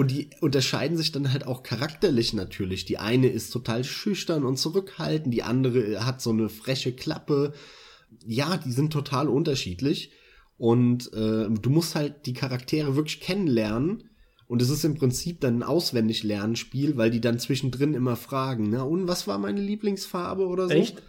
[0.00, 2.86] Und die unterscheiden sich dann halt auch charakterlich natürlich.
[2.86, 7.52] Die eine ist total schüchtern und zurückhaltend, die andere hat so eine freche Klappe.
[8.24, 10.12] Ja, die sind total unterschiedlich.
[10.56, 14.04] Und äh, du musst halt die Charaktere wirklich kennenlernen.
[14.46, 18.84] Und es ist im Prinzip dann ein Auswendig-Lernspiel, weil die dann zwischendrin immer fragen, na
[18.84, 20.72] und was war meine Lieblingsfarbe oder so?
[20.72, 21.02] Echt?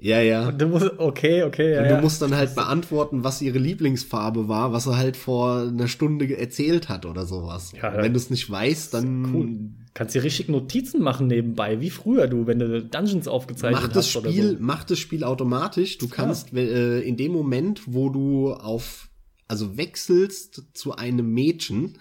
[0.00, 0.48] Ja, ja.
[0.48, 1.82] Und du musst, okay, okay, ja.
[1.82, 2.00] Und du ja.
[2.00, 6.88] musst dann halt beantworten, was ihre Lieblingsfarbe war, was er halt vor einer Stunde erzählt
[6.88, 7.72] hat oder sowas.
[7.72, 8.02] Ja, ja.
[8.02, 9.58] Wenn du es nicht weißt, dann Cool.
[9.92, 14.06] Kannst dir richtig Notizen machen nebenbei, wie früher du, wenn du Dungeons aufgezeichnet macht das
[14.06, 14.62] hast oder Spiel, so.
[14.62, 15.98] macht das Spiel automatisch.
[15.98, 19.09] Du kannst äh, in dem Moment, wo du auf
[19.50, 21.98] also wechselst zu einem Mädchen,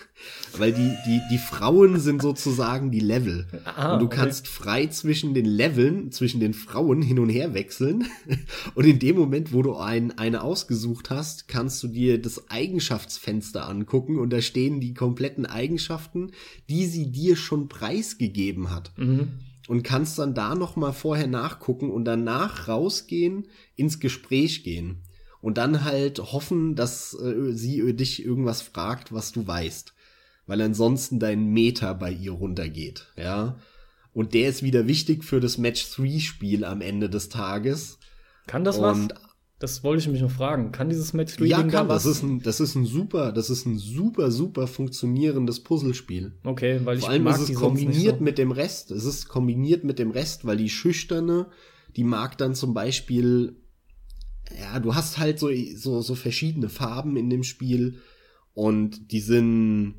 [0.56, 4.18] weil die die die Frauen sind sozusagen die Level Ah, und du okay.
[4.18, 8.06] kannst frei zwischen den Leveln, zwischen den Frauen hin und her wechseln
[8.76, 13.68] und in dem Moment, wo du ein, eine ausgesucht hast, kannst du dir das Eigenschaftsfenster
[13.68, 16.32] angucken und da stehen die kompletten Eigenschaften,
[16.70, 19.30] die sie dir schon preisgegeben hat Mhm.
[19.68, 25.02] und kannst dann da noch mal vorher nachgucken und danach rausgehen, ins Gespräch gehen
[25.42, 29.94] und dann halt hoffen, dass äh, sie dich irgendwas fragt, was du weißt,
[30.48, 33.58] weil ansonsten dein Meter bei ihr runtergeht, ja.
[34.12, 38.00] Und der ist wieder wichtig für das Match 3 Spiel am Ende des Tages.
[38.48, 38.98] Kann das was?
[38.98, 39.14] Und
[39.60, 40.72] Das wollte ich mich noch fragen.
[40.72, 42.18] Kann dieses Match 3 ja, Ding kann, da das was?
[42.18, 46.34] ist ein, das ist ein super, das ist ein super, super funktionierendes Puzzlespiel.
[46.44, 48.24] okay, weil ich Vor allem mag ist es kombiniert so.
[48.24, 48.92] mit dem Rest.
[48.92, 51.48] Es ist kombiniert mit dem Rest, weil die Schüchterne,
[51.96, 53.56] die mag dann zum Beispiel,
[54.58, 58.02] ja, du hast halt so, so, so verschiedene Farben in dem Spiel
[58.54, 59.96] und die sind,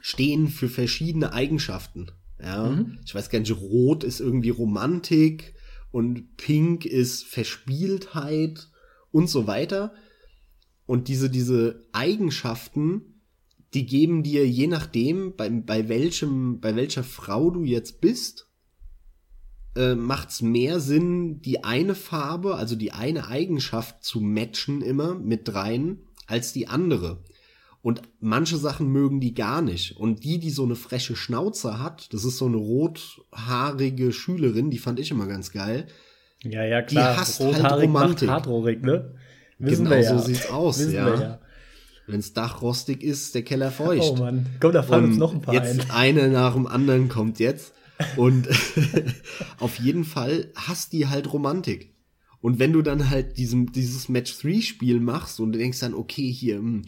[0.00, 2.10] stehen für verschiedene Eigenschaften.
[2.40, 2.98] Ja, Mhm.
[3.04, 5.54] ich weiß gar nicht, Rot ist irgendwie Romantik
[5.92, 8.68] und Pink ist Verspieltheit
[9.12, 9.92] und so weiter.
[10.86, 13.22] Und diese, diese Eigenschaften,
[13.74, 18.48] die geben dir je nachdem, bei, bei welchem, bei welcher Frau du jetzt bist,
[19.76, 25.54] äh, macht's mehr Sinn, die eine Farbe, also die eine Eigenschaft zu matchen immer mit
[25.54, 27.18] rein, als die andere.
[27.82, 29.96] Und manche Sachen mögen die gar nicht.
[29.96, 34.78] Und die, die so eine freche Schnauze hat, das ist so eine rothaarige Schülerin, die
[34.78, 35.86] fand ich immer ganz geil.
[36.44, 37.16] Ja, ja, klar.
[37.16, 38.28] hasst halt Rothaarig macht Romantik.
[38.28, 39.14] hartrohrig, ne?
[39.58, 40.18] Wissen genau wir ja.
[40.18, 41.40] so sieht's aus, Wissen ja.
[42.06, 44.12] Wenn's Dach rostig ist, der Keller feucht.
[44.12, 44.46] Oh Mann.
[44.60, 45.90] Komm, da fallen uns Und noch ein paar jetzt ein.
[45.90, 47.72] eine nach dem anderen kommt jetzt.
[48.16, 48.48] Und
[49.58, 51.94] auf jeden Fall hasst die halt Romantik.
[52.40, 56.56] Und wenn du dann halt diesem, dieses Match-3-Spiel machst und du denkst dann, okay, hier,
[56.56, 56.82] hm,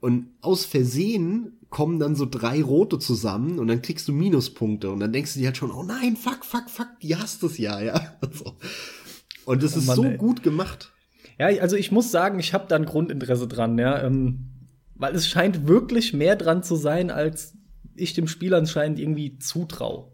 [0.00, 5.00] und aus Versehen kommen dann so drei rote zusammen und dann kriegst du Minuspunkte und
[5.00, 7.80] dann denkst du dir halt schon, oh nein, fuck, fuck, fuck, die hasst es ja,
[7.80, 8.18] ja.
[9.46, 10.16] Und es Oh ist so ey.
[10.16, 10.92] gut gemacht.
[11.38, 14.02] Ja, also ich muss sagen, ich habe da ein Grundinteresse dran, ja.
[14.02, 14.50] Ähm,
[14.94, 17.54] weil es scheint wirklich mehr dran zu sein, als
[17.96, 20.12] ich dem Spiel anscheinend irgendwie zutraue.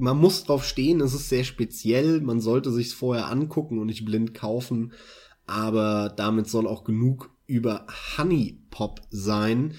[0.00, 4.04] Man muss drauf stehen, es ist sehr speziell, man sollte sich's vorher angucken und nicht
[4.04, 4.92] blind kaufen,
[5.46, 9.74] aber damit soll auch genug über Honey Pop sein.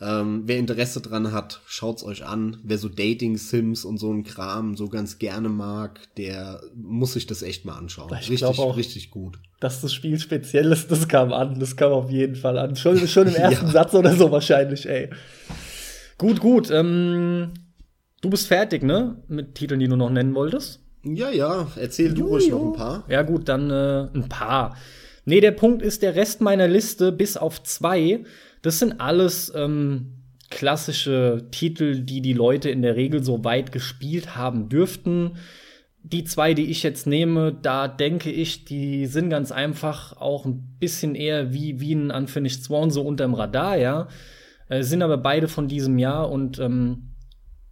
[0.00, 2.58] Ähm, wer Interesse dran hat, schaut's euch an.
[2.62, 7.42] Wer so Dating-Sims und so ein Kram so ganz gerne mag, der muss sich das
[7.42, 8.08] echt mal anschauen.
[8.20, 8.76] Ich richtig, auch.
[8.76, 9.40] richtig gut.
[9.58, 11.58] Dass das Spiel speziell ist, das kam an.
[11.58, 12.76] Das kam auf jeden Fall an.
[12.76, 13.72] Schon, schon im ersten Ja.
[13.72, 15.10] Satz oder so wahrscheinlich, ey.
[16.16, 16.70] Gut, gut.
[16.70, 17.50] Ähm,
[18.20, 19.16] du bist fertig, ne?
[19.28, 20.80] Mit Titeln, die du noch nennen wolltest.
[21.04, 23.04] Ja, ja, erzähl du ruhig noch ein paar.
[23.08, 24.76] Ja, gut, dann äh, ein paar.
[25.24, 28.24] Nee, der Punkt ist, der Rest meiner Liste, bis auf zwei,
[28.62, 30.18] das sind alles ähm,
[30.50, 35.36] klassische Titel, die die Leute in der Regel so weit gespielt haben dürften.
[36.02, 40.76] Die zwei, die ich jetzt nehme, da denke ich, die sind ganz einfach auch ein
[40.80, 44.08] bisschen eher wie, wie ein Unfinished Swan, so unterm Radar, ja.
[44.68, 47.10] Äh, sind aber beide von diesem Jahr und ähm,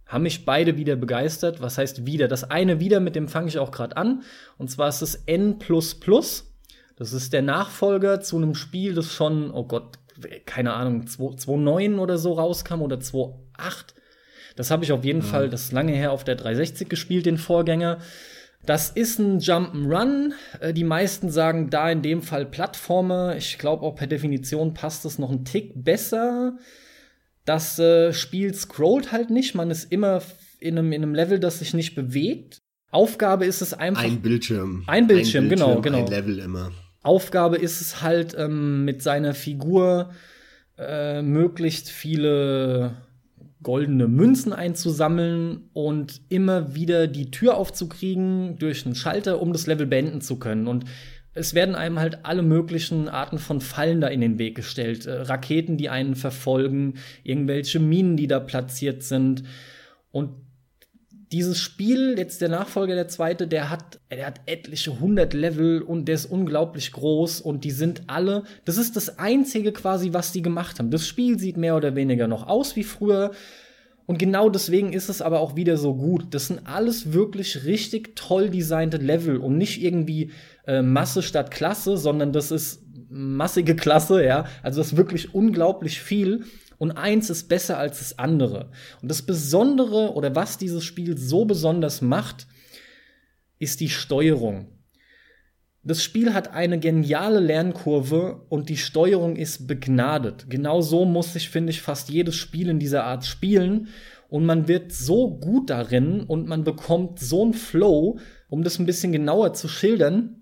[0.07, 1.61] haben mich beide wieder begeistert.
[1.61, 2.27] Was heißt wieder?
[2.27, 4.23] Das eine wieder, mit dem fange ich auch gerade an.
[4.57, 5.59] Und zwar ist es N.
[6.97, 9.99] Das ist der Nachfolger zu einem Spiel, das schon, oh Gott,
[10.45, 13.93] keine Ahnung, 2.9 oder so rauskam oder 2.8.
[14.55, 17.37] Das habe ich auf jeden Fall, das ist lange her, auf der 360 gespielt, den
[17.37, 17.99] Vorgänger.
[18.65, 20.33] Das ist ein Jump'n'Run.
[20.59, 23.35] Äh, Die meisten sagen da in dem Fall Plattformer.
[23.37, 26.57] Ich glaube auch per Definition passt es noch ein Tick besser.
[27.47, 29.55] Das äh, Spiel scrollt halt nicht.
[29.55, 30.21] Man ist immer
[30.59, 32.59] in einem, in einem Level, das sich nicht bewegt.
[32.91, 34.03] Aufgabe ist es einfach.
[34.03, 34.83] Ein Bildschirm.
[34.85, 35.99] Ein Bildschirm, genau, genau.
[35.99, 36.71] Ein Level immer.
[37.03, 40.11] Aufgabe ist es halt, ähm, mit seiner Figur
[40.77, 42.97] äh, möglichst viele
[43.63, 49.87] goldene Münzen einzusammeln und immer wieder die Tür aufzukriegen durch einen Schalter, um das Level
[49.87, 50.67] beenden zu können.
[50.67, 50.83] Und
[51.37, 55.05] es werden einem halt alle möglichen Arten von Fallen da in den Weg gestellt.
[55.05, 59.43] Äh, Raketen, die einen verfolgen, irgendwelche Minen, die da platziert sind.
[60.11, 60.31] Und
[61.31, 66.05] dieses Spiel, jetzt der Nachfolger, der zweite, der hat, der hat etliche hundert Level und
[66.05, 70.41] der ist unglaublich groß und die sind alle, das ist das einzige quasi, was die
[70.41, 70.89] gemacht haben.
[70.89, 73.31] Das Spiel sieht mehr oder weniger noch aus wie früher
[74.07, 76.27] und genau deswegen ist es aber auch wieder so gut.
[76.31, 80.31] Das sind alles wirklich richtig toll designte Level und nicht irgendwie
[80.67, 84.45] äh, Masse statt Klasse, sondern das ist massige Klasse, ja.
[84.61, 86.43] Also das ist wirklich unglaublich viel.
[86.77, 88.69] Und eins ist besser als das andere.
[89.01, 92.45] Und das Besondere oder was dieses Spiel so besonders macht,
[93.57, 94.67] ist die Steuerung.
[95.83, 100.49] Das Spiel hat eine geniale Lernkurve und die Steuerung ist begnadet.
[100.49, 103.87] Genau so muss sich, finde ich, fast jedes Spiel in dieser Art spielen.
[104.29, 108.85] Und man wird so gut darin und man bekommt so einen Flow, um das ein
[108.85, 110.36] bisschen genauer zu schildern.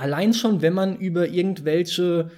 [0.00, 2.30] Allein schon, wenn man über irgendwelche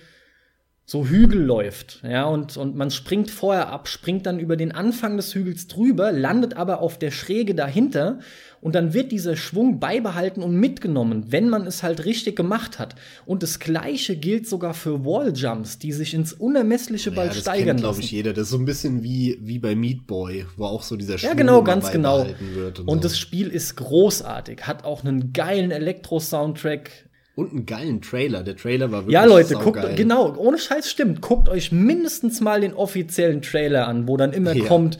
[0.84, 5.16] so Hügel läuft, ja, und, und man springt vorher ab, springt dann über den Anfang
[5.16, 8.18] des Hügels drüber, landet aber auf der Schräge dahinter
[8.60, 12.96] und dann wird dieser Schwung beibehalten und mitgenommen, wenn man es halt richtig gemacht hat.
[13.26, 17.66] Und das Gleiche gilt sogar für Walljumps, die sich ins Unermessliche bald ja, das steigern
[17.68, 18.32] kennt, glaube ich, jeder.
[18.32, 21.18] Das ist so ein bisschen wie, wie bei Meat Boy, wo auch so dieser Ja,
[21.18, 22.22] Schwung genau, immer ganz genau.
[22.22, 23.08] und, Und so.
[23.08, 26.90] das Spiel ist großartig, hat auch einen geilen Elektro-Soundtrack,
[27.34, 28.42] und einen geilen Trailer.
[28.42, 31.20] Der Trailer war wirklich Ja, Leute, guckt, genau, ohne Scheiß stimmt.
[31.22, 34.66] Guckt euch mindestens mal den offiziellen Trailer an, wo dann immer Ja.
[34.66, 34.98] kommt,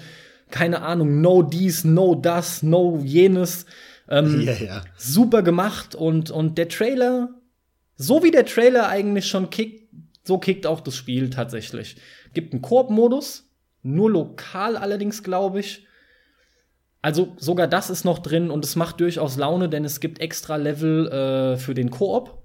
[0.51, 3.67] keine Ahnung, no dies, no das, no jenes.
[4.09, 4.83] Ähm, Ja, ja.
[4.97, 7.31] Super gemacht und, und der Trailer,
[7.97, 9.89] so wie der Trailer eigentlich schon kickt,
[10.25, 11.97] so kickt auch das Spiel tatsächlich.
[12.35, 13.49] Gibt einen Koop-Modus,
[13.83, 15.87] nur lokal allerdings, glaube ich.
[17.03, 20.55] Also sogar das ist noch drin und es macht durchaus Laune, denn es gibt extra
[20.55, 22.43] Level äh, für den Koop.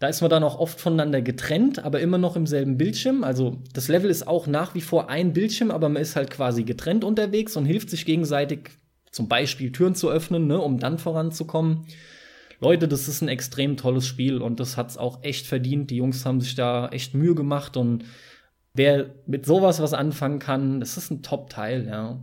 [0.00, 3.24] Da ist man dann auch oft voneinander getrennt, aber immer noch im selben Bildschirm.
[3.24, 6.64] Also das Level ist auch nach wie vor ein Bildschirm, aber man ist halt quasi
[6.64, 8.70] getrennt unterwegs und hilft sich gegenseitig,
[9.10, 11.86] zum Beispiel Türen zu öffnen, ne, um dann voranzukommen.
[12.60, 15.90] Leute, das ist ein extrem tolles Spiel und das hat's auch echt verdient.
[15.90, 18.04] Die Jungs haben sich da echt Mühe gemacht und
[18.74, 22.20] wer mit sowas was anfangen kann, das ist ein Top-Teil, ja.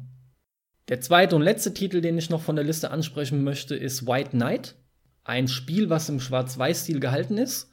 [0.90, 4.32] Der zweite und letzte Titel, den ich noch von der Liste ansprechen möchte, ist White
[4.32, 4.76] Knight.
[5.24, 7.70] Ein Spiel, was im Schwarz-Weiß-Stil gehalten ist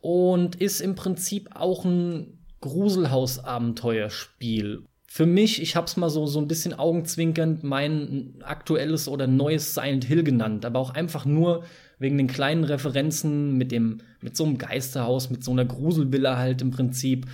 [0.00, 4.84] und ist im Prinzip auch ein Gruselhaus-Abenteuerspiel.
[5.06, 10.04] Für mich, ich hab's mal so, so ein bisschen augenzwinkernd, mein aktuelles oder neues Silent
[10.04, 11.64] Hill genannt, aber auch einfach nur
[11.98, 16.62] wegen den kleinen Referenzen mit dem, mit so einem Geisterhaus, mit so einer Gruselvilla halt
[16.62, 17.26] im Prinzip.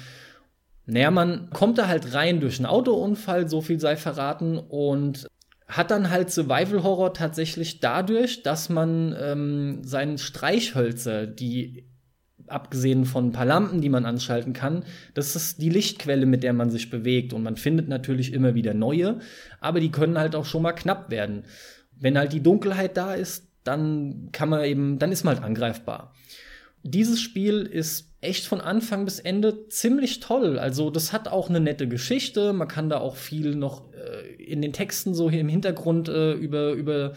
[0.87, 5.27] Naja, man kommt da halt rein durch einen Autounfall, so viel sei verraten, und
[5.67, 11.89] hat dann halt Survival Horror tatsächlich dadurch, dass man ähm, seinen Streichhölzer, die
[12.47, 14.85] abgesehen von ein paar Lampen, die man anschalten kann,
[15.15, 17.33] das ist die Lichtquelle, mit der man sich bewegt.
[17.33, 19.19] Und man findet natürlich immer wieder neue,
[19.61, 21.43] aber die können halt auch schon mal knapp werden.
[21.99, 26.15] Wenn halt die Dunkelheit da ist, dann kann man eben, dann ist man halt angreifbar.
[26.85, 30.59] Dieses Spiel ist echt von Anfang bis Ende ziemlich toll.
[30.59, 32.53] Also das hat auch eine nette Geschichte.
[32.53, 36.33] Man kann da auch viel noch äh, in den Texten so hier im Hintergrund äh,
[36.33, 37.13] über, über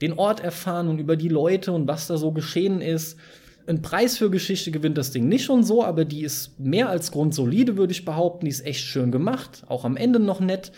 [0.00, 3.18] den Ort erfahren und über die Leute und was da so geschehen ist.
[3.66, 7.10] Ein Preis für Geschichte gewinnt das Ding nicht schon so, aber die ist mehr als
[7.10, 8.46] grundsolide, würde ich behaupten.
[8.46, 10.72] Die ist echt schön gemacht, auch am Ende noch nett.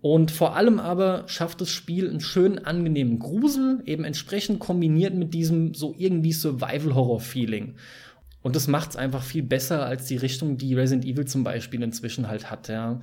[0.00, 5.32] Und vor allem aber schafft das Spiel einen schönen, angenehmen Grusel, eben entsprechend kombiniert mit
[5.32, 7.76] diesem so irgendwie Survival-Horror-Feeling.
[8.44, 11.82] Und das macht es einfach viel besser als die Richtung, die Resident Evil zum Beispiel
[11.82, 13.00] inzwischen halt hat, ja.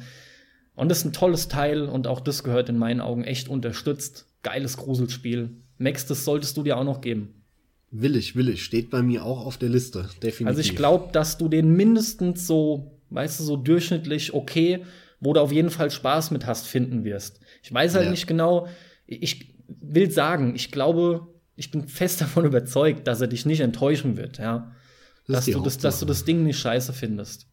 [0.76, 4.28] Und das ist ein tolles Teil und auch das gehört in meinen Augen echt unterstützt.
[4.44, 5.50] Geiles Gruselspiel.
[5.80, 7.42] Max, das solltest du dir auch noch geben.
[7.90, 8.64] Will ich, will ich.
[8.64, 10.46] Steht bei mir auch auf der Liste, definitiv.
[10.46, 14.86] Also ich glaube, dass du den mindestens so, weißt du, so durchschnittlich okay,
[15.20, 17.40] wo du auf jeden Fall Spaß mit hast, finden wirst.
[17.64, 18.12] Ich weiß halt ja.
[18.12, 18.68] nicht genau,
[19.08, 24.18] ich will sagen, ich glaube, ich bin fest davon überzeugt, dass er dich nicht enttäuschen
[24.18, 24.72] wird, ja.
[25.28, 27.48] Das dass, du das, dass du das Ding nicht scheiße findest.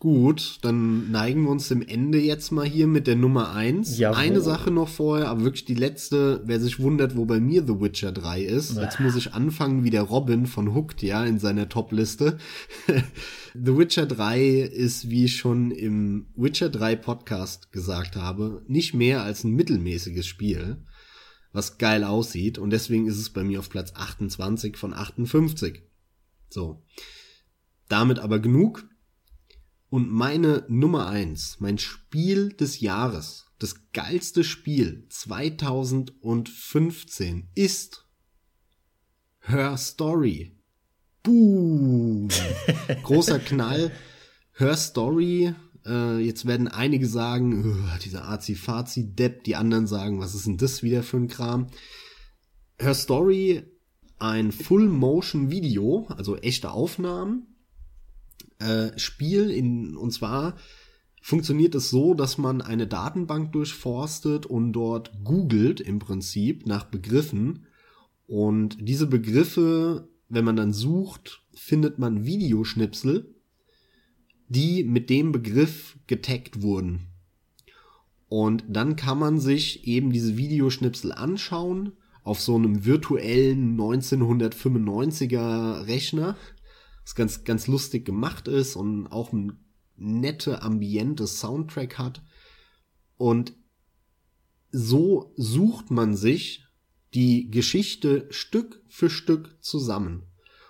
[0.00, 3.98] Gut, dann neigen wir uns dem Ende jetzt mal hier mit der Nummer eins.
[3.98, 4.16] Jawohl.
[4.16, 7.80] Eine Sache noch vorher, aber wirklich die letzte, wer sich wundert, wo bei mir The
[7.80, 8.76] Witcher 3 ist.
[8.76, 8.84] Ja.
[8.84, 12.38] Jetzt muss ich anfangen wie der Robin von Hooked, ja, in seiner Top-Liste.
[13.54, 19.24] The Witcher 3 ist, wie ich schon im Witcher 3 Podcast gesagt habe, nicht mehr
[19.24, 20.76] als ein mittelmäßiges Spiel,
[21.52, 25.87] was geil aussieht und deswegen ist es bei mir auf Platz 28 von 58.
[26.48, 26.82] So.
[27.88, 28.88] Damit aber genug.
[29.90, 38.06] Und meine Nummer eins, mein Spiel des Jahres, das geilste Spiel 2015 ist
[39.40, 40.54] Her Story.
[41.22, 42.28] Boom!
[43.02, 43.90] Großer Knall.
[44.52, 45.54] Her Story.
[45.86, 49.44] Äh, jetzt werden einige sagen, dieser Azi-Fazi-Depp.
[49.44, 51.68] Die anderen sagen, was ist denn das wieder für ein Kram?
[52.78, 53.62] Her Story,
[54.18, 57.46] ein Full-Motion-Video, also echte Aufnahmen
[58.58, 60.56] äh, Spiel in, und zwar
[61.22, 67.66] funktioniert es so, dass man eine Datenbank durchforstet und dort googelt im Prinzip nach Begriffen
[68.26, 73.34] und diese Begriffe, wenn man dann sucht, findet man Videoschnipsel,
[74.48, 77.06] die mit dem Begriff getaggt wurden.
[78.28, 81.92] Und dann kann man sich eben diese Videoschnipsel anschauen
[82.28, 86.36] auf so einem virtuellen 1995er Rechner
[87.02, 89.64] was ganz, ganz lustig gemacht ist und auch ein
[89.96, 92.22] nette, ambientes Soundtrack hat.
[93.16, 93.54] Und
[94.70, 96.66] so sucht man sich
[97.14, 100.24] die Geschichte Stück für Stück zusammen.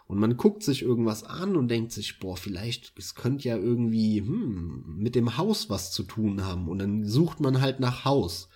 [0.06, 4.20] Und man guckt sich irgendwas an und denkt sich, boah, vielleicht, es könnte ja irgendwie
[4.20, 6.68] hm, mit dem Haus was zu tun haben.
[6.68, 8.48] Und dann sucht man halt nach Haus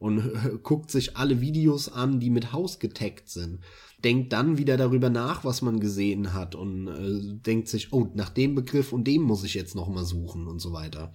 [0.00, 0.28] und
[0.64, 3.60] guckt sich alle Videos an, die mit Haus getaggt sind
[4.04, 8.30] denkt dann wieder darüber nach, was man gesehen hat und äh, denkt sich, oh, nach
[8.30, 11.12] dem Begriff und dem muss ich jetzt noch mal suchen und so weiter.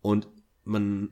[0.00, 0.28] Und
[0.64, 1.10] man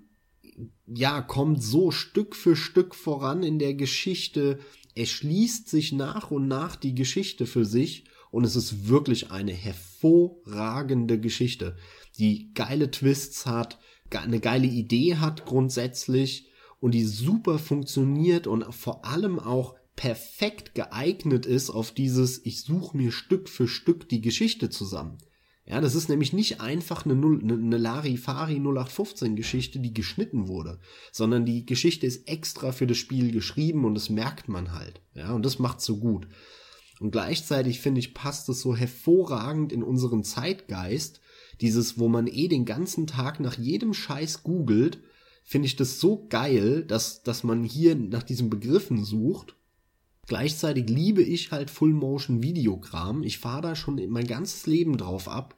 [0.87, 4.59] ja kommt so Stück für Stück voran in der Geschichte,
[4.95, 11.21] erschließt sich nach und nach die Geschichte für sich und es ist wirklich eine hervorragende
[11.21, 11.77] Geschichte,
[12.19, 13.79] die geile Twists hat,
[14.11, 16.48] eine geile Idee hat grundsätzlich
[16.81, 22.97] und die super funktioniert und vor allem auch perfekt geeignet ist auf dieses, ich suche
[22.97, 25.19] mir Stück für Stück die Geschichte zusammen.
[25.67, 30.79] Ja, das ist nämlich nicht einfach eine, eine, eine Larifari 0815 Geschichte, die geschnitten wurde,
[31.13, 35.03] sondern die Geschichte ist extra für das Spiel geschrieben und das merkt man halt.
[35.15, 36.27] Ja, und das macht so gut.
[37.01, 41.21] Und gleichzeitig finde ich, passt es so hervorragend in unseren Zeitgeist,
[41.61, 45.01] dieses, wo man eh den ganzen Tag nach jedem Scheiß googelt,
[45.49, 49.57] finde ich das so geil, dass, dass man hier nach diesen Begriffen sucht
[50.29, 53.23] Gleichzeitig liebe ich halt Full-Motion-Videokram.
[53.23, 55.57] Ich fahre da schon mein ganzes Leben drauf ab.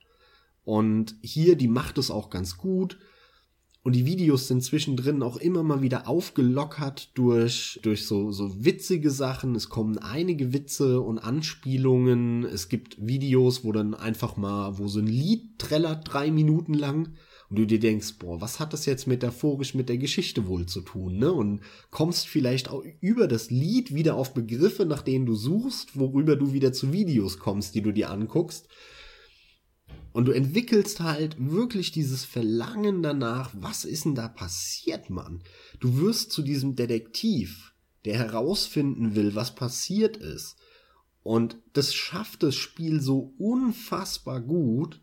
[0.63, 2.97] Und hier, die macht es auch ganz gut.
[3.83, 9.11] Und die Videos sind zwischendrin auch immer mal wieder aufgelockert durch, durch so, so witzige
[9.11, 9.57] Sachen.
[9.57, 12.45] Es kommen einige Witze und Anspielungen.
[12.45, 17.15] Es gibt Videos, wo dann einfach mal, wo so ein Lied trällert drei Minuten lang
[17.51, 20.83] und du dir denkst, boah, was hat das jetzt metaphorisch mit der Geschichte wohl zu
[20.83, 21.33] tun, ne?
[21.33, 26.37] Und kommst vielleicht auch über das Lied wieder auf Begriffe, nach denen du suchst, worüber
[26.37, 28.69] du wieder zu Videos kommst, die du dir anguckst.
[30.13, 35.43] Und du entwickelst halt wirklich dieses Verlangen danach, was ist denn da passiert, Mann?
[35.81, 40.57] Du wirst zu diesem Detektiv, der herausfinden will, was passiert ist.
[41.23, 45.01] Und das schafft das Spiel so unfassbar gut,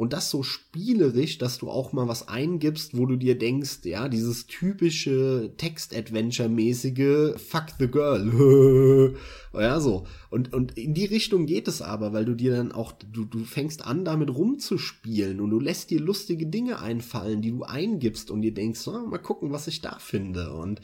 [0.00, 4.08] und das so spielerisch, dass du auch mal was eingibst, wo du dir denkst, ja,
[4.08, 9.14] dieses typische Text-Adventure-mäßige Fuck the Girl.
[9.52, 10.06] ja, so.
[10.30, 13.44] Und, und in die Richtung geht es aber, weil du dir dann auch, du, du
[13.44, 18.40] fängst an, damit rumzuspielen und du lässt dir lustige Dinge einfallen, die du eingibst und
[18.40, 20.54] dir denkst, oh, mal gucken, was ich da finde.
[20.54, 20.80] Und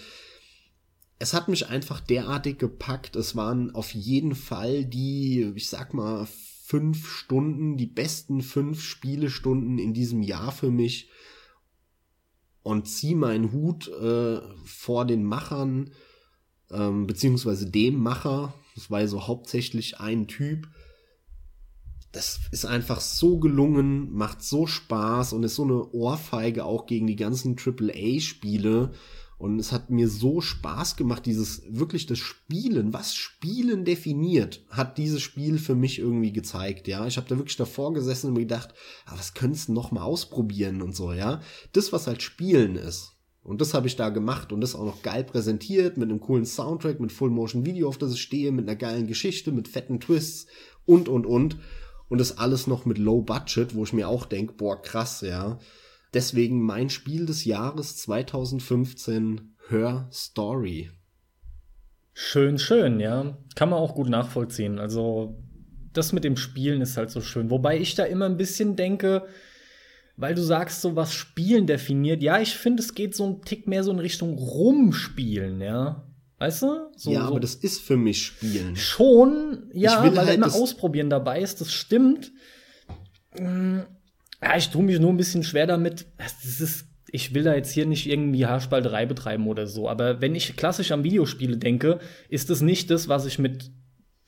[1.18, 3.16] es hat mich einfach derartig gepackt.
[3.16, 6.28] Es waren auf jeden Fall die, ich sag mal,
[6.66, 11.10] fünf Stunden, die besten fünf Spielestunden in diesem Jahr für mich
[12.64, 15.92] und zieh meinen Hut äh, vor den Machern,
[16.72, 20.68] ähm, beziehungsweise dem Macher, das war so hauptsächlich ein Typ.
[22.10, 27.06] Das ist einfach so gelungen, macht so Spaß und ist so eine Ohrfeige auch gegen
[27.06, 28.90] die ganzen AAA-Spiele,
[29.38, 34.96] und es hat mir so Spaß gemacht, dieses wirklich das Spielen, was Spielen definiert, hat
[34.96, 36.88] dieses Spiel für mich irgendwie gezeigt.
[36.88, 38.72] Ja, ich habe da wirklich davor gesessen und mir gedacht,
[39.04, 41.12] ah, was könntest du noch mal ausprobieren und so.
[41.12, 41.42] Ja,
[41.72, 43.12] das was halt Spielen ist.
[43.42, 46.46] Und das habe ich da gemacht und das auch noch geil präsentiert mit einem coolen
[46.46, 50.00] Soundtrack, mit Full Motion Video, auf das ich stehe, mit einer geilen Geschichte, mit fetten
[50.00, 50.46] Twists
[50.86, 51.58] und und und.
[52.08, 55.58] Und das alles noch mit Low Budget, wo ich mir auch denk, boah krass, ja
[56.14, 60.90] Deswegen mein Spiel des Jahres 2015, Her Story.
[62.14, 63.36] Schön, schön, ja.
[63.54, 64.78] Kann man auch gut nachvollziehen.
[64.78, 65.36] Also,
[65.92, 67.50] das mit dem Spielen ist halt so schön.
[67.50, 69.26] Wobei ich da immer ein bisschen denke,
[70.16, 72.22] weil du sagst, so was Spielen definiert.
[72.22, 76.06] Ja, ich finde, es geht so ein Tick mehr so in Richtung Rumspielen, ja.
[76.38, 76.90] Weißt du?
[76.96, 77.26] So, ja, so.
[77.26, 78.76] aber das ist für mich Spielen.
[78.76, 82.32] Schon, ja, weil halt immer Ausprobieren dabei ist, das stimmt.
[84.42, 86.06] Ja, ich tue mich nur ein bisschen schwer damit.
[86.18, 90.34] Das ist, ich will da jetzt hier nicht irgendwie Haarspalterei betreiben oder so, aber wenn
[90.34, 93.70] ich klassisch an Videospiele denke, ist es nicht das, was ich mit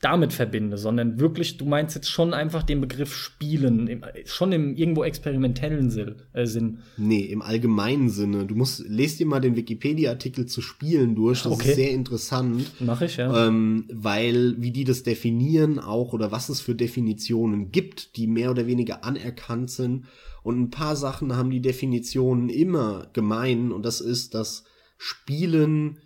[0.01, 5.03] damit verbinde, sondern wirklich, du meinst jetzt schon einfach den Begriff Spielen, schon im irgendwo
[5.03, 5.91] experimentellen
[6.33, 6.79] äh, Sinn.
[6.95, 8.45] Nee, im allgemeinen Sinne.
[8.45, 11.69] Du musst, lest dir mal den Wikipedia-Artikel zu Spielen durch, das okay.
[11.69, 12.71] ist sehr interessant.
[12.79, 13.47] Mach ich, ja.
[13.47, 18.51] Ähm, weil, wie die das definieren auch, oder was es für Definitionen gibt, die mehr
[18.51, 20.05] oder weniger anerkannt sind.
[20.43, 24.63] Und ein paar Sachen haben die Definitionen immer gemein, und das ist, dass
[24.97, 25.97] Spielen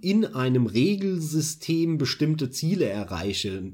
[0.00, 3.72] in einem Regelsystem bestimmte Ziele erreiche,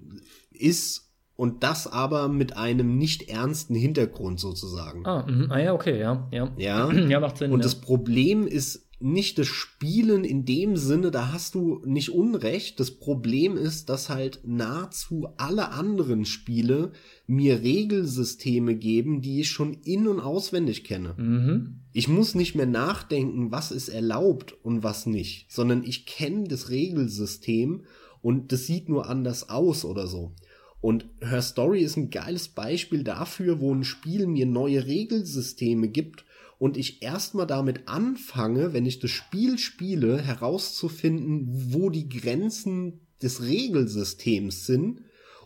[0.51, 1.05] ist
[1.37, 5.05] und das aber mit einem nicht ernsten Hintergrund sozusagen.
[5.05, 5.53] Ah, mh.
[5.53, 6.53] ah ja, okay, ja, ja.
[6.57, 7.53] Ja, ja macht Sinn.
[7.53, 7.65] Und ja.
[7.65, 12.81] das Problem ist nicht das Spielen in dem Sinne, da hast du nicht Unrecht.
[12.81, 16.93] Das Problem ist, dass halt nahezu alle anderen Spiele
[17.27, 21.15] mir Regelsysteme geben, die ich schon in- und auswendig kenne.
[21.19, 21.81] Mhm.
[21.93, 26.71] Ich muss nicht mehr nachdenken, was ist erlaubt und was nicht, sondern ich kenne das
[26.71, 27.85] Regelsystem
[28.23, 30.33] und das sieht nur anders aus oder so.
[30.81, 36.24] Und Her Story ist ein geiles Beispiel dafür, wo ein Spiel mir neue Regelsysteme gibt
[36.59, 43.43] und ich erstmal damit anfange, wenn ich das Spiel spiele, herauszufinden, wo die Grenzen des
[43.43, 45.01] Regelsystems sind,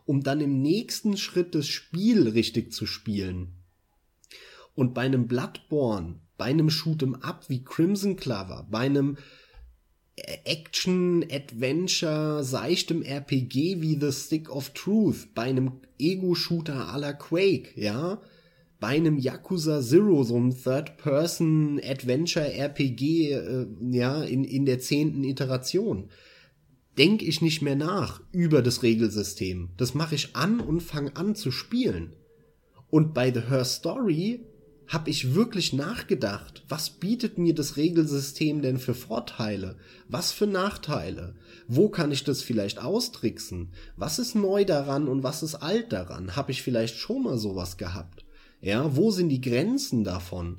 [0.05, 3.53] um dann im nächsten Schritt das Spiel richtig zu spielen.
[4.75, 9.17] Und bei einem Bloodborne, bei einem Shoot'em Up wie Crimson Clover, bei einem
[10.45, 17.73] Action, Adventure, seichtem RPG wie The Stick of Truth, bei einem Ego-Shooter à la Quake,
[17.77, 18.21] ja,
[18.81, 26.11] bei einem Yakuza Zero, so einem Third-Person-Adventure-RPG, äh, ja, in, in der zehnten Iteration,
[26.97, 29.71] denke ich nicht mehr nach über das Regelsystem.
[29.77, 32.13] Das mache ich an und fange an zu spielen.
[32.91, 34.45] Und bei The Her Story
[34.87, 39.77] habe ich wirklich nachgedacht, was bietet mir das Regelsystem denn für Vorteile?
[40.09, 41.35] Was für Nachteile?
[41.67, 43.73] Wo kann ich das vielleicht austricksen?
[43.97, 46.37] Was ist neu daran und was ist alt daran?
[46.37, 48.25] Habe ich vielleicht schon mal sowas gehabt?
[48.61, 50.59] Ja, wo sind die Grenzen davon?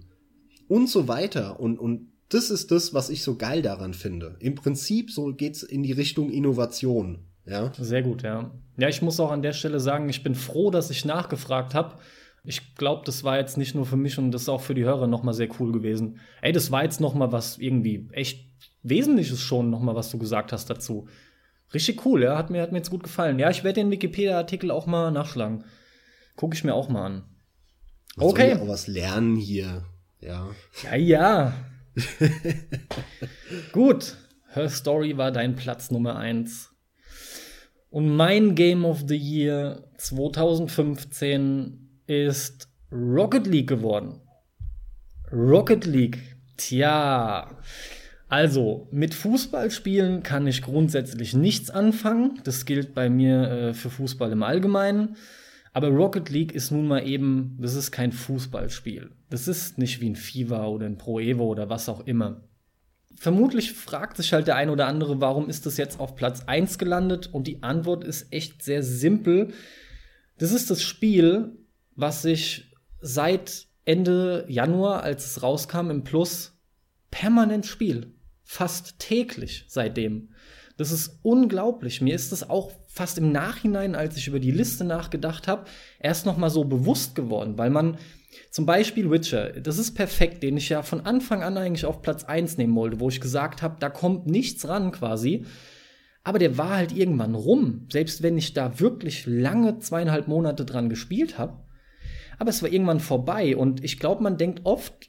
[0.67, 1.59] Und so weiter.
[1.59, 4.37] Und, und das ist das, was ich so geil daran finde.
[4.39, 7.25] Im Prinzip so geht's in die Richtung Innovation.
[7.45, 7.71] Ja.
[7.77, 8.51] Sehr gut, ja.
[8.77, 11.95] Ja, ich muss auch an der Stelle sagen, ich bin froh, dass ich nachgefragt habe.
[12.43, 14.85] Ich glaube, das war jetzt nicht nur für mich und das ist auch für die
[14.85, 16.19] Hörer noch mal sehr cool gewesen.
[16.41, 18.47] Ey, das war jetzt noch mal was irgendwie echt
[18.83, 21.07] Wesentliches schon noch mal, was du gesagt hast dazu.
[21.73, 23.39] Richtig cool, ja, hat mir, hat mir jetzt gut gefallen.
[23.39, 25.65] Ja, ich werde den Wikipedia-Artikel auch mal nachschlagen.
[26.35, 27.23] Gucke ich mir auch mal an.
[28.19, 28.49] Man okay.
[28.49, 29.85] Soll ja auch was lernen hier.
[30.19, 30.49] Ja.
[30.83, 31.53] Ja, ja.
[33.71, 34.17] Gut.
[34.51, 36.69] Her Story war dein Platz Nummer eins.
[37.89, 44.19] Und mein Game of the Year 2015 ist Rocket League geworden.
[45.31, 46.19] Rocket League.
[46.57, 47.57] Tja.
[48.27, 52.41] Also, mit Fußballspielen kann ich grundsätzlich nichts anfangen.
[52.43, 55.15] Das gilt bei mir äh, für Fußball im Allgemeinen.
[55.73, 59.11] Aber Rocket League ist nun mal eben, das ist kein Fußballspiel.
[59.29, 62.43] Das ist nicht wie ein FIFA oder ein Pro Evo oder was auch immer.
[63.15, 66.77] Vermutlich fragt sich halt der ein oder andere, warum ist das jetzt auf Platz 1
[66.77, 67.29] gelandet?
[67.31, 69.53] Und die Antwort ist echt sehr simpel.
[70.37, 71.57] Das ist das Spiel,
[71.95, 76.57] was sich seit Ende Januar, als es rauskam im Plus,
[77.11, 78.07] permanent spielt.
[78.43, 80.29] Fast täglich seitdem.
[80.77, 81.99] Das ist unglaublich.
[81.99, 85.65] Mir ist das auch fast im Nachhinein, als ich über die Liste nachgedacht habe,
[85.99, 87.97] erst noch mal so bewusst geworden, weil man
[88.51, 92.23] zum Beispiel Witcher, das ist perfekt, den ich ja von Anfang an eigentlich auf Platz
[92.23, 95.45] 1 nehmen wollte, wo ich gesagt habe, da kommt nichts ran quasi.
[96.23, 100.89] Aber der war halt irgendwann rum, selbst wenn ich da wirklich lange zweieinhalb Monate dran
[100.89, 101.63] gespielt habe.
[102.37, 105.08] Aber es war irgendwann vorbei und ich glaube, man denkt oft,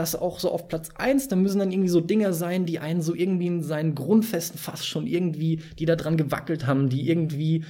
[0.00, 3.02] dass auch so auf Platz 1, da müssen dann irgendwie so Dinger sein, die einen
[3.02, 7.64] so irgendwie in seinen Grundfesten fast schon irgendwie, die da dran gewackelt haben, die irgendwie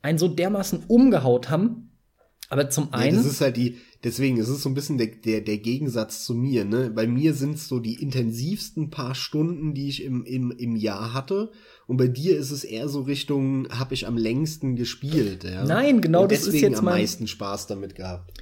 [0.00, 1.90] einen so dermaßen umgehaut haben.
[2.50, 3.16] Aber zum einen.
[3.16, 6.24] Ja, das ist halt die, deswegen, es ist so ein bisschen der, der, der Gegensatz
[6.24, 6.88] zu mir, ne?
[6.88, 11.12] Bei mir sind es so die intensivsten paar Stunden, die ich im, im, im Jahr
[11.12, 11.50] hatte.
[11.88, 15.64] Und bei dir ist es eher so Richtung, habe ich am längsten gespielt, ja?
[15.64, 18.40] Nein, genau Und das ist jetzt am mein meisten Spaß damit gehabt.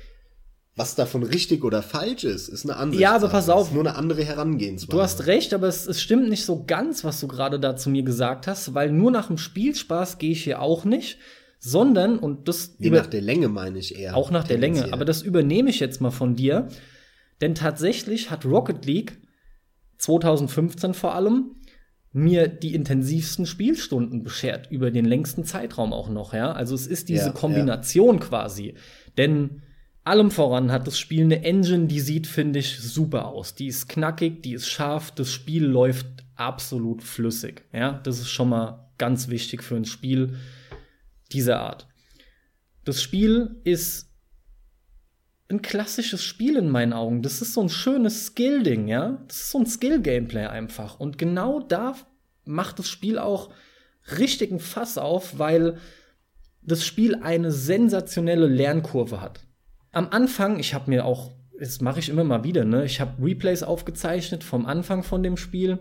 [0.76, 3.68] Was davon richtig oder falsch ist, ist eine andere Ja, aber pass auf.
[3.68, 4.90] Ist nur eine andere Herangehensweise.
[4.90, 7.90] Du hast recht, aber es, es stimmt nicht so ganz, was du gerade da zu
[7.90, 11.18] mir gesagt hast, weil nur nach dem Spielspaß gehe ich hier auch nicht,
[11.58, 14.16] sondern, und das Nee, nach der Länge meine ich eher.
[14.16, 16.68] auch nach der Länge, aber das übernehme ich jetzt mal von dir,
[17.42, 19.18] denn tatsächlich hat Rocket League
[19.98, 21.56] 2015 vor allem
[22.12, 26.52] mir die intensivsten Spielstunden beschert über den längsten Zeitraum auch noch, ja?
[26.52, 28.74] Also es ist diese Ja, Kombination quasi,
[29.18, 29.62] denn
[30.04, 33.54] allem voran hat das Spiel eine Engine, die sieht, finde ich, super aus.
[33.54, 37.64] Die ist knackig, die ist scharf, das Spiel läuft absolut flüssig.
[37.72, 40.36] Ja, das ist schon mal ganz wichtig für ein Spiel
[41.32, 41.86] dieser Art.
[42.84, 44.10] Das Spiel ist
[45.48, 47.22] ein klassisches Spiel in meinen Augen.
[47.22, 49.22] Das ist so ein schönes Skill-Ding, ja.
[49.26, 50.98] Das ist so ein Skill-Gameplay einfach.
[51.00, 51.96] Und genau da
[52.44, 53.50] macht das Spiel auch
[54.18, 55.78] richtigen Fass auf, weil
[56.62, 59.40] das Spiel eine sensationelle Lernkurve hat.
[59.92, 62.84] Am Anfang, ich habe mir auch, das mache ich immer mal wieder, ne?
[62.84, 65.78] Ich habe Replays aufgezeichnet vom Anfang von dem Spiel.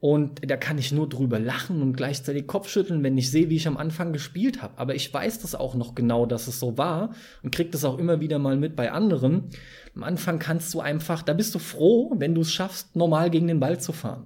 [0.00, 3.68] Und da kann ich nur drüber lachen und gleichzeitig Kopfschütteln, wenn ich sehe, wie ich
[3.68, 4.78] am Anfang gespielt habe.
[4.78, 7.98] Aber ich weiß das auch noch genau, dass es so war und krieg das auch
[7.98, 9.50] immer wieder mal mit bei anderen.
[9.94, 13.46] Am Anfang kannst du einfach, da bist du froh, wenn du es schaffst, normal gegen
[13.46, 14.24] den Ball zu fahren.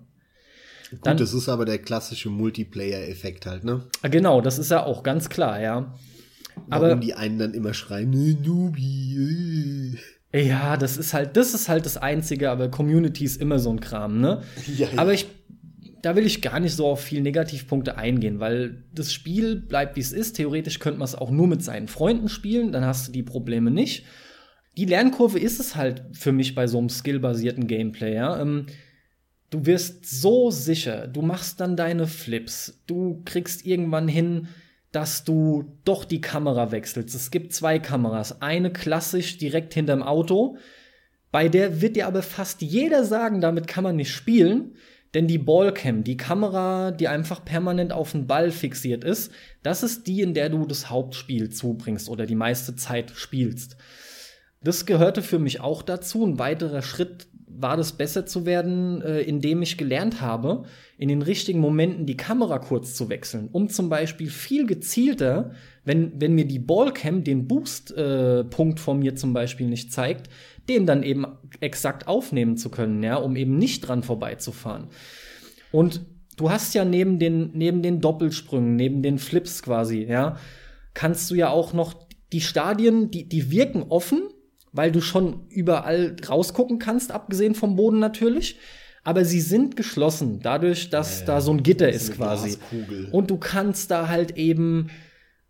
[0.90, 3.82] Gut, dann- das ist aber der klassische Multiplayer-Effekt halt, ne?
[4.02, 5.92] Ah, Genau, das ist ja auch ganz klar, ja.
[6.66, 9.98] Warum Aber die einen dann immer schreien, "Nee, Nubi.
[10.32, 13.70] äh." ja, das ist halt, das ist halt das Einzige, aber Community ist immer so
[13.70, 14.42] ein Kram, ne?
[14.76, 14.98] Ja, ja.
[14.98, 15.26] Aber ich,
[16.02, 20.00] da will ich gar nicht so auf viel Negativpunkte eingehen, weil das Spiel bleibt wie
[20.00, 20.34] es ist.
[20.34, 23.70] Theoretisch könnte man es auch nur mit seinen Freunden spielen, dann hast du die Probleme
[23.70, 24.04] nicht.
[24.76, 28.40] Die Lernkurve ist es halt für mich bei so einem skillbasierten Gameplay, ja.
[28.40, 28.66] Ähm,
[29.50, 34.48] du wirst so sicher, du machst dann deine Flips, du kriegst irgendwann hin,
[34.94, 37.16] dass du doch die Kamera wechselst.
[37.16, 40.56] Es gibt zwei Kameras, eine klassisch direkt hinterm Auto,
[41.32, 44.76] bei der wird dir aber fast jeder sagen, damit kann man nicht spielen,
[45.14, 49.32] denn die Ballcam, die Kamera, die einfach permanent auf den Ball fixiert ist,
[49.64, 53.76] das ist die, in der du das Hauptspiel zubringst oder die meiste Zeit spielst.
[54.62, 56.24] Das gehörte für mich auch dazu.
[56.24, 60.64] Ein weiterer Schritt war das besser zu werden, äh, indem ich gelernt habe,
[60.96, 65.52] in den richtigen Momenten die Kamera kurz zu wechseln, um zum Beispiel viel gezielter,
[65.84, 70.30] wenn, wenn mir die Ballcam den Boost-Punkt von mir zum Beispiel nicht zeigt,
[70.68, 71.26] den dann eben
[71.60, 74.88] exakt aufnehmen zu können, ja, um eben nicht dran vorbeizufahren.
[75.72, 76.06] Und
[76.36, 80.36] du hast ja neben den, neben den Doppelsprüngen, neben den Flips quasi, ja,
[80.94, 81.94] kannst du ja auch noch
[82.32, 84.22] die Stadien, die, die wirken offen,
[84.72, 88.58] weil du schon überall rausgucken kannst, abgesehen vom Boden natürlich.
[89.04, 92.56] Aber sie sind geschlossen, dadurch, dass Ja, da so ein Gitter ist ist quasi.
[92.56, 93.08] Glaskugel.
[93.12, 94.90] Und du kannst da halt eben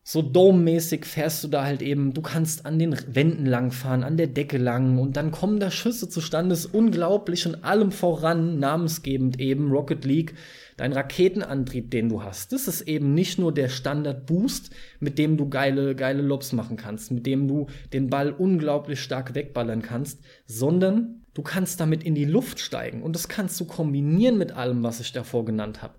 [0.07, 4.27] so Dome-mäßig fährst du da halt eben, du kannst an den Wänden langfahren, an der
[4.27, 9.71] Decke lang und dann kommen da Schüsse zustande, ist unglaublich und allem voran namensgebend eben
[9.71, 10.35] Rocket League,
[10.77, 12.53] dein Raketenantrieb, den du hast.
[12.53, 14.69] Das ist eben nicht nur der Standard-Boost,
[15.01, 19.35] mit dem du geile, geile Lobs machen kannst, mit dem du den Ball unglaublich stark
[19.35, 24.39] wegballern kannst, sondern du kannst damit in die Luft steigen und das kannst du kombinieren
[24.39, 25.95] mit allem, was ich davor genannt habe.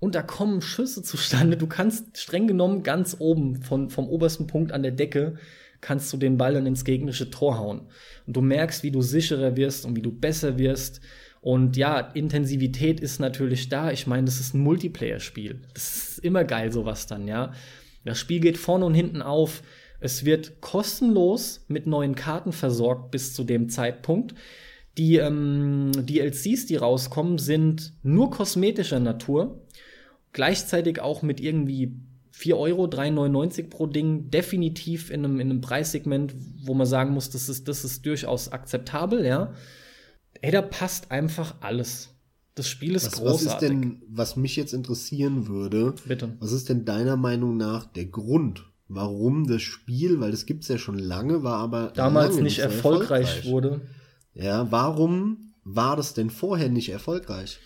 [0.00, 1.56] Und da kommen Schüsse zustande.
[1.56, 5.36] Du kannst streng genommen ganz oben von, vom obersten Punkt an der Decke
[5.80, 7.82] kannst du den Ball dann ins gegnerische Tor hauen.
[8.26, 11.00] Und du merkst, wie du sicherer wirst und wie du besser wirst.
[11.40, 13.90] Und ja, Intensivität ist natürlich da.
[13.90, 15.60] Ich meine, das ist ein Multiplayer-Spiel.
[15.72, 17.52] Das ist immer geil, sowas dann, ja.
[18.04, 19.62] Das Spiel geht vorne und hinten auf.
[20.00, 24.34] Es wird kostenlos mit neuen Karten versorgt bis zu dem Zeitpunkt.
[25.00, 29.62] Die ähm, DLCs, die rauskommen, sind nur kosmetischer Natur.
[30.34, 31.94] Gleichzeitig auch mit irgendwie
[32.32, 36.34] 4 Euro, 3,99 pro Ding, definitiv in einem, in einem Preissegment,
[36.66, 39.54] wo man sagen muss, das ist, das ist durchaus akzeptabel, ja.
[40.42, 42.10] Ey, da passt einfach alles.
[42.54, 43.52] Das Spiel ist Was, was großartig.
[43.52, 46.36] ist denn, was mich jetzt interessieren würde, Bitte.
[46.40, 50.76] was ist denn deiner Meinung nach der Grund, warum das Spiel, weil das gibt's ja
[50.76, 53.80] schon lange, war aber Damals nicht so erfolgreich, wurde.
[54.34, 57.58] Ja, warum war das denn vorher nicht erfolgreich?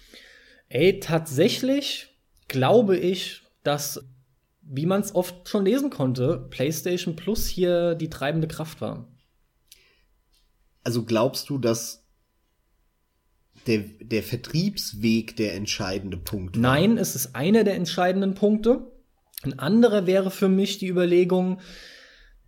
[0.68, 2.08] Ey, tatsächlich
[2.48, 4.04] glaube ich, dass,
[4.62, 9.08] wie man es oft schon lesen konnte, PlayStation Plus hier die treibende Kraft war.
[10.82, 12.04] Also glaubst du, dass
[13.66, 16.62] der, der Vertriebsweg der entscheidende Punkt war?
[16.62, 18.90] Nein, es ist einer der entscheidenden Punkte.
[19.42, 21.60] Ein anderer wäre für mich die Überlegung,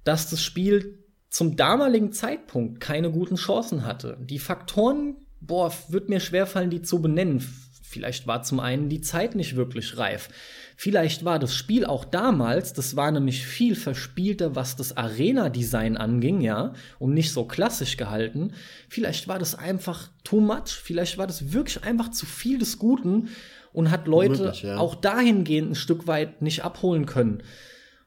[0.04, 1.05] dass das Spiel
[1.36, 4.16] zum damaligen Zeitpunkt keine guten Chancen hatte.
[4.22, 7.46] Die Faktoren, boah, wird mir schwerfallen, die zu benennen.
[7.82, 10.30] Vielleicht war zum einen die Zeit nicht wirklich reif.
[10.78, 16.40] Vielleicht war das Spiel auch damals, das war nämlich viel verspielter, was das Arena-Design anging,
[16.40, 18.54] ja, und nicht so klassisch gehalten.
[18.88, 20.70] Vielleicht war das einfach too much.
[20.70, 23.28] Vielleicht war das wirklich einfach zu viel des Guten
[23.74, 24.78] und hat Leute ja.
[24.78, 27.42] auch dahingehend ein Stück weit nicht abholen können.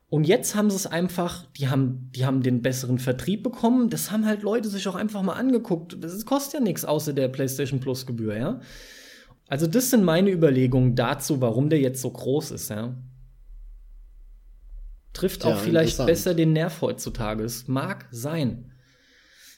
[0.10, 3.92] Und jetzt haben sie es einfach, die haben, die haben den besseren Vertrieb bekommen.
[3.92, 5.98] Das haben halt Leute sich auch einfach mal angeguckt.
[6.04, 8.60] Das kostet ja nichts außer der PlayStation Plus Gebühr, ja.
[9.48, 12.96] Also das sind meine Überlegungen dazu, warum der jetzt so groß ist, ja.
[15.14, 16.08] Trifft auch vielleicht interessant.
[16.08, 17.44] besser den Nerv heutzutage.
[17.44, 18.72] Es mag sein.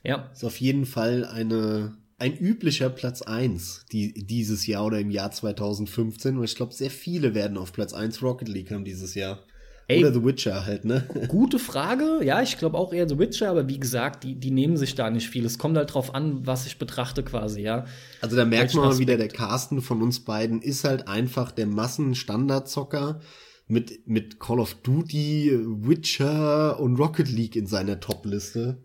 [0.03, 5.11] Ja, Ist auf jeden Fall eine, ein üblicher Platz 1 die, dieses Jahr oder im
[5.11, 6.37] Jahr 2015.
[6.37, 9.45] Und ich glaube, sehr viele werden auf Platz 1 Rocket League haben dieses Jahr.
[9.91, 9.99] Ey.
[9.99, 11.05] Oder The Witcher halt, ne?
[11.27, 12.19] gute Frage.
[12.23, 15.09] Ja, ich glaube auch eher The Witcher, aber wie gesagt, die, die nehmen sich da
[15.09, 15.45] nicht viel.
[15.45, 17.85] Es kommt halt drauf an, was ich betrachte quasi, ja.
[18.21, 21.51] Also da merkt Welchen man mal wieder, der Carsten von uns beiden ist halt einfach
[21.51, 23.19] der Massenstandardzocker
[23.67, 28.83] mit, mit Call of Duty, Witcher und Rocket League in seiner Top-Liste.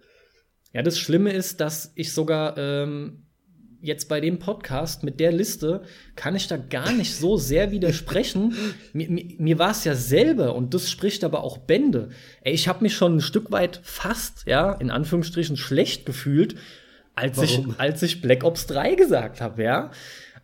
[0.73, 3.26] Ja, das Schlimme ist, dass ich sogar ähm,
[3.81, 5.83] jetzt bei dem Podcast mit der Liste
[6.15, 8.55] kann ich da gar nicht so sehr widersprechen.
[8.93, 12.11] mir mir, mir war es ja selber und das spricht aber auch Bände.
[12.43, 16.57] Ey, ich habe mich schon ein Stück weit fast, ja, in Anführungsstrichen schlecht gefühlt,
[17.15, 17.75] als ich Warum?
[17.79, 19.91] als ich Black Ops 3 gesagt habe, ja.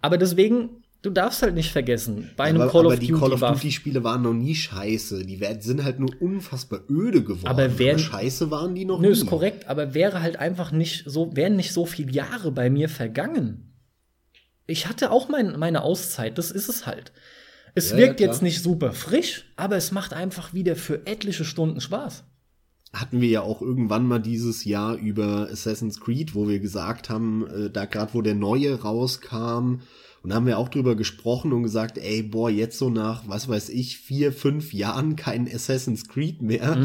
[0.00, 3.20] Aber deswegen, du darfst halt nicht vergessen, bei einem aber Call of aber die Duty
[3.20, 5.24] Call of war Duty Spiele waren noch nie scheiße.
[5.26, 7.46] Die sind halt nur unfassbar öde geworden.
[7.46, 9.12] Aber werden- scheiße waren die noch Nö, nie.
[9.12, 12.88] ist korrekt, aber wäre halt einfach nicht so, wären nicht so viele Jahre bei mir
[12.88, 13.68] vergangen.
[14.66, 17.12] Ich hatte auch mein, meine Auszeit, das ist es halt.
[17.74, 18.28] Es Ja, ja, wirkt klar.
[18.30, 22.24] jetzt nicht super frisch, aber es macht einfach wieder für etliche Stunden Spaß.
[22.92, 27.46] hatten wir ja auch irgendwann mal dieses Jahr über Assassin's Creed, wo wir gesagt haben,
[27.46, 29.80] äh, da gerade wo der neue rauskam,
[30.22, 33.48] und da haben wir auch drüber gesprochen und gesagt, ey, boah, jetzt so nach, was
[33.48, 36.76] weiß ich, vier, fünf Jahren kein Assassin's Creed mehr,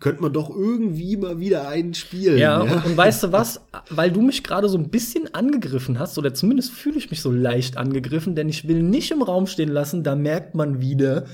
[0.00, 2.34] könnte man doch irgendwie mal wieder einen spielen.
[2.34, 2.40] Mhm.
[2.40, 2.72] Ja, ja?
[2.72, 3.60] Und, und weißt du was?
[3.90, 7.30] Weil du mich gerade so ein bisschen angegriffen hast, oder zumindest fühle ich mich so
[7.30, 11.26] leicht angegriffen, denn ich will nicht im Raum stehen lassen, da merkt man wieder,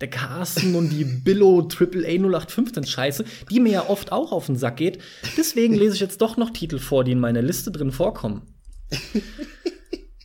[0.00, 4.56] der Carsten und die Billo AAA 0815 Scheiße, die mir ja oft auch auf den
[4.56, 4.98] Sack geht.
[5.36, 8.42] Deswegen lese ich jetzt doch noch Titel vor, die in meiner Liste drin vorkommen.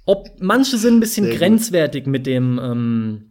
[0.08, 1.40] Ob manche sind ein bisschen Sehr gut.
[1.42, 3.24] grenzwertig mit dem ähm,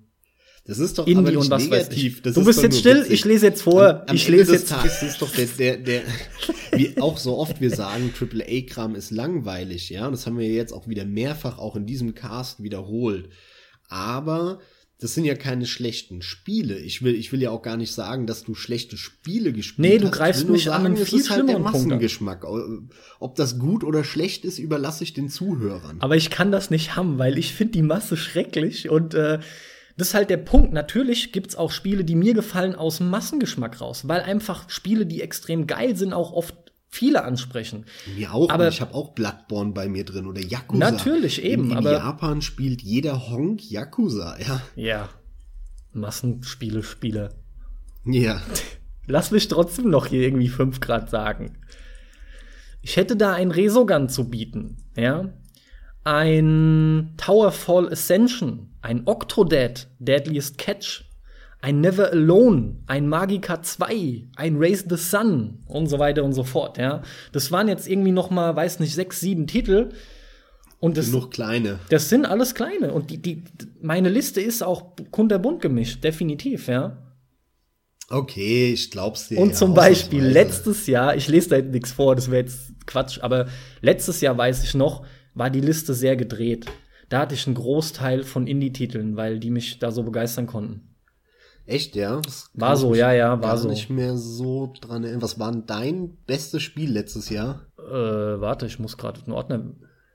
[0.67, 2.17] das ist doch Indie und was weiß negativ.
[2.17, 2.23] ich.
[2.23, 3.13] Das Du ist bist jetzt still, witzig.
[3.13, 3.89] ich lese jetzt vor.
[3.89, 4.71] Am, am ich Ende lese des jetzt.
[4.71, 6.03] Tages ist doch der, der, der
[6.73, 10.07] wie auch so oft wir sagen, AAA-Kram ist langweilig, ja.
[10.07, 13.29] Und das haben wir jetzt auch wieder mehrfach auch in diesem Cast wiederholt.
[13.89, 14.59] Aber
[14.99, 16.79] das sind ja keine schlechten Spiele.
[16.79, 19.99] Ich will, ich will ja auch gar nicht sagen, dass du schlechte Spiele gespielt Nee,
[19.99, 20.15] du hast.
[20.15, 21.73] greifst Ich will nur mich an einen viel halt schlimmeren an.
[21.73, 22.47] Massengeschmack.
[23.21, 25.99] Ob das gut oder schlecht ist, überlasse ich den Zuhörern.
[26.01, 29.41] Aber ich kann das nicht haben, weil ich finde die Masse schrecklich und äh,
[29.99, 30.73] das ist halt der Punkt.
[30.73, 35.67] Natürlich gibt's auch Spiele, die mir gefallen aus Massengeschmack raus, weil einfach Spiele, die extrem
[35.67, 36.55] geil sind, auch oft
[36.97, 37.85] viele ansprechen.
[38.17, 40.79] Mir auch, Aber- ich habe auch Bloodborne bei mir drin oder Yakuza.
[40.91, 44.61] Natürlich, eben, In, in aber- Japan spielt jeder Honk Yakuza, ja.
[44.75, 45.09] Ja.
[45.93, 47.35] Massenspiele, Spiele.
[48.05, 48.41] Ja.
[49.07, 51.59] Lass mich trotzdem noch hier irgendwie 5 Grad sagen.
[52.83, 55.33] Ich hätte da ein Resogun zu bieten, ja.
[56.05, 61.05] Ein Towerfall Ascension, ein Octodad, Deadliest Catch,
[61.61, 66.45] ein Never Alone, ein Magica 2, ein Raise the Sun und so weiter und so
[66.45, 67.03] fort, ja.
[67.33, 69.91] Das waren jetzt irgendwie noch mal, weiß nicht, sechs, sieben Titel.
[70.79, 71.79] Und das, Genug kleine.
[71.89, 72.93] das sind alles kleine.
[72.93, 73.43] Und die, die,
[73.81, 77.03] meine Liste ist auch kunterbunt gemischt, definitiv, ja.
[78.09, 79.39] Okay, ich glaub's dir.
[79.39, 82.73] Und ja, zum Beispiel letztes Jahr, ich lese da jetzt nichts vor, das wäre jetzt
[82.87, 83.47] Quatsch, aber
[83.81, 85.05] letztes Jahr weiß ich noch,
[85.35, 86.67] war die Liste sehr gedreht.
[87.09, 90.96] Da hatte ich einen Großteil von Indie-Titeln, weil die mich da so begeistern konnten.
[91.67, 92.21] Echt, ja?
[92.25, 93.69] Das War so, ja, ja, war so.
[93.69, 95.23] nicht mehr so dran erinnern.
[95.23, 97.67] Was war denn dein bestes Spiel letztes Jahr?
[97.79, 97.93] Äh,
[98.41, 99.65] warte, ich muss gerade einen Ordner.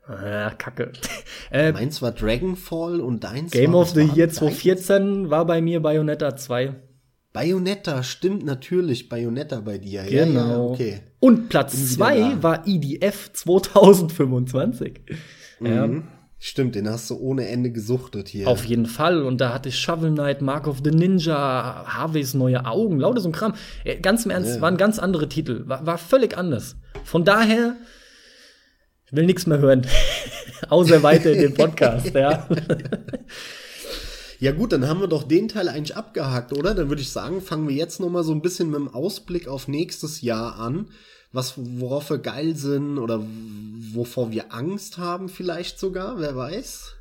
[0.08, 0.92] Ah, Kacke.
[1.52, 4.36] äh, Meins war Dragonfall und deins Game war, of the Year deins?
[4.36, 6.76] 2014 war bei mir Bayonetta 2.
[7.34, 9.08] Bayonetta, stimmt natürlich.
[9.10, 10.04] Bayonetta bei dir.
[10.04, 10.72] Ja, ja, Genau.
[10.72, 11.02] okay.
[11.20, 12.44] Und Platz Bin wieder 2 da.
[12.44, 15.02] war EDF 2025.
[15.62, 15.88] Ja.
[15.88, 16.04] Mhm.
[16.44, 18.48] Stimmt, den hast du ohne Ende gesuchtet hier.
[18.48, 19.22] Auf jeden Fall.
[19.22, 23.30] Und da hatte ich Shovel Knight, Mark of the Ninja, Harveys neue Augen, lauter so
[23.30, 23.54] ein Kram.
[23.84, 24.62] Äh, Ganz im Ernst, Ja.
[24.62, 25.62] waren ganz andere Titel.
[25.68, 26.78] War, war völlig anders.
[27.04, 27.76] Von daher,
[29.06, 29.86] ich will nichts mehr hören.
[30.70, 32.48] Außer weiter in den Podcast, ja.
[34.40, 36.74] Ja gut, dann haben wir doch den Teil eigentlich abgehakt, oder?
[36.74, 39.48] Dann würde ich sagen, fangen wir jetzt noch mal so ein bisschen mit dem Ausblick
[39.48, 40.88] auf nächstes Jahr an.
[41.34, 43.24] Was, worauf wir geil sind oder
[43.94, 46.96] wovor wir Angst haben vielleicht sogar, wer weiß.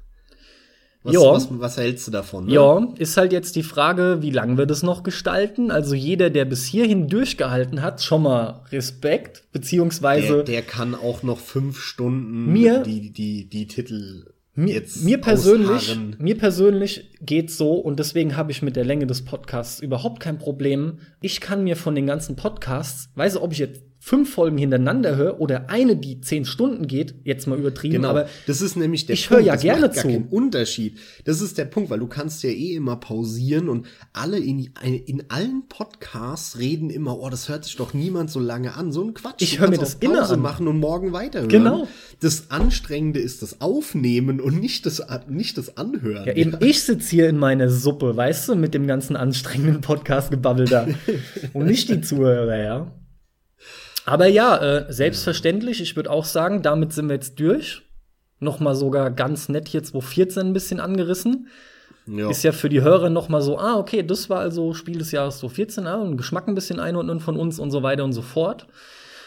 [1.03, 1.21] Was, Ja.
[1.33, 2.45] was, was hältst du davon?
[2.47, 2.53] Ne?
[2.53, 5.71] Ja, ist halt jetzt die Frage, wie lange wir das noch gestalten.
[5.71, 11.23] Also jeder, der bis hierhin durchgehalten hat, schon mal Respekt, beziehungsweise Der, der kann auch
[11.23, 16.17] noch fünf Stunden Mir- die, die, die Titel Mir, jetzt mir persönlich, ausharren.
[16.19, 20.39] mir persönlich geht's so und deswegen habe ich mit der Länge des Podcasts überhaupt kein
[20.39, 20.99] Problem.
[21.23, 25.41] Ich kann mir von den ganzen Podcasts, weiß ob ich jetzt fünf Folgen hintereinander höre
[25.41, 29.13] oder eine, die zehn Stunden geht, jetzt mal übertrieben, Genau, aber das ist nämlich der
[29.13, 30.09] ich höre ja das gerne macht gar zu.
[30.09, 30.97] keinen Unterschied.
[31.25, 35.25] Das ist der Punkt, weil du kannst ja eh immer pausieren und alle in, in
[35.29, 38.91] allen Podcasts reden immer, oh, das hört sich doch niemand so lange an.
[38.91, 39.43] So ein Quatsch.
[39.43, 40.41] Ich höre mir das immer an.
[40.41, 41.51] machen und morgen weiterhören.
[41.51, 41.87] Genau.
[42.21, 46.27] Das Anstrengende ist das Aufnehmen und nicht das, nicht das Anhören.
[46.27, 50.67] ja, eben ich sitze hier in meiner Suppe, weißt du, mit dem ganzen anstrengenden Podcast-Gebabbel
[50.67, 50.89] da
[51.53, 52.93] und nicht die Zuhörer, ja.
[54.11, 57.83] Aber ja, äh, selbstverständlich, ich würde auch sagen, damit sind wir jetzt durch.
[58.41, 61.47] Nochmal sogar ganz nett hier 2014 ein bisschen angerissen.
[62.09, 62.29] Ja.
[62.29, 65.13] Ist ja für die Hörer noch mal so, ah, okay, das war also Spiel des
[65.13, 68.23] Jahres 2014, ah, und Geschmack ein bisschen einordnen von uns und so weiter und so
[68.23, 68.67] fort.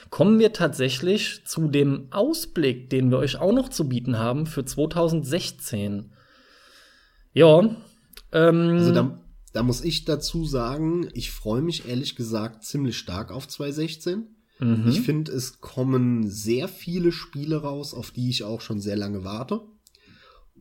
[0.10, 4.66] Kommen wir tatsächlich zu dem Ausblick, den wir euch auch noch zu bieten haben für
[4.66, 6.12] 2016.
[7.32, 7.60] Ja,
[8.34, 9.18] ähm, Also da,
[9.54, 14.28] da muss ich dazu sagen, ich freue mich ehrlich gesagt ziemlich stark auf 2016.
[14.60, 14.88] mhm.
[14.88, 19.24] Ich finde, es kommen sehr viele Spiele raus, auf die ich auch schon sehr lange
[19.24, 19.62] warte.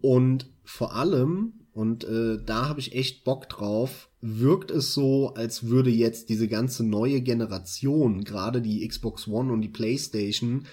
[0.01, 5.65] Und vor allem, und äh, da habe ich echt Bock drauf, wirkt es so, als
[5.65, 10.67] würde jetzt diese ganze neue Generation, gerade die Xbox One und die PlayStation,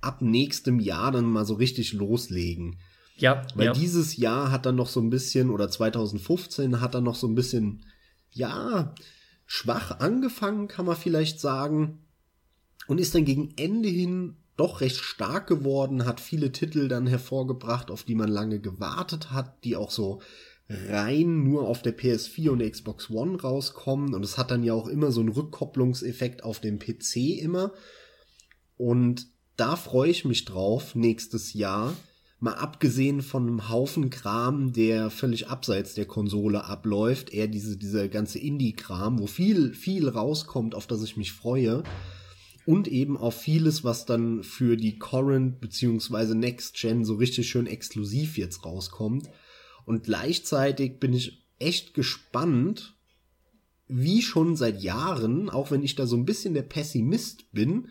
[0.00, 2.78] ab nächstem Jahr dann mal so richtig loslegen.
[3.16, 3.72] ja, Weil ja.
[3.72, 7.34] dieses Jahr hat dann noch so ein bisschen, oder 2015 hat dann noch so ein
[7.34, 7.84] bisschen,
[8.30, 8.94] ja,
[9.46, 12.03] schwach angefangen, kann man vielleicht sagen.
[12.86, 17.90] Und ist dann gegen Ende hin doch recht stark geworden, hat viele Titel dann hervorgebracht,
[17.90, 20.20] auf die man lange gewartet hat, die auch so
[20.68, 24.14] rein nur auf der PS4 und der Xbox One rauskommen.
[24.14, 27.72] Und es hat dann ja auch immer so einen Rückkopplungseffekt auf dem PC immer.
[28.76, 31.94] Und da freue ich mich drauf, nächstes Jahr.
[32.40, 38.08] Mal abgesehen von einem Haufen Kram, der völlig abseits der Konsole abläuft, eher diese, dieser
[38.08, 41.84] ganze Indie-Kram, wo viel, viel rauskommt, auf das ich mich freue.
[42.66, 47.66] Und eben auf vieles, was dann für die Current beziehungsweise Next Gen so richtig schön
[47.66, 49.28] exklusiv jetzt rauskommt.
[49.84, 52.96] Und gleichzeitig bin ich echt gespannt,
[53.86, 57.88] wie schon seit Jahren, auch wenn ich da so ein bisschen der Pessimist bin,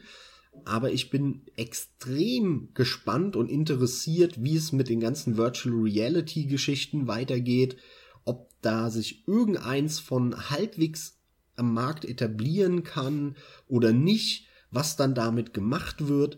[0.65, 7.07] aber ich bin extrem gespannt und interessiert, wie es mit den ganzen Virtual Reality Geschichten
[7.07, 7.77] weitergeht,
[8.23, 11.19] ob da sich irgendeins von halbwegs
[11.55, 13.35] am Markt etablieren kann
[13.67, 16.37] oder nicht, was dann damit gemacht wird.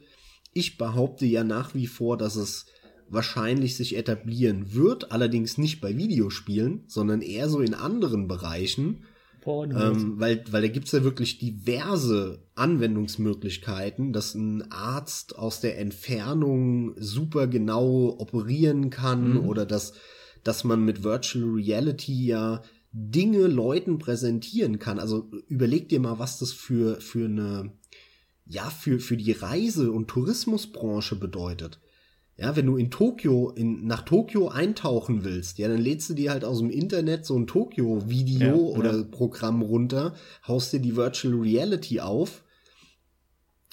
[0.53, 2.65] Ich behaupte ja nach wie vor, dass es
[3.09, 9.03] wahrscheinlich sich etablieren wird, allerdings nicht bei Videospielen, sondern eher so in anderen Bereichen.
[9.79, 16.95] Ähm, weil, weil da gibt's ja wirklich diverse Anwendungsmöglichkeiten, dass ein Arzt aus der Entfernung
[16.97, 19.47] super genau operieren kann Mhm.
[19.47, 19.93] oder dass,
[20.43, 24.99] dass man mit Virtual Reality ja Dinge Leuten präsentieren kann.
[24.99, 27.71] Also überleg dir mal, was das für, für eine,
[28.47, 31.79] ja, für, für die Reise- und Tourismusbranche bedeutet.
[32.37, 36.31] Ja, wenn du in Tokio, in, nach Tokio eintauchen willst, ja, dann lädst du dir
[36.31, 39.03] halt aus dem Internet so ein Tokio-Video Ja, oder ja.
[39.03, 40.15] Programm runter,
[40.45, 42.43] haust dir die Virtual Reality auf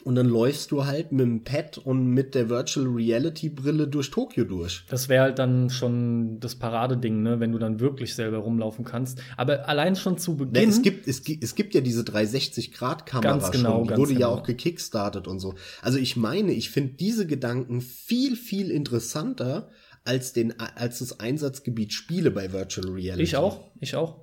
[0.04, 4.10] und dann läufst du halt mit dem Pad und mit der Virtual Reality Brille durch
[4.10, 4.84] Tokio durch.
[4.88, 9.20] Das wäre halt dann schon das Paradeding, ne, wenn du dann wirklich selber rumlaufen kannst.
[9.36, 10.68] Aber allein schon zu Ne, Beginn.
[10.68, 13.88] es gibt, es, gi- es gibt ja diese 360-Grad-Kamera Ganz genau, schon.
[13.88, 14.30] Die wurde ja genau.
[14.34, 15.54] auch gekickstartet und so.
[15.80, 19.68] Also ich meine, ich finde diese Gedanken viel, viel interessanter
[20.04, 23.22] als den, als das Einsatzgebiet Spiele bei Virtual Reality.
[23.22, 24.20] Ich auch, ich auch.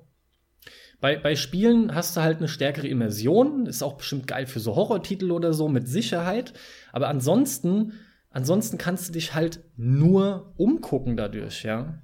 [1.00, 4.76] Bei, bei Spielen hast du halt eine stärkere Immersion, ist auch bestimmt geil für so
[4.76, 6.52] Horrortitel oder so, mit Sicherheit.
[6.92, 7.92] Aber ansonsten,
[8.28, 12.02] ansonsten kannst du dich halt nur umgucken dadurch, ja.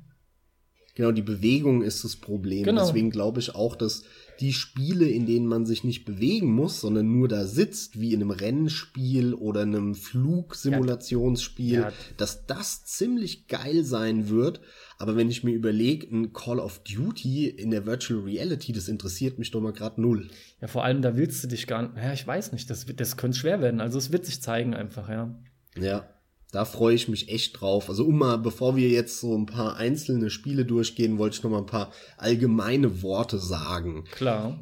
[0.95, 2.65] Genau, die Bewegung ist das Problem.
[2.65, 2.87] Genau.
[2.87, 4.05] Deswegen glaube ich auch, dass
[4.41, 8.21] die Spiele, in denen man sich nicht bewegen muss, sondern nur da sitzt, wie in
[8.23, 11.93] einem Rennspiel oder einem Flugsimulationsspiel, Ja.
[12.17, 14.61] dass das ziemlich geil sein wird.
[14.99, 19.39] Aber wenn ich mir überlege, ein Call of Duty in der Virtual Reality, das interessiert
[19.39, 20.29] mich doch mal gerade null.
[20.61, 23.01] Ja, vor allem, da willst du dich gar nicht, ja, ich weiß nicht, das, wird-
[23.01, 23.81] das könnte schwer werden.
[23.81, 25.35] Also es wird sich zeigen einfach, ja.
[25.79, 26.09] Ja,
[26.57, 27.91] da freue ich mich echt drauf.
[27.91, 31.51] Also um mal, bevor wir jetzt so ein paar einzelne Spiele durchgehen, wollte ich noch
[31.51, 34.05] mal ein paar allgemeine Worte sagen.
[34.11, 34.59] Klar.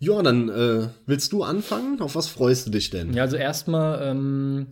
[0.00, 2.00] Ja, dann äh, willst du anfangen?
[2.00, 3.14] Auf was freust du dich denn?
[3.14, 4.66] Ja, also erstmal ähm,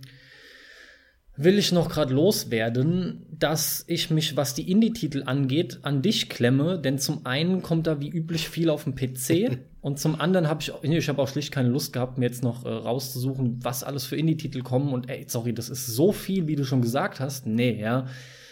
[1.42, 6.78] will ich noch gerade loswerden, dass ich mich, was die Indie-Titel angeht, an dich klemme,
[6.78, 10.60] denn zum einen kommt da wie üblich viel auf dem PC und zum anderen habe
[10.60, 14.04] ich, ich habe auch schlicht keine Lust gehabt, mir jetzt noch äh, rauszusuchen, was alles
[14.04, 17.46] für Indie-Titel kommen und ey, sorry, das ist so viel, wie du schon gesagt hast.
[17.46, 18.06] Nee, ja.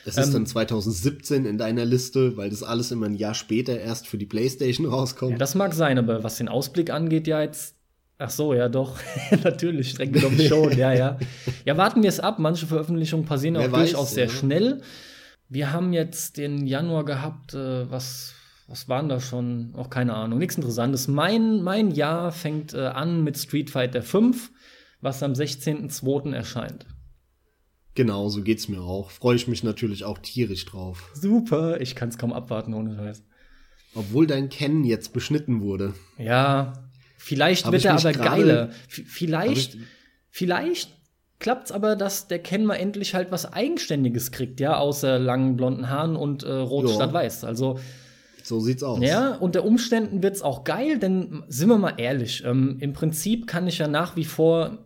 [0.06, 3.78] Es Ähm, ist dann 2017 in deiner Liste, weil das alles immer ein Jahr später
[3.78, 5.32] erst für die PlayStation rauskommt.
[5.32, 7.74] Ja, das mag sein, aber was den Ausblick angeht, ja jetzt.
[8.18, 8.98] Ach so, ja doch.
[9.44, 11.18] Natürlich, streng genommen schon, ja, ja.
[11.64, 12.38] Ja, warten wir es ab.
[12.40, 14.30] Manche Veröffentlichungen passieren Wer auch weiß, durchaus sehr ja.
[14.30, 14.82] schnell.
[15.48, 18.34] Wir haben jetzt den Januar gehabt, äh, was,
[18.66, 19.72] was waren da schon?
[19.76, 21.06] Auch keine Ahnung, nichts Interessantes.
[21.06, 24.50] Mein, mein Jahr fängt äh, an mit Street Fighter 5,
[25.00, 26.34] was am 16.02.
[26.34, 26.86] erscheint.
[27.94, 29.10] Genau, so geht's mir auch.
[29.10, 31.10] Freue ich mich natürlich auch tierisch drauf.
[31.14, 33.24] Super, ich kann es kaum abwarten, ohne Scheiß.
[33.94, 35.94] Obwohl dein Ken jetzt beschnitten wurde.
[36.18, 36.74] Ja,
[37.28, 38.70] vielleicht Hab wird er aber geiler.
[38.88, 39.76] Vielleicht,
[40.30, 40.90] vielleicht
[41.38, 45.88] klappt's aber, dass der Ken mal endlich halt was Eigenständiges kriegt, ja, außer langen blonden
[45.90, 46.94] Haaren und äh, Rot Ja.
[46.94, 47.44] statt Weiß.
[47.44, 47.78] Also,
[48.42, 49.00] So sieht's aus.
[49.02, 53.68] ja, unter Umständen wird's auch geil, denn sind wir mal ehrlich, ähm, im Prinzip kann
[53.68, 54.78] ich ja nach wie vor,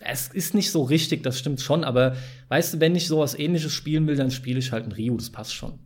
[0.00, 2.14] es ist nicht so richtig, das stimmt schon, aber
[2.48, 5.30] weißt du, wenn ich sowas ähnliches spielen will, dann spiele ich halt ein Ryu, das
[5.30, 5.78] passt schon.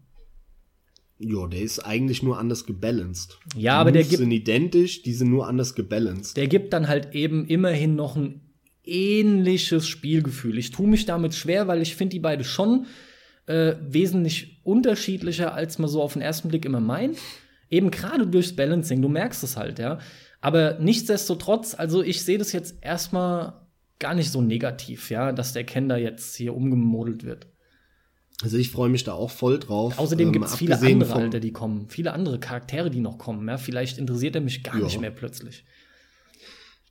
[1.22, 3.38] Ja, der ist eigentlich nur anders gebalanced.
[3.54, 6.36] Ja, die aber der Moves gibt- sind identisch, die sind nur anders gebalanced.
[6.36, 8.40] der gibt dann halt eben immerhin noch ein
[8.84, 10.58] ähnliches Spielgefühl.
[10.58, 12.86] Ich tue mich damit schwer, weil ich finde die beide schon
[13.46, 17.18] äh, wesentlich unterschiedlicher, als man so auf den ersten Blick immer meint.
[17.68, 19.98] Eben gerade durchs Balancing, du merkst es halt, ja.
[20.40, 23.52] Aber nichtsdestotrotz, also ich sehe das jetzt erstmal
[23.98, 27.46] gar nicht so negativ, ja, dass der Ken da jetzt hier umgemodelt wird.
[28.42, 29.98] Also ich freue mich da auch voll drauf.
[29.98, 31.88] Außerdem Ähm, gibt's viele abgesehen andere, Alter, die kommen.
[31.88, 33.58] Viele andere Charaktere, die noch kommen, ja.
[33.58, 34.84] Vielleicht interessiert er mich gar Ja.
[34.84, 35.64] nicht mehr plötzlich.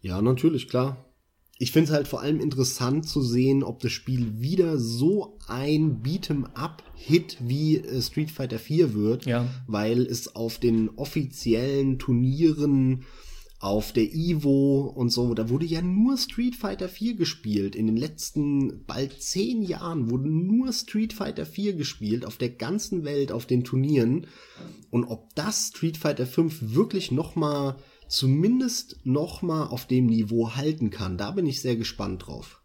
[0.02, 1.06] Ja, natürlich, klar.
[1.62, 6.02] Ich finde es halt vor allem interessant zu sehen, ob das Spiel wieder so ein
[6.04, 9.46] Beat'em-up-Hit wie äh, Street Fighter 4 wird, Ja.
[9.68, 13.04] weil es auf den offiziellen Turnieren,
[13.60, 17.76] auf der Evo und so, da wurde ja nur Street Fighter 4 gespielt.
[17.76, 23.04] In den letzten bald zehn Jahren wurde nur Street Fighter 4 gespielt, auf der ganzen
[23.04, 24.28] Welt, auf den Turnieren.
[24.92, 27.76] Und ob das Street Fighter 5 wirklich noch mal
[28.08, 32.64] zumindest noch mal auf dem Niveau halten kann, da bin ich sehr gespannt drauf.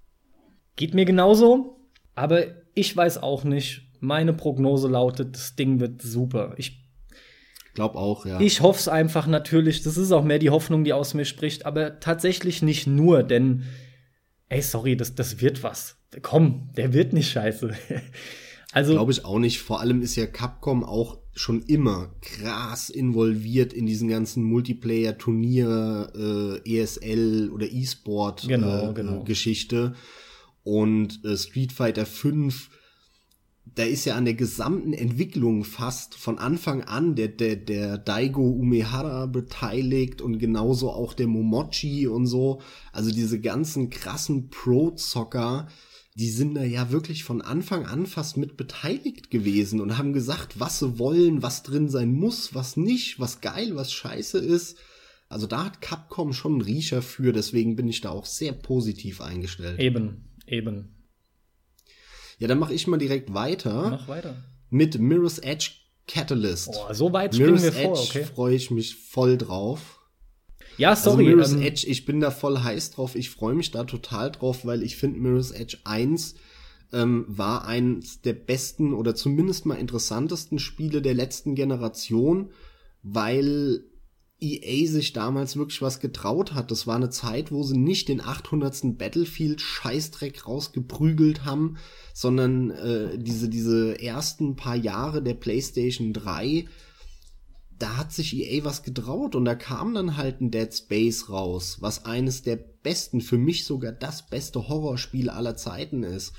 [0.76, 1.76] Geht mir genauso,
[2.14, 3.82] aber ich weiß auch nicht.
[3.98, 6.54] Meine Prognose lautet, das Ding wird super.
[6.56, 6.83] Ich,
[7.74, 8.40] Glaub auch, ja.
[8.40, 9.82] ich hoffe es einfach natürlich.
[9.82, 13.64] Das ist auch mehr die Hoffnung, die aus mir spricht, aber tatsächlich nicht nur, denn,
[14.48, 15.96] ey, sorry, das, das wird was.
[16.22, 17.74] Komm, der wird nicht scheiße.
[18.74, 19.60] Also, Glaube ich auch nicht.
[19.60, 26.10] Vor allem ist ja Capcom auch schon immer krass involviert in diesen ganzen Multiplayer-Turnier,
[26.64, 29.22] äh, ESL oder E-Sport Genau, äh, genau.
[29.22, 29.94] Geschichte.
[30.64, 32.68] Und äh, Street Fighter 5,
[33.74, 38.48] da ist ja an der gesamten Entwicklung fast von Anfang an der, der, der Daigo
[38.48, 42.60] Umehara beteiligt und genauso auch der Momochi und so.
[42.92, 45.68] Also diese ganzen krassen Pro-Zocker,
[46.14, 50.60] die sind da ja wirklich von Anfang an fast mit beteiligt gewesen und haben gesagt,
[50.60, 54.78] was sie wollen, was drin sein muss, was nicht, was geil, was scheiße ist.
[55.28, 59.20] Also da hat Capcom schon einen Riecher für, deswegen bin ich da auch sehr positiv
[59.20, 59.80] eingestellt.
[59.80, 60.30] eben.
[60.46, 60.94] Eben.
[62.38, 63.90] Ja, dann mache ich mal direkt weiter.
[63.90, 64.36] Mach weiter.
[64.70, 65.70] Mit Mirror's Edge
[66.06, 66.70] Catalyst.
[66.72, 68.24] Oh, so weit springen Mirror's wir vor, Edge okay.
[68.24, 70.00] freue ich mich voll drauf.
[70.76, 71.24] Ja, sorry.
[71.24, 73.14] also Mirror's ähm, Edge, ich bin da voll heiß drauf.
[73.14, 76.34] Ich freue mich da total drauf, weil ich finde Mirror's Edge 1
[76.92, 82.50] ähm, war eins der besten oder zumindest mal interessantesten Spiele der letzten Generation,
[83.02, 83.84] weil
[84.40, 86.70] EA sich damals wirklich was getraut hat.
[86.70, 88.98] Das war eine Zeit, wo sie nicht den 800.
[88.98, 91.76] Battlefield Scheißdreck rausgeprügelt haben,
[92.12, 96.66] sondern äh, diese diese ersten paar Jahre der PlayStation 3
[97.78, 101.78] da hat sich EA was getraut und da kam dann halt ein Dead Space raus,
[101.80, 106.32] was eines der besten, für mich sogar das beste Horrorspiel aller Zeiten ist.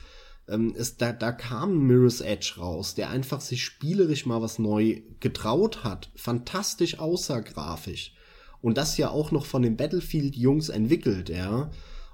[0.48, 5.01] Ähm, es, da, da kam Mirror's Edge raus, der einfach sich spielerisch mal was neu
[5.19, 8.14] getraut hat, fantastisch aussah grafisch.
[8.61, 11.72] Und das ja auch noch von den Battlefield-Jungs entwickelt, ja.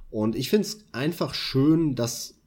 [0.09, 2.41] Und ich find's einfach schön, dass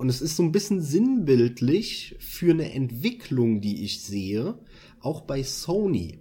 [0.00, 4.58] und es ist so ein bisschen sinnbildlich für eine Entwicklung, die ich sehe,
[4.98, 6.20] auch bei Sony.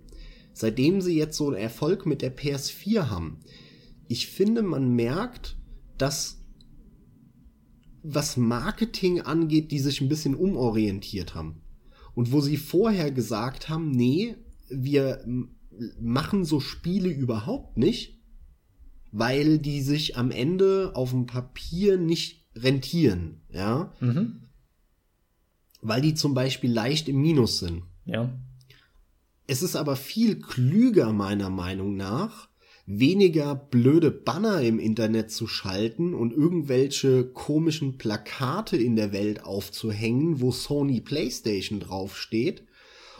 [0.51, 3.39] Seitdem sie jetzt so einen Erfolg mit der PS4 haben.
[4.09, 5.55] Ich finde, man merkt,
[5.97, 6.38] dass
[8.03, 11.61] was Marketing angeht, die sich ein bisschen umorientiert haben.
[12.15, 14.35] Und wo sie vorher gesagt haben, nee,
[14.69, 15.23] wir
[15.99, 18.19] machen so Spiele überhaupt nicht,
[19.11, 24.43] weil die sich am Ende auf dem Papier nicht rentieren, ja, mhm.
[25.81, 27.83] weil die zum Beispiel leicht im Minus sind.
[28.05, 28.37] Ja.
[29.47, 32.48] Es ist aber viel klüger meiner Meinung nach,
[32.91, 40.41] weniger blöde Banner im Internet zu schalten und irgendwelche komischen Plakate in der Welt aufzuhängen,
[40.41, 42.63] wo Sony PlayStation draufsteht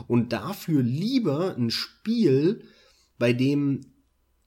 [0.08, 2.64] und dafür lieber ein Spiel,
[3.20, 3.82] bei dem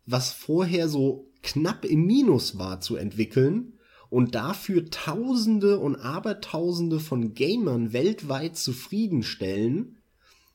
[0.06, 3.74] was vorher so knapp im Minus war zu entwickeln
[4.10, 10.01] und dafür Tausende und Abertausende von Gamern weltweit zufriedenstellen,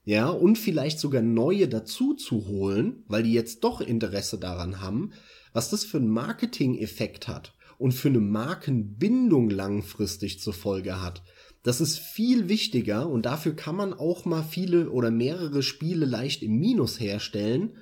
[0.08, 5.12] ja, und vielleicht sogar neue dazu zu holen, weil die jetzt doch Interesse daran haben,
[5.52, 11.24] was das für einen Marketing-Effekt hat und für eine Markenbindung langfristig zur Folge hat.
[11.62, 16.42] Das ist viel wichtiger und dafür kann man auch mal viele oder mehrere Spiele leicht
[16.42, 17.76] im Minus herstellen,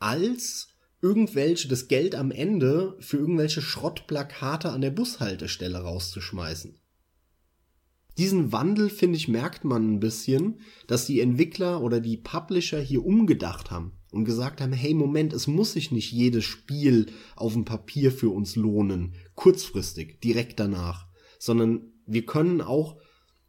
[0.00, 6.76] als irgendwelche das Geld am Ende für irgendwelche Schrottplakate an der Bushaltestelle rauszuschmeißen.
[8.18, 13.06] Diesen Wandel, finde ich, merkt man ein bisschen, dass die Entwickler oder die Publisher hier
[13.06, 17.06] umgedacht haben und gesagt haben, hey Moment, es muss sich nicht jedes Spiel
[17.36, 21.06] auf dem Papier für uns lohnen, kurzfristig, direkt danach,
[21.38, 22.96] sondern wir können auch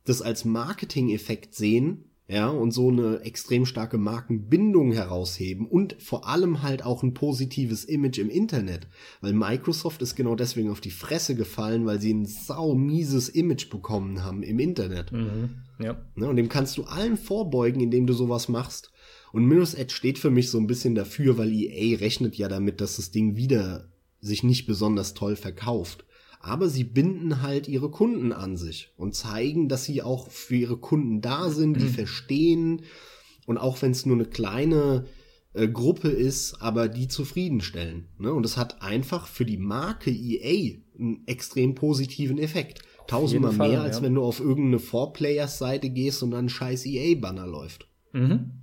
[0.04, 6.62] das als Marketing-Effekt sehen, ja, und so eine extrem starke Markenbindung herausheben und vor allem
[6.62, 8.88] halt auch ein positives Image im Internet,
[9.20, 13.72] weil Microsoft ist genau deswegen auf die Fresse gefallen, weil sie ein sau mieses Image
[13.72, 15.12] bekommen haben im Internet.
[15.12, 15.56] Mhm.
[15.80, 15.98] Ja.
[16.14, 18.92] Ne, und dem kannst du allen vorbeugen, indem du sowas machst.
[19.32, 22.80] Und Mirror's Edge steht für mich so ein bisschen dafür, weil EA rechnet ja damit,
[22.80, 23.90] dass das Ding wieder
[24.22, 26.06] sich nicht besonders toll verkauft.
[26.40, 30.78] Aber sie binden halt ihre Kunden an sich und zeigen, dass sie auch für ihre
[30.78, 32.84] Kunden da sind, die verstehen.
[33.46, 35.06] Und auch wenn es nur eine kleine
[35.54, 38.08] äh, Gruppe ist, aber die zufriedenstellen.
[38.18, 38.32] Ne?
[38.32, 42.84] Und es hat einfach für die Marke EA einen extrem positiven Effekt.
[43.08, 44.04] Tausendmal Fall, mehr, als ja.
[44.04, 47.88] wenn du auf irgendeine Four-Players-Seite gehst und dann ein scheiß EA-Banner läuft.
[48.14, 48.59] Mhm.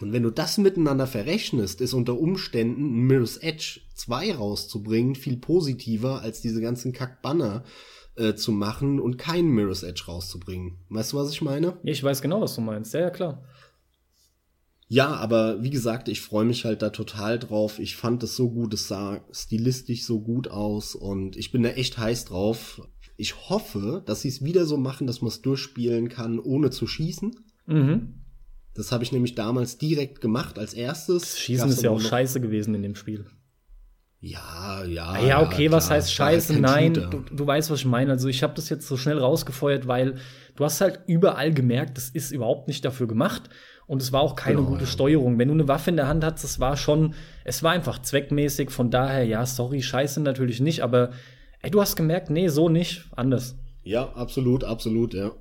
[0.00, 5.36] Und wenn du das miteinander verrechnest, ist unter Umständen ein Mirror's Edge 2 rauszubringen viel
[5.36, 7.64] positiver, als diese ganzen Kack-Banner
[8.16, 10.78] äh, zu machen und keinen Mirror's Edge rauszubringen.
[10.88, 11.78] Weißt du, was ich meine?
[11.82, 12.94] Ich weiß genau, was du meinst.
[12.94, 13.44] Ja, ja, klar.
[14.92, 17.78] Ja, aber wie gesagt, ich freue mich halt da total drauf.
[17.78, 21.68] Ich fand es so gut, es sah stilistisch so gut aus und ich bin da
[21.68, 22.82] echt heiß drauf.
[23.16, 26.88] Ich hoffe, dass sie es wieder so machen, dass man es durchspielen kann, ohne zu
[26.88, 27.36] schießen.
[27.66, 28.19] Mhm.
[28.74, 31.22] Das habe ich nämlich damals direkt gemacht als erstes.
[31.22, 33.26] Das Schießen ist ja auch scheiße gewesen in dem Spiel.
[34.20, 35.06] Ja, ja.
[35.12, 35.96] Ah ja, okay, was klar.
[35.96, 36.60] heißt scheiße?
[36.60, 38.12] Nein, du, du weißt, was ich meine.
[38.12, 40.16] Also ich habe das jetzt so schnell rausgefeuert, weil
[40.56, 43.48] du hast halt überall gemerkt, das ist überhaupt nicht dafür gemacht
[43.86, 44.86] und es war auch keine Genau, gute ja.
[44.90, 45.38] Steuerung.
[45.38, 48.70] Wenn du eine Waffe in der Hand hattest, das war schon, es war einfach zweckmäßig.
[48.70, 51.12] Von daher, ja, sorry, scheiße natürlich nicht, aber
[51.62, 53.56] ey, du hast gemerkt, nee, so nicht, anders.
[53.82, 55.32] Ja, absolut, absolut, ja.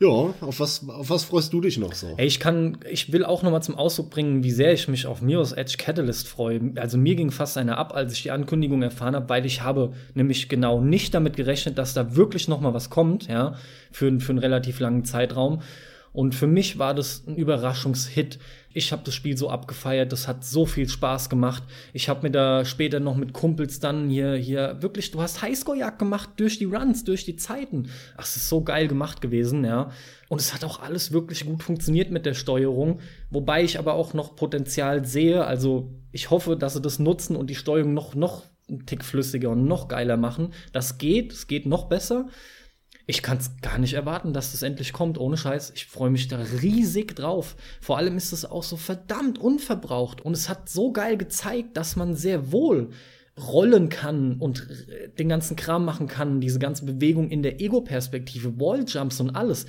[0.00, 2.14] Ja, auf was, auf was freust du dich noch so?
[2.16, 5.06] Ey, ich kann, ich will auch noch mal zum Ausdruck bringen, wie sehr ich mich
[5.06, 6.60] auf Mirror's Edge Catalyst freue.
[6.76, 9.92] Also mir ging fast einer ab, als ich die Ankündigung erfahren habe, weil ich habe
[10.14, 13.56] nämlich genau nicht damit gerechnet, dass da wirklich noch mal was kommt, ja,
[13.90, 15.62] für, für einen relativ langen Zeitraum.
[16.12, 18.38] Und für mich war das ein Überraschungshit.
[18.72, 21.62] Ich habe das Spiel so abgefeiert, das hat so viel Spaß gemacht.
[21.92, 25.98] Ich habe mir da später noch mit Kumpels dann hier, hier wirklich, du hast Highscore-Jagd
[25.98, 27.90] gemacht durch die Runs, durch die Zeiten.
[28.16, 29.90] Ach, es ist so geil gemacht gewesen, ja.
[30.28, 34.14] Und es hat auch alles wirklich gut funktioniert mit der Steuerung, wobei ich aber auch
[34.14, 35.44] noch Potenzial sehe.
[35.44, 39.50] Also ich hoffe, dass sie das nutzen und die Steuerung noch, noch einen Tick flüssiger
[39.50, 40.52] und noch geiler machen.
[40.72, 42.28] Das geht, es geht noch besser
[43.10, 45.72] ich kann es gar nicht erwarten, dass das endlich kommt, ohne Scheiß.
[45.74, 47.56] Ich freue mich da riesig drauf.
[47.80, 51.96] Vor allem ist es auch so verdammt unverbraucht und es hat so geil gezeigt, dass
[51.96, 52.90] man sehr wohl
[53.38, 54.68] rollen kann und
[55.18, 59.64] den ganzen Kram machen kann, diese ganze Bewegung in der Ego-Perspektive, Walljumps und alles.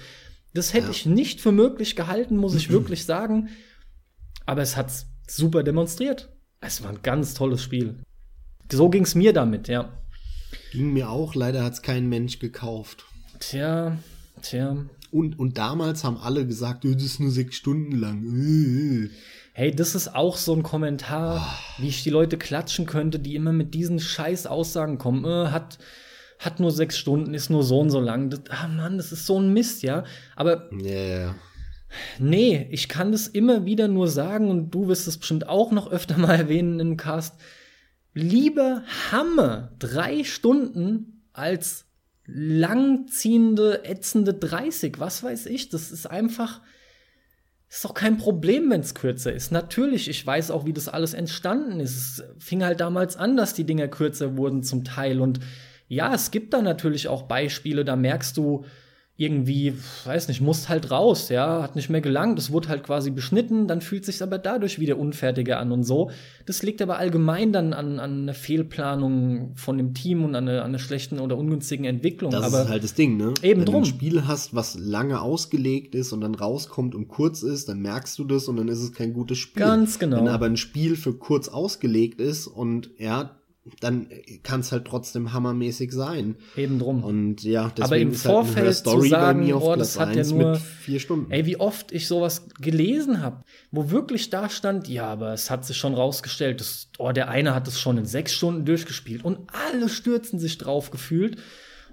[0.54, 0.92] Das hätte ja.
[0.92, 3.48] ich nicht für möglich gehalten, muss ich wirklich sagen.
[4.46, 6.28] Aber es hat's super demonstriert.
[6.60, 8.04] Es war ein ganz tolles Spiel.
[8.70, 9.94] So ging's mir damit, ja.
[10.74, 13.06] Ging mir auch, leider hat's kein Mensch gekauft.
[13.40, 13.98] Tja,
[14.42, 14.78] tja.
[15.12, 19.10] Und, und damals haben alle gesagt, das ist nur sechs Stunden lang.
[19.54, 21.82] Hey, das ist auch so ein Kommentar, oh.
[21.82, 25.26] wie ich die Leute klatschen könnte, die immer mit diesen scheiß Aussagen kommen.
[25.26, 25.80] Äh, hat,
[26.38, 28.30] hat nur sechs Stunden, ist nur so und so lang.
[28.30, 30.04] Das, ah Mann, das ist so ein Mist, ja.
[30.36, 31.36] Aber yeah.
[32.20, 35.92] nee, ich kann das immer wieder nur sagen und du wirst es bestimmt auch noch
[35.92, 37.36] öfter mal erwähnen im Cast.
[38.14, 41.89] Lieber Hammer drei Stunden als
[42.34, 45.70] langziehende, ätzende 30, was weiß ich.
[45.70, 46.62] Das ist einfach,
[47.70, 49.52] ist doch kein Problem, wenn es kürzer ist.
[49.52, 51.96] Natürlich, ich weiß auch, wie das alles entstanden ist.
[51.96, 55.22] Es fing halt damals an, dass die Dinger kürzer wurden zum Teil.
[55.22, 55.40] Und
[55.88, 58.66] ja, es gibt da natürlich auch Beispiele, da merkst du,
[59.20, 59.74] irgendwie,
[60.06, 63.68] weiß nicht, musst halt raus, ja, hat nicht mehr gelangt, es wurde halt quasi beschnitten,
[63.68, 66.10] dann fühlt sich aber dadurch wieder unfertiger an und so.
[66.46, 70.62] Das liegt aber allgemein dann an, an einer Fehlplanung von dem Team und an einer,
[70.62, 72.32] an einer schlechten oder ungünstigen Entwicklung.
[72.32, 73.34] Das aber ist halt das Ding, ne?
[73.42, 73.74] Eben Wenn drum.
[73.74, 77.82] du ein Spiel hast, was lange ausgelegt ist und dann rauskommt und kurz ist, dann
[77.82, 79.62] merkst du das und dann ist es kein gutes Spiel.
[79.62, 80.16] Ganz genau.
[80.16, 83.39] Wenn aber ein Spiel für kurz ausgelegt ist und ja,
[83.80, 84.08] dann
[84.44, 86.36] kann es halt trotzdem hammermäßig sein.
[86.56, 87.04] Eben drum.
[87.04, 89.76] Und ja, deswegen Aber im ist Vorfeld halt Story zu sagen, bei mir auf oh,
[89.76, 91.32] das hat ja nur vier Stunden.
[91.32, 95.66] Ey, wie oft ich sowas gelesen habe, wo wirklich da stand, ja, aber es hat
[95.66, 99.40] sich schon rausgestellt, dass, oh, der eine hat es schon in sechs Stunden durchgespielt und
[99.48, 101.38] alle stürzen sich drauf gefühlt.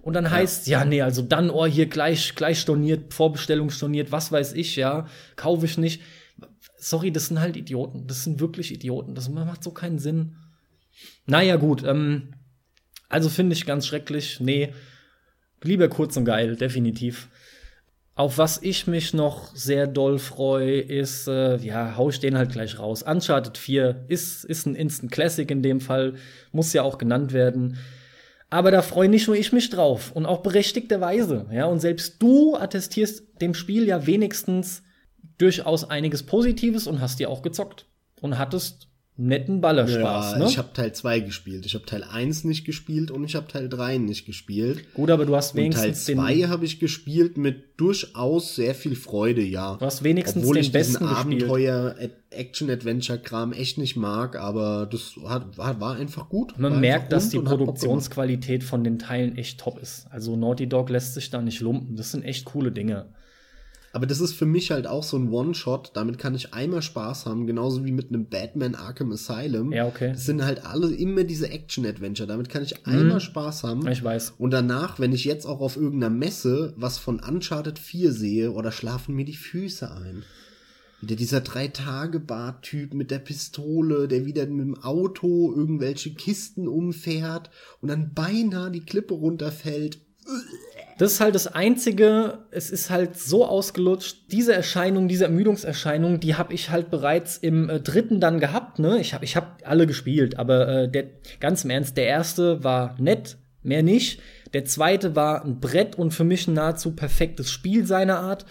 [0.02, 0.30] Und dann ja.
[0.30, 4.76] heißt, ja, nee, also dann, oh, hier gleich, gleich storniert, Vorbestellung storniert, was weiß ich,
[4.76, 6.00] ja, kaufe ich nicht.
[6.78, 8.06] Sorry, das sind halt Idioten.
[8.06, 9.16] Das sind wirklich Idioten.
[9.16, 10.36] Das macht so keinen Sinn.
[11.26, 11.82] Naja, gut.
[11.84, 12.34] Ähm,
[13.08, 14.40] also finde ich ganz schrecklich.
[14.40, 14.72] Nee,
[15.62, 17.28] lieber kurz und geil, definitiv.
[18.14, 22.50] Auf was ich mich noch sehr doll freue, ist, äh, ja, hau ich den halt
[22.50, 23.02] gleich raus.
[23.02, 26.14] Uncharted 4 ist, ist ein Instant Classic in dem Fall,
[26.50, 27.76] muss ja auch genannt werden.
[28.48, 31.46] Aber da freue nicht nur ich mich drauf und auch berechtigterweise.
[31.52, 34.82] Ja, und selbst du attestierst dem Spiel ja wenigstens
[35.36, 37.86] durchaus einiges Positives und hast dir auch gezockt
[38.22, 40.32] und hattest netten Ballerspaß.
[40.32, 40.46] Ja, ne?
[40.46, 41.64] ich habe Teil 2 gespielt.
[41.64, 44.92] Ich habe Teil 1 nicht gespielt und ich habe Teil 3 nicht gespielt.
[44.94, 48.94] Gut, aber du hast wenigstens und Teil 2 habe ich gespielt mit durchaus sehr viel
[48.94, 49.76] Freude, ja.
[49.76, 51.94] Du hast wenigstens Obwohl den ich besten diesen Abenteuer
[52.30, 56.58] Action Adventure Kram echt nicht mag, aber das hat, war einfach gut.
[56.58, 60.06] Man merkt, dass die Produktionsqualität von den Teilen echt top ist.
[60.10, 61.96] Also Naughty Dog lässt sich da nicht lumpen.
[61.96, 63.06] Das sind echt coole Dinge.
[63.96, 65.92] Aber das ist für mich halt auch so ein One-Shot.
[65.94, 69.72] Damit kann ich einmal Spaß haben, genauso wie mit einem Batman Arkham Asylum.
[69.72, 70.12] Ja, okay.
[70.12, 72.26] Das sind halt alle immer diese Action-Adventure.
[72.26, 73.20] Damit kann ich einmal mhm.
[73.20, 73.88] Spaß haben.
[73.88, 74.34] Ich weiß.
[74.36, 78.70] Und danach, wenn ich jetzt auch auf irgendeiner Messe was von Uncharted 4 sehe, oder
[78.70, 80.24] schlafen mir die Füße ein.
[81.00, 87.48] Wieder dieser Drei-Tage-Bart-Typ mit der Pistole, der wieder mit dem Auto irgendwelche Kisten umfährt
[87.80, 90.00] und dann beinahe die Klippe runterfällt.
[90.98, 94.32] Das ist halt das Einzige, es ist halt so ausgelutscht.
[94.32, 98.78] Diese Erscheinung, diese Ermüdungserscheinung, die habe ich halt bereits im äh, dritten dann gehabt.
[98.78, 98.98] Ne?
[98.98, 101.04] Ich habe ich hab alle gespielt, aber äh, der,
[101.38, 104.20] ganz im Ernst, der erste war nett, mehr nicht.
[104.54, 108.46] Der zweite war ein Brett und für mich ein nahezu perfektes Spiel seiner Art.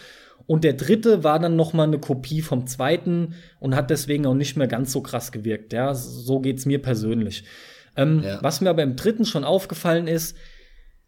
[0.45, 4.35] Und der dritte war dann noch mal eine Kopie vom zweiten und hat deswegen auch
[4.35, 5.73] nicht mehr ganz so krass gewirkt.
[5.73, 7.45] Ja, so geht's mir persönlich.
[7.95, 8.37] Ähm, ja.
[8.43, 10.37] Was mir aber im dritten schon aufgefallen ist,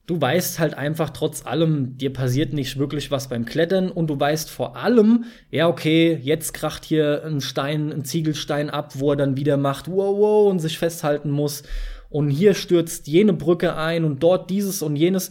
[0.07, 4.19] du weißt halt einfach trotz allem, dir passiert nicht wirklich was beim Klettern und du
[4.19, 9.17] weißt vor allem, ja, okay, jetzt kracht hier ein Stein, ein Ziegelstein ab, wo er
[9.17, 11.63] dann wieder macht, wow, wow, und sich festhalten muss.
[12.09, 15.29] Und hier stürzt jene Brücke ein und dort dieses und jenes.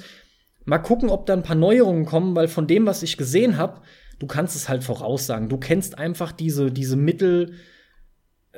[0.67, 3.81] Mal gucken, ob da ein paar Neuerungen kommen, weil von dem, was ich gesehen habe,
[4.19, 5.49] du kannst es halt voraussagen.
[5.49, 7.55] Du kennst einfach diese, diese Mittel,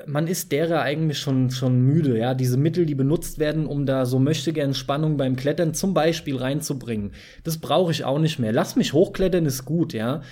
[0.07, 2.35] man ist derer eigentlich schon, schon müde, ja.
[2.35, 6.36] Diese Mittel, die benutzt werden, um da so möchte gern Spannung beim Klettern zum Beispiel
[6.36, 7.12] reinzubringen.
[7.44, 8.52] Das brauche ich auch nicht mehr.
[8.52, 10.23] Lass mich hochklettern, ist gut, ja.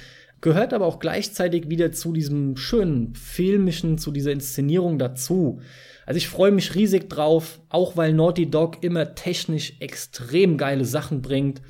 [0.41, 5.61] gehört aber auch gleichzeitig wieder zu diesem schönen filmischen, zu dieser Inszenierung dazu.
[6.05, 11.23] Also ich freue mich riesig drauf, auch weil Naughty Dog immer technisch extrem geile Sachen
[11.23, 11.63] bringt.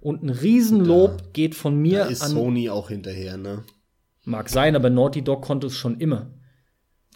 [0.00, 2.30] Und ein Riesenlob da, geht von mir da ist an.
[2.30, 3.64] Sony auch hinterher, ne?
[4.24, 6.30] Mag sein, aber Naughty Dog konnte es schon immer.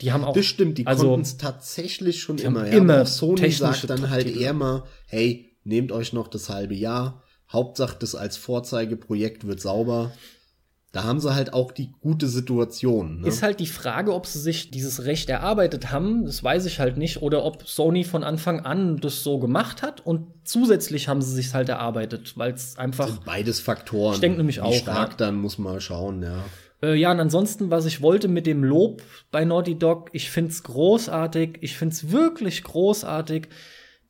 [0.01, 0.35] Die haben auch.
[0.35, 2.67] Das stimmt, die also, konnten es tatsächlich schon immer.
[2.67, 7.23] Ja, immer Sony sagt dann halt eher mal, hey, nehmt euch noch das halbe Jahr.
[7.51, 10.13] Hauptsache, das als Vorzeigeprojekt wird sauber.
[10.93, 13.21] Da haben sie halt auch die gute Situation.
[13.21, 13.29] Ne?
[13.29, 16.97] Ist halt die Frage, ob sie sich dieses Recht erarbeitet haben, das weiß ich halt
[16.97, 21.35] nicht, oder ob Sony von Anfang an das so gemacht hat und zusätzlich haben sie
[21.35, 23.19] sich halt erarbeitet, weil es einfach.
[23.25, 24.15] Beides Faktoren.
[24.15, 24.73] Ich denke nämlich auch.
[24.73, 25.17] Wie stark ja.
[25.19, 26.43] dann muss man schauen, ja.
[26.83, 30.63] Äh, ja, und ansonsten, was ich wollte mit dem Lob bei Naughty Dog, ich find's
[30.63, 33.49] großartig, ich find's wirklich großartig,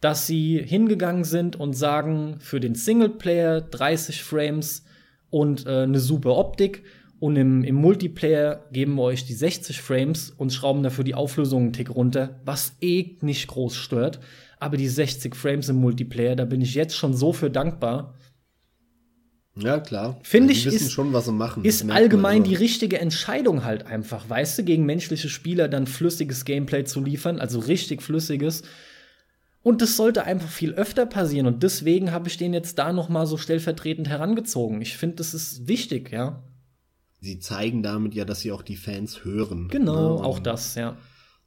[0.01, 4.85] dass sie hingegangen sind und sagen, für den Singleplayer 30 Frames
[5.31, 6.85] und äh, eine super Optik.
[7.19, 11.63] Und im, im Multiplayer geben wir euch die 60 Frames und schrauben dafür die Auflösung
[11.63, 14.21] einen Tick runter, was eh nicht groß stört.
[14.59, 18.15] Aber die 60 Frames im Multiplayer, da bin ich jetzt schon so für dankbar.
[19.57, 20.21] Ja, klar.
[20.23, 21.65] Finde ich, wissen ist, schon, was sie machen.
[21.65, 26.85] Ist allgemein die richtige Entscheidung halt einfach, weißt du, gegen menschliche Spieler dann flüssiges Gameplay
[26.85, 28.63] zu liefern, also richtig flüssiges.
[29.63, 31.47] Und das sollte einfach viel öfter passieren.
[31.47, 34.81] Und deswegen habe ich den jetzt da noch mal so stellvertretend herangezogen.
[34.83, 36.43] Ich finde, das ist wichtig, ja.
[37.21, 39.69] Sie zeigen damit ja, dass sie auch die Fans hören.
[39.69, 40.25] Genau, ne?
[40.25, 40.97] auch das, ja.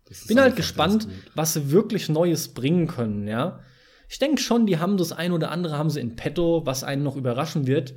[0.05, 3.59] Das Bin halt gespannt, was sie wirklich Neues bringen können, ja.
[4.09, 7.03] Ich denke schon, die haben das ein oder andere haben sie in petto, was einen
[7.03, 7.93] noch überraschen wird.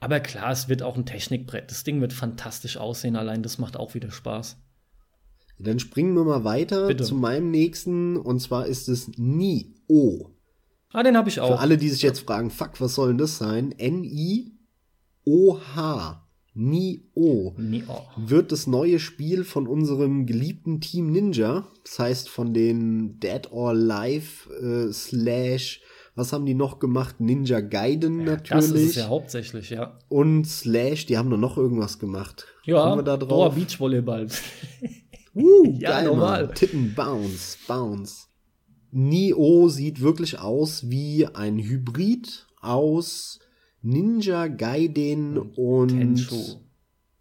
[0.00, 1.70] Aber klar, es wird auch ein Technikbrett.
[1.70, 4.56] Das Ding wird fantastisch aussehen, allein das macht auch wieder Spaß.
[5.58, 7.04] Dann springen wir mal weiter Bitte.
[7.04, 10.34] zu meinem nächsten und zwar ist es Nio.
[10.90, 11.48] Ah, den habe ich auch.
[11.48, 13.72] Für alle, die sich jetzt fragen, fuck, was soll denn das sein?
[13.72, 14.56] N-I-O-H.
[16.56, 17.54] Nio.
[17.58, 18.06] Nio.
[18.16, 23.70] Wird das neue Spiel von unserem geliebten Team Ninja, das heißt von den Dead or
[23.70, 25.82] Alive äh, slash
[26.16, 27.20] was haben die noch gemacht?
[27.20, 28.70] Ninja Gaiden ja, natürlich.
[28.70, 29.98] Das ist ja hauptsächlich, ja.
[30.08, 32.46] Und Slash, die haben doch noch irgendwas gemacht.
[32.64, 33.28] Ja, Kommen wir da drauf?
[33.28, 34.26] Boah, Beachvolleyball.
[35.38, 36.46] Uh, ja, geil, normal.
[36.46, 36.54] Mann.
[36.54, 38.28] Titten Bounce, Bounce.
[38.90, 43.40] Nio sieht wirklich aus wie ein Hybrid aus
[43.86, 46.58] Ninja Gaiden und, und Tenshu.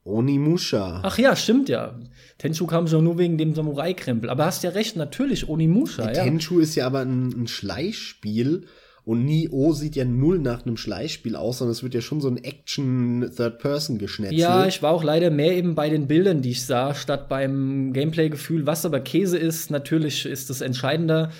[0.03, 1.01] Onimusha.
[1.03, 1.99] Ach ja, stimmt ja.
[2.37, 4.29] Tenshu kam schon nur wegen dem Samurai-Krempel.
[4.29, 6.11] Aber hast ja recht, natürlich Onimusha.
[6.11, 8.65] Ja, Tenshu ist ja aber ein, ein Schleichspiel
[9.03, 12.27] und Nio sieht ja null nach einem Schleichspiel aus, sondern es wird ja schon so
[12.27, 14.37] ein Action-Third-Person-Geschnetzel.
[14.37, 17.93] Ja, ich war auch leider mehr eben bei den Bildern, die ich sah, statt beim
[17.93, 18.65] Gameplay-Gefühl.
[18.65, 21.31] Was aber Käse ist, natürlich ist das entscheidender.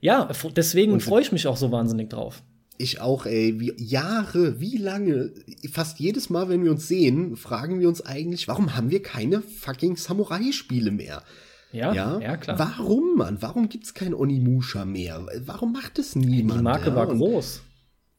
[0.00, 2.42] Ja, deswegen freue ich mich auch so wahnsinnig drauf.
[2.78, 3.58] Ich auch, ey.
[3.58, 5.32] Wie, Jahre, wie lange?
[5.70, 9.42] Fast jedes Mal, wenn wir uns sehen, fragen wir uns eigentlich, warum haben wir keine
[9.42, 11.24] fucking Samurai-Spiele mehr?
[11.72, 12.58] Ja, ja, ja, klar.
[12.58, 13.38] Warum, Mann?
[13.40, 15.26] Warum gibt's kein Onimusha mehr?
[15.44, 16.60] Warum macht es niemand?
[16.60, 16.96] Die Marke ja?
[16.96, 17.62] war groß.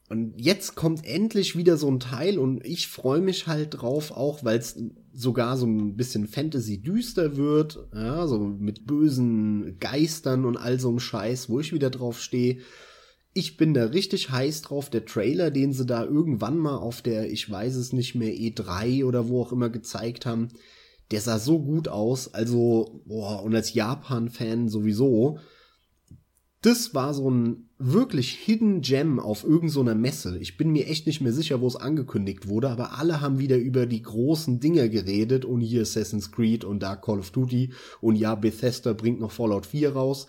[0.10, 4.44] Und jetzt kommt endlich wieder so ein Teil und ich freue mich halt drauf, auch
[4.44, 4.76] weil es
[5.14, 10.90] sogar so ein bisschen Fantasy düster wird, ja, so mit bösen Geistern und all so
[10.90, 12.58] einem Scheiß, wo ich wieder drauf stehe.
[13.34, 14.90] Ich bin da richtig heiß drauf.
[14.90, 19.06] Der Trailer, den sie da irgendwann mal auf der, ich weiß es nicht mehr, E3
[19.06, 20.50] oder wo auch immer gezeigt haben,
[21.12, 22.34] der sah so gut aus.
[22.34, 25.40] Also, boah, und als Japan-Fan sowieso.
[26.62, 30.38] Das war so ein wirklich Hidden Gem auf irgendeiner so Messe.
[30.40, 33.58] Ich bin mir echt nicht mehr sicher, wo es angekündigt wurde, aber alle haben wieder
[33.58, 38.18] über die großen Dinge geredet und hier Assassin's Creed und da Call of Duty und
[38.18, 40.28] ja, Bethesda bringt noch Fallout 4 raus.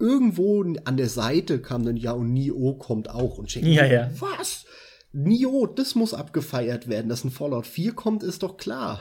[0.00, 3.64] Irgendwo an der Seite kam dann ja und Nio kommt auch und check.
[3.64, 4.10] Ja, ja.
[4.18, 4.64] Was?
[5.12, 7.08] Nio, das muss abgefeiert werden.
[7.08, 9.00] Dass ein Fallout 4 kommt, ist doch klar.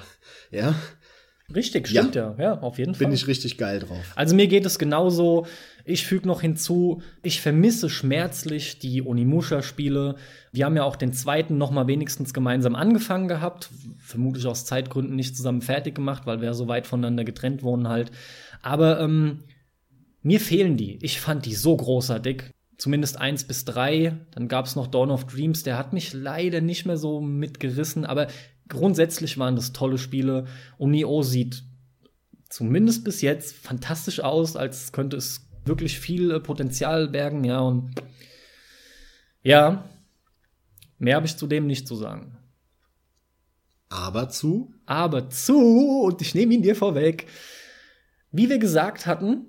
[0.51, 0.75] Ja.
[1.53, 2.35] Richtig, stimmt ja.
[2.37, 3.07] ja, ja auf jeden Fall.
[3.07, 4.13] Bin ich richtig geil drauf.
[4.15, 5.47] Also mir geht es genauso.
[5.83, 10.15] Ich füge noch hinzu, ich vermisse schmerzlich die Onimusha-Spiele.
[10.51, 13.69] Wir haben ja auch den zweiten noch mal wenigstens gemeinsam angefangen gehabt.
[13.97, 18.11] Vermutlich aus Zeitgründen nicht zusammen fertig gemacht, weil wir so weit voneinander getrennt wohnen halt.
[18.61, 19.39] Aber ähm,
[20.21, 20.97] mir fehlen die.
[21.01, 22.43] Ich fand die so großartig.
[22.77, 24.17] Zumindest eins bis drei.
[24.31, 28.05] Dann gab es noch Dawn of Dreams, der hat mich leider nicht mehr so mitgerissen,
[28.05, 28.27] aber
[28.69, 30.45] grundsätzlich waren das tolle Spiele
[30.77, 31.63] und Neo sieht
[32.49, 37.93] zumindest bis jetzt fantastisch aus, als könnte es wirklich viel äh, Potenzial bergen, ja, und
[39.41, 39.89] ja,
[40.97, 42.37] mehr habe ich zudem nicht zu sagen.
[43.89, 44.73] Aber zu?
[44.85, 47.27] Aber zu, und ich nehme ihn dir vorweg.
[48.31, 49.48] Wie wir gesagt hatten,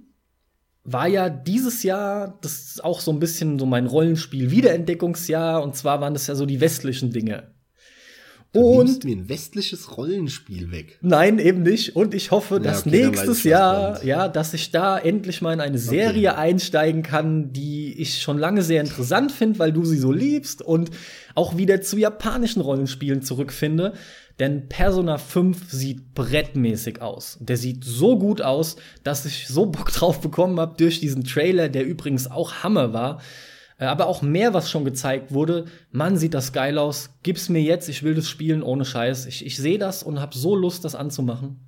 [0.85, 6.01] war ja dieses Jahr, das ist auch so ein bisschen so mein Rollenspiel-Wiederentdeckungsjahr, und zwar
[6.01, 7.53] waren das ja so die westlichen Dinge.
[8.53, 10.99] Du und nimmst mir ein westliches Rollenspiel weg.
[11.03, 11.95] Nein, eben nicht.
[11.95, 15.61] Und ich hoffe, Ja, dass okay, nächstes Jahr, ja, dass ich da endlich mal in
[15.61, 20.11] eine Serie einsteigen kann, die ich schon lange sehr interessant finde, weil du sie so
[20.11, 20.91] liebst und
[21.37, 23.93] auch wieder zu japanischen Rollenspielen zurückfinde.
[24.41, 27.37] Denn Persona 5 sieht brettmäßig aus.
[27.41, 31.69] Der sieht so gut aus, dass ich so Bock drauf bekommen habe durch diesen Trailer,
[31.69, 33.21] der übrigens auch Hammer war.
[33.79, 35.67] Äh, Aber auch mehr, was schon gezeigt wurde.
[35.93, 37.11] Mann, sieht das geil aus.
[37.23, 39.27] Gib's mir jetzt, ich will das spielen ohne Scheiß.
[39.27, 41.61] Ich, ich sehe das und hab so Lust, das anzumachen.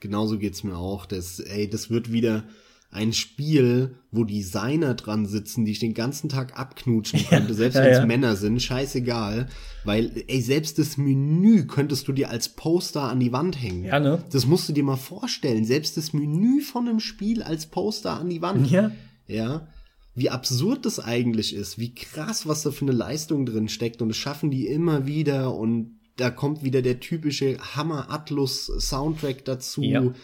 [0.00, 1.06] Genauso geht's mir auch.
[1.06, 2.48] Das, ey, das wird wieder
[2.96, 7.82] ein Spiel, wo Designer dran sitzen, die ich den ganzen Tag abknutschen könnte, selbst ja,
[7.82, 8.06] wenn es ja.
[8.06, 9.48] Männer sind, scheißegal.
[9.84, 13.84] Weil, ey, selbst das Menü könntest du dir als Poster an die Wand hängen.
[13.84, 14.24] Ja, ne?
[14.32, 15.64] Das musst du dir mal vorstellen.
[15.64, 18.70] Selbst das Menü von einem Spiel als Poster an die Wand.
[18.70, 18.90] Ja.
[19.28, 19.68] Ja.
[20.14, 24.08] Wie absurd das eigentlich ist, wie krass, was da für eine Leistung drin steckt und
[24.08, 29.82] das schaffen die immer wieder und da kommt wieder der typische Hammer Atlus Soundtrack dazu.
[29.82, 30.14] Ja.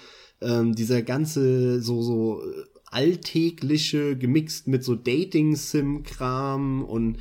[0.42, 7.18] Ähm, dieser ganze so so äh, alltägliche gemixt mit so Dating Sim Kram und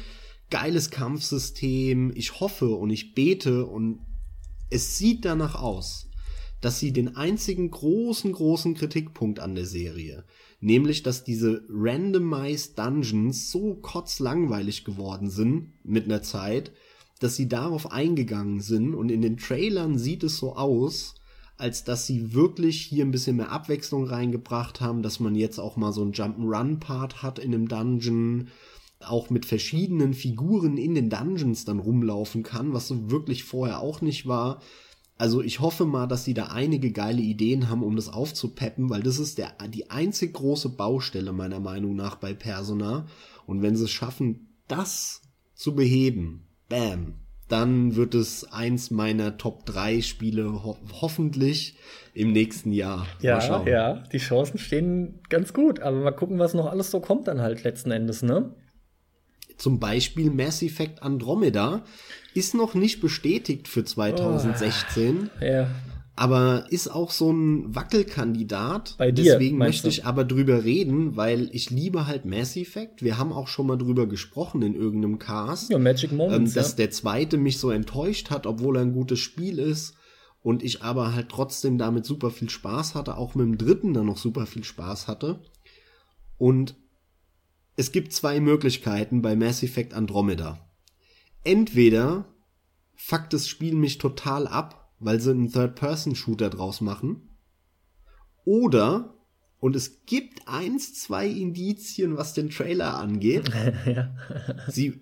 [0.50, 2.12] geiles Kampfsystem.
[2.16, 4.00] Ich hoffe und ich bete und
[4.70, 6.10] es sieht danach aus,
[6.62, 10.26] dass sie den einzigen großen, großen Kritikpunkt an der Serie,
[10.60, 16.72] nämlich, dass diese randomized Dungeons so kotzlangweilig geworden sind mit einer Zeit,
[17.20, 21.16] dass sie darauf eingegangen sind und in den Trailern sieht es so aus,
[21.62, 25.78] als dass sie wirklich hier ein bisschen mehr Abwechslung reingebracht haben, dass man jetzt auch
[25.78, 28.48] mal so einen Jump'n'Run-Part hat in einem Dungeon,
[29.00, 34.02] auch mit verschiedenen Figuren in den Dungeons dann rumlaufen kann, was so wirklich vorher auch
[34.02, 34.62] nicht war.
[35.18, 39.04] Also ich hoffe mal, dass sie da einige geile Ideen haben, um das aufzupeppen, weil
[39.04, 43.06] das ist der, die einzig große Baustelle meiner Meinung nach bei Persona.
[43.46, 45.22] Und wenn sie es schaffen, das
[45.54, 47.21] zu beheben, bam,
[47.52, 51.76] dann wird es eins meiner Top 3 Spiele ho hoffentlich
[52.14, 53.06] im nächsten Jahr.
[53.22, 55.80] Ja, ja, die Chancen stehen ganz gut.
[55.80, 58.54] Aber mal gucken, was noch alles so kommt dann halt letzten Endes, ne?
[59.58, 61.84] Zum Beispiel Mass Effect Andromeda
[62.34, 65.30] ist noch nicht bestätigt für 2016.
[65.40, 65.68] Ja.
[66.22, 68.94] Aber ist auch so ein Wackelkandidat.
[69.00, 73.02] Bei dir, Deswegen möchte ich aber drüber reden, weil ich liebe halt Mass Effect.
[73.02, 75.72] Wir haben auch schon mal drüber gesprochen in irgendeinem Cast.
[75.72, 76.54] Ja, Magic ähm, Moments.
[76.54, 76.76] dass ja.
[76.76, 79.96] der zweite mich so enttäuscht hat, obwohl er ein gutes Spiel ist.
[80.44, 84.06] Und ich aber halt trotzdem damit super viel Spaß hatte, auch mit dem dritten dann
[84.06, 85.40] noch super viel Spaß hatte.
[86.38, 86.76] Und
[87.78, 90.70] es gibt zwei Möglichkeiten bei Mass Effect Andromeda.
[91.44, 92.26] Entweder
[92.96, 97.30] fuckt das Spiel mich total ab, weil sie einen Third-Person-Shooter draus machen.
[98.46, 99.16] Oder,
[99.60, 103.52] und es gibt eins, zwei Indizien, was den Trailer angeht,
[104.68, 105.02] sie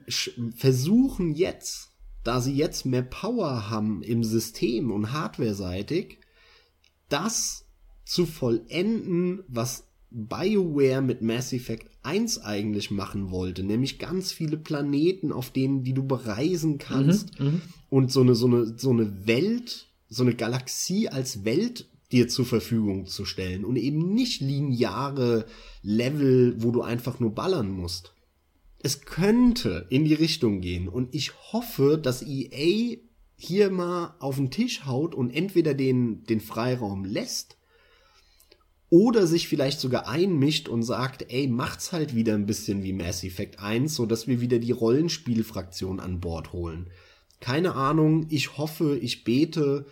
[0.55, 1.91] versuchen jetzt,
[2.23, 6.19] da sie jetzt mehr Power haben im System und hardware-seitig,
[7.09, 7.65] das
[8.05, 15.31] zu vollenden, was BioWare mit Mass Effect 1 eigentlich machen wollte, nämlich ganz viele Planeten,
[15.31, 17.39] auf denen, die du bereisen kannst
[17.89, 22.45] und so eine, so eine, so eine Welt, so eine Galaxie als Welt dir zur
[22.45, 25.45] Verfügung zu stellen und eben nicht lineare
[25.83, 28.13] Level, wo du einfach nur ballern musst.
[28.81, 32.97] Es könnte in die Richtung gehen und ich hoffe, dass EA
[33.35, 37.57] hier mal auf den Tisch haut und entweder den, den Freiraum lässt
[38.89, 43.23] oder sich vielleicht sogar einmischt und sagt, ey, macht's halt wieder ein bisschen wie Mass
[43.23, 46.89] Effect 1, so dass wir wieder die Rollenspielfraktion an Bord holen.
[47.39, 49.85] Keine Ahnung, ich hoffe, ich bete,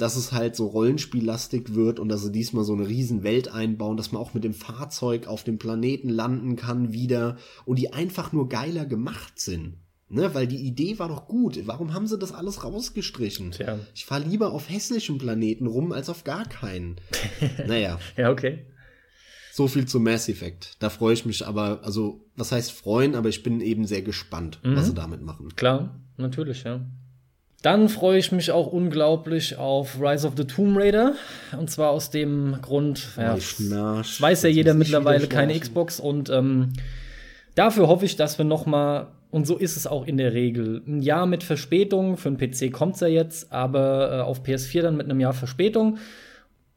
[0.00, 3.96] dass es halt so rollenspiellastig wird und dass sie diesmal so eine riesen Welt einbauen,
[3.96, 7.36] dass man auch mit dem Fahrzeug auf dem Planeten landen kann wieder
[7.66, 9.76] und die einfach nur geiler gemacht sind.
[10.12, 11.60] Ne, weil die Idee war doch gut.
[11.66, 13.52] Warum haben sie das alles rausgestrichen?
[13.52, 13.78] Tja.
[13.94, 16.96] Ich fahre lieber auf hässlichen Planeten rum als auf gar keinen.
[17.68, 18.66] naja, ja, okay.
[19.60, 20.76] So viel zu Mass Effect.
[20.78, 24.58] Da freue ich mich aber, also, was heißt freuen, aber ich bin eben sehr gespannt,
[24.62, 25.54] was sie damit machen.
[25.54, 26.80] Klar, natürlich, ja.
[27.60, 31.14] Dann freue ich mich auch unglaublich auf Rise of the Tomb Raider.
[31.58, 33.60] Und zwar aus dem Grund, ja, es
[34.22, 35.60] weiß ja jeder mittlerweile keine.
[35.60, 36.00] Xbox.
[36.00, 36.72] Und ähm,
[37.54, 40.80] dafür hoffe ich, dass wir noch mal und so ist es auch in der Regel.
[40.86, 44.96] Ein Jahr mit Verspätung, für einen PC kommt's ja jetzt, aber äh, auf PS4 dann
[44.96, 45.98] mit einem Jahr Verspätung.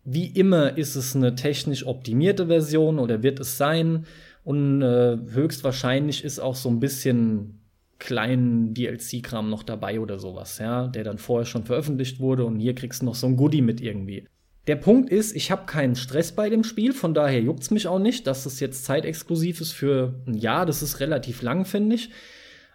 [0.06, 4.06] Wie immer ist es eine technisch optimierte Version oder wird es sein.
[4.44, 7.62] Und äh, höchstwahrscheinlich ist auch so ein bisschen
[8.00, 12.76] kleinen DLC-Kram noch dabei oder sowas, ja, der dann vorher schon veröffentlicht wurde und hier
[12.76, 14.28] kriegst du noch so ein Goodie mit irgendwie.
[14.68, 18.00] Der Punkt ist, ich habe keinen Stress bei dem Spiel, von daher juckt's mich auch
[18.00, 20.66] nicht, dass es jetzt zeitexklusiv ist für ein Jahr.
[20.66, 22.10] Das ist relativ lang, finde ich.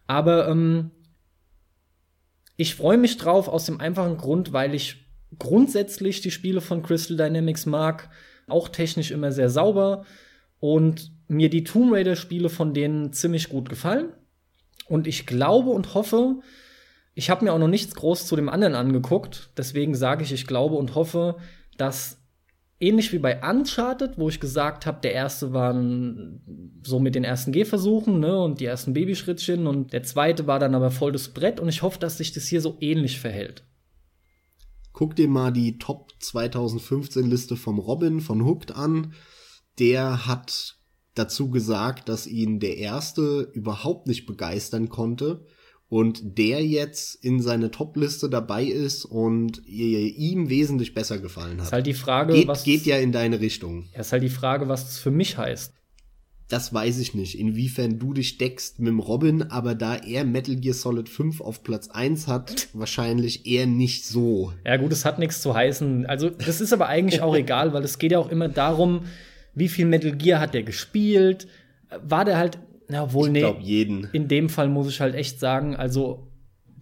[0.06, 0.90] Aber ähm,
[2.56, 5.07] Ich freue mich drauf aus dem einfachen Grund, weil ich
[5.38, 8.10] grundsätzlich die Spiele von Crystal Dynamics mag,
[8.46, 10.04] auch technisch immer sehr sauber
[10.60, 14.12] und mir die Tomb Raider Spiele von denen ziemlich gut gefallen.
[14.86, 16.40] Und ich glaube und hoffe,
[17.14, 20.46] ich habe mir auch noch nichts groß zu dem anderen angeguckt, deswegen sage ich, ich
[20.46, 21.36] glaube und hoffe,
[21.76, 22.18] dass
[22.80, 25.74] ähnlich wie bei Uncharted, wo ich gesagt habe, der erste war
[26.84, 30.74] so mit den ersten Gehversuchen ne, und die ersten Babyschrittchen und der zweite war dann
[30.74, 33.64] aber voll das Brett und ich hoffe, dass sich das hier so ähnlich verhält.
[34.98, 39.12] Guck dir mal die Top 2015 Liste vom Robin von Hooked an.
[39.78, 40.76] Der hat
[41.14, 45.46] dazu gesagt, dass ihn der erste überhaupt nicht begeistern konnte
[45.88, 51.66] und der jetzt in seine Top-Liste dabei ist und ihm wesentlich besser gefallen hat.
[51.66, 53.88] Ist halt die Frage, geht, was geht ja in deine Richtung.
[53.92, 55.74] Ja, ist halt die Frage, was das für mich heißt.
[56.48, 60.56] Das weiß ich nicht, inwiefern du dich deckst mit dem Robin, aber da er Metal
[60.56, 64.54] Gear Solid 5 auf Platz 1 hat, wahrscheinlich eher nicht so.
[64.64, 66.06] Ja gut, es hat nichts zu heißen.
[66.06, 69.02] Also das ist aber eigentlich auch egal, weil es geht ja auch immer darum,
[69.54, 71.48] wie viel Metal Gear hat der gespielt?
[72.02, 72.58] War der halt
[72.90, 73.40] ja, wohl, ich nee.
[73.40, 74.08] glaube, jeden.
[74.12, 76.28] In dem Fall muss ich halt echt sagen, also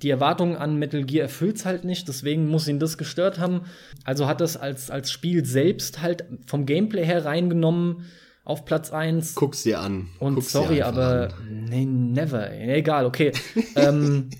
[0.01, 3.63] die Erwartungen an Metal Gear erfüllt's halt nicht, deswegen muss ihn das gestört haben.
[4.05, 8.05] Also hat das als, als Spiel selbst halt vom Gameplay her reingenommen
[8.47, 9.35] auf Platz 1.
[9.35, 10.09] Guck's dir an.
[10.21, 11.65] Und Guck's sorry, aber an.
[11.69, 12.53] nee, never.
[12.53, 13.33] Egal, okay.
[13.75, 14.31] ähm,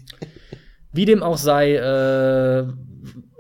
[0.93, 2.67] wie dem auch sei, äh,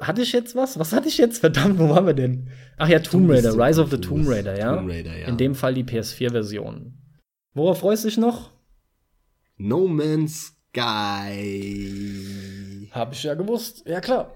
[0.01, 0.79] hatte ich jetzt was?
[0.79, 1.39] Was hatte ich jetzt?
[1.39, 2.51] Verdammt, wo waren wir denn?
[2.77, 4.75] Ach ja, Tomb Raider, Rise of the Tomb Raider, ja?
[4.77, 5.29] Tomb Raider, ja.
[5.29, 6.99] In dem Fall die PS4-Version.
[7.55, 8.51] Worauf freust du dich noch?
[9.57, 11.79] No Man's Sky.
[12.91, 13.85] Hab ich ja gewusst.
[13.87, 14.33] Ja, klar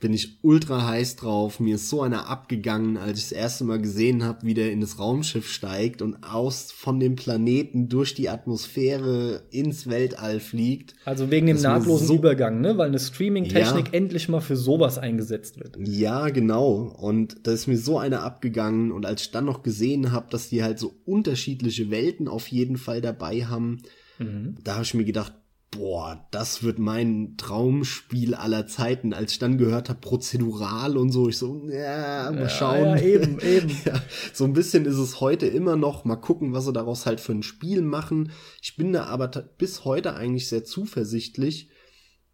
[0.00, 1.60] bin ich ultra heiß drauf.
[1.60, 4.80] Mir ist so einer abgegangen, als ich das erste Mal gesehen habe, wie der in
[4.80, 10.94] das Raumschiff steigt und aus von dem Planeten durch die Atmosphäre ins Weltall fliegt.
[11.04, 12.78] Also wegen dem nahtlosen so Übergang, ne?
[12.78, 13.92] Weil eine Streaming-Technik ja.
[13.92, 15.76] endlich mal für sowas eingesetzt wird.
[15.86, 16.94] Ja, genau.
[16.98, 18.92] Und da ist mir so einer abgegangen.
[18.92, 22.78] Und als ich dann noch gesehen habe, dass die halt so unterschiedliche Welten auf jeden
[22.78, 23.82] Fall dabei haben,
[24.18, 24.56] mhm.
[24.64, 25.34] da habe ich mir gedacht,
[25.70, 29.12] boah, das wird mein Traumspiel aller Zeiten.
[29.12, 32.84] Als ich dann gehört habe, prozedural und so, ich so, ja, mal schauen.
[32.84, 33.70] Ja, ja, eben, eben.
[33.84, 36.04] ja, so ein bisschen ist es heute immer noch.
[36.04, 38.32] Mal gucken, was sie daraus halt für ein Spiel machen.
[38.60, 41.69] Ich bin da aber bis heute eigentlich sehr zuversichtlich,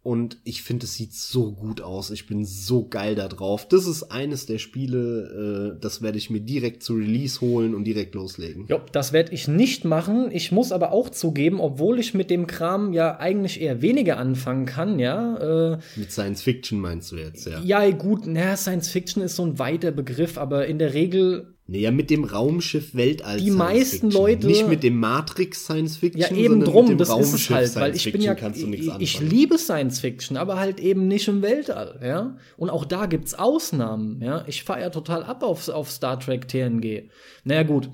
[0.07, 2.11] und ich finde, es sieht so gut aus.
[2.11, 3.67] Ich bin so geil da drauf.
[3.67, 7.83] Das ist eines der Spiele, äh, das werde ich mir direkt zu Release holen und
[7.83, 8.67] direkt loslegen.
[8.69, 10.29] Ja, das werde ich nicht machen.
[10.31, 14.65] Ich muss aber auch zugeben, obwohl ich mit dem Kram ja eigentlich eher weniger anfangen
[14.65, 15.73] kann, ja.
[15.73, 17.59] Äh, mit Science Fiction meinst du jetzt, ja?
[17.61, 21.91] Ja, gut, na, Science Fiction ist so ein weiter Begriff, aber in der Regel naja,
[21.91, 23.41] mit dem Raumschiff Weltall.
[23.41, 24.47] Die meisten Leute.
[24.47, 26.21] Nicht mit dem Matrix Science Fiction.
[26.21, 29.99] Ja, eben drum, das ist es halt, weil ich bin ja, ich, ich liebe Science
[29.99, 32.37] Fiction, aber halt eben nicht im Weltall, ja.
[32.55, 34.45] Und auch da gibt's Ausnahmen, ja.
[34.47, 37.09] Ich fahre ja total ab auf, auf Star Trek TNG.
[37.43, 37.89] Naja, gut,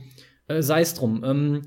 [0.48, 1.24] äh, sei's drum.
[1.26, 1.64] Ähm,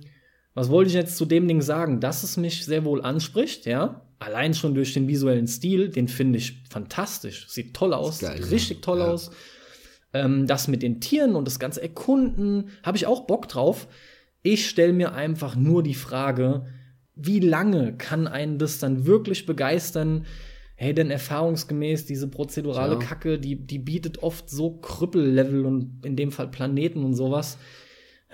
[0.55, 1.99] was wollte ich jetzt zu dem Ding sagen?
[1.99, 4.03] Dass es mich sehr wohl anspricht, ja.
[4.21, 7.49] Allein schon durch den visuellen Stil, den finde ich fantastisch.
[7.49, 9.09] Sieht toll aus, geil, sieht richtig toll ja.
[9.09, 9.33] aus
[10.25, 13.89] ähm, das mit den Tieren und das ganze Erkunden, habe ich auch Bock drauf.
[14.43, 16.67] Ich stelle mir einfach nur die Frage,
[17.15, 20.27] wie lange kann einen das dann wirklich begeistern?
[20.77, 22.99] Hey, denn erfahrungsgemäß diese prozedurale ja.
[22.99, 27.57] Kacke, die, die bietet oft so Krüppellevel und in dem Fall Planeten und sowas.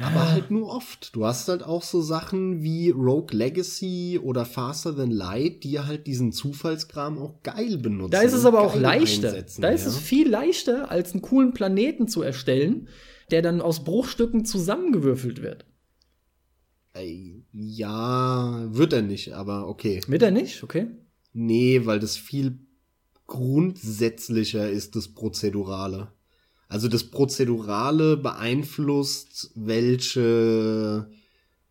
[0.03, 1.15] Aber halt nur oft.
[1.15, 6.07] Du hast halt auch so Sachen wie Rogue Legacy oder Faster Than Light, die halt
[6.07, 8.11] diesen Zufallskram auch geil benutzen.
[8.11, 9.33] Da ist es aber auch leichter.
[9.59, 9.89] Da ist ja.
[9.89, 12.89] es viel leichter, als einen coolen Planeten zu erstellen,
[13.31, 15.65] der dann aus Bruchstücken zusammengewürfelt wird.
[17.53, 20.01] Ja, wird er nicht, aber okay.
[20.07, 20.63] Wird er nicht?
[20.63, 20.89] Okay.
[21.33, 22.59] Nee, weil das viel
[23.27, 26.13] grundsätzlicher ist, das Prozedurale.
[26.73, 31.07] Also das Prozedurale beeinflusst, welche,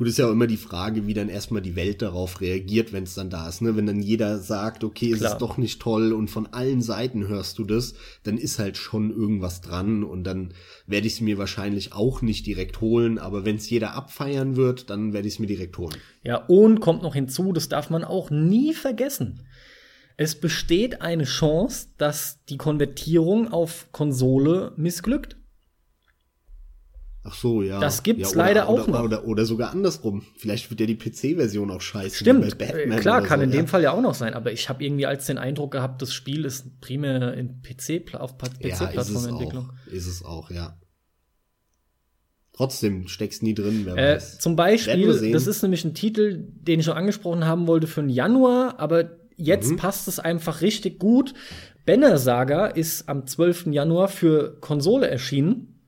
[0.01, 3.05] Gut, ist ja auch immer die Frage, wie dann erstmal die Welt darauf reagiert, wenn
[3.05, 3.61] es dann da ist.
[3.61, 3.77] Ne?
[3.77, 7.59] Wenn dann jeder sagt, okay, es ist doch nicht toll und von allen Seiten hörst
[7.59, 7.93] du das,
[8.23, 10.55] dann ist halt schon irgendwas dran und dann
[10.87, 13.19] werde ich es mir wahrscheinlich auch nicht direkt holen.
[13.19, 15.99] Aber wenn es jeder abfeiern wird, dann werde ich es mir direkt holen.
[16.23, 19.43] Ja, und kommt noch hinzu, das darf man auch nie vergessen.
[20.23, 25.39] Es besteht eine Chance, dass die Konvertierung auf Konsole missglückt.
[27.25, 27.81] Ach so, ja.
[27.81, 29.03] Das gibt's ja, oder, leider auch oder, noch.
[29.05, 30.23] Oder, oder, sogar andersrum.
[30.37, 32.17] Vielleicht wird ja die PC-Version auch scheiße.
[32.17, 33.57] Stimmt, äh, klar, kann so, in ja.
[33.57, 34.35] dem Fall ja auch noch sein.
[34.35, 38.37] Aber ich habe irgendwie als den Eindruck gehabt, das Spiel ist primär in PC auf
[38.37, 39.73] PC-Plattformentwicklung.
[39.87, 40.79] Ja, ist es auch, ja.
[42.53, 44.39] Trotzdem steckst nie drin, wer äh, weiß.
[44.39, 48.11] Zum Beispiel, das ist nämlich ein Titel, den ich schon angesprochen haben wollte für den
[48.11, 49.77] Januar, aber jetzt mhm.
[49.77, 51.35] passt es einfach richtig gut.
[51.87, 53.67] Banner Saga ist am 12.
[53.67, 55.81] Januar für Konsole erschienen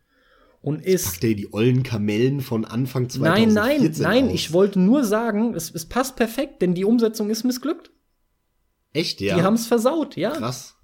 [0.60, 1.12] und ist.
[1.12, 4.34] Packt ihr die ollen Kamellen von Anfang 2014 Nein, nein, nein, aus.
[4.34, 7.90] ich wollte nur sagen, es, es passt perfekt, denn die Umsetzung ist missglückt.
[8.92, 9.36] Echt, ja?
[9.36, 10.30] Die haben es versaut, ja.
[10.30, 10.76] Krass.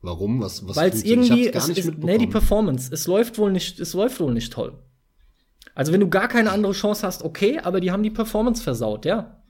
[0.00, 0.40] Warum?
[0.40, 3.94] Was, was Weil es irgendwie, es ist, nee, die Performance, es läuft wohl nicht, es
[3.94, 4.78] läuft wohl nicht toll.
[5.74, 9.06] Also wenn du gar keine andere Chance hast, okay, aber die haben die Performance versaut,
[9.06, 9.43] ja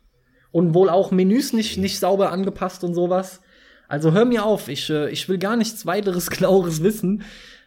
[0.55, 3.41] und wohl auch Menüs nicht, nicht sauber angepasst und sowas.
[3.89, 7.25] Also hör mir auf, ich, äh, ich will gar nichts weiteres Genaueres wissen.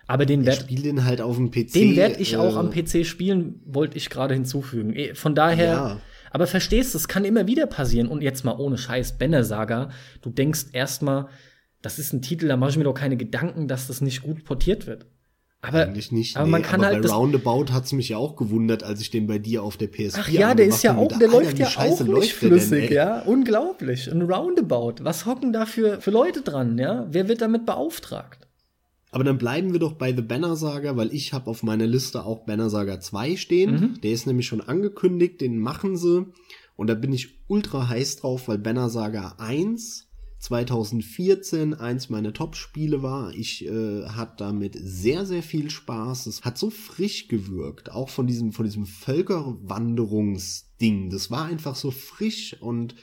[0.08, 1.74] Aber den werde ich den halt auf dem PC.
[1.74, 4.96] Den werde ich äh, auch am PC spielen, wollte ich gerade hinzufügen.
[4.96, 6.02] Eh, von daher, ja.
[6.32, 8.08] aber verstehst, es kann immer wieder passieren.
[8.08, 9.90] Und jetzt mal ohne Scheiß, Banner Saga,
[10.22, 11.28] du denkst erstmal,
[11.82, 14.46] das ist ein Titel, da mache ich mir doch keine Gedanken, dass das nicht gut
[14.46, 15.08] portiert wird.
[15.62, 16.38] Aber, Eigentlich nicht.
[16.38, 17.04] Aber nee, man kann aber halt.
[17.04, 20.18] Bei Roundabout hat's mich ja auch gewundert, als ich den bei dir auf der PS4
[20.20, 23.22] Ach ja, der ist ja auch, der läuft ja auch nicht flüssig, denn, ja.
[23.24, 24.10] Unglaublich.
[24.12, 25.04] Ein Roundabout.
[25.04, 27.08] Was hocken da für, für Leute dran, ja?
[27.10, 28.48] Wer wird damit beauftragt?
[29.10, 32.24] Aber dann bleiben wir doch bei The Banner Saga, weil ich habe auf meiner Liste
[32.24, 33.72] auch Banner Saga 2 stehen.
[33.72, 34.02] Mhm.
[34.02, 36.28] Der ist nämlich schon angekündigt, den machen sie.
[36.76, 40.07] Und da bin ich ultra heiß drauf, weil Banner Saga 1
[40.40, 43.34] 2014 eins meiner Top-Spiele war.
[43.34, 46.28] Ich äh, hatte damit sehr, sehr viel Spaß.
[46.28, 51.10] Es hat so frisch gewirkt, auch von diesem, von diesem Völkerwanderungsding.
[51.10, 52.96] Das war einfach so frisch und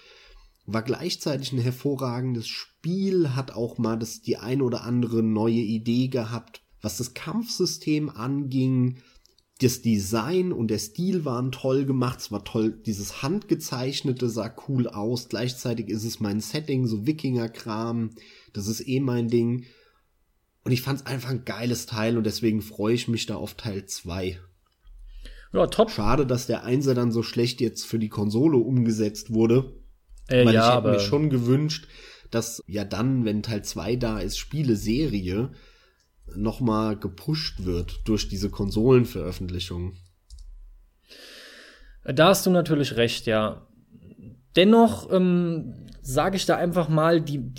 [0.67, 6.09] war gleichzeitig ein hervorragendes Spiel, hat auch mal das, die ein oder andere neue Idee
[6.09, 8.99] gehabt, was das Kampfsystem anging
[9.61, 12.21] das Design und der Stil waren toll gemacht.
[12.21, 15.29] Es war toll, dieses Handgezeichnete sah cool aus.
[15.29, 18.11] Gleichzeitig ist es mein Setting, so Wikinger-Kram.
[18.53, 19.67] Das ist eh mein Ding.
[20.65, 23.55] Und ich fand es einfach ein geiles Teil und deswegen freue ich mich da auf
[23.55, 24.39] Teil 2.
[25.53, 25.91] Ja, top.
[25.91, 29.77] Schade, dass der Einser dann so schlecht jetzt für die Konsole umgesetzt wurde.
[30.27, 31.87] Äh, weil ja, ich hätte mir schon gewünscht,
[32.31, 35.53] dass ja dann, wenn Teil 2 da ist, Spiele-Serie,
[36.37, 39.97] nochmal gepusht wird durch diese Konsolenveröffentlichung.
[42.05, 43.67] Da hast du natürlich recht, ja.
[44.57, 47.53] Dennoch ähm, sage ich da einfach mal, die,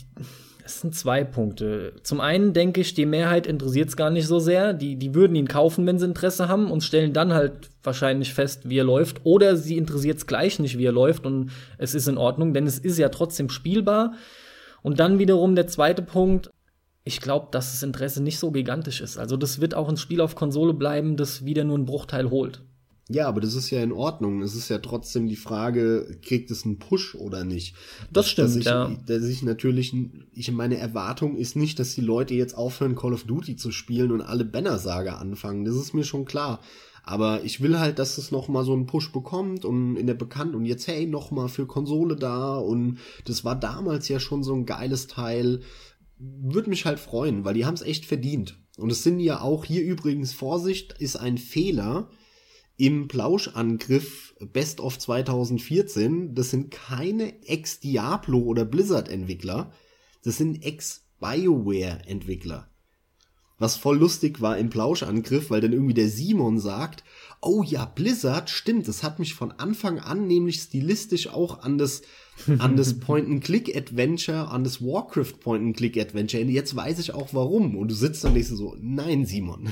[0.63, 1.93] das sind zwei Punkte.
[2.03, 4.73] Zum einen denke ich, die Mehrheit interessiert es gar nicht so sehr.
[4.73, 8.69] Die, die würden ihn kaufen, wenn sie Interesse haben und stellen dann halt wahrscheinlich fest,
[8.69, 9.21] wie er läuft.
[9.25, 12.67] Oder sie interessiert es gleich nicht, wie er läuft und es ist in Ordnung, denn
[12.67, 14.13] es ist ja trotzdem spielbar.
[14.83, 16.51] Und dann wiederum der zweite Punkt,
[17.05, 19.17] ich glaube, dass das Interesse nicht so gigantisch ist.
[19.17, 22.63] Also das wird auch ein Spiel auf Konsole bleiben, das wieder nur einen Bruchteil holt.
[23.07, 24.41] Ja, aber das ist ja in Ordnung.
[24.41, 27.75] Es ist ja trotzdem die Frage, kriegt es einen Push oder nicht?
[28.11, 28.91] Das stimmt, dass ich, ja.
[29.05, 29.93] Dass ich natürlich,
[30.33, 34.11] ich meine Erwartung ist nicht, dass die Leute jetzt aufhören, Call of Duty zu spielen
[34.11, 35.65] und alle Banner-Saga anfangen.
[35.65, 36.59] Das ist mir schon klar.
[37.03, 40.15] Aber ich will halt, dass es noch mal so einen Push bekommt und in der
[40.15, 44.41] Bekannt und jetzt hey noch mal für Konsole da und das war damals ja schon
[44.41, 45.59] so ein geiles Teil
[46.17, 48.57] würde mich halt freuen, weil die haben es echt verdient.
[48.77, 52.09] Und es sind ja auch hier übrigens Vorsicht, ist ein Fehler
[52.77, 56.35] im Plauschangriff Best of 2014.
[56.35, 59.71] Das sind keine Ex-Diablo oder Blizzard-Entwickler.
[60.23, 62.69] Das sind Ex BioWare-Entwickler.
[63.57, 67.05] Was voll lustig war im Plauschangriff, weil dann irgendwie der Simon sagt,
[67.41, 72.01] oh ja, Blizzard, stimmt, das hat mich von Anfang an nämlich stilistisch auch an das,
[72.59, 76.43] an das Point-and-Click-Adventure, an das Warcraft Point-and-Click-Adventure.
[76.43, 77.75] Jetzt weiß ich auch warum.
[77.75, 79.69] Und du sitzt dann nicht so, nein, Simon.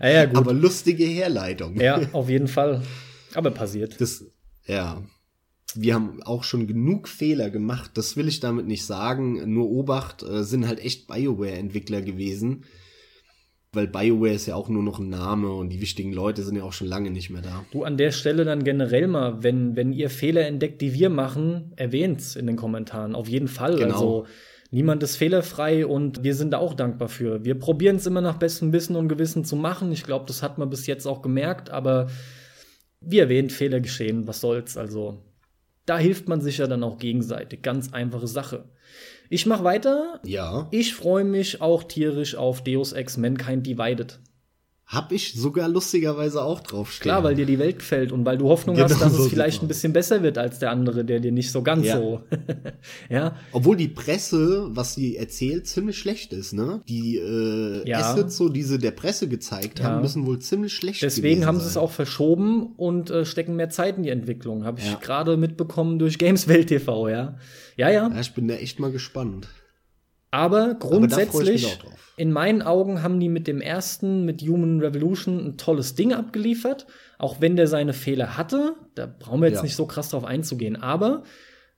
[0.00, 0.36] ja, ja, gut.
[0.36, 1.80] Aber lustige Herleitung.
[1.80, 2.82] Ja, auf jeden Fall.
[3.34, 4.00] Aber passiert.
[4.00, 4.24] Das,
[4.66, 5.02] ja.
[5.76, 9.52] Wir haben auch schon genug Fehler gemacht, das will ich damit nicht sagen.
[9.52, 12.64] Nur Obacht äh, sind halt echt BioWare-Entwickler gewesen
[13.74, 16.62] weil BioWare ist ja auch nur noch ein Name und die wichtigen Leute sind ja
[16.62, 17.64] auch schon lange nicht mehr da.
[17.70, 21.72] Du an der Stelle dann generell mal, wenn, wenn ihr Fehler entdeckt, die wir machen,
[21.76, 23.14] erwähnt's in den Kommentaren.
[23.14, 23.76] Auf jeden Fall.
[23.76, 23.92] Genau.
[23.92, 24.26] Also
[24.70, 27.44] niemand ist fehlerfrei und wir sind da auch dankbar für.
[27.44, 29.92] Wir probieren es immer nach bestem Wissen und Gewissen zu machen.
[29.92, 32.08] Ich glaube, das hat man bis jetzt auch gemerkt, aber
[33.00, 34.76] wie erwähnt, Fehler geschehen, was soll's.
[34.76, 35.22] Also
[35.86, 37.62] da hilft man sich ja dann auch gegenseitig.
[37.62, 38.64] Ganz einfache Sache.
[39.30, 40.20] Ich mach weiter.
[40.24, 40.68] Ja.
[40.70, 44.20] Ich freue mich auch tierisch auf Deus Ex Mankind Divided.
[44.86, 47.10] Hab ich sogar lustigerweise auch draufstehen.
[47.10, 49.30] Klar, weil dir die Welt gefällt und weil du Hoffnung genau hast, dass so es
[49.30, 51.96] vielleicht ein bisschen besser wird als der andere, der dir nicht so ganz ja.
[51.96, 52.20] so.
[53.08, 53.34] ja.
[53.52, 56.82] Obwohl die Presse, was sie erzählt, ziemlich schlecht ist, ne?
[56.86, 58.00] Die äh, ja.
[58.00, 60.00] Assets, so diese der Presse gezeigt haben, ja.
[60.02, 63.96] müssen wohl ziemlich schlecht Deswegen haben sie es auch verschoben und äh, stecken mehr Zeit
[63.96, 64.64] in die Entwicklung.
[64.66, 67.38] Habe ich gerade mitbekommen durch Gameswelt TV, ja.
[67.76, 68.08] Ja, ja.
[68.08, 69.48] Ja, ich bin da echt mal gespannt.
[70.30, 75.56] Aber grundsätzlich, Aber in meinen Augen haben die mit dem ersten, mit Human Revolution, ein
[75.56, 76.86] tolles Ding abgeliefert.
[77.18, 78.74] Auch wenn der seine Fehler hatte.
[78.94, 79.62] Da brauchen wir jetzt ja.
[79.62, 80.76] nicht so krass drauf einzugehen.
[80.76, 81.22] Aber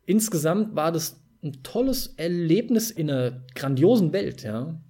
[0.07, 4.81] insgesamt war das ein tolles Erlebnis in einer grandiosen Welt, ja.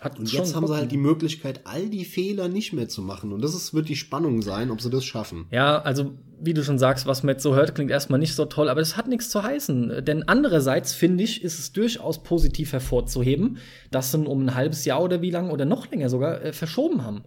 [0.00, 3.32] Hat und jetzt haben sie halt die Möglichkeit, all die Fehler nicht mehr zu machen.
[3.32, 5.46] Und das ist, wird die Spannung sein, ob sie das schaffen.
[5.50, 8.44] Ja, also wie du schon sagst, was man jetzt so hört, klingt erstmal nicht so
[8.44, 10.04] toll, aber das hat nichts zu heißen.
[10.04, 13.56] Denn andererseits, finde ich, ist es durchaus positiv hervorzuheben,
[13.90, 17.02] dass sie um ein halbes Jahr oder wie lang oder noch länger sogar äh, verschoben
[17.02, 17.24] haben.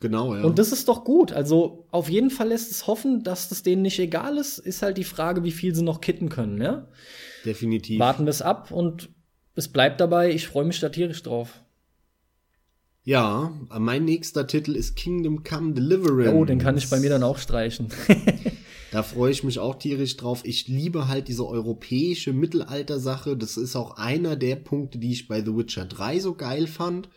[0.00, 0.44] Genau, ja.
[0.44, 1.32] Und das ist doch gut.
[1.32, 4.58] Also auf jeden Fall lässt es hoffen, dass das denen nicht egal ist.
[4.58, 6.88] Ist halt die Frage, wie viel sie noch kitten können, ja?
[7.44, 7.98] Definitiv.
[7.98, 9.10] Warten wir es ab und
[9.56, 10.30] es bleibt dabei.
[10.30, 11.60] Ich freue mich da tierisch drauf.
[13.08, 16.34] Ja, mein nächster Titel ist Kingdom Come Deliverance.
[16.34, 17.88] Oh, den kann ich bei mir dann auch streichen.
[18.92, 20.42] da freue ich mich auch tierisch drauf.
[20.44, 23.34] Ich liebe halt diese europäische Mittelalter-Sache.
[23.34, 27.08] Das ist auch einer der Punkte, die ich bei The Witcher 3 so geil fand.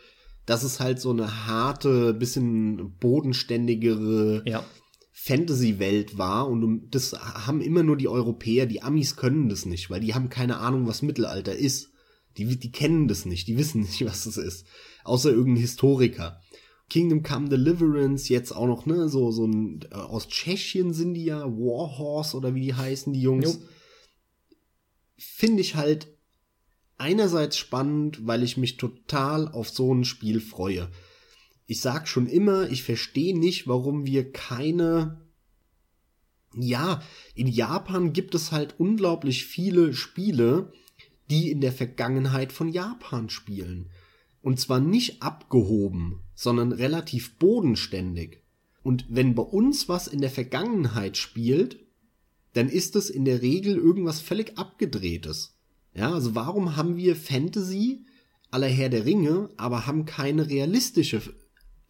[0.45, 4.63] Dass es halt so eine harte, bisschen bodenständigere ja.
[5.11, 6.47] Fantasy-Welt war.
[6.47, 8.65] Und das haben immer nur die Europäer.
[8.65, 11.89] Die Amis können das nicht, weil die haben keine Ahnung, was Mittelalter ist.
[12.37, 14.65] Die, die kennen das nicht, die wissen nicht, was das ist
[15.03, 16.41] außer irgendein Historiker.
[16.89, 21.25] Kingdom Come Deliverance, jetzt auch noch, ne, so, so ein, äh, aus Tschechien sind die
[21.25, 23.61] ja, Warhorse oder wie die heißen, die Jungs.
[25.17, 26.07] Finde ich halt
[26.97, 30.89] einerseits spannend, weil ich mich total auf so ein Spiel freue.
[31.65, 35.21] Ich sag schon immer, ich verstehe nicht, warum wir keine
[36.55, 37.01] ja,
[37.33, 40.73] in Japan gibt es halt unglaublich viele Spiele,
[41.29, 43.89] die in der Vergangenheit von Japan spielen.
[44.41, 48.41] Und zwar nicht abgehoben, sondern relativ bodenständig.
[48.83, 51.79] Und wenn bei uns was in der Vergangenheit spielt,
[52.53, 55.57] dann ist es in der Regel irgendwas völlig abgedrehtes.
[55.93, 58.05] Ja, also warum haben wir Fantasy
[58.49, 61.21] aller Herr der Ringe, aber haben keine realistische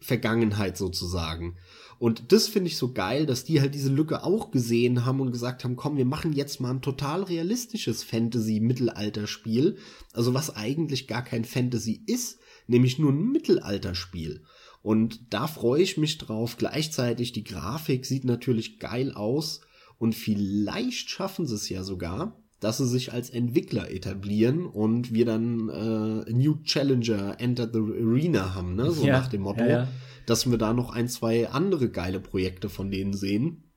[0.00, 1.56] Vergangenheit sozusagen?
[1.98, 5.30] Und das finde ich so geil, dass die halt diese Lücke auch gesehen haben und
[5.30, 9.78] gesagt haben, komm, wir machen jetzt mal ein total realistisches Fantasy-Mittelalter-Spiel.
[10.12, 14.42] Also was eigentlich gar kein Fantasy ist, nämlich nur ein Mittelalterspiel.
[14.82, 16.56] Und da freue ich mich drauf.
[16.56, 19.60] Gleichzeitig die Grafik sieht natürlich geil aus
[19.98, 25.24] und vielleicht schaffen sie es ja sogar, dass sie sich als Entwickler etablieren und wir
[25.24, 28.90] dann äh, New Challenger Enter the Arena haben, ne?
[28.90, 29.88] So ja, nach dem Motto, ja, ja.
[30.26, 33.70] dass wir da noch ein, zwei andere geile Projekte von denen sehen.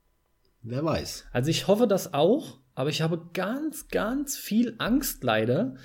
[0.62, 1.26] Wer weiß.
[1.32, 5.76] Also ich hoffe das auch, aber ich habe ganz, ganz viel Angst leider.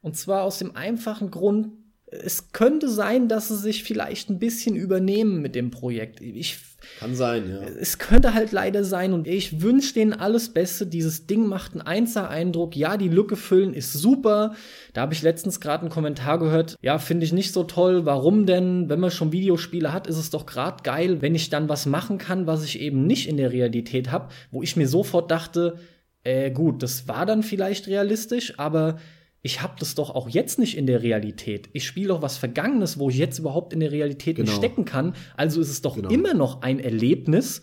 [0.00, 1.68] Und zwar aus dem einfachen Grund,
[2.10, 6.20] es könnte sein, dass sie sich vielleicht ein bisschen übernehmen mit dem Projekt.
[6.20, 6.58] Ich,
[6.98, 7.60] Kann sein, ja.
[7.62, 10.88] Es könnte halt leider sein und ich wünsche denen alles Beste.
[10.88, 12.74] Dieses Ding macht einen Einser-Eindruck.
[12.74, 14.54] Ja, die Lücke füllen ist super.
[14.92, 16.76] Da habe ich letztens gerade einen Kommentar gehört.
[16.82, 18.04] Ja, finde ich nicht so toll.
[18.06, 18.88] Warum denn?
[18.88, 22.18] Wenn man schon Videospiele hat, ist es doch gerade geil, wenn ich dann was machen
[22.18, 25.78] kann, was ich eben nicht in der Realität habe, wo ich mir sofort dachte,
[26.24, 28.98] äh, gut, das war dann vielleicht realistisch, aber
[29.42, 31.70] ich habe das doch auch jetzt nicht in der Realität.
[31.72, 34.50] Ich spiele doch was Vergangenes, wo ich jetzt überhaupt in der Realität genau.
[34.50, 35.14] nicht stecken kann.
[35.36, 36.10] Also ist es doch genau.
[36.10, 37.62] immer noch ein Erlebnis.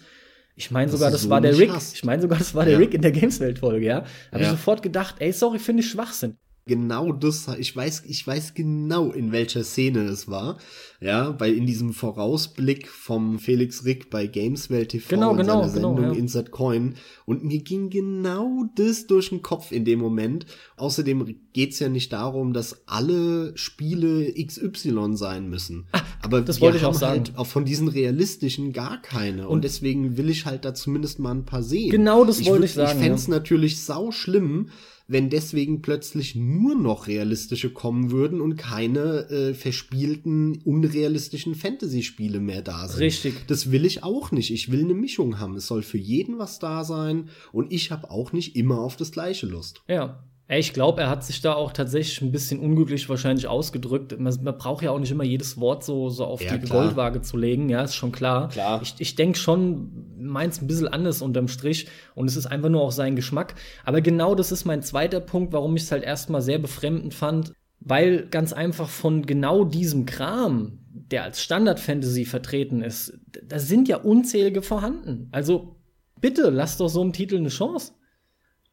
[0.55, 1.69] Ich meine sogar, das so war der Rick.
[1.69, 1.93] Hast.
[1.93, 2.79] Ich meine sogar, das war der ja.
[2.79, 3.97] Rick in der Gameswelt-Folge, ja.
[4.31, 4.41] Habe ja.
[4.41, 6.37] ich sofort gedacht, ey, sorry, finde ich Schwachsinn.
[6.65, 10.57] genau das, ich weiß, ich weiß genau, in welcher Szene es war.
[10.99, 15.69] Ja, weil in diesem Vorausblick vom Felix Rick bei Gameswelt TV genau, in genau, seiner
[15.69, 16.17] Sendung genau, ja.
[16.17, 16.95] Insert Coin
[17.25, 20.47] und mir ging genau das durch den Kopf in dem Moment.
[20.77, 25.85] Außerdem geht's ja nicht darum, dass alle Spiele XY sein müssen.
[25.91, 27.19] Ah, Aber das wir wollte ich auch haben sagen.
[27.25, 29.43] halt auch von diesen realistischen gar keine.
[29.47, 31.91] Und, Und- deswegen will ich halt da zumindest mal ein paar sehen.
[31.91, 34.69] Genau das wollte würd- ich sagen, Ich fänd's natürlich sau schlimm,
[35.09, 42.61] wenn deswegen plötzlich nur noch realistische kommen würden und keine äh, verspielten, unrealistischen Fantasy-Spiele mehr
[42.61, 42.99] da sind.
[42.99, 43.47] Richtig.
[43.47, 44.51] Das will ich auch nicht.
[44.51, 45.55] Ich will eine Mischung haben.
[45.55, 49.11] Es soll für jeden was da sein und ich habe auch nicht immer auf das
[49.11, 49.81] gleiche Lust.
[49.87, 50.23] Ja.
[50.49, 54.17] Ich glaube, er hat sich da auch tatsächlich ein bisschen unglücklich wahrscheinlich ausgedrückt.
[54.17, 56.83] Man, man braucht ja auch nicht immer jedes Wort so, so auf Ja, die klar.
[56.83, 58.47] Goldwaage zu legen, ja, ist schon klar.
[58.47, 58.81] Klar.
[58.81, 62.81] Ich, ich denke schon, meins ein bisschen anders unterm Strich und es ist einfach nur
[62.81, 63.55] auch sein Geschmack.
[63.83, 67.51] Aber genau das ist mein zweiter Punkt, warum ich es halt erstmal sehr befremdend fand,
[67.79, 73.97] weil ganz einfach von genau diesem Kram, der als Standard-Fantasy vertreten ist, da sind ja
[73.97, 75.29] unzählige vorhanden.
[75.31, 75.77] Also
[76.19, 77.93] bitte, lass doch so einem Titel eine Chance.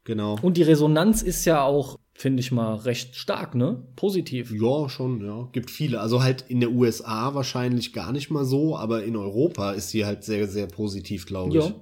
[0.03, 0.37] Genau.
[0.41, 3.87] Und die Resonanz ist ja auch, finde ich mal, recht stark, ne?
[3.95, 4.51] Positiv.
[4.51, 5.49] Ja, schon, ja.
[5.51, 5.99] Gibt viele.
[5.99, 10.05] Also halt in der USA wahrscheinlich gar nicht mal so, aber in Europa ist sie
[10.05, 11.65] halt sehr, sehr positiv, glaube ich.
[11.65, 11.73] Ja.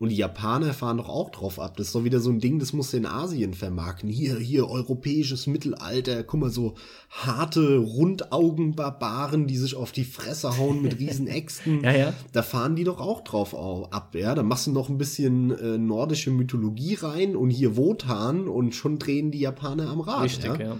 [0.00, 1.76] Und die Japaner fahren doch auch drauf ab.
[1.76, 4.08] Das ist doch wieder so ein Ding, das musst du in Asien vermarkten.
[4.08, 6.22] Hier, hier, europäisches Mittelalter.
[6.22, 6.74] Guck mal, so
[7.10, 11.82] harte Rundaugenbarbaren, die sich auf die Fresse hauen mit riesen Äxten.
[11.82, 12.12] Ja, ja.
[12.32, 14.34] Da fahren die doch auch drauf au- ab, ja.
[14.34, 18.98] Da machst du noch ein bisschen äh, nordische Mythologie rein und hier Wotan und schon
[18.98, 20.24] drehen die Japaner am Rad.
[20.24, 20.60] Richtig, ja.
[20.60, 20.76] ja.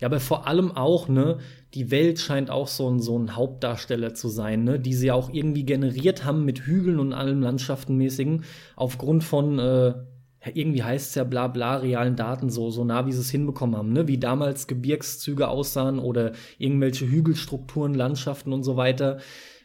[0.00, 0.06] Ja.
[0.06, 1.38] aber vor allem auch, ne,
[1.74, 5.30] die Welt scheint auch so ein, so ein Hauptdarsteller zu sein, ne, die sie auch
[5.32, 8.44] irgendwie generiert haben mit Hügeln und allem Landschaftenmäßigen,
[8.76, 9.94] aufgrund von, äh,
[10.54, 13.76] irgendwie heißt es ja bla bla, realen Daten, so, so nah wie sie es hinbekommen
[13.76, 19.18] haben, ne, wie damals Gebirgszüge aussahen oder irgendwelche Hügelstrukturen, Landschaften und so weiter.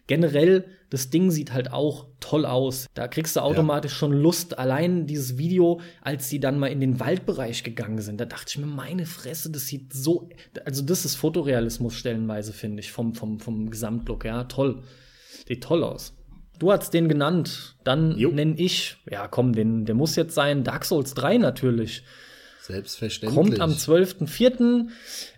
[0.08, 2.86] Generell, das Ding sieht halt auch toll aus.
[2.94, 4.60] Da kriegst du automatisch schon Lust.
[4.60, 8.58] Allein dieses Video, als sie dann mal in den Waldbereich gegangen sind, da dachte ich
[8.60, 10.30] mir, meine Fresse, das sieht so,
[10.66, 14.84] also das ist Fotorealismus stellenweise, finde ich, vom, vom, vom Gesamtlook, ja, toll.
[15.48, 16.14] Sieht toll aus.
[16.60, 18.30] Du hast den genannt, dann Jo.
[18.30, 22.04] nenn ich, ja komm, den, der muss jetzt sein, Dark Souls 3 natürlich.
[22.62, 23.36] Selbstverständlich.
[23.36, 24.90] Kommt am 12.04.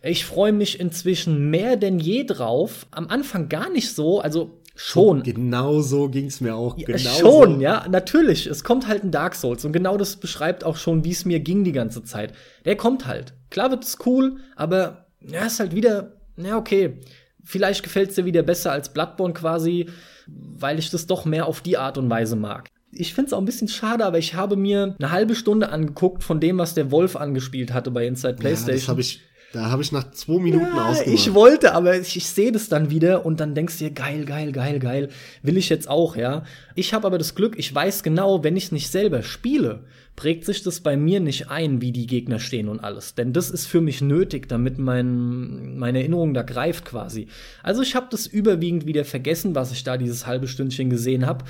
[0.03, 2.87] Ich freue mich inzwischen mehr denn je drauf.
[2.91, 5.23] Am Anfang gar nicht so, also schon.
[5.23, 6.77] Genau so ging's mir auch.
[6.77, 7.61] Ja, genau schon, so.
[7.61, 8.45] ja, natürlich.
[8.47, 11.39] Es kommt halt ein Dark Souls und genau das beschreibt auch schon, wie es mir
[11.39, 12.33] ging die ganze Zeit.
[12.65, 13.33] Der kommt halt.
[13.49, 16.99] Klar wird es cool, aber ja, ist halt wieder, ja, okay.
[17.43, 19.87] Vielleicht gefällt es dir wieder besser als Bloodborne quasi,
[20.27, 22.69] weil ich das doch mehr auf die Art und Weise mag.
[22.91, 26.23] Ich finde es auch ein bisschen schade, aber ich habe mir eine halbe Stunde angeguckt
[26.23, 28.79] von dem, was der Wolf angespielt hatte bei Inside Ja, PlayStation.
[28.79, 29.21] das habe ich,
[29.55, 31.13] da habe ich nach zwei Minuten Ja, ausgemacht.
[31.19, 34.25] ich wollte, aber ich, ich sehe das dann wieder und dann denkst du dir, geil,
[34.25, 35.09] geil, geil, geil,
[35.43, 36.43] will ich jetzt auch, ja.
[36.75, 39.85] Ich habe aber das Glück, ich weiß genau, wenn ich nicht selber spiele,
[40.15, 43.15] prägt sich das bei mir nicht ein, wie die Gegner stehen und alles.
[43.15, 47.27] Denn das ist für mich nötig, damit mein, meine Erinnerung da greift quasi.
[47.63, 51.43] Also ich habe das überwiegend wieder vergessen, was ich da dieses halbe Stündchen gesehen habe.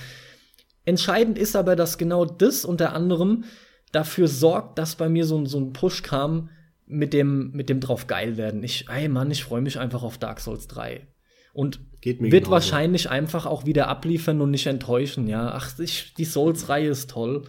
[0.85, 3.43] Entscheidend ist aber, dass genau das unter anderem
[3.92, 6.50] dafür sorgt, dass bei mir so, ein- so ein Push kam
[6.85, 8.64] mit dem, mit dem drauf geil werden.
[8.64, 11.07] Ich, ey Mann, ich freue mich einfach auf Dark Souls 3.
[11.53, 12.51] Und Geht mir wird genauso.
[12.51, 15.51] wahrscheinlich einfach auch wieder abliefern und nicht enttäuschen, ja.
[15.53, 17.47] Ach, ich, die Souls-Reihe ist toll.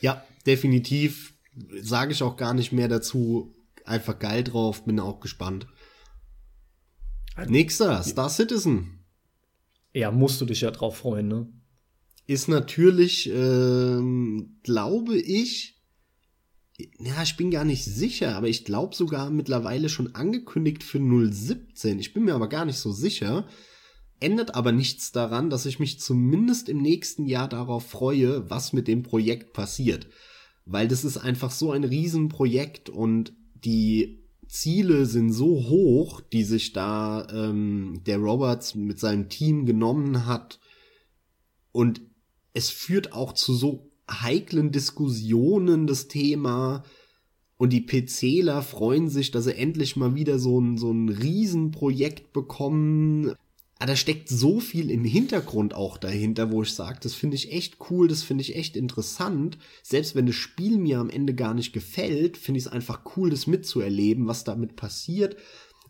[0.00, 1.34] Ja, definitiv.
[1.82, 3.54] Sage ich auch gar nicht mehr dazu.
[3.84, 5.66] Einfach geil drauf, bin auch gespannt.
[7.46, 9.04] Nächster, Star Citizen.
[9.92, 11.46] Ja, musst du dich ja drauf freuen, ne?
[12.26, 15.73] Ist natürlich, ähm, glaube ich,
[16.76, 21.98] ja, ich bin gar nicht sicher, aber ich glaube sogar mittlerweile schon angekündigt für 017.
[22.00, 23.46] Ich bin mir aber gar nicht so sicher.
[24.18, 28.88] Ändert aber nichts daran, dass ich mich zumindest im nächsten Jahr darauf freue, was mit
[28.88, 30.08] dem Projekt passiert.
[30.66, 36.72] Weil das ist einfach so ein Riesenprojekt und die Ziele sind so hoch, die sich
[36.72, 40.58] da ähm, der Roberts mit seinem Team genommen hat.
[41.70, 42.00] Und
[42.52, 46.84] es führt auch zu so heiklen Diskussionen das Thema.
[47.56, 52.32] Und die PCler freuen sich, dass sie endlich mal wieder so ein, so ein Riesenprojekt
[52.32, 53.34] bekommen.
[53.78, 57.52] Aber da steckt so viel im Hintergrund auch dahinter, wo ich sage, das finde ich
[57.52, 59.58] echt cool, das finde ich echt interessant.
[59.82, 63.30] Selbst wenn das Spiel mir am Ende gar nicht gefällt, finde ich es einfach cool,
[63.30, 65.36] das mitzuerleben, was damit passiert.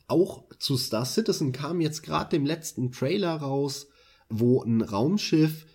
[0.07, 3.89] Auch zu Star Citizen kam jetzt gerade dem letzten Trailer raus,
[4.29, 5.67] wo ein Raumschiff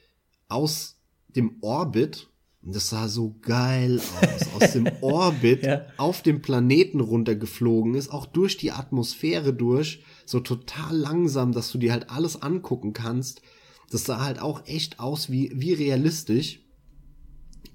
[0.47, 2.28] aus dem Orbit
[2.61, 4.49] Und das sah so geil aus.
[4.61, 5.85] Aus dem Orbit Ja.
[5.97, 11.77] auf dem Planeten runtergeflogen ist, auch durch die Atmosphäre durch, so total langsam, dass du
[11.77, 13.41] dir halt alles angucken kannst.
[13.91, 16.59] Das sah halt auch echt aus wie, wie realistisch.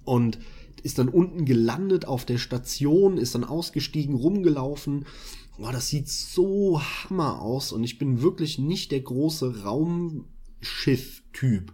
[0.05, 0.39] Und
[0.83, 5.07] ist dann unten gelandet auf der Station, ist dann ausgestiegen, rumgelaufen.
[5.57, 11.73] Boah, das sieht so hammer aus und ich bin wirklich nicht der große Raumschiff-Typ.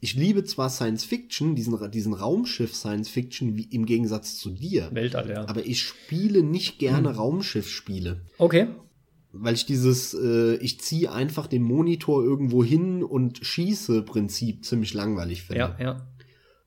[0.00, 4.88] Ich liebe zwar Science Fiction, diesen, diesen Raumschiff Science Fiction, wie im Gegensatz zu dir.
[4.92, 5.48] Weltall, ja.
[5.48, 8.22] Aber ich spiele nicht gerne Raumschiff-Spiele.
[8.38, 8.68] Okay.
[9.32, 14.94] Weil ich dieses, äh, ich ziehe einfach den Monitor irgendwo hin und schieße Prinzip ziemlich
[14.94, 15.60] langweilig finde.
[15.60, 16.08] Ja, ja.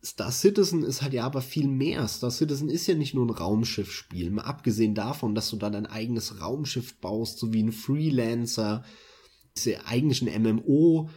[0.04, 2.08] Star Citizen ist halt ja aber viel mehr.
[2.08, 4.32] Star Citizen ist ja nicht nur ein Raumschiffspiel.
[4.32, 8.84] Mal abgesehen davon, dass du da dein eigenes Raumschiff baust, so wie ein Freelancer.
[9.56, 11.10] Ist ja eigentlich ein MMO,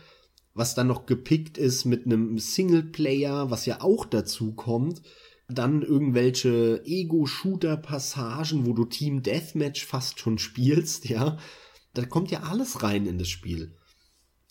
[0.54, 5.02] was dann noch gepickt ist mit einem Singleplayer, was ja auch dazu kommt.
[5.48, 11.38] Dann irgendwelche Ego-Shooter-Passagen, wo du Team Deathmatch fast schon spielst, ja.
[11.92, 13.76] Da kommt ja alles rein in das Spiel.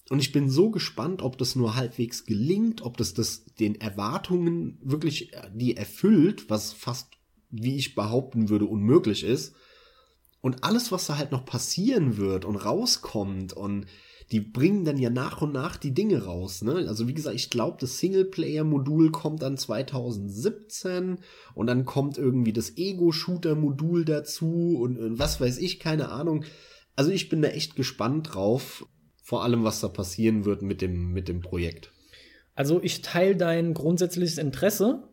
[0.10, 4.78] Und ich bin so gespannt, ob das nur halbwegs gelingt, ob das, das den Erwartungen
[4.84, 7.08] wirklich die erfüllt, was fast,
[7.50, 9.56] wie ich behaupten würde, unmöglich ist.
[10.42, 13.86] Und alles, was da halt noch passieren wird und rauskommt und
[14.34, 16.64] die bringen dann ja nach und nach die Dinge raus.
[16.64, 16.86] Ne?
[16.88, 21.20] Also wie gesagt, ich glaube, das Singleplayer-Modul kommt dann 2017
[21.54, 26.46] und dann kommt irgendwie das Ego-Shooter-Modul dazu und, und was weiß ich, keine Ahnung.
[26.96, 28.88] Also ich bin da echt gespannt drauf,
[29.22, 31.92] vor allem was da passieren wird mit dem, mit dem Projekt.
[32.56, 35.08] Also ich teile dein grundsätzliches Interesse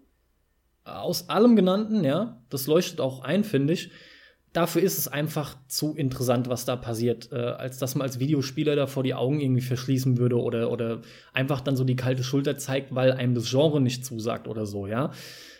[0.84, 2.42] aus allem genannten, ja.
[2.48, 3.90] Das leuchtet auch ein, finde ich.
[4.52, 8.74] Dafür ist es einfach zu interessant, was da passiert, äh, als dass man als Videospieler
[8.74, 12.58] da vor die Augen irgendwie verschließen würde oder, oder einfach dann so die kalte Schulter
[12.58, 15.12] zeigt, weil einem das Genre nicht zusagt oder so, ja.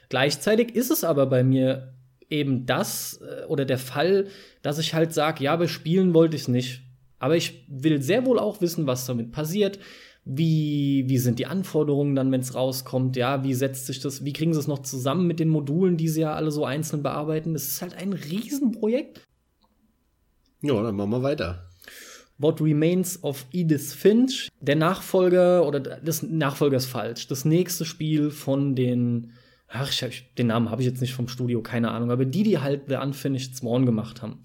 [0.09, 1.94] Gleichzeitig ist es aber bei mir
[2.31, 4.27] eben das äh, oder der Fall,
[4.62, 6.83] dass ich halt sage, ja, aber spielen wollte ich es nicht.
[7.19, 9.78] Aber ich will sehr wohl auch wissen, was damit passiert.
[10.24, 13.16] Wie, wie sind die Anforderungen dann, wenn es rauskommt?
[13.16, 16.08] Ja, wie setzt sich das, wie kriegen sie es noch zusammen mit den Modulen, die
[16.08, 17.55] sie ja alle so einzeln bearbeiten?
[17.55, 19.23] Das ist halt ein Riesenprojekt.
[20.62, 21.70] Ja, dann machen wir weiter.
[22.39, 28.31] What Remains of Edith Finch, der Nachfolger, oder das Nachfolger ist falsch, das nächste Spiel
[28.31, 29.32] von den,
[29.68, 32.58] ach, ich, den Namen habe ich jetzt nicht vom Studio, keine Ahnung, aber die, die
[32.58, 34.42] halt The Unfinished Sworn gemacht haben.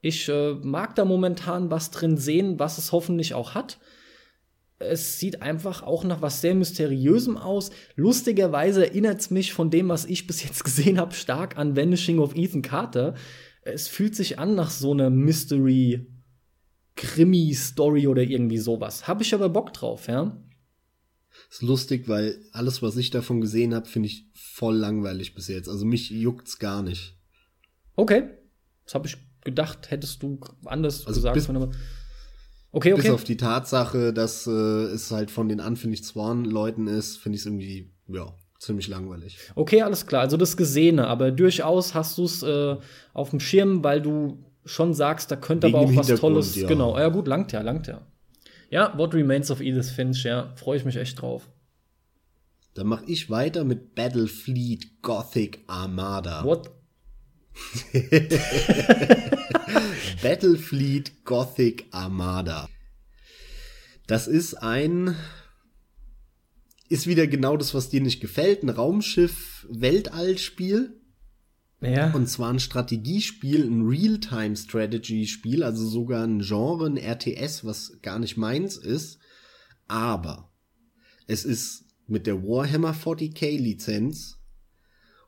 [0.00, 3.78] Ich äh, mag da momentan was drin sehen, was es hoffentlich auch hat.
[4.88, 7.70] Es sieht einfach auch nach was sehr Mysteriösem aus.
[7.96, 12.18] Lustigerweise erinnert es mich von dem, was ich bis jetzt gesehen habe, stark an Vanishing
[12.18, 13.14] of Ethan Carter.
[13.62, 16.06] Es fühlt sich an nach so einer Mystery-
[16.96, 19.08] Krimi-Story oder irgendwie sowas.
[19.08, 20.36] Habe ich aber Bock drauf, ja.
[21.50, 25.68] Ist lustig, weil alles, was ich davon gesehen habe, finde ich voll langweilig bis jetzt.
[25.68, 27.16] Also mich juckt's gar nicht.
[27.96, 28.28] Okay.
[28.84, 31.34] Das habe ich gedacht, hättest du anders Also gesagt.
[31.34, 31.48] bis-
[32.72, 33.10] aber okay, Bis okay.
[33.10, 37.42] auf die Tatsache, dass äh, es halt von den Unfinished Swan Leuten ist, finde ich
[37.42, 39.36] es irgendwie, ja, ziemlich langweilig.
[39.54, 40.22] Okay, alles klar.
[40.22, 42.76] Also das Gesehene, aber durchaus hast du es äh,
[43.12, 46.56] auf dem Schirm, weil du schon sagst, da könnte Wegen aber auch was Tolles.
[46.56, 46.68] ja.
[46.68, 48.00] Genau, ja gut, langt ja, langt ja.
[48.70, 51.50] Ja, What Remains of Edith Finch, ja, freue ich mich echt drauf.
[52.74, 56.42] Dann mache ich weiter mit Battlefleet Gothic Armada.
[56.44, 56.70] What?
[60.22, 62.68] Battlefleet Gothic Armada.
[64.06, 65.16] Das ist ein
[66.88, 71.00] ist wieder genau das, was dir nicht gefällt, ein Raumschiff Weltallspiel
[71.80, 72.12] Ja.
[72.12, 77.98] und zwar ein Strategiespiel, ein Realtime Strategy Spiel, also sogar ein Genre, ein RTS, was
[78.02, 79.20] gar nicht meins ist,
[79.88, 80.52] aber
[81.26, 84.41] es ist mit der Warhammer 40k Lizenz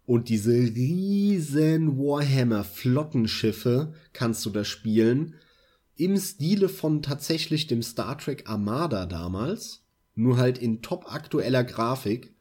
[0.06, 5.36] und diese riesen Warhammer Flottenschiffe kannst du da spielen.
[5.96, 9.84] Im Stile von tatsächlich dem Star Trek Armada damals.
[10.14, 12.34] Nur halt in top aktueller Grafik.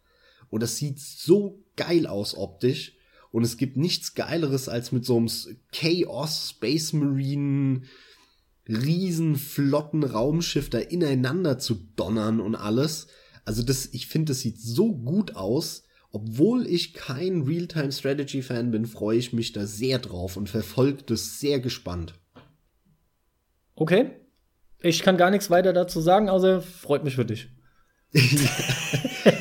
[0.49, 2.97] Und das sieht so geil aus optisch.
[3.31, 5.29] Und es gibt nichts geileres als mit so einem
[5.71, 7.81] Chaos Space Marine
[8.67, 13.07] riesen flotten Raumschiff da ineinander zu donnern und alles.
[13.45, 15.83] Also das, ich finde, das sieht so gut aus.
[16.15, 21.59] Obwohl ich kein Realtime-Strategy-Fan bin, freue ich mich da sehr drauf und verfolge das sehr
[21.59, 22.13] gespannt.
[23.75, 24.11] Okay.
[24.79, 27.49] Ich kann gar nichts weiter dazu sagen, außer freut mich für dich.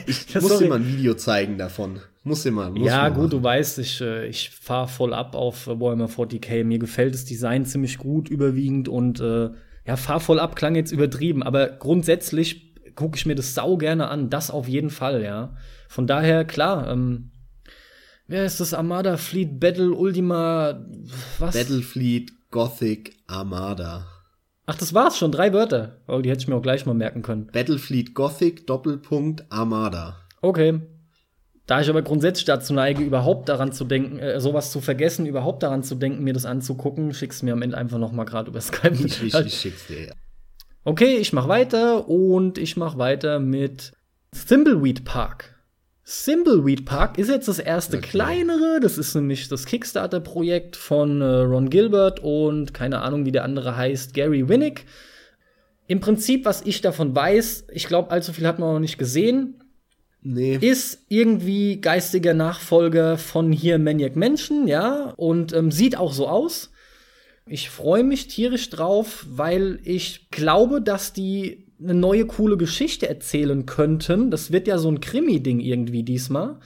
[0.07, 2.01] Ich muss dir mal ein Video zeigen davon.
[2.23, 2.71] Muss dir mal.
[2.71, 3.31] Muss ja, mal gut, machen.
[3.31, 6.65] du weißt, ich, äh, ich fahre voll ab auf Warhammer 40k.
[6.65, 9.51] Mir gefällt das Design ziemlich gut, überwiegend und äh,
[9.87, 14.09] ja, fahr voll ab klang jetzt übertrieben, aber grundsätzlich gucke ich mir das sau gerne
[14.09, 14.31] an.
[14.31, 15.57] Das auf jeden Fall, ja.
[15.93, 17.33] Von daher, klar, ähm,
[18.27, 18.73] wer ist das?
[18.73, 20.87] Armada Fleet Battle Ultima,
[21.39, 21.55] was?
[21.55, 24.07] Battlefleet Gothic Armada.
[24.65, 26.01] Ach, das war's schon, drei Wörter.
[26.09, 27.49] Oh, die hätte ich mir auch gleich mal merken können.
[27.49, 30.17] Battlefleet Gothic Doppelpunkt Armada.
[30.41, 30.81] Okay.
[31.67, 35.63] Da ich aber grundsätzlich dazu neige, überhaupt daran zu denken, äh, sowas zu vergessen, überhaupt
[35.63, 38.63] daran zu denken, mir das anzugucken, schick's mir am Ende einfach noch mal gerade über
[38.63, 38.95] Skype.
[38.95, 40.13] Ich, ich, ich schick's dir, ja.
[40.85, 43.93] Okay, ich mach weiter und ich mach weiter mit
[44.49, 45.52] Thimbleweed Park.
[46.13, 48.09] Thimbleweed Park ist jetzt das erste okay.
[48.11, 48.81] kleinere.
[48.81, 53.77] Das ist nämlich das Kickstarter-Projekt von äh, Ron Gilbert und keine Ahnung, wie der andere
[53.77, 54.85] heißt, Gary Winnick.
[55.87, 59.63] Im Prinzip, was ich davon weiß, ich glaube, allzu viel hat man noch nicht gesehen.
[60.21, 60.57] Nee.
[60.61, 66.71] Ist irgendwie geistiger Nachfolger von hier Maniac Mansion, ja, und ähm, sieht auch so aus.
[67.47, 73.67] Ich freue mich tierisch drauf, weil ich glaube, dass die eine neue coole Geschichte erzählen
[73.67, 74.31] könnten.
[74.31, 76.61] Das wird ja so ein Krimi-Ding irgendwie diesmal.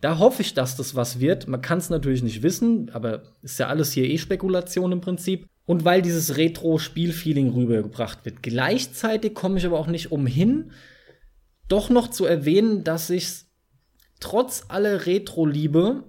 [0.00, 1.48] Da hoffe ich, dass das was wird.
[1.48, 5.46] Man kann es natürlich nicht wissen, aber ist ja alles hier eh Spekulation im Prinzip.
[5.66, 8.42] Und weil dieses Retro-Spiel-Feeling rübergebracht wird.
[8.42, 10.72] Gleichzeitig komme ich aber auch nicht umhin,
[11.68, 13.28] doch noch zu erwähnen, dass ich
[14.20, 16.04] trotz aller Retro-Liebe,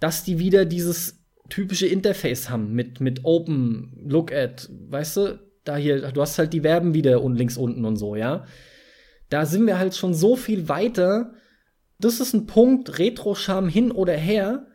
[0.00, 5.76] dass die wieder dieses typische Interface haben mit, mit Open, Look at, weißt du, da
[5.76, 8.44] hier, du hast halt die Verben wieder und links unten und so, ja.
[9.28, 11.34] Da sind wir halt schon so viel weiter.
[11.98, 14.66] Das ist ein Punkt, Retro-Charme hin oder her.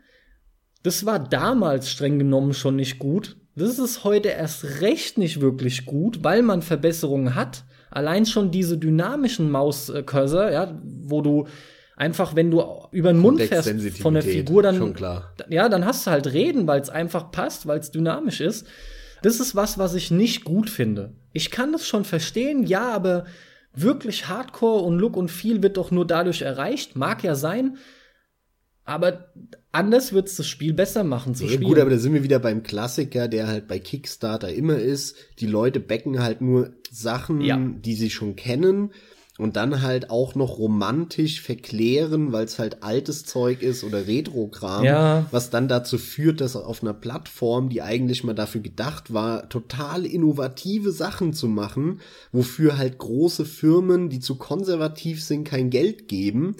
[0.83, 3.38] Das war damals streng genommen schon nicht gut.
[3.55, 7.63] Das ist heute erst recht nicht wirklich gut, weil man Verbesserungen hat.
[7.89, 11.47] Allein schon diese dynamischen Maus-Cursor, ja, wo du
[11.95, 14.95] einfach, wenn du über den Mund fährst von der Figur, dann,
[15.49, 18.67] ja, dann hast du halt Reden, weil es einfach passt, weil es dynamisch ist.
[19.24, 21.14] Das ist was, was ich nicht gut finde.
[21.32, 23.26] Ich kann das schon verstehen, ja, aber
[23.74, 26.95] wirklich Hardcore und Look und Feel wird doch nur dadurch erreicht.
[26.95, 27.77] Mag ja sein,
[28.85, 29.34] aber
[29.72, 31.69] anders wird es das Spiel besser machen zu ja, spielen.
[31.69, 35.16] Gut, aber da sind wir wieder beim Klassiker, der halt bei Kickstarter immer ist.
[35.40, 37.58] Die Leute becken halt nur Sachen, ja.
[37.58, 38.92] die sie schon kennen
[39.43, 44.85] und dann halt auch noch romantisch verklären, weil es halt altes Zeug ist oder Retro-Kram,
[44.85, 45.25] ja.
[45.31, 50.05] was dann dazu führt, dass auf einer Plattform, die eigentlich mal dafür gedacht war, total
[50.05, 51.99] innovative Sachen zu machen,
[52.31, 56.55] wofür halt große Firmen, die zu konservativ sind, kein Geld geben,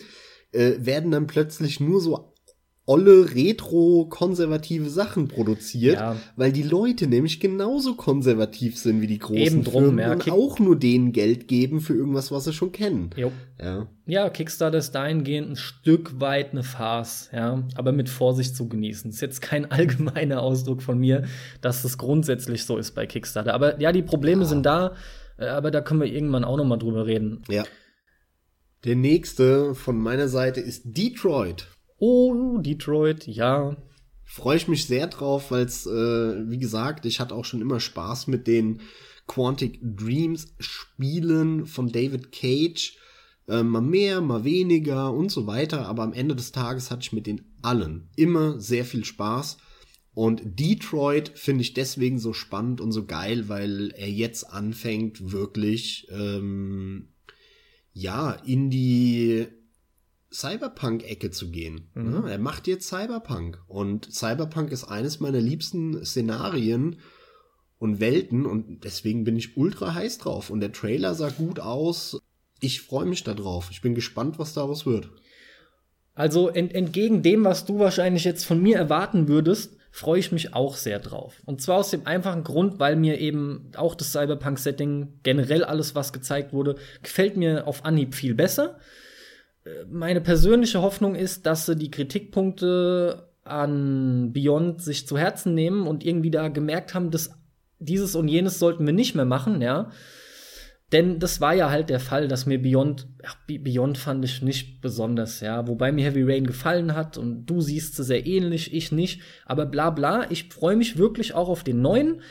[0.52, 2.33] äh, werden dann plötzlich nur so
[2.86, 6.18] olle retro-konservative Sachen produziert, ja.
[6.36, 10.14] weil die Leute nämlich genauso konservativ sind wie die großen Eben drum, Firmen ja.
[10.14, 13.12] und auch nur denen Geld geben für irgendwas, was sie schon kennen.
[13.16, 13.32] Jo.
[13.62, 13.88] Ja.
[14.06, 19.12] ja, Kickstarter ist dahingehend ein Stück weit eine Farce, ja, aber mit Vorsicht zu genießen.
[19.12, 21.24] ist jetzt kein allgemeiner Ausdruck von mir,
[21.62, 23.54] dass das grundsätzlich so ist bei Kickstarter.
[23.54, 24.48] Aber ja, die Probleme ja.
[24.48, 24.96] sind da,
[25.38, 27.44] äh, aber da können wir irgendwann auch noch mal drüber reden.
[27.50, 27.64] Ja.
[28.84, 31.70] Der nächste von meiner Seite ist Detroit.
[32.06, 33.78] Oh, Detroit, ja.
[34.26, 37.80] Freue ich mich sehr drauf, weil es, äh, wie gesagt, ich hatte auch schon immer
[37.80, 38.82] Spaß mit den
[39.26, 42.98] Quantic Dreams Spielen von David Cage.
[43.48, 45.88] Äh, mal mehr, mal weniger und so weiter.
[45.88, 49.58] Aber am Ende des Tages hatte ich mit den allen immer sehr viel Spaß.
[50.14, 56.10] Und Detroit finde ich deswegen so spannend und so geil, weil er jetzt anfängt, wirklich
[56.12, 57.14] ähm,
[57.94, 59.48] ja in die
[60.34, 61.90] Cyberpunk-Ecke zu gehen.
[61.94, 62.26] Mhm.
[62.26, 63.60] er macht jetzt Cyberpunk.
[63.68, 66.98] Und Cyberpunk ist eines meiner liebsten Szenarien
[67.78, 68.46] und Welten.
[68.46, 70.50] Und deswegen bin ich ultra heiß drauf.
[70.50, 72.20] Und der Trailer sah gut aus.
[72.60, 73.70] Ich freue mich darauf.
[73.72, 75.10] Ich bin gespannt, was daraus wird.
[76.16, 80.54] Also ent entgegen dem, was du wahrscheinlich jetzt von mir erwarten würdest, freue ich mich
[80.54, 81.42] auch sehr drauf.
[81.46, 86.14] Und zwar aus dem einfachen Grund, weil mir eben auch das Cyberpunk-Setting, generell alles, was
[86.14, 88.80] gezeigt wurde, gefällt mir auf Anhieb viel besser
[89.90, 96.06] meine persönliche Hoffnung ist, dass sie die Kritikpunkte an Beyond sich zu Herzen nehmen und
[96.06, 97.32] irgendwie da gemerkt haben, dass
[97.80, 99.92] dieses und jenes sollten wir nicht mehr machen, ja.
[100.92, 104.80] Denn das war ja halt der Fall, dass mir Beyond, ach, Beyond fand ich nicht
[104.80, 105.68] besonders, ja.
[105.68, 109.22] Wobei mir Heavy Rain gefallen hat und du siehst sie sehr ähnlich, ich nicht.
[109.46, 112.22] Aber bla bla, ich freue mich wirklich auch auf den neuen.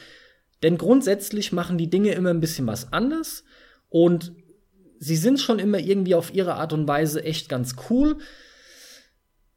[0.63, 3.43] Denn grundsätzlich machen die Dinge immer ein bisschen was anders.
[3.89, 4.33] Und
[5.03, 8.19] sie sind schon immer irgendwie auf ihre Art und Weise echt ganz cool.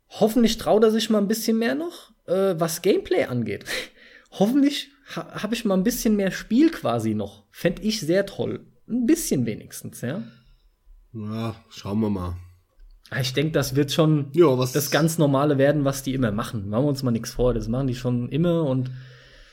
[0.09, 3.65] Hoffentlich traut er sich mal ein bisschen mehr noch, äh, was Gameplay angeht.
[4.31, 7.43] Hoffentlich ha habe ich mal ein bisschen mehr Spiel quasi noch.
[7.51, 8.65] Fände ich sehr toll.
[8.89, 10.23] Ein bisschen wenigstens, ja.
[11.13, 12.37] Ja, schauen wir mal.
[13.11, 16.69] Ah, ich denke, das wird schon ja, das ganz Normale werden, was die immer machen.
[16.69, 17.53] Machen wir uns mal nichts vor.
[17.53, 18.89] Das machen die schon immer und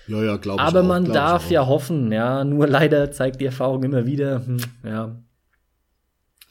[0.08, 0.66] ja, ja, glaube ich.
[0.66, 2.44] Aber auch, man darf ja hoffen, ja.
[2.44, 5.22] Nur leider zeigt die Erfahrung immer wieder, hm, ja,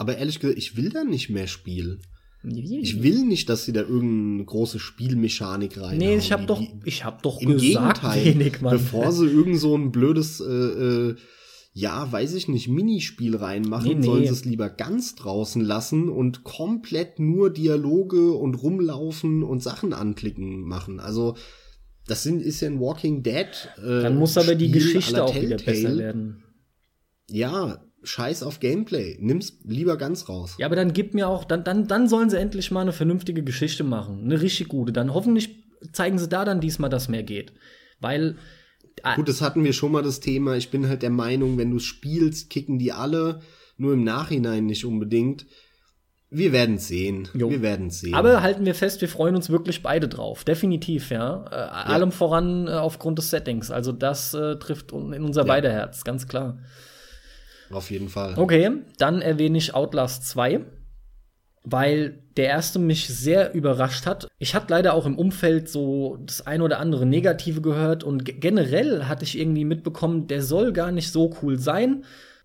[0.01, 2.01] Aber ehrlich gesagt, ich will da nicht mehr spielen.
[2.43, 5.99] Ich will nicht, dass sie da irgendeine große Spielmechanik rein.
[5.99, 8.73] Nee, ich habe doch, ich habe doch Im gesagt, Gegenteil, wenig, Mann.
[8.73, 11.15] bevor sie irgend so ein blödes, äh, äh,
[11.73, 14.01] ja, weiß ich nicht, Minispiel reinmachen, Nee, nee.
[14.01, 19.93] sollen sie es lieber ganz draußen lassen und komplett nur Dialoge und rumlaufen und Sachen
[19.93, 20.99] anklicken machen.
[20.99, 21.35] Also
[22.07, 23.69] das sind, ist ja ein Walking Dead.
[23.77, 26.43] Äh, Dann muss aber die Spiel à Geschichte auch wieder besser werden.
[27.29, 29.17] Ja, scheiß auf Gameplay.
[29.19, 30.55] Nimm's lieber ganz raus.
[30.57, 33.43] Ja, aber dann gib mir auch, dann, dann, dann sollen sie endlich mal eine vernünftige
[33.43, 34.21] Geschichte machen.
[34.23, 34.91] Eine richtig gute.
[34.91, 37.53] Dann hoffentlich zeigen sie da dann diesmal, dass mehr geht.
[37.99, 38.37] Weil,
[39.03, 40.55] ah, Gut, das hatten wir schon mal das Thema.
[40.55, 43.41] Ich bin halt der Meinung, wenn du spielst, kicken die alle,
[43.77, 45.45] nur im Nachhinein nicht unbedingt.
[46.33, 47.27] Wir werden sehen.
[47.33, 47.49] Jo.
[47.49, 48.13] Wir werden sehen.
[48.13, 50.45] aber halten wir fest, wir freuen uns wirklich beide drauf.
[50.45, 51.45] Definitiv, ja.
[51.51, 53.69] Äh, Allem voran äh, aufgrund des Settings.
[53.69, 55.47] Also das äh, trifft in unser Ja.
[55.47, 56.57] beider Herz, ganz klar.
[57.73, 58.33] Auf jeden Fall.
[58.37, 60.61] Okay, dann erwähne ich Outlast 2,
[61.63, 64.27] weil der erste mich sehr überrascht hat.
[64.39, 68.35] Ich hatte leider auch im Umfeld so das ein oder andere Negative gehört und ge-
[68.39, 72.03] generell hatte ich irgendwie mitbekommen, der soll gar nicht so cool sein.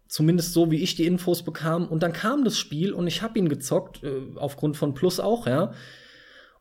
[0.08, 1.88] Zumindest so, wie ich die Infos bekam.
[1.88, 5.46] Und dann kam das Spiel und ich habe ihn gezockt, äh, aufgrund von Plus auch,
[5.46, 5.72] ja.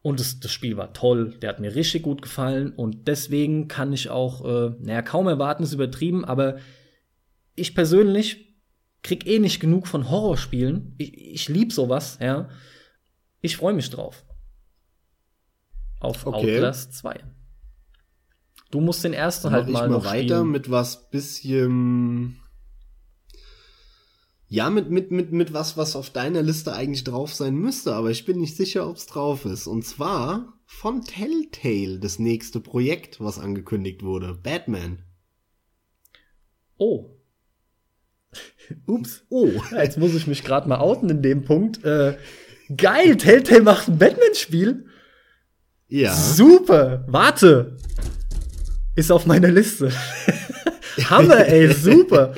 [0.02, 3.92] Und das, das Spiel war toll, der hat mir richtig gut gefallen und deswegen kann
[3.92, 6.58] ich auch, äh, naja, kaum erwarten, ist übertrieben, aber
[7.56, 8.45] ich persönlich
[9.06, 10.96] krieg eh nicht genug von Horrorspielen.
[10.98, 12.50] Ich, ich lieb sowas, ja.
[13.40, 14.26] Ich freue mich drauf.
[16.00, 16.56] Auf Okay.
[16.56, 17.24] Outlast 2.
[18.72, 20.52] Du musst den ersten halt mal ich mal weiter spielen.
[20.52, 22.40] mit was bisschen.
[24.48, 28.10] Ja, mit, mit, mit, mit was, was auf deiner Liste eigentlich drauf sein müsste, aber
[28.10, 29.68] ich bin nicht sicher, ob's drauf ist.
[29.68, 34.34] Und zwar von Telltale, das nächste Projekt, was angekündigt wurde.
[34.34, 35.04] Batman.
[36.78, 37.15] Oh.
[38.86, 39.24] Ups.
[39.30, 39.50] Oh.
[39.72, 41.84] Jetzt muss ich mich gerade mal outen in dem Punkt.
[41.84, 42.18] Äh,
[42.76, 44.86] geil, Telltale macht ein Batman-Spiel.
[45.88, 46.14] Ja.
[46.14, 47.06] Super.
[47.08, 47.78] Warte.
[48.96, 49.92] Ist auf meiner Liste.
[51.10, 52.34] Hammer, ey, super.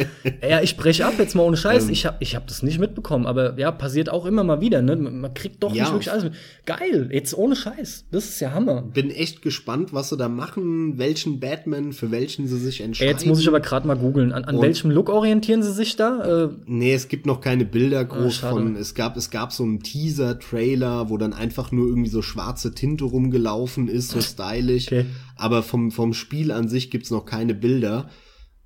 [0.47, 1.85] Ja, ich breche ab jetzt mal ohne Scheiß.
[1.85, 1.89] Ähm.
[1.91, 4.95] ich habe ich hab das nicht mitbekommen, aber ja, passiert auch immer mal wieder, ne?
[4.95, 5.83] Man kriegt doch Ja.
[5.83, 6.33] nicht wirklich alles mit.
[6.65, 8.05] Geil, jetzt ohne Scheiß.
[8.11, 8.81] Das ist ja Hammer.
[8.81, 13.11] Bin echt gespannt, was sie da machen, welchen Batman, für welchen sie sich Ey, entscheiden.
[13.13, 14.31] jetzt muss ich aber gerade mal googeln.
[14.31, 16.45] An, an welchem Look orientieren sie sich da?
[16.45, 18.75] Äh, Nee, es gibt noch keine Bilder groß Ah, von.
[18.75, 19.81] Es gab, es gab so einen
[20.31, 24.87] Teaser-Trailer, wo dann einfach nur irgendwie so schwarze Tinte rumgelaufen ist, so stylisch.
[24.87, 25.05] Okay.
[25.35, 28.09] Aber vom, vom Spiel an sich gibt's noch keine Bilder.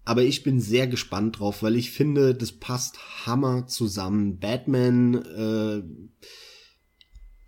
[0.03, 4.39] Aber ich bin sehr gespannt drauf, weil ich finde, das passt Hammer zusammen.
[4.39, 5.83] Batman äh,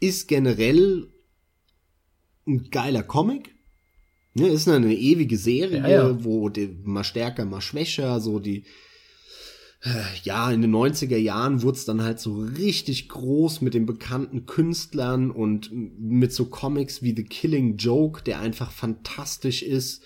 [0.06, 1.12] ist generell
[2.46, 3.56] ein geiler Comic.
[4.36, 6.24] Ne, ist eine ewige Serie, Ja, ja.
[6.24, 8.66] wo die, mal stärker, mal schwächer, so die
[10.24, 14.46] ja, in den 90er Jahren wurde es dann halt so richtig groß mit den bekannten
[14.46, 20.02] Künstlern und mit so Comics wie The Killing Joke, der einfach fantastisch ist,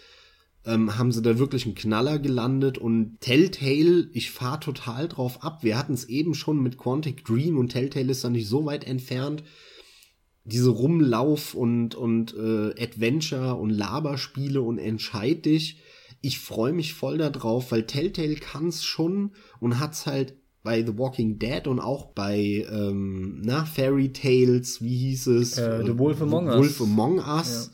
[0.68, 5.64] ähm, haben sie da wirklich einen Knaller gelandet und Telltale, ich fahr total drauf ab.
[5.64, 8.86] Wir hatten es eben schon mit Quantic Dream und Telltale ist da nicht so weit
[8.86, 9.44] entfernt.
[10.44, 15.82] Diese Rumlauf und, und äh, Adventure und Laberspiele und entscheid dich
[16.22, 20.98] ich freue mich voll da drauf, weil Telltale kann's schon und hat's halt bei The
[20.98, 25.58] Walking Dead und auch bei ähm, na, Fairy Tales, wie hieß es?
[25.58, 26.58] Äh, The Wolf Among Us.
[26.58, 27.72] Wolf Among Us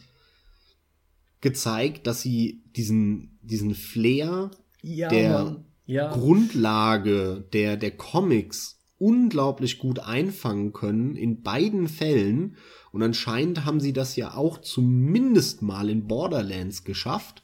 [1.42, 5.64] gezeigt, dass sie diesen diesen Flair ja, der.
[5.86, 6.14] Ja.
[6.14, 12.56] Grundlage der, der Comics unglaublich gut einfangen können in beiden Fällen.
[12.94, 17.43] Und anscheinend haben sie das ja auch zumindest mal in Borderlands geschafft.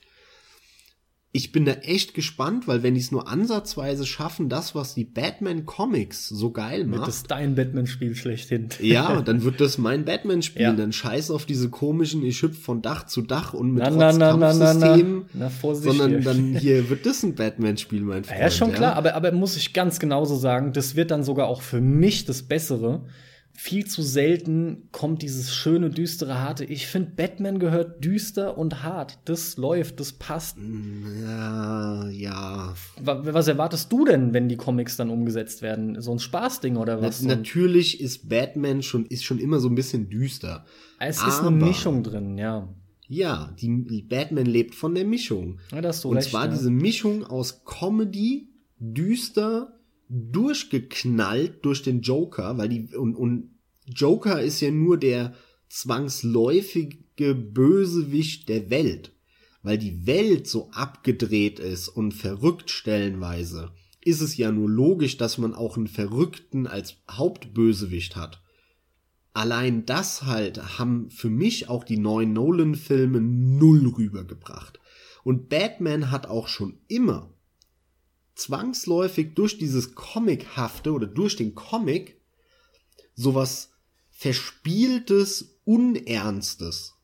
[1.32, 5.06] Ich bin da echt gespannt, weil wenn die es nur ansatzweise schaffen, das, was die
[5.06, 8.70] Batman Comics so geil Wird macht, das dein Batman-Spiel schlechthin.
[8.82, 10.64] ja, dann wird das mein Batman-Spiel.
[10.64, 10.74] Ja.
[10.74, 14.12] Dann scheiß auf diese komischen, ich hüpf von Dach zu Dach und mit Na, na,
[14.12, 14.88] na, na, na, na.
[14.88, 16.22] Kampfsystem, Na, Vorsicht sondern hier.
[16.22, 18.40] dann hier wird das ein Batman-Spiel, mein Freund.
[18.40, 21.62] Ja, schon klar, aber, aber muss ich ganz genauso sagen, das wird dann sogar auch
[21.62, 23.04] für mich das Bessere.
[23.62, 26.64] Viel zu selten kommt dieses schöne, düstere, harte.
[26.64, 29.20] Ich finde, Batman gehört düster und hart.
[29.26, 30.58] Das läuft, das passt.
[31.22, 32.74] Ja, ja.
[33.02, 36.02] Wa- Was erwartest du denn, wenn die Comics dann umgesetzt werden?
[36.02, 37.20] So ein Spaßding oder Na, was?
[37.20, 40.66] So ein- natürlich ist Batman schon, ist schon immer so ein bisschen düster.
[41.00, 42.70] es ist aber- eine Mischung drin, ja.
[43.10, 45.60] Ja, die, Batman lebt von der Mischung.
[45.74, 46.52] ja da hast du Und recht, zwar ja.
[46.52, 48.48] diese Mischung aus Comedy,
[48.78, 49.79] düster,
[50.10, 53.52] durchgeknallt durch den Joker, weil die, und, und
[53.86, 55.36] Joker ist ja nur der
[55.70, 59.14] zwangsläufige Bösewicht der Welt.
[59.62, 63.72] Weil die Welt so abgedreht ist und verrückt stellenweise.
[64.02, 68.42] ist es ja nur logisch, dass man auch einen Verrückten als Hauptbösewicht hat.
[69.34, 74.80] Allein das halt haben für mich auch die neuen Nolan-Filme null rübergebracht.
[75.24, 77.34] Und Batman hat auch schon immer
[78.40, 82.20] zwangsläufig durch dieses Comichafte oder durch den Comic
[83.14, 83.72] sowas
[84.10, 86.96] verspieltes, unernstes.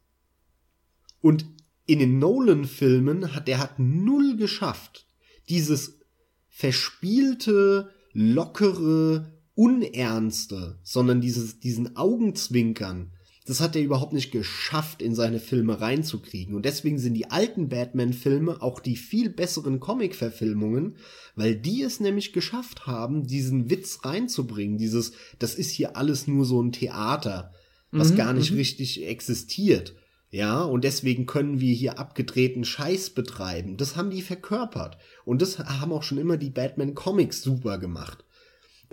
[1.21, 1.45] Und
[1.85, 5.07] in den Nolan-Filmen hat der hat null geschafft,
[5.49, 5.99] dieses
[6.47, 13.11] verspielte, lockere, unernste, sondern dieses, diesen Augenzwinkern,
[13.45, 16.55] das hat er überhaupt nicht geschafft, in seine Filme reinzukriegen.
[16.55, 20.95] Und deswegen sind die alten Batman-Filme auch die viel besseren Comic-Verfilmungen,
[21.35, 24.79] weil die es nämlich geschafft haben, diesen Witz reinzubringen.
[24.79, 27.53] Dieses, das ist hier alles nur so ein Theater,
[27.91, 28.57] was mhm, gar nicht mhm.
[28.57, 29.95] richtig existiert.
[30.31, 33.77] Ja, und deswegen können wir hier abgedrehten Scheiß betreiben.
[33.77, 34.97] Das haben die verkörpert.
[35.23, 38.24] Und das haben auch schon immer die Batman Comics super gemacht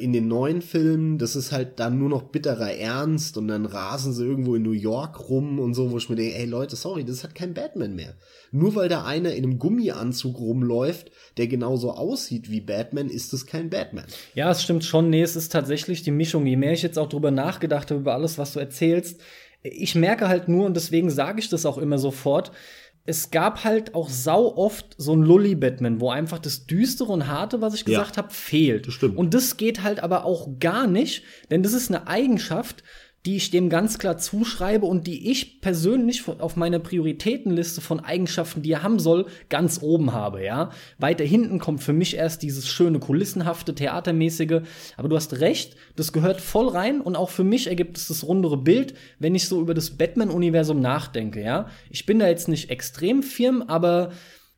[0.02, 4.12] in den neuen Filmen, das ist halt dann nur noch bitterer Ernst und dann rasen
[4.12, 7.04] sie irgendwo in New York rum und so, wo ich mir denke, ey Leute, sorry,
[7.04, 8.14] das halt kein Batman mehr.
[8.50, 13.46] Nur weil da einer in einem Gummianzug rumläuft, der genauso aussieht wie Batman, ist es
[13.46, 14.04] kein Batman.
[14.34, 15.08] Ja, es stimmt schon.
[15.08, 16.46] Nee, es ist tatsächlich die Mischung.
[16.46, 19.20] Je mehr ich jetzt auch drüber nachgedacht habe, über alles, was du erzählst,
[19.62, 22.50] ich merke halt nur, und deswegen sage ich das auch immer sofort,
[23.04, 27.60] es gab halt auch sau oft so ein Lully-Batman, wo einfach das Düstere und Harte,
[27.60, 28.86] was ich gesagt ja, habe, fehlt.
[28.86, 29.16] Das stimmt.
[29.16, 32.84] Und das geht halt aber auch gar nicht, denn das ist eine Eigenschaft,
[33.24, 38.62] die ich dem ganz klar zuschreibe und die ich persönlich auf meiner Prioritätenliste von Eigenschaften,
[38.62, 40.70] die er haben soll, ganz oben habe, ja.
[40.98, 44.62] Weiter hinten kommt für mich erst dieses schöne, kulissenhafte, theatermäßige.
[44.96, 48.24] Aber du hast recht, das gehört voll rein und auch für mich ergibt es das
[48.24, 51.68] rundere Bild, wenn ich so über das Batman-Universum nachdenke, ja.
[51.90, 54.10] Ich bin da jetzt nicht extrem firm, aber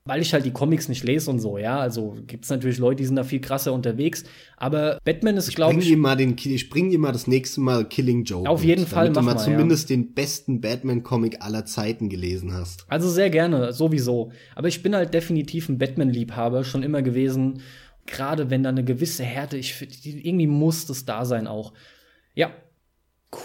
[0.06, 1.78] weil ich halt die Comics nicht lese und so, ja.
[1.78, 4.24] Also gibt's natürlich Leute, die sind da viel krasser unterwegs.
[4.58, 5.88] Aber Batman ist, glaube ich.
[5.88, 8.48] Bring mal den, ich bring dir mal das nächste Mal Killing Joke.
[8.48, 9.96] Auf jeden mit, Fall, damit du mal zumindest ja.
[9.96, 12.84] den besten Batman-Comic aller Zeiten gelesen hast.
[12.88, 14.30] Also sehr gerne, sowieso.
[14.54, 17.62] Aber ich bin halt definitiv ein Batman-Liebhaber, schon immer gewesen.
[18.04, 19.74] Gerade wenn da eine gewisse Härte, ich
[20.04, 21.72] irgendwie muss das da sein auch.
[22.34, 22.50] Ja.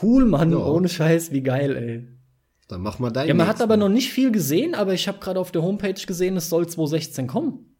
[0.01, 0.57] Cool, Mann, ja.
[0.57, 2.18] ohne Scheiß, wie geil, ey.
[2.69, 3.27] Dann mach mal dein.
[3.27, 5.93] Ja, man hat aber noch nicht viel gesehen, aber ich habe gerade auf der Homepage
[6.06, 7.75] gesehen, es soll 2016 kommen.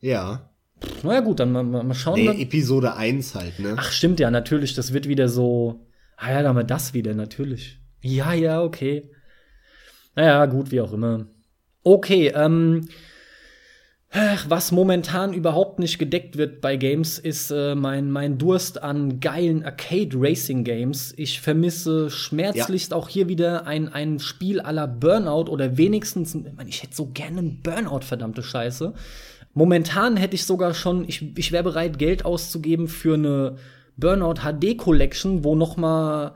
[0.00, 0.50] Ja.
[0.82, 2.18] Pff, naja, gut, dann mal, mal schauen.
[2.18, 2.38] Nee, dann.
[2.38, 3.76] Episode 1 halt, ne?
[3.78, 4.74] Ach, stimmt ja, natürlich.
[4.74, 5.86] Das wird wieder so.
[6.16, 7.80] Ah ja, dann haben wir das wieder, natürlich.
[8.02, 9.12] Ja, ja, okay.
[10.16, 11.26] Naja, gut, wie auch immer.
[11.84, 12.88] Okay, ähm,
[14.48, 19.64] was momentan überhaupt nicht gedeckt wird bei Games, ist äh, mein, mein Durst an geilen
[19.64, 21.14] Arcade-Racing-Games.
[21.16, 22.96] Ich vermisse schmerzlichst ja.
[22.96, 27.62] auch hier wieder ein, ein Spiel aller Burnout oder wenigstens, ich hätte so gerne einen
[27.62, 28.92] Burnout, verdammte Scheiße.
[29.54, 33.56] Momentan hätte ich sogar schon, ich, ich wäre bereit, Geld auszugeben für eine
[33.96, 36.34] Burnout HD Collection, wo noch mal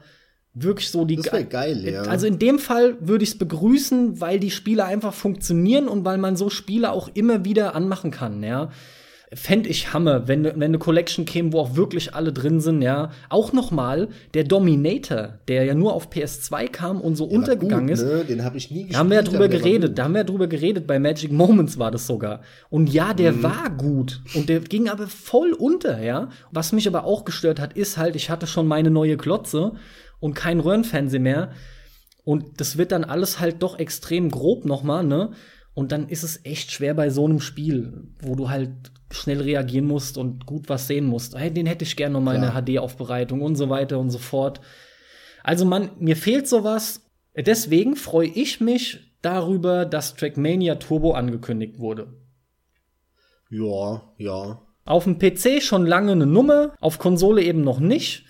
[0.56, 1.16] wirklich so die.
[1.16, 2.02] Das wäre geil, ja.
[2.02, 6.18] Also in dem Fall würde ich es begrüßen, weil die Spiele einfach funktionieren und weil
[6.18, 8.70] man so Spiele auch immer wieder anmachen kann, ja.
[9.34, 13.10] Fände ich Hammer, wenn, wenn eine Collection käme, wo auch wirklich alle drin sind, ja.
[13.28, 17.88] Auch noch mal der Dominator, der ja nur auf PS2 kam und so der untergegangen
[17.88, 18.04] gut, ist.
[18.04, 18.24] Ne?
[18.24, 18.94] Den habe ich nie gespielt.
[18.94, 21.76] Da haben wir ja drüber geredet, da haben wir ja drüber geredet, bei Magic Moments
[21.76, 22.40] war das sogar.
[22.70, 23.42] Und ja, der mhm.
[23.42, 26.28] war gut und der ging aber voll unter, ja.
[26.52, 29.72] Was mich aber auch gestört hat, ist halt, ich hatte schon meine neue Klotze
[30.20, 31.52] und kein Röhrenfernsehen mehr.
[32.24, 35.32] Und das wird dann alles halt doch extrem grob nochmal, ne?
[35.74, 38.70] Und dann ist es echt schwer bei so einem Spiel, wo du halt
[39.10, 41.36] schnell reagieren musst und gut was sehen musst.
[41.36, 44.60] Hey, den hätte ich gerne noch mal eine HD-Aufbereitung und so weiter und so fort.
[45.44, 47.02] Also man, mir fehlt sowas.
[47.36, 52.14] Deswegen freue ich mich darüber, dass Trackmania Turbo angekündigt wurde.
[53.50, 54.62] Ja, ja.
[54.86, 58.24] Auf dem PC schon lange eine Nummer, auf Konsole eben noch nicht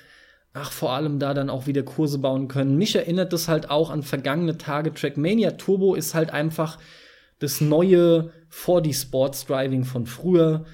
[0.57, 2.77] ach, vor allem da dann auch wieder Kurse bauen können.
[2.77, 4.93] Mich erinnert das halt auch an vergangene Tage.
[4.93, 6.79] Trackmania Turbo ist halt einfach
[7.39, 10.65] das neue 4D Sports Driving von früher.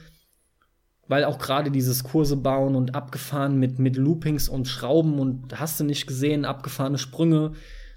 [1.09, 5.81] Weil auch gerade dieses Kurse bauen und abgefahren mit, mit Loopings und Schrauben und hast
[5.81, 7.53] du nicht gesehen, abgefahrene Sprünge.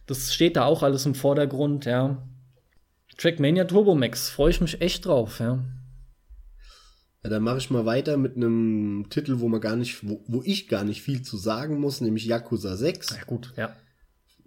[0.07, 2.27] Das steht da auch alles im Vordergrund, ja.
[3.17, 5.59] Trackmania Turbo Max, freue ich mich echt drauf, ja.
[7.25, 10.43] Ja, dann mache ich mal weiter mit einem Titel, wo man gar nicht, wo, wo
[10.45, 13.09] ich gar nicht viel zu sagen muss, nämlich Yakuza 6.
[13.09, 13.75] Ja, gut, ja.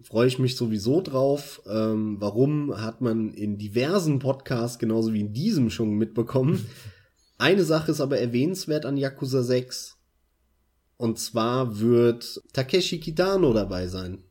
[0.00, 1.60] Freue ich mich sowieso drauf.
[1.68, 6.64] Ähm, warum hat man in diversen Podcasts, genauso wie in diesem schon mitbekommen.
[7.36, 9.96] Eine Sache ist aber erwähnenswert an Yakuza 6.
[10.98, 14.22] Und zwar wird Takeshi Kitano dabei sein.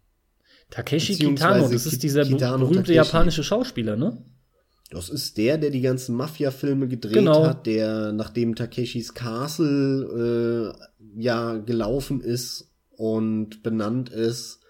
[0.69, 2.95] Takeshi Kitano, das ist dieser Kitano berühmte Takeshi.
[2.95, 4.23] japanische Schauspieler, ne?
[4.89, 7.45] Das ist der, der die ganzen Mafia-Filme gedreht Genau.
[7.45, 14.61] hat, der nachdem Takeshis Castle äh, ja gelaufen ist und benannt ist.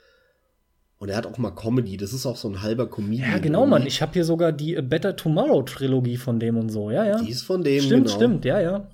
[0.99, 1.97] Und er hat auch mal Comedy.
[1.97, 3.29] Das ist auch so ein halber Comedian.
[3.29, 3.85] Ja, genau, Mann.
[3.85, 6.89] Ich habe hier sogar die A Better Tomorrow Trilogie von dem und so.
[6.89, 7.21] Ja, ja.
[7.21, 8.15] Die ist von dem, stimmt, genau.
[8.15, 8.89] stimmt, ja, ja.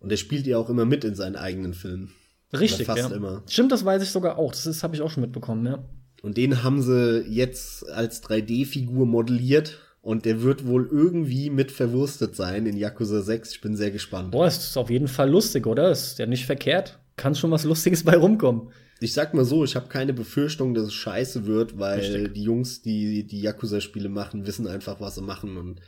[0.00, 2.12] Und der spielt ja auch immer mit in seinen eigenen Filmen.
[2.52, 3.16] Richtig, Oder fast ja.
[3.16, 3.42] immer.
[3.48, 4.52] Stimmt, das weiß ich sogar auch.
[4.52, 5.84] Das habe ich auch schon mitbekommen, ja.
[6.22, 9.80] Und den haben sie jetzt als 3D-Figur modelliert.
[10.04, 13.52] Und der wird wohl irgendwie mit verwurstet sein in Yakuza 6.
[13.52, 14.32] Ich bin sehr gespannt.
[14.32, 15.90] Boah, ist auf jeden Fall lustig, oder?
[15.90, 16.98] Ist ja nicht verkehrt.
[17.16, 18.68] Kann schon was Lustiges bei rumkommen.
[19.00, 22.34] Ich sag mal so, ich habe keine Befürchtung, dass es scheiße wird, weil Richtig.
[22.34, 25.56] die Jungs, die die Yakuza-Spiele machen, wissen einfach, was sie machen.
[25.56, 25.80] Und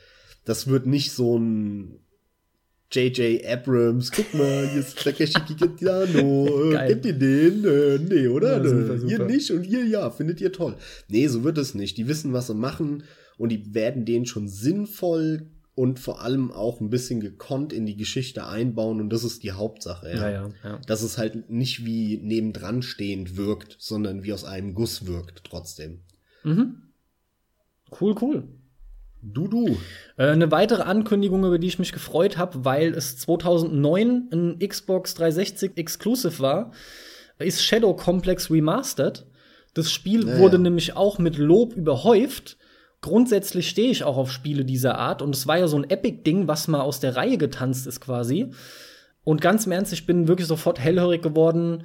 [0.46, 2.00] das wird nicht so ein
[2.92, 3.44] J.J.
[3.44, 7.64] Abrams, guck mal, hier ist Takeshi Kitano, äh, kennt ihr den?
[7.66, 8.62] Äh, nee, oder?
[8.62, 9.12] Ja, super, Äh, super.
[9.12, 10.76] Ihr nicht und ihr ja, findet ihr toll.
[11.08, 11.98] Nee, so wird es nicht.
[11.98, 13.02] Die wissen, was sie machen
[13.38, 17.96] und die werden den schon sinnvoll und vor allem auch ein bisschen gekonnt in die
[17.96, 20.10] Geschichte einbauen und das ist die Hauptsache.
[20.10, 20.78] Ja, ja, ja.
[20.86, 26.00] Dass es halt nicht wie nebendran stehend wirkt, sondern wie aus einem Guss wirkt trotzdem.
[26.44, 26.82] Mhm.
[28.00, 28.48] Cool, cool.
[29.22, 29.76] Du, du.
[30.16, 35.14] Äh, eine weitere Ankündigung, über die ich mich gefreut habe, weil es 2009 ein Xbox
[35.14, 36.72] 360 Exclusive war,
[37.38, 39.26] ist Shadow Complex Remastered.
[39.74, 40.62] Das Spiel Ja, wurde ja.
[40.62, 42.56] nämlich auch mit Lob überhäuft.
[43.00, 46.48] Grundsätzlich stehe ich auch auf Spiele dieser Art und es war ja so ein Epic-Ding,
[46.48, 48.50] was mal aus der Reihe getanzt ist quasi.
[49.22, 51.84] Und ganz im Ernst, ich bin wirklich sofort hellhörig geworden,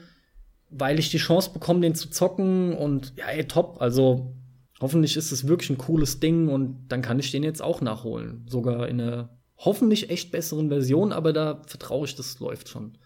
[0.69, 3.81] weil ich die Chance bekomme, den zu zocken und ja, ey, top.
[3.81, 4.35] Also
[4.79, 8.45] hoffentlich ist es wirklich ein cooles Ding und dann kann ich den jetzt auch nachholen.
[8.47, 12.97] Sogar in einer hoffentlich echt besseren Version, aber da vertraue ich, das läuft schon.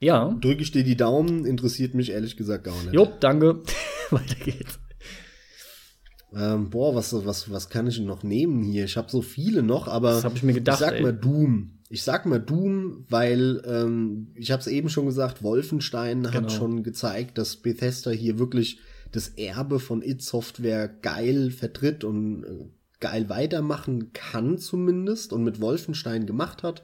[0.00, 0.36] Ja.
[0.40, 2.94] Drücke ich dir die Daumen, interessiert mich ehrlich gesagt gar nicht.
[2.94, 3.62] Jo, danke.
[4.10, 4.78] Weiter geht's.
[6.36, 8.84] Ähm, boah, was, was, was kann ich denn noch nehmen hier?
[8.84, 11.02] Ich habe so viele noch, aber Das hab ich mir gedacht, ich sag ey.
[11.02, 11.70] mal Doom.
[11.88, 16.34] Ich sag mal Doom, weil ähm, ich habe es eben schon gesagt, Wolfenstein Genau.
[16.34, 18.80] hat schon gezeigt, dass Bethesda hier wirklich
[19.12, 22.66] das Erbe von id Software geil vertritt und äh,
[23.00, 26.82] geil weitermachen kann zumindest und mit Wolfenstein gemacht hat.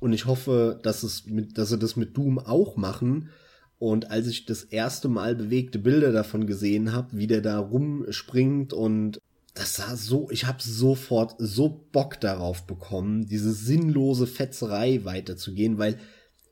[0.00, 3.30] Und ich hoffe, dass es mit, dass sie das mit Doom auch machen.
[3.78, 8.72] Und als ich das erste Mal bewegte Bilder davon gesehen habe, wie der da rumspringt
[8.72, 9.18] und
[9.54, 15.98] das sah so, ich habe sofort so Bock darauf bekommen, diese sinnlose Fetzerei weiterzugehen, weil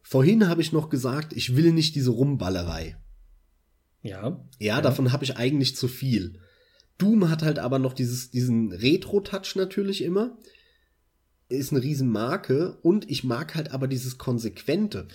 [0.03, 2.97] vorhin habe ich noch gesagt, ich will nicht diese Rumballerei.
[4.03, 4.45] Ja.
[4.59, 6.41] Ja, davon habe ich eigentlich zu viel.
[6.99, 10.39] Doom hat halt aber noch dieses, diesen Retro-Touch natürlich immer.
[11.49, 15.09] Ist eine Riesenmarke und ich mag halt aber dieses Konsequente.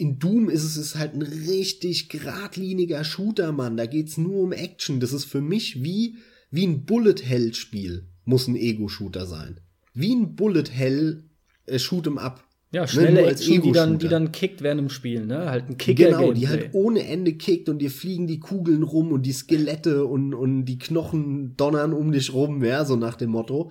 [0.00, 3.76] In Doom ist es ist halt ein richtig geradliniger Shooter, Mann.
[3.76, 4.98] Da geht's nur um Action.
[4.98, 6.16] Das ist für mich wie,
[6.50, 8.06] wie ein Bullet-Hell-Spiel.
[8.24, 9.60] Muss ein Ego-Shooter sein.
[9.92, 11.24] Wie ein Bullet-Hell
[11.66, 12.42] äh, Shoot'em Up.
[12.72, 15.50] Ja, Ne, schnelle als Action, die dann, die dann kickt während dem Spiel, ne?
[15.50, 19.12] Halt ein kicker Genau, die halt ohne Ende kickt und dir fliegen die Kugeln rum
[19.12, 23.30] und die Skelette und, und die Knochen donnern um dich rum, ja, so nach dem
[23.30, 23.70] Motto.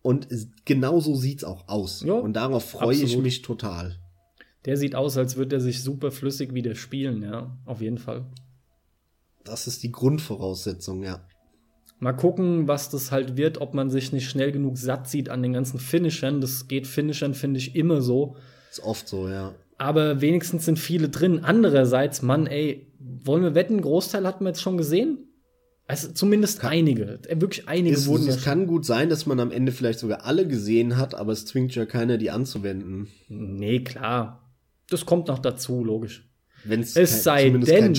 [0.00, 0.28] Und
[0.64, 2.04] genau so sieht's auch aus.
[2.04, 3.98] Ja, und darauf freue ich mich total.
[4.66, 7.56] Der sieht aus, als würde er sich super flüssig wieder spielen, ja.
[7.66, 8.26] Auf jeden Fall.
[9.44, 11.26] Das ist die Grundvoraussetzung, ja.
[11.98, 15.42] Mal gucken, was das halt wird, ob man sich nicht schnell genug satt sieht an
[15.42, 16.40] den ganzen Finishern.
[16.40, 18.36] Das geht Finishern, finde ich, immer so.
[18.70, 19.54] Ist oft so, ja.
[19.78, 21.40] Aber wenigstens sind viele drin.
[21.44, 25.28] Andererseits, Mann, ey, wollen wir wetten, Großteil hat man jetzt schon gesehen?
[25.86, 27.20] Also zumindest einige.
[27.28, 30.24] Äh, Wirklich einige Es, wurden es kann gut sein, dass man am Ende vielleicht sogar
[30.24, 33.08] alle gesehen hat, aber es zwingt ja keiner, die anzuwenden.
[33.28, 34.43] Nee, klar.
[34.90, 36.28] Das kommt noch dazu, logisch.
[36.64, 37.92] Wenn es sei denn,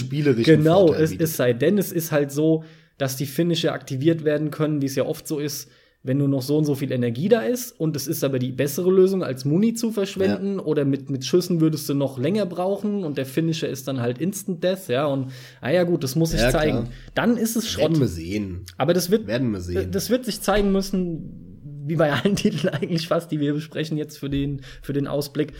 [0.44, 2.64] genau, es, es sei denn, es ist halt so,
[2.98, 5.70] dass die Finisher aktiviert werden können, wie es ja oft so ist,
[6.02, 8.52] wenn nur noch so und so viel Energie da ist und es ist aber die
[8.52, 13.04] bessere Lösung, als Muni zu verschwenden oder mit, mit Schüssen würdest du noch länger brauchen
[13.04, 15.32] und der Finisher ist dann halt Instant Death, ja, und,
[15.62, 16.78] ah ja, gut, das muss ich Ja, zeigen.
[16.84, 16.90] klar.
[17.16, 17.90] Dann ist es Schrott.
[17.92, 18.66] Werden wir sehen.
[18.78, 19.92] Aber das wird, Werden wir sehen.
[19.92, 24.18] das wird sich zeigen müssen, wie bei allen Titeln eigentlich fast, die wir besprechen jetzt
[24.18, 25.54] für den, für den Ausblick.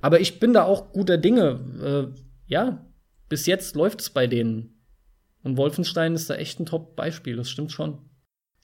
[0.00, 2.12] Aber ich bin da auch guter Dinge.
[2.14, 2.86] Äh, ja,
[3.28, 4.84] bis jetzt läuft es bei denen.
[5.42, 8.08] Und Wolfenstein ist da echt ein Top-Beispiel, das stimmt schon.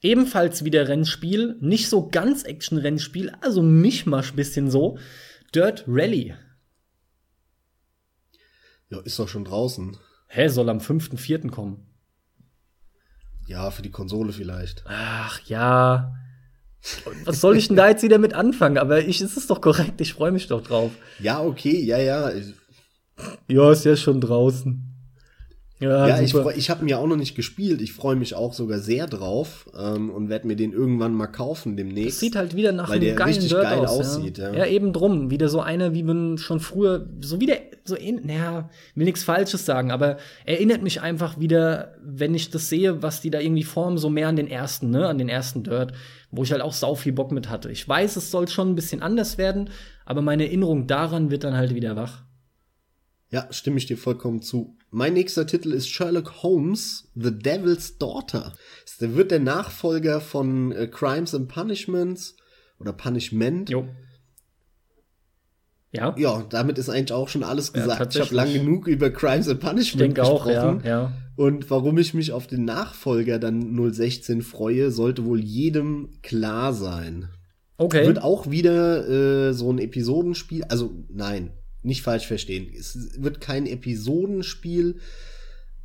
[0.01, 4.97] Ebenfalls wieder Rennspiel, nicht so ganz Action-Rennspiel, also Mischmasch bisschen so.
[5.53, 6.35] Dirt Rally.
[8.89, 9.97] Ja, ist doch schon draußen.
[10.27, 11.49] Hä, soll am 5.4.
[11.49, 11.87] kommen.
[13.47, 14.83] Ja, für die Konsole vielleicht.
[14.85, 16.15] Ach ja.
[17.25, 18.77] Was soll ich denn da jetzt wieder mit anfangen?
[18.77, 20.91] Aber ich, es ist doch korrekt, ich freue mich doch drauf.
[21.19, 22.31] Ja, okay, ja, ja.
[23.47, 24.84] Ja, ist ja schon draußen.
[25.79, 27.81] Ja, ja ich, ich habe ihn ja auch noch nicht gespielt.
[27.81, 31.75] Ich freue mich auch sogar sehr drauf ähm, und werde mir den irgendwann mal kaufen
[31.75, 32.11] demnächst.
[32.11, 34.37] Das sieht halt wieder nach weil einem der richtig Dirt geil aus, aussieht.
[34.37, 34.53] Ja.
[34.53, 34.65] ja.
[34.67, 35.31] eben drum.
[35.31, 39.65] Wieder so einer, wie man schon früher, so wieder, so in, naja, will nichts Falsches
[39.65, 43.97] sagen, aber erinnert mich einfach wieder, wenn ich das sehe, was die da irgendwie formen,
[43.97, 45.91] so mehr an den ersten, ne, an den ersten Dirt,
[46.31, 47.69] wo ich halt auch sau viel Bock mit hatte.
[47.69, 49.69] Ich weiß, es soll schon ein bisschen anders werden,
[50.05, 52.23] aber meine Erinnerung daran wird dann halt wieder wach.
[53.29, 54.74] Ja, stimme ich dir vollkommen zu.
[54.91, 58.53] Mein nächster Titel ist Sherlock Holmes, The Devil's Daughter.
[58.85, 62.35] Das wird der Nachfolger von äh, Crimes and Punishments
[62.79, 63.69] oder Punishment.
[63.69, 63.87] Jo.
[65.91, 66.15] Ja.
[66.17, 68.15] Ja, damit ist eigentlich auch schon alles gesagt.
[68.15, 70.51] Ja, ich habe lang genug über Crimes and Punishment gesprochen.
[70.51, 71.13] Auch, ja, ja.
[71.35, 77.29] Und warum ich mich auf den Nachfolger dann 016 freue, sollte wohl jedem klar sein.
[77.77, 78.07] Okay.
[78.07, 79.07] Wird auch wieder
[79.49, 81.51] äh, so ein Episodenspiel, also nein,
[81.85, 82.67] nicht falsch verstehen.
[82.77, 84.99] Es wird kein Episodenspiel,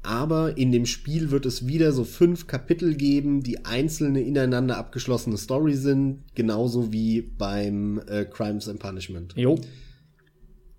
[0.03, 5.37] aber in dem Spiel wird es wieder so fünf Kapitel geben, die einzelne ineinander abgeschlossene
[5.37, 9.35] Story sind, genauso wie beim äh, Crimes and Punishment.
[9.37, 9.61] Jo.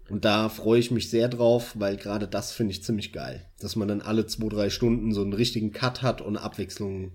[0.09, 3.77] Und da freue ich mich sehr drauf, weil gerade das finde ich ziemlich geil, dass
[3.77, 7.13] man dann alle zwei, drei Stunden so einen richtigen Cut hat und Abwechslung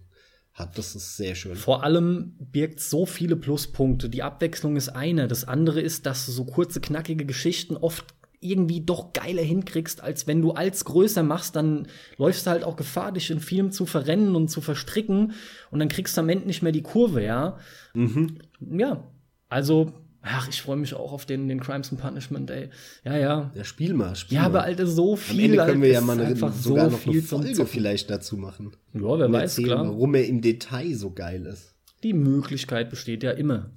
[0.57, 0.77] hat.
[0.79, 1.55] Das ist sehr schön.
[1.55, 4.09] Vor allem birgt so viele Pluspunkte.
[4.09, 5.29] Die Abwechslung ist eine.
[5.29, 8.07] Das andere ist, dass du so kurze, knackige Geschichten oft
[8.41, 12.77] irgendwie doch geiler hinkriegst, als wenn du als größer machst, dann läufst du halt auch
[12.77, 15.33] Gefahr, dich in Filmen zu verrennen und zu verstricken
[15.71, 17.59] und dann kriegst du am Ende nicht mehr die Kurve, ja.
[17.95, 18.39] Mhm.
[18.61, 19.11] Ja,
[19.49, 19.93] also
[20.29, 22.71] Ach, ich freue mich auch auf den, den Crimes and Punishment, ey.
[23.05, 23.53] Ja, ja.
[23.55, 25.37] Ja, spiel mal, spiel Ja, aber Alter, so viel.
[25.37, 28.73] Am Ende können wir ja mal eine, sogar so noch eine Folge vielleicht dazu machen.
[28.93, 29.85] Ja, wer weiß, erzählen, klar.
[29.87, 31.77] Warum er im Detail so geil ist.
[32.03, 33.71] Die Möglichkeit besteht ja immer.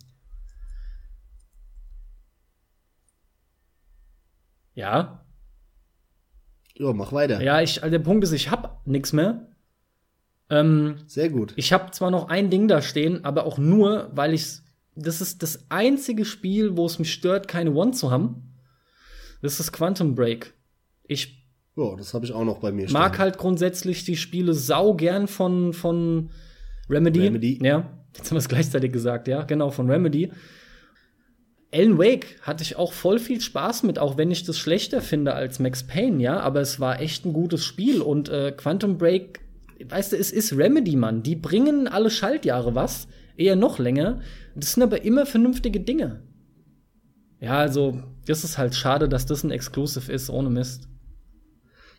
[4.73, 5.23] Ja.
[6.75, 7.43] Ja, mach weiter.
[7.43, 9.49] Ja, ich, also der Punkt ist, ich hab nix mehr.
[10.49, 11.53] Ähm, Sehr gut.
[11.57, 14.61] Ich habe zwar noch ein Ding da stehen, aber auch nur, weil ich
[14.95, 18.53] das ist das einzige Spiel, wo es mich stört, keine One zu haben.
[19.41, 20.53] Das ist Quantum Break.
[21.03, 21.39] Ich
[21.79, 22.91] ja, das habe ich auch noch bei mir.
[22.91, 23.19] Mag stehen.
[23.19, 26.29] halt grundsätzlich die Spiele sau gern von, von
[26.89, 27.21] Remedy.
[27.21, 27.59] Remedy.
[27.63, 30.31] Ja, jetzt haben wir es gleichzeitig gesagt, ja, genau, von Remedy.
[31.71, 35.33] Alan Wake hatte ich auch voll viel Spaß mit, auch wenn ich das schlechter finde
[35.33, 39.39] als Max Payne, ja, aber es war echt ein gutes Spiel und äh, Quantum Break,
[39.87, 41.21] weißt du, es ist Remedy, Mann.
[41.21, 43.07] Die bringen alle Schaltjahre was
[43.39, 44.21] eher noch länger.
[44.55, 46.23] Das sind aber immer vernünftige Dinge.
[47.39, 50.87] Ja, also, das ist halt schade, dass das ein Exclusive ist, ohne Mist.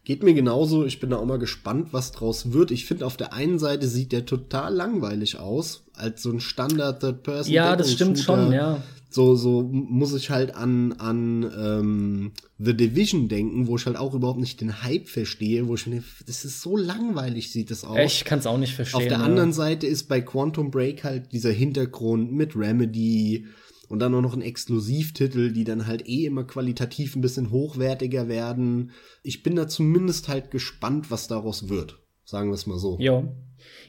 [0.04, 0.84] Geht mir genauso.
[0.84, 2.70] Ich bin da auch mal gespannt, was draus wird.
[2.70, 7.00] Ich finde, auf der einen Seite sieht der total langweilig aus, als so ein Standard
[7.00, 7.52] Third Person.
[7.52, 13.28] Ja, das stimmt schon, ja so, so muss ich halt an, an ähm, The Division
[13.28, 16.60] denken, wo ich halt auch überhaupt nicht den Hype verstehe, wo ich mir, das ist
[16.60, 17.98] so langweilig, sieht das aus.
[17.98, 18.98] Ich kann es auch nicht verstehen.
[18.98, 19.24] Auf der ja.
[19.24, 23.46] anderen Seite ist bei Quantum Break halt dieser Hintergrund mit Remedy
[23.88, 28.28] und dann auch noch ein Exklusivtitel, die dann halt eh immer qualitativ ein bisschen hochwertiger
[28.28, 28.92] werden.
[29.24, 31.98] Ich bin da zumindest halt gespannt, was daraus wird.
[32.24, 32.96] Sagen wir es mal so.
[33.00, 33.24] Ja.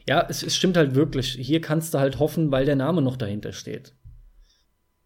[0.08, 1.38] Ja, es, es stimmt halt wirklich.
[1.40, 3.94] Hier kannst du halt hoffen, weil der Name noch dahinter steht.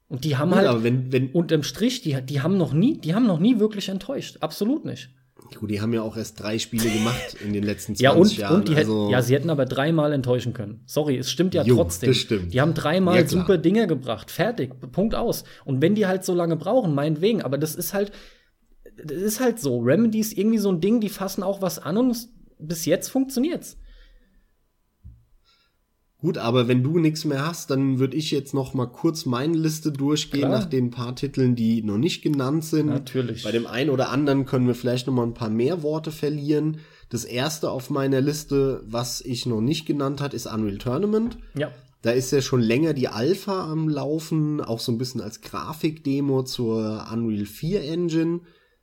[0.08, 3.14] Und die haben ja, halt, wenn, wenn unterm Strich, die, die haben noch nie, die
[3.14, 4.38] haben noch nie wirklich enttäuscht.
[4.40, 5.10] Absolut nicht.
[5.54, 8.36] Gut, die haben ja auch erst drei Spiele gemacht in den letzten 20 ja, und,
[8.36, 8.54] Jahren.
[8.56, 10.82] Und die also hätten, ja, sie hätten aber dreimal enttäuschen können.
[10.86, 12.10] Sorry, es stimmt ja jo, trotzdem.
[12.10, 12.52] Das stimmt.
[12.52, 14.30] Die haben dreimal ja, super Dinge gebracht.
[14.30, 14.72] Fertig.
[14.92, 15.44] Punkt aus.
[15.64, 17.42] Und wenn die halt so lange brauchen, meinetwegen.
[17.42, 18.12] Aber das ist halt,
[19.02, 19.78] das ist halt so.
[19.78, 22.16] Remedy ist irgendwie so ein Ding, die fassen auch was an und
[22.58, 23.78] bis jetzt funktioniert's.
[26.26, 29.56] Gut, aber wenn du nichts mehr hast, dann würde ich jetzt noch mal kurz meine
[29.56, 30.58] Liste durchgehen Klar.
[30.58, 32.86] nach den paar Titeln, die noch nicht genannt sind.
[32.86, 33.44] Natürlich.
[33.44, 36.78] Bei dem einen oder anderen können wir vielleicht noch mal ein paar mehr Worte verlieren.
[37.10, 41.38] Das erste auf meiner Liste, was ich noch nicht genannt hat, ist Unreal Tournament.
[41.55, 41.70] Ja.
[42.02, 46.42] Da ist ja schon länger die Alpha am Laufen, auch so ein bisschen als Grafikdemo
[46.42, 48.40] zur Unreal 4 Engine.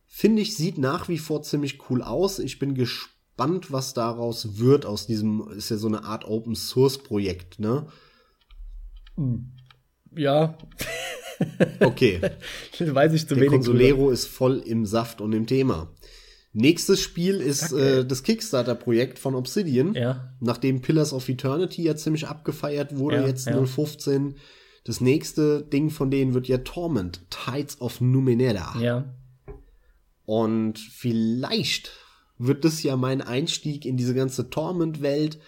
[0.08, 2.40] Finde ich, sieht nach wie vor ziemlich cool aus.
[2.40, 6.56] Ich bin gespannt gespannt, was daraus wird aus diesem, ist ja so eine Art Open
[6.56, 7.88] Source Projekt, ne?
[10.16, 10.58] Ja.
[11.80, 12.22] okay.
[12.80, 13.52] Weiß ich zu Der wenig.
[13.52, 15.92] Consolero ist voll im Saft und im Thema.
[16.56, 19.96] Nächstes Spiel ist äh, das Kickstarter-Projekt von Obsidian.
[19.96, 20.36] Ja.
[20.40, 23.66] Nachdem Pillars of Eternity ja ziemlich abgefeiert wurde, ja, jetzt ja.
[23.66, 24.36] 015.
[24.84, 28.80] Das nächste Ding von denen wird ja Torment, Tides of Numenera.
[28.80, 29.16] Ja.
[30.26, 31.92] Und vielleicht
[32.38, 35.40] wird das ja mein Einstieg in diese ganze Torment-Welt,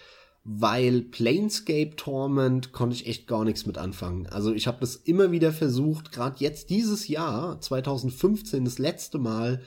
[0.44, 4.26] weil Planescape Torment konnte ich echt gar nichts mit anfangen.
[4.28, 9.62] Also ich habe das immer wieder versucht, gerade jetzt dieses Jahr, 2015, das letzte Mal,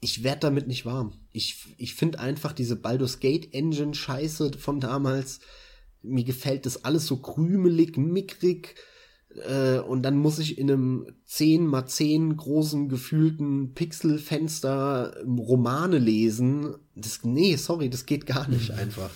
[0.00, 1.14] ich werde damit nicht warm.
[1.32, 5.40] ich, ich finde einfach diese Baldur's Gate Engine Scheiße von damals,
[6.02, 8.74] mir gefällt das alles so krümelig, mickrig,
[9.48, 16.74] äh, und dann muss ich in einem 10 mal 10 großen gefühlten Pixelfenster Romane lesen.
[16.94, 19.10] Das, nee, sorry, das geht gar nicht einfach.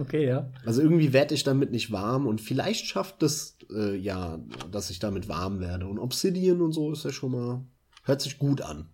[0.00, 0.50] okay, ja.
[0.64, 4.40] Also irgendwie werde ich damit nicht warm und vielleicht schafft es äh, ja,
[4.70, 5.86] dass ich damit warm werde.
[5.86, 7.64] Und Obsidian und so ist ja schon mal,
[8.04, 8.88] hört sich gut an.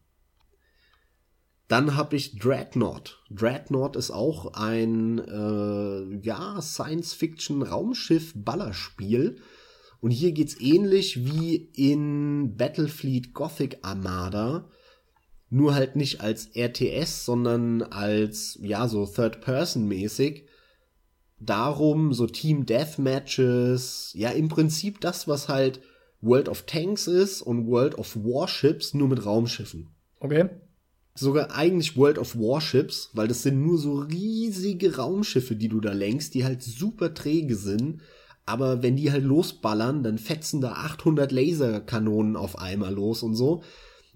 [1.69, 3.23] Dann habe ich Dreadnought.
[3.31, 9.41] Dreadnought ist auch ein äh, ja, Science-Fiction-Raumschiff-Ballerspiel.
[10.05, 14.69] Und hier geht's ähnlich wie in Battlefleet Gothic Armada,
[15.49, 20.45] nur halt nicht als RTS, sondern als ja so Third Person mäßig.
[21.41, 25.81] Darum so Team Deathmatches, ja im Prinzip das, was halt
[26.21, 29.89] World of Tanks ist und World of Warships nur mit Raumschiffen.
[30.21, 30.51] Okay.
[31.15, 35.95] Sogar eigentlich World of Warships, weil das sind nur so riesige Raumschiffe, die du da
[35.95, 38.03] lenkst, die halt super träge sind
[38.47, 43.63] aber wenn die halt losballern, dann fetzen da 800 Laserkanonen auf einmal los und so.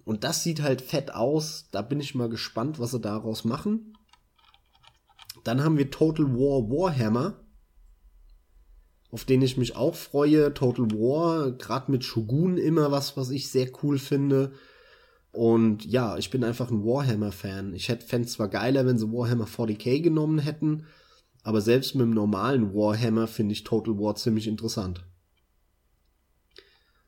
[0.05, 1.69] Und das sieht halt fett aus.
[1.71, 3.95] Da bin ich mal gespannt, was sie daraus machen.
[5.45, 7.41] Dann haben wir Total War Warhammer,
[9.11, 10.53] auf den ich mich auch freue.
[10.53, 14.53] Total War, gerade mit Shogun immer was, was ich sehr cool finde.
[15.33, 17.75] Und ja, ich bin einfach ein Warhammer-Fan.
[17.75, 20.87] Ich hätte fände zwar geiler, wenn sie Warhammer 40k genommen hätten,
[21.43, 25.05] aber selbst mit dem normalen Warhammer finde ich Total War ziemlich interessant.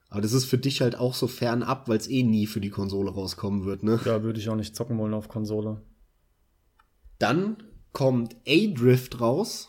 [0.09, 2.70] Aber das ist für dich halt auch so fernab, weil es eh nie für die
[2.70, 4.00] Konsole rauskommen wird, ne?
[4.05, 5.83] Ja, würde ich auch nicht zocken wollen auf Konsole.
[7.18, 9.68] Dann kommt A-Drift raus.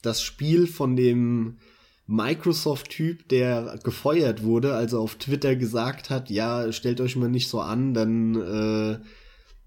[0.00, 1.58] Das Spiel von dem
[2.06, 7.60] Microsoft-Typ, der gefeuert wurde, also auf Twitter gesagt hat, ja, stellt euch mal nicht so
[7.60, 9.00] an, dann äh,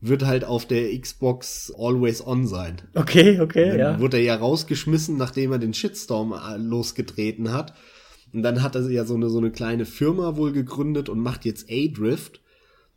[0.07, 2.81] wird halt auf der Xbox always on sein.
[2.95, 3.99] Okay, okay, dann ja.
[3.99, 7.73] Wurde er ja rausgeschmissen, nachdem er den Shitstorm äh, losgetreten hat.
[8.33, 11.45] Und dann hat er ja so eine, so eine kleine Firma wohl gegründet und macht
[11.45, 12.41] jetzt A-Drift.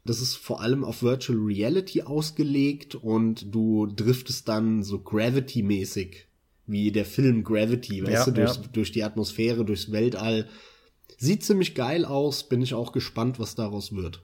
[0.04, 6.26] Das ist vor allem auf Virtual Reality ausgelegt und du driftest dann so Gravity-mäßig,
[6.66, 8.62] wie der Film Gravity, weißt Ja, du, durch, ja.
[8.72, 10.48] durch die Atmosphäre, durchs Weltall.
[11.18, 14.22] Sieht ziemlich geil aus, bin ich auch gespannt, was daraus wird.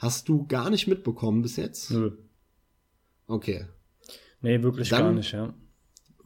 [0.00, 1.90] Hast du gar nicht mitbekommen bis jetzt?
[1.90, 2.16] Nö.
[3.26, 3.66] Okay.
[4.40, 5.52] Nee, wirklich Dann- gar nicht, ja.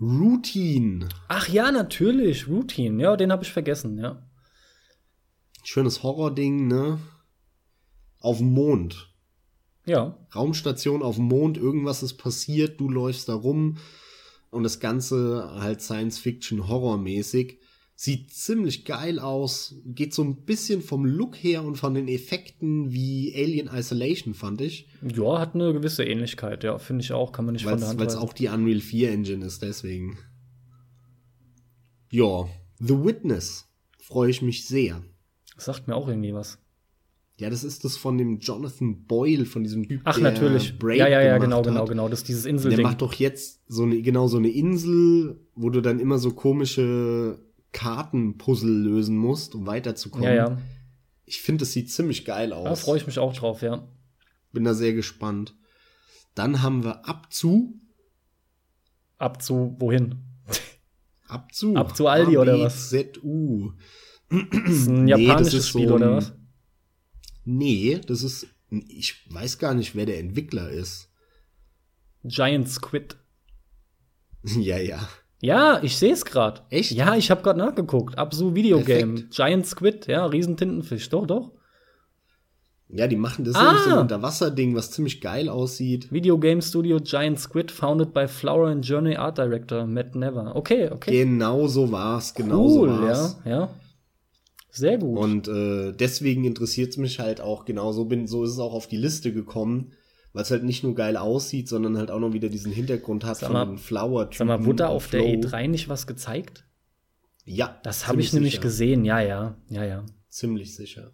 [0.00, 1.08] Routine.
[1.28, 3.02] Ach ja, natürlich, Routine.
[3.02, 4.24] Ja, den habe ich vergessen, ja.
[5.64, 7.00] Schönes Horror-Ding, ne?
[8.20, 9.12] Auf dem Mond.
[9.86, 10.24] Ja.
[10.34, 13.78] Raumstation auf dem Mond, irgendwas ist passiert, du läufst da rum
[14.50, 17.58] und das Ganze halt Science-Fiction-Horror-mäßig.
[17.97, 22.92] Sieht ziemlich geil aus, geht so ein bisschen vom Look her und von den Effekten
[22.92, 24.89] wie Alien Isolation, fand ich.
[25.02, 28.00] Ja, hat eine gewisse Ähnlichkeit, ja, finde ich auch, kann man nicht von der Hand
[28.00, 30.18] Weil es auch die Unreal 4 Engine ist, deswegen.
[32.10, 32.48] Ja,
[32.81, 33.68] The Witness
[34.00, 35.02] freue ich mich sehr.
[35.55, 36.58] Das sagt mir auch irgendwie was.
[37.39, 40.78] Ja, das ist das von dem Jonathan Boyle, von diesem Typ, Ach, der natürlich.
[40.78, 41.64] Braid ja, ja, ja, gemacht genau, hat.
[41.64, 42.08] genau, genau.
[42.08, 42.82] Das ist dieses Der Inselding.
[42.82, 47.40] macht doch jetzt so eine, genau so eine Insel, wo du dann immer so komische
[47.74, 50.24] Kartenpuzzle lösen musst, um weiterzukommen.
[50.28, 50.58] ja, ja.
[51.26, 52.64] Ich finde, das sieht ziemlich geil aus.
[52.64, 53.86] Da freue ich mich auch drauf, ja.
[54.52, 55.54] Bin da sehr gespannt.
[56.34, 57.80] Dann haben wir Abzu.
[59.18, 60.22] Ab zu wohin?
[61.26, 61.74] Abzu.
[61.76, 62.90] Ab zu Aldi oder was?
[62.90, 63.72] Z-U.
[64.28, 66.32] Das ist ein Nee, das japanisches ist so Spiel oder ein- was?
[67.44, 68.46] Nee, das ist,
[68.88, 71.10] ich weiß gar nicht, wer der Entwickler ist.
[72.24, 73.16] Giant Squid.
[74.44, 75.08] ja, ja.
[75.44, 76.62] Ja, ich sehe es gerade.
[76.70, 76.92] Echt?
[76.92, 78.16] Ja, ich habe gerade nachgeguckt.
[78.16, 79.12] Absu Videogame.
[79.14, 79.34] Perfekt.
[79.34, 81.10] Giant Squid, ja, Riesentintenfisch.
[81.10, 81.50] Doch, doch.
[82.89, 83.64] Ja, die machen das Ah!
[83.64, 86.10] nämlich so ein Unterwasserding, was ziemlich geil aussieht.
[86.10, 90.56] Videogame Studio Giant Squid, founded by Flower and Journey Art Director Matt Never.
[90.56, 91.10] Okay, okay.
[91.24, 93.40] Genau so war's, genau cool, so war's.
[93.44, 93.68] ja, ja.
[94.70, 95.18] Sehr gut.
[95.18, 98.73] Und äh, deswegen interessiert es mich halt auch genau so bin, so ist es auch
[98.73, 99.92] auf die Liste gekommen,
[100.34, 103.38] weil es halt nicht nur geil aussieht, sondern halt auch noch wieder diesen Hintergrund hat
[103.38, 106.66] Sag von mal- flower Sag mal, wurde da auf der E3 nicht was gezeigt?
[107.46, 108.62] Ja, Das habe ich nämlich sicher.
[108.62, 110.04] gesehen, ja, ja, ja, ja.
[110.28, 111.12] Ziemlich sicher.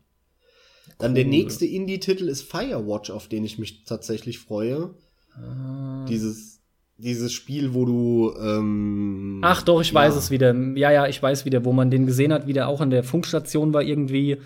[0.99, 4.95] Dann der nächste Indie-Titel ist Firewatch, auf den ich mich tatsächlich freue.
[5.35, 6.05] Ah.
[6.09, 6.61] Dieses,
[6.99, 8.35] dieses Spiel, wo du.
[8.41, 10.55] Ähm, Ach doch, ich ja, weiß es wieder.
[10.77, 13.03] Ja, ja, ich weiß wieder, wo man den gesehen hat, wie der auch an der
[13.05, 14.39] Funkstation war irgendwie.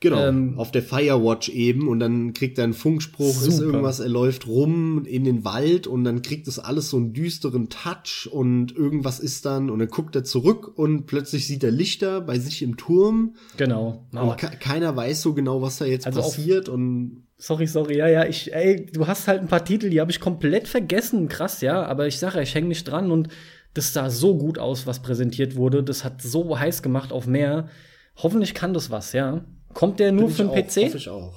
[0.00, 3.64] Genau, ähm, auf der Firewatch eben und dann kriegt er einen Funkspruch, ist Super.
[3.66, 7.68] irgendwas, er läuft rum in den Wald und dann kriegt es alles so einen düsteren
[7.68, 12.20] Touch und irgendwas ist dann und dann guckt er zurück und plötzlich sieht er Lichter
[12.20, 14.06] bei sich im Turm Genau.
[14.12, 18.08] und ke keiner weiß so genau, was da jetzt Also passiert und Sorry, sorry, ja,
[18.08, 21.60] ja, ich, ey, du hast halt ein paar Titel, die habe ich komplett vergessen, krass,
[21.60, 23.28] ja, aber ich sage, ich hänge nicht dran und
[23.74, 27.68] das sah so gut aus, was präsentiert wurde, das hat so heiß gemacht auf mehr.
[28.16, 29.44] Hoffentlich kann das was, ja.
[29.74, 30.86] Kommt der nur Bin für den PC?
[30.86, 31.36] Hoffe ich auch.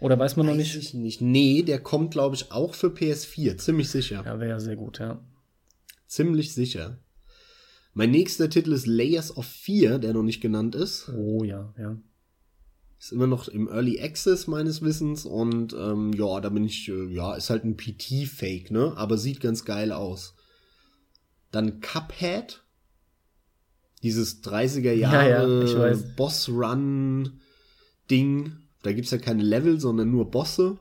[0.00, 0.76] Oder weiß man noch Weiß nicht?
[0.76, 1.20] ich nicht.
[1.20, 3.56] Nee, der kommt, glaube ich, auch für PS4.
[3.58, 4.22] Ziemlich sicher.
[4.24, 5.20] Ja, wäre ja sehr gut, ja.
[6.06, 6.98] Ziemlich sicher.
[7.94, 11.08] Mein nächster Titel ist Layers of Fear, der noch nicht genannt ist.
[11.08, 11.96] Oh ja, ja.
[13.00, 17.06] Ist immer noch im Early Access meines Wissens und ähm, ja, da bin ich, äh,
[17.12, 18.92] ja, ist halt ein PT-Fake, ne?
[18.96, 20.34] Aber sieht ganz geil aus.
[21.50, 22.62] Dann Cuphead.
[24.02, 26.14] Dieses 30er Ja, Jahre ja, ich weiß.
[28.08, 28.52] Boss-Run-Ding.
[28.82, 30.78] Da gibt's ja keine Level, sondern nur Bosse.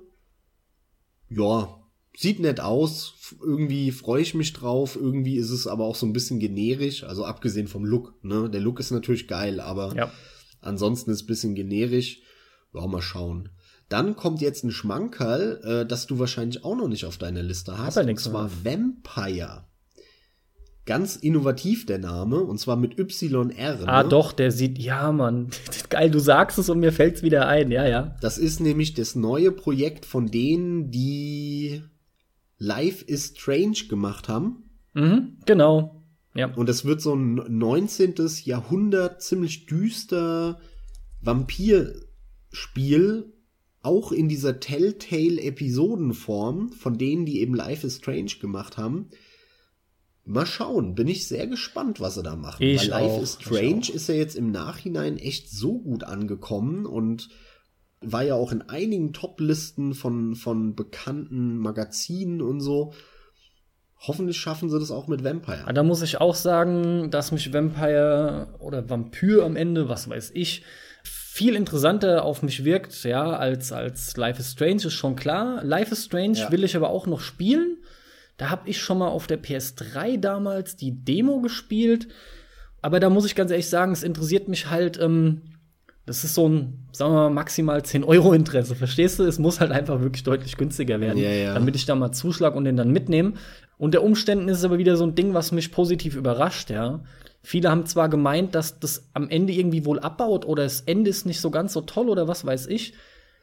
[1.29, 1.81] Ja,
[2.15, 3.13] sieht nett aus.
[3.41, 4.95] Irgendwie freue ich mich drauf.
[4.95, 7.03] Irgendwie ist es aber auch so ein bisschen generisch.
[7.03, 8.49] Also abgesehen vom Look, ne?
[8.49, 10.11] Der Look ist natürlich geil, aber Ja.
[10.61, 12.21] Ansonsten ist ein bisschen generisch.
[12.73, 13.49] Ja, mal schauen.
[13.89, 17.77] Dann kommt jetzt ein Schmankerl, äh, das du wahrscheinlich auch noch nicht auf deiner Liste
[17.77, 17.95] hast.
[17.95, 18.51] er und zwar.
[18.63, 19.65] Vampire.
[20.87, 23.87] Ganz innovativ der Name, und zwar mit YR.
[23.87, 24.09] Ah, ne?
[24.09, 25.49] doch, der sieht, ja, Mann.
[25.89, 28.15] Geil, du sagst es und mir fällt's wieder ein, ja, ja.
[28.21, 31.83] Das ist nämlich das neue Projekt von denen, die
[32.57, 34.69] Life is Strange gemacht haben.
[34.93, 36.05] Mhm, genau.
[36.33, 36.55] Ja.
[36.55, 38.13] Und es wird so ein 19.
[38.45, 40.61] Jahrhundert ziemlich düster
[41.21, 43.33] Vampirspiel,
[43.81, 49.09] auch in dieser Telltale-Episodenform, von denen, die eben Life is Strange gemacht haben.
[50.27, 52.61] Mal schauen, bin ich sehr gespannt, was sie da machen.
[52.61, 56.85] Ich Weil Life auch, is Strange ist ja jetzt im Nachhinein echt so gut angekommen
[56.85, 57.29] und
[58.01, 62.93] war ja auch in einigen Top-Listen von, von bekannten Magazinen und so.
[63.99, 65.73] Hoffentlich schaffen sie das auch mit Vampire.
[65.73, 70.63] Da muss ich auch sagen, dass mich Vampire oder Vampir am Ende, was weiß ich,
[71.03, 75.63] viel interessanter auf mich wirkt, ja, als, als Life is Strange, ist schon klar.
[75.63, 76.51] Life is Strange Ja.
[76.51, 77.77] will ich aber auch noch spielen.
[78.37, 82.07] Da habe ich schon mal auf der PS3 damals die Demo gespielt.
[82.81, 85.41] Aber da muss ich ganz ehrlich sagen, es interessiert mich halt, ähm,
[86.05, 89.23] das ist so ein, sagen wir mal, maximal 10 Euro Interesse, verstehst du?
[89.23, 91.53] Es muss halt einfach wirklich deutlich günstiger werden, Ja, ja.
[91.53, 93.33] damit ich da mal zuschlag und den dann mitnehme.
[93.77, 97.01] Unter Umständen ist es aber wieder so ein Ding, was mich positiv überrascht, ja.
[97.43, 101.25] Viele haben zwar gemeint, dass das am Ende irgendwie wohl abbaut oder das Ende ist
[101.25, 102.93] nicht so ganz so toll oder was weiß ich.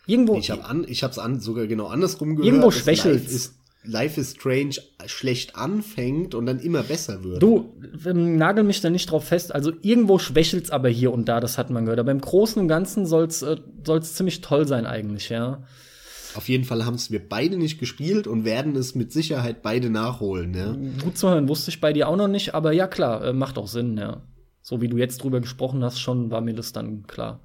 [0.07, 2.47] Irgendwo, Ich habe an, ich hab's an, sogar genau andersrum gehört.
[2.47, 3.55] Irgendwo dass schwächelt's.
[3.85, 7.43] Life is, Strange schlecht anfängt und dann immer besser wird.
[7.43, 7.75] Du,
[8.07, 9.55] ähm, nagel mich da nicht drauf fest.
[9.55, 12.01] Also irgendwo schwächelt's aber hier und da, das hat man gehört.
[12.01, 15.63] Aber im Großen und Ganzen soll's, äh, soll's ziemlich toll sein eigentlich, ja.
[16.35, 19.91] Auf jeden Fall haben es wir beide nicht gespielt und werden es mit Sicherheit beide
[19.91, 20.55] nachholen.
[20.55, 20.77] Ja?
[21.03, 23.59] Gut zu hören, wusste ich bei dir auch noch nicht, aber ja klar, äh, macht
[23.59, 24.23] auch Sinn, ja.
[24.61, 27.41] So wie du jetzt drüber gesprochen hast, schon war mir das dann klar.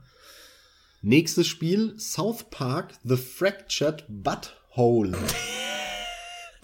[1.01, 5.17] Nächstes Spiel, South Park The Fractured Butthole.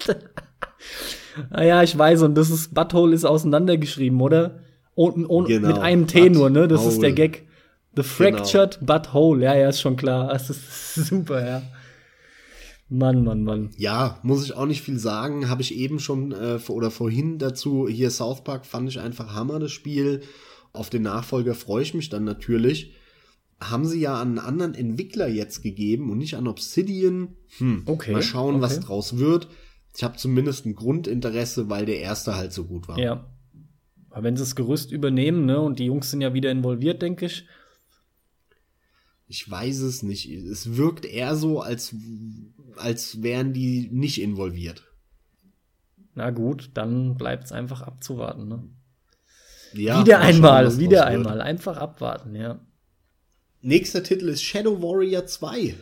[1.50, 4.62] Ah ja, ich weiß, und das ist, Butthole ist auseinandergeschrieben, oder?
[4.94, 6.68] Und, und Genau, mit einem T nur, ne?
[6.70, 7.12] Das ist der.
[7.12, 7.46] Gag.
[7.98, 10.30] The Fractured Butthole, ja, ja, ist schon klar.
[10.34, 11.62] Das ist super, ja.
[12.88, 13.72] Mann, Mann, Mann.
[13.78, 15.50] Ja, muss ich auch nicht viel sagen.
[15.50, 17.88] Habe ich eben schon äh, oder vorhin dazu.
[17.88, 20.22] Hier South Park fand ich einfach Hammer, das Spiel.
[20.72, 22.94] Auf den Nachfolger freue ich mich dann natürlich.
[23.60, 27.36] Haben sie ja an einen anderen Entwickler jetzt gegeben und nicht an Obsidian.
[27.58, 28.86] Hm, Okay, Mal schauen, was okay.
[28.86, 29.48] draus wird.
[29.96, 33.00] Ich habe zumindest ein Grundinteresse, weil der erste halt so gut war.
[33.00, 33.26] Ja.
[34.10, 37.26] Aber wenn sie das Gerüst übernehmen, ne, und die Jungs sind ja wieder involviert, denke
[37.26, 37.46] ich.
[39.28, 40.30] Ich weiß es nicht.
[40.30, 41.96] Es wirkt eher so, als,
[42.76, 44.84] als wären die nicht involviert.
[46.14, 48.64] Na gut, dann bleibt's einfach abzuwarten, ne?
[49.74, 51.42] Ja, wieder einmal, was wieder einmal.
[51.42, 52.60] Einfach abwarten, ja.
[53.62, 55.76] Nächster Titel ist Shadow Warrior 2.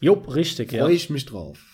[0.00, 0.84] Jupp, richtig, ja.
[0.84, 1.71] Freue ich mich drauf.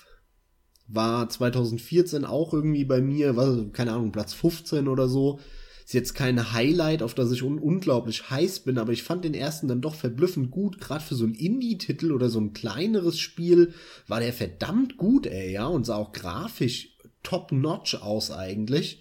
[0.89, 5.39] War 2014 auch irgendwie bei mir, was, keine Ahnung, Platz 15 oder so.
[5.85, 9.33] Ist jetzt kein Highlight, auf das ich un unglaublich heiß bin, aber ich fand den
[9.33, 10.81] ersten dann doch verblüffend gut.
[10.81, 13.73] Gerade für so ein Indie-Titel oder so ein kleineres Spiel
[14.07, 16.91] war der verdammt gut, ey, ja, und sah auch grafisch
[17.23, 19.01] top-notch aus eigentlich.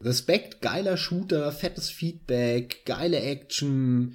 [0.00, 4.14] Respekt, geiler Shooter, fettes Feedback, geile Action.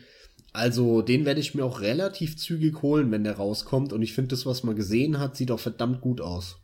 [0.54, 3.92] Also, den werde ich mir auch relativ zügig holen, wenn der rauskommt.
[3.92, 6.63] Und ich finde, das, was man gesehen hat, sieht auch verdammt gut aus.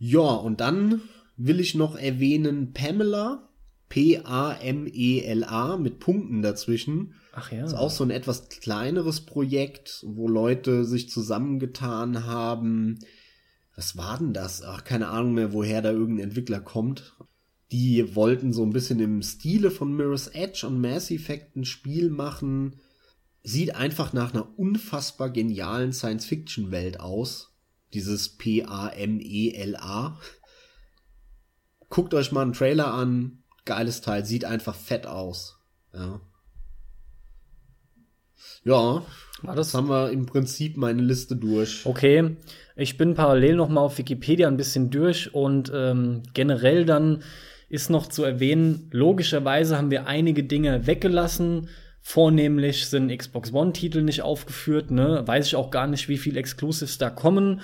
[0.00, 1.02] Ja, und dann
[1.36, 3.46] will ich noch erwähnen Pamela.
[3.90, 7.14] P-A-M-E-L-A mit Punkten dazwischen.
[7.32, 7.64] Ach ja.
[7.64, 13.00] Ist auch so ein etwas kleineres Projekt, wo Leute sich zusammengetan haben.
[13.74, 14.62] Was war denn das?
[14.62, 17.16] Ach, keine Ahnung mehr, woher da irgendein Entwickler kommt.
[17.72, 22.10] Die wollten so ein bisschen im Stile von Mirror's Edge und Mass Effect ein Spiel
[22.10, 22.76] machen.
[23.42, 27.49] sieht einfach nach einer unfassbar genialen Science-Fiction-Welt aus.
[27.94, 30.18] Dieses P-A-M-E-L-A.
[31.88, 33.42] Guckt euch mal einen Trailer an.
[33.64, 35.58] Geiles Teil, sieht einfach fett aus.
[35.92, 36.20] Ja.
[38.64, 38.74] Ja,
[39.42, 39.68] War das?
[39.68, 41.84] das haben wir im Prinzip meine Liste durch.
[41.84, 42.36] Okay,
[42.76, 47.22] ich bin parallel noch mal auf Wikipedia ein bisschen durch und ähm, generell dann
[47.68, 51.68] ist noch zu erwähnen, logischerweise haben wir einige Dinge weggelassen.
[52.02, 55.22] Vornehmlich sind Xbox One-Titel nicht aufgeführt, ne?
[55.26, 57.60] Weiß ich auch gar nicht, wie viel Exclusives da kommen.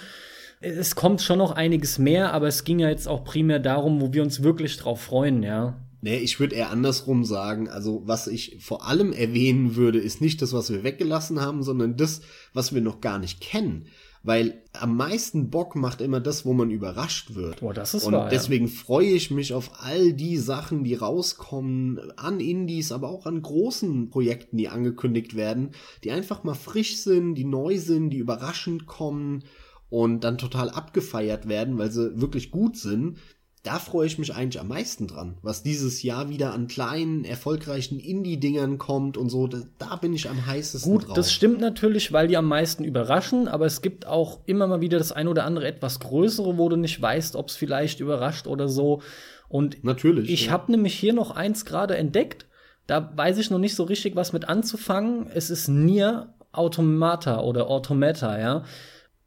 [0.60, 4.12] Es kommt schon noch einiges mehr, aber es ging ja jetzt auch primär darum, wo
[4.12, 5.81] wir uns wirklich drauf freuen, ja.
[6.02, 7.68] Nee, ich würde eher andersrum sagen.
[7.68, 11.97] Also, was ich vor allem erwähnen würde, ist nicht das, was wir weggelassen haben, sondern
[11.97, 12.20] das,
[12.52, 13.86] was wir noch gar nicht kennen.
[14.26, 17.60] Weil am meisten Bock macht immer das, wo man überrascht wird.
[17.60, 18.28] Boah, das ist Und wahr, ja.
[18.28, 23.40] deswegen freue ich mich auf all die Sachen, die rauskommen, an Indies, aber auch an
[23.40, 25.70] großen Projekten, die angekündigt werden,
[26.02, 29.44] die einfach mal frisch sind, die neu sind, die überraschend kommen
[29.90, 33.18] und dann total abgefeiert werden, weil sie wirklich gut sind.
[33.67, 37.99] Da freue ich mich eigentlich am meisten dran, was dieses Jahr wieder an kleinen, erfolgreichen
[37.99, 39.49] Indie-Dingern kommt und so.
[39.49, 41.15] Da, da bin ich am heißesten Gut, drauf.
[41.17, 44.99] das stimmt natürlich, weil die am meisten überraschen, aber es gibt auch immer mal wieder
[44.99, 48.69] das ein oder andere etwas größere, wo du nicht weißt, ob es vielleicht überrascht oder
[48.69, 49.03] so.
[49.49, 50.31] Und Natürlich.
[50.31, 50.53] ich ja.
[50.53, 52.47] habe nämlich hier noch eins gerade entdeckt.
[52.86, 55.27] Da weiß ich noch nicht so richtig, was mit anzufangen.
[55.35, 58.62] Es ist Nier Automata oder Automata, ja.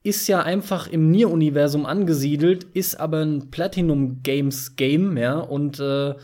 [0.02, 5.40] Ist ja einfach im Nier-Universum angesiedelt, ist aber ein Platinum Games Game, ja.
[5.40, 6.16] Und äh,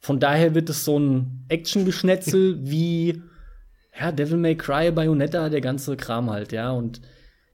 [0.00, 3.22] von daher wird es so ein Action-Geschnetzel wie
[3.98, 6.70] ja, Devil May Cry, Bayonetta, der ganze Kram halt, ja.
[6.70, 7.00] Und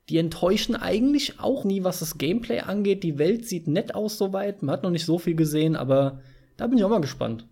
[0.08, 3.02] die enttäuschen eigentlich auch nie, was das Gameplay angeht.
[3.02, 4.62] Die Welt sieht nett aus soweit.
[4.62, 6.20] Man hat noch nicht so viel gesehen, aber
[6.56, 7.47] da bin ich auch mal gespannt.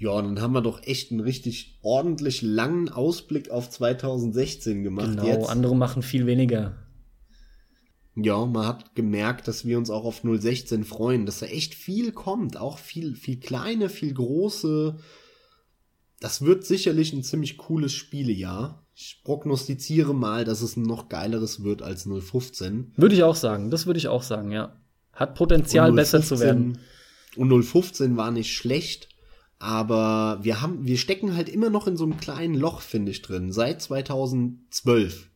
[0.00, 5.26] Ja, dann haben wir doch echt einen richtig ordentlich langen Ausblick auf 2016 gemacht Genau,
[5.26, 5.50] jetzt.
[5.50, 6.74] andere machen viel weniger.
[8.16, 12.12] Ja, man hat gemerkt, dass wir uns auch auf 016 freuen, dass da echt viel
[12.12, 14.96] kommt, auch viel, viel kleine, viel große.
[16.18, 18.86] Das wird sicherlich ein ziemlich cooles Spielejahr.
[18.94, 22.94] Ich prognostiziere mal, dass es ein noch geileres wird als 015.
[22.96, 23.70] Würde ich auch sagen.
[23.70, 24.80] Das würde ich auch sagen, ja.
[25.12, 26.78] Hat Potenzial, Und besser zu 015 werden.
[27.36, 29.09] Und 015 war nicht schlecht,
[29.60, 33.20] aber wir haben, wir stecken halt immer noch in so einem kleinen Loch, finde ich,
[33.20, 35.30] drin, seit 2012.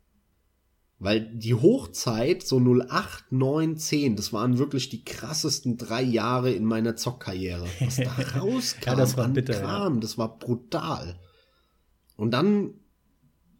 [0.98, 6.64] Weil die Hochzeit, so 08, 9, 10, das waren wirklich die krassesten drei Jahre in
[6.64, 7.66] meiner Zockkarriere.
[7.80, 9.60] Was da rauskam Ja, das war bitter, ja.
[9.60, 11.20] Kram, das war brutal.
[12.16, 12.72] Und dann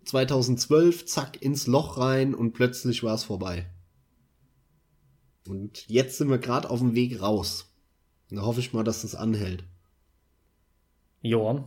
[0.06, 3.70] 2012, zack, ins Loch rein und plötzlich war es vorbei.
[5.46, 7.70] Und jetzt sind wir gerade auf dem Weg raus.
[8.30, 9.64] Da hoffe ich mal, dass das anhält.
[11.24, 11.64] Ja,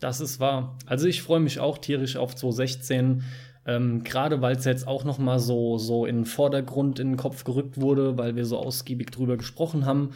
[0.00, 0.78] das ist wahr.
[0.86, 3.22] Also ich freue mich auch tierisch auf 2016.
[3.66, 7.16] Ähm, Gerade weil es jetzt auch noch mal so, so in den Vordergrund in den
[7.18, 10.14] Kopf gerückt wurde, weil wir so ausgiebig drüber gesprochen haben.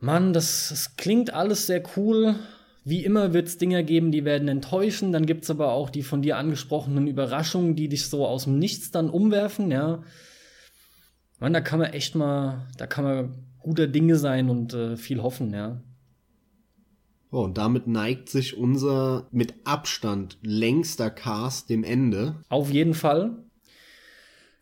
[0.00, 2.34] Mann, das, das klingt alles sehr cool.
[2.84, 5.10] Wie immer wird es Dinger geben, die werden enttäuschen.
[5.10, 8.58] Dann gibt es aber auch die von dir angesprochenen Überraschungen, die dich so aus dem
[8.58, 10.02] Nichts dann umwerfen, ja.
[11.40, 15.22] Mann, da kann man echt mal, da kann man guter Dinge sein und äh, viel
[15.22, 15.80] hoffen, ja.
[17.34, 22.36] Oh, und damit neigt sich unser mit Abstand längster Cast dem Ende.
[22.48, 23.38] Auf jeden Fall.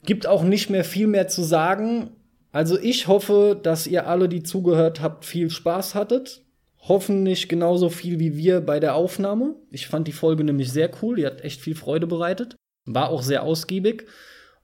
[0.07, 2.13] Gibt auch nicht mehr viel mehr zu sagen.
[2.51, 6.47] Also ich hoffe, dass ihr alle, die zugehört habt, viel Spaß hattet.
[6.79, 9.55] Hoffentlich genauso viel wie wir bei der Aufnahme.
[9.71, 11.17] Ich fand die Folge nämlich sehr cool.
[11.17, 12.57] Die hat echt viel Freude bereitet.
[12.87, 14.07] War auch sehr ausgiebig.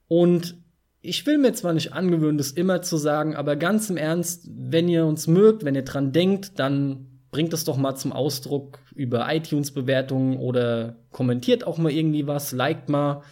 [0.07, 0.57] Und
[1.01, 4.89] ich will mir zwar nicht angewöhnen, das immer zu sagen, aber ganz im Ernst, wenn
[4.89, 9.31] ihr uns mögt, wenn ihr dran denkt, dann bringt es doch mal zum Ausdruck über
[9.33, 13.23] iTunes-Bewertungen oder kommentiert auch mal irgendwie was, liked mal.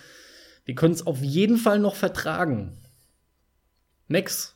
[0.66, 2.78] Wir können es auf jeden Fall noch vertragen.
[4.08, 4.56] Max,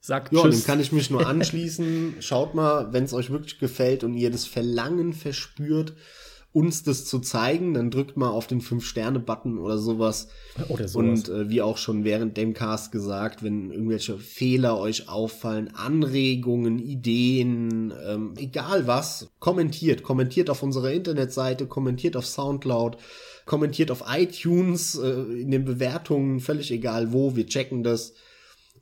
[0.00, 2.16] sagt Ja, dem kann ich mich nur anschließen.
[2.20, 5.94] Schaut mal, wenn es euch wirklich gefällt und ihr das Verlangen verspürt,
[6.52, 10.28] uns das zu zeigen, dann drückt mal auf den 5-Sterne-Button oder sowas.
[10.68, 11.28] Oder sowas.
[11.28, 16.78] Und äh, wie auch schon während dem Cast gesagt, wenn irgendwelche Fehler euch auffallen, Anregungen,
[16.78, 20.02] Ideen, ähm, egal was, kommentiert.
[20.02, 22.98] Kommentiert auf unserer Internetseite, kommentiert auf Soundcloud,
[23.46, 28.12] kommentiert auf iTunes, äh, in den Bewertungen, völlig egal wo, wir checken das.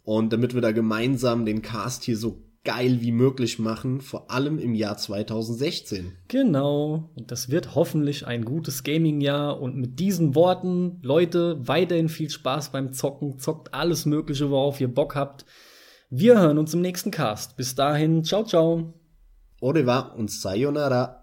[0.02, 4.58] Und damit wir da gemeinsam den Cast hier so geil wie möglich machen, vor allem
[4.58, 6.12] im Jahr 2016.
[6.28, 7.10] Genau.
[7.14, 9.60] Und das wird hoffentlich ein gutes Gaming-Jahr.
[9.60, 13.38] Und mit diesen Worten, Leute, weiterhin viel Spaß beim Zocken.
[13.38, 15.46] Zockt alles Mögliche, worauf ihr Bock habt.
[16.10, 17.56] Wir hören uns im nächsten Cast.
[17.56, 18.94] Bis dahin, ciao, ciao.
[19.60, 21.19] Oreva und Sayonara.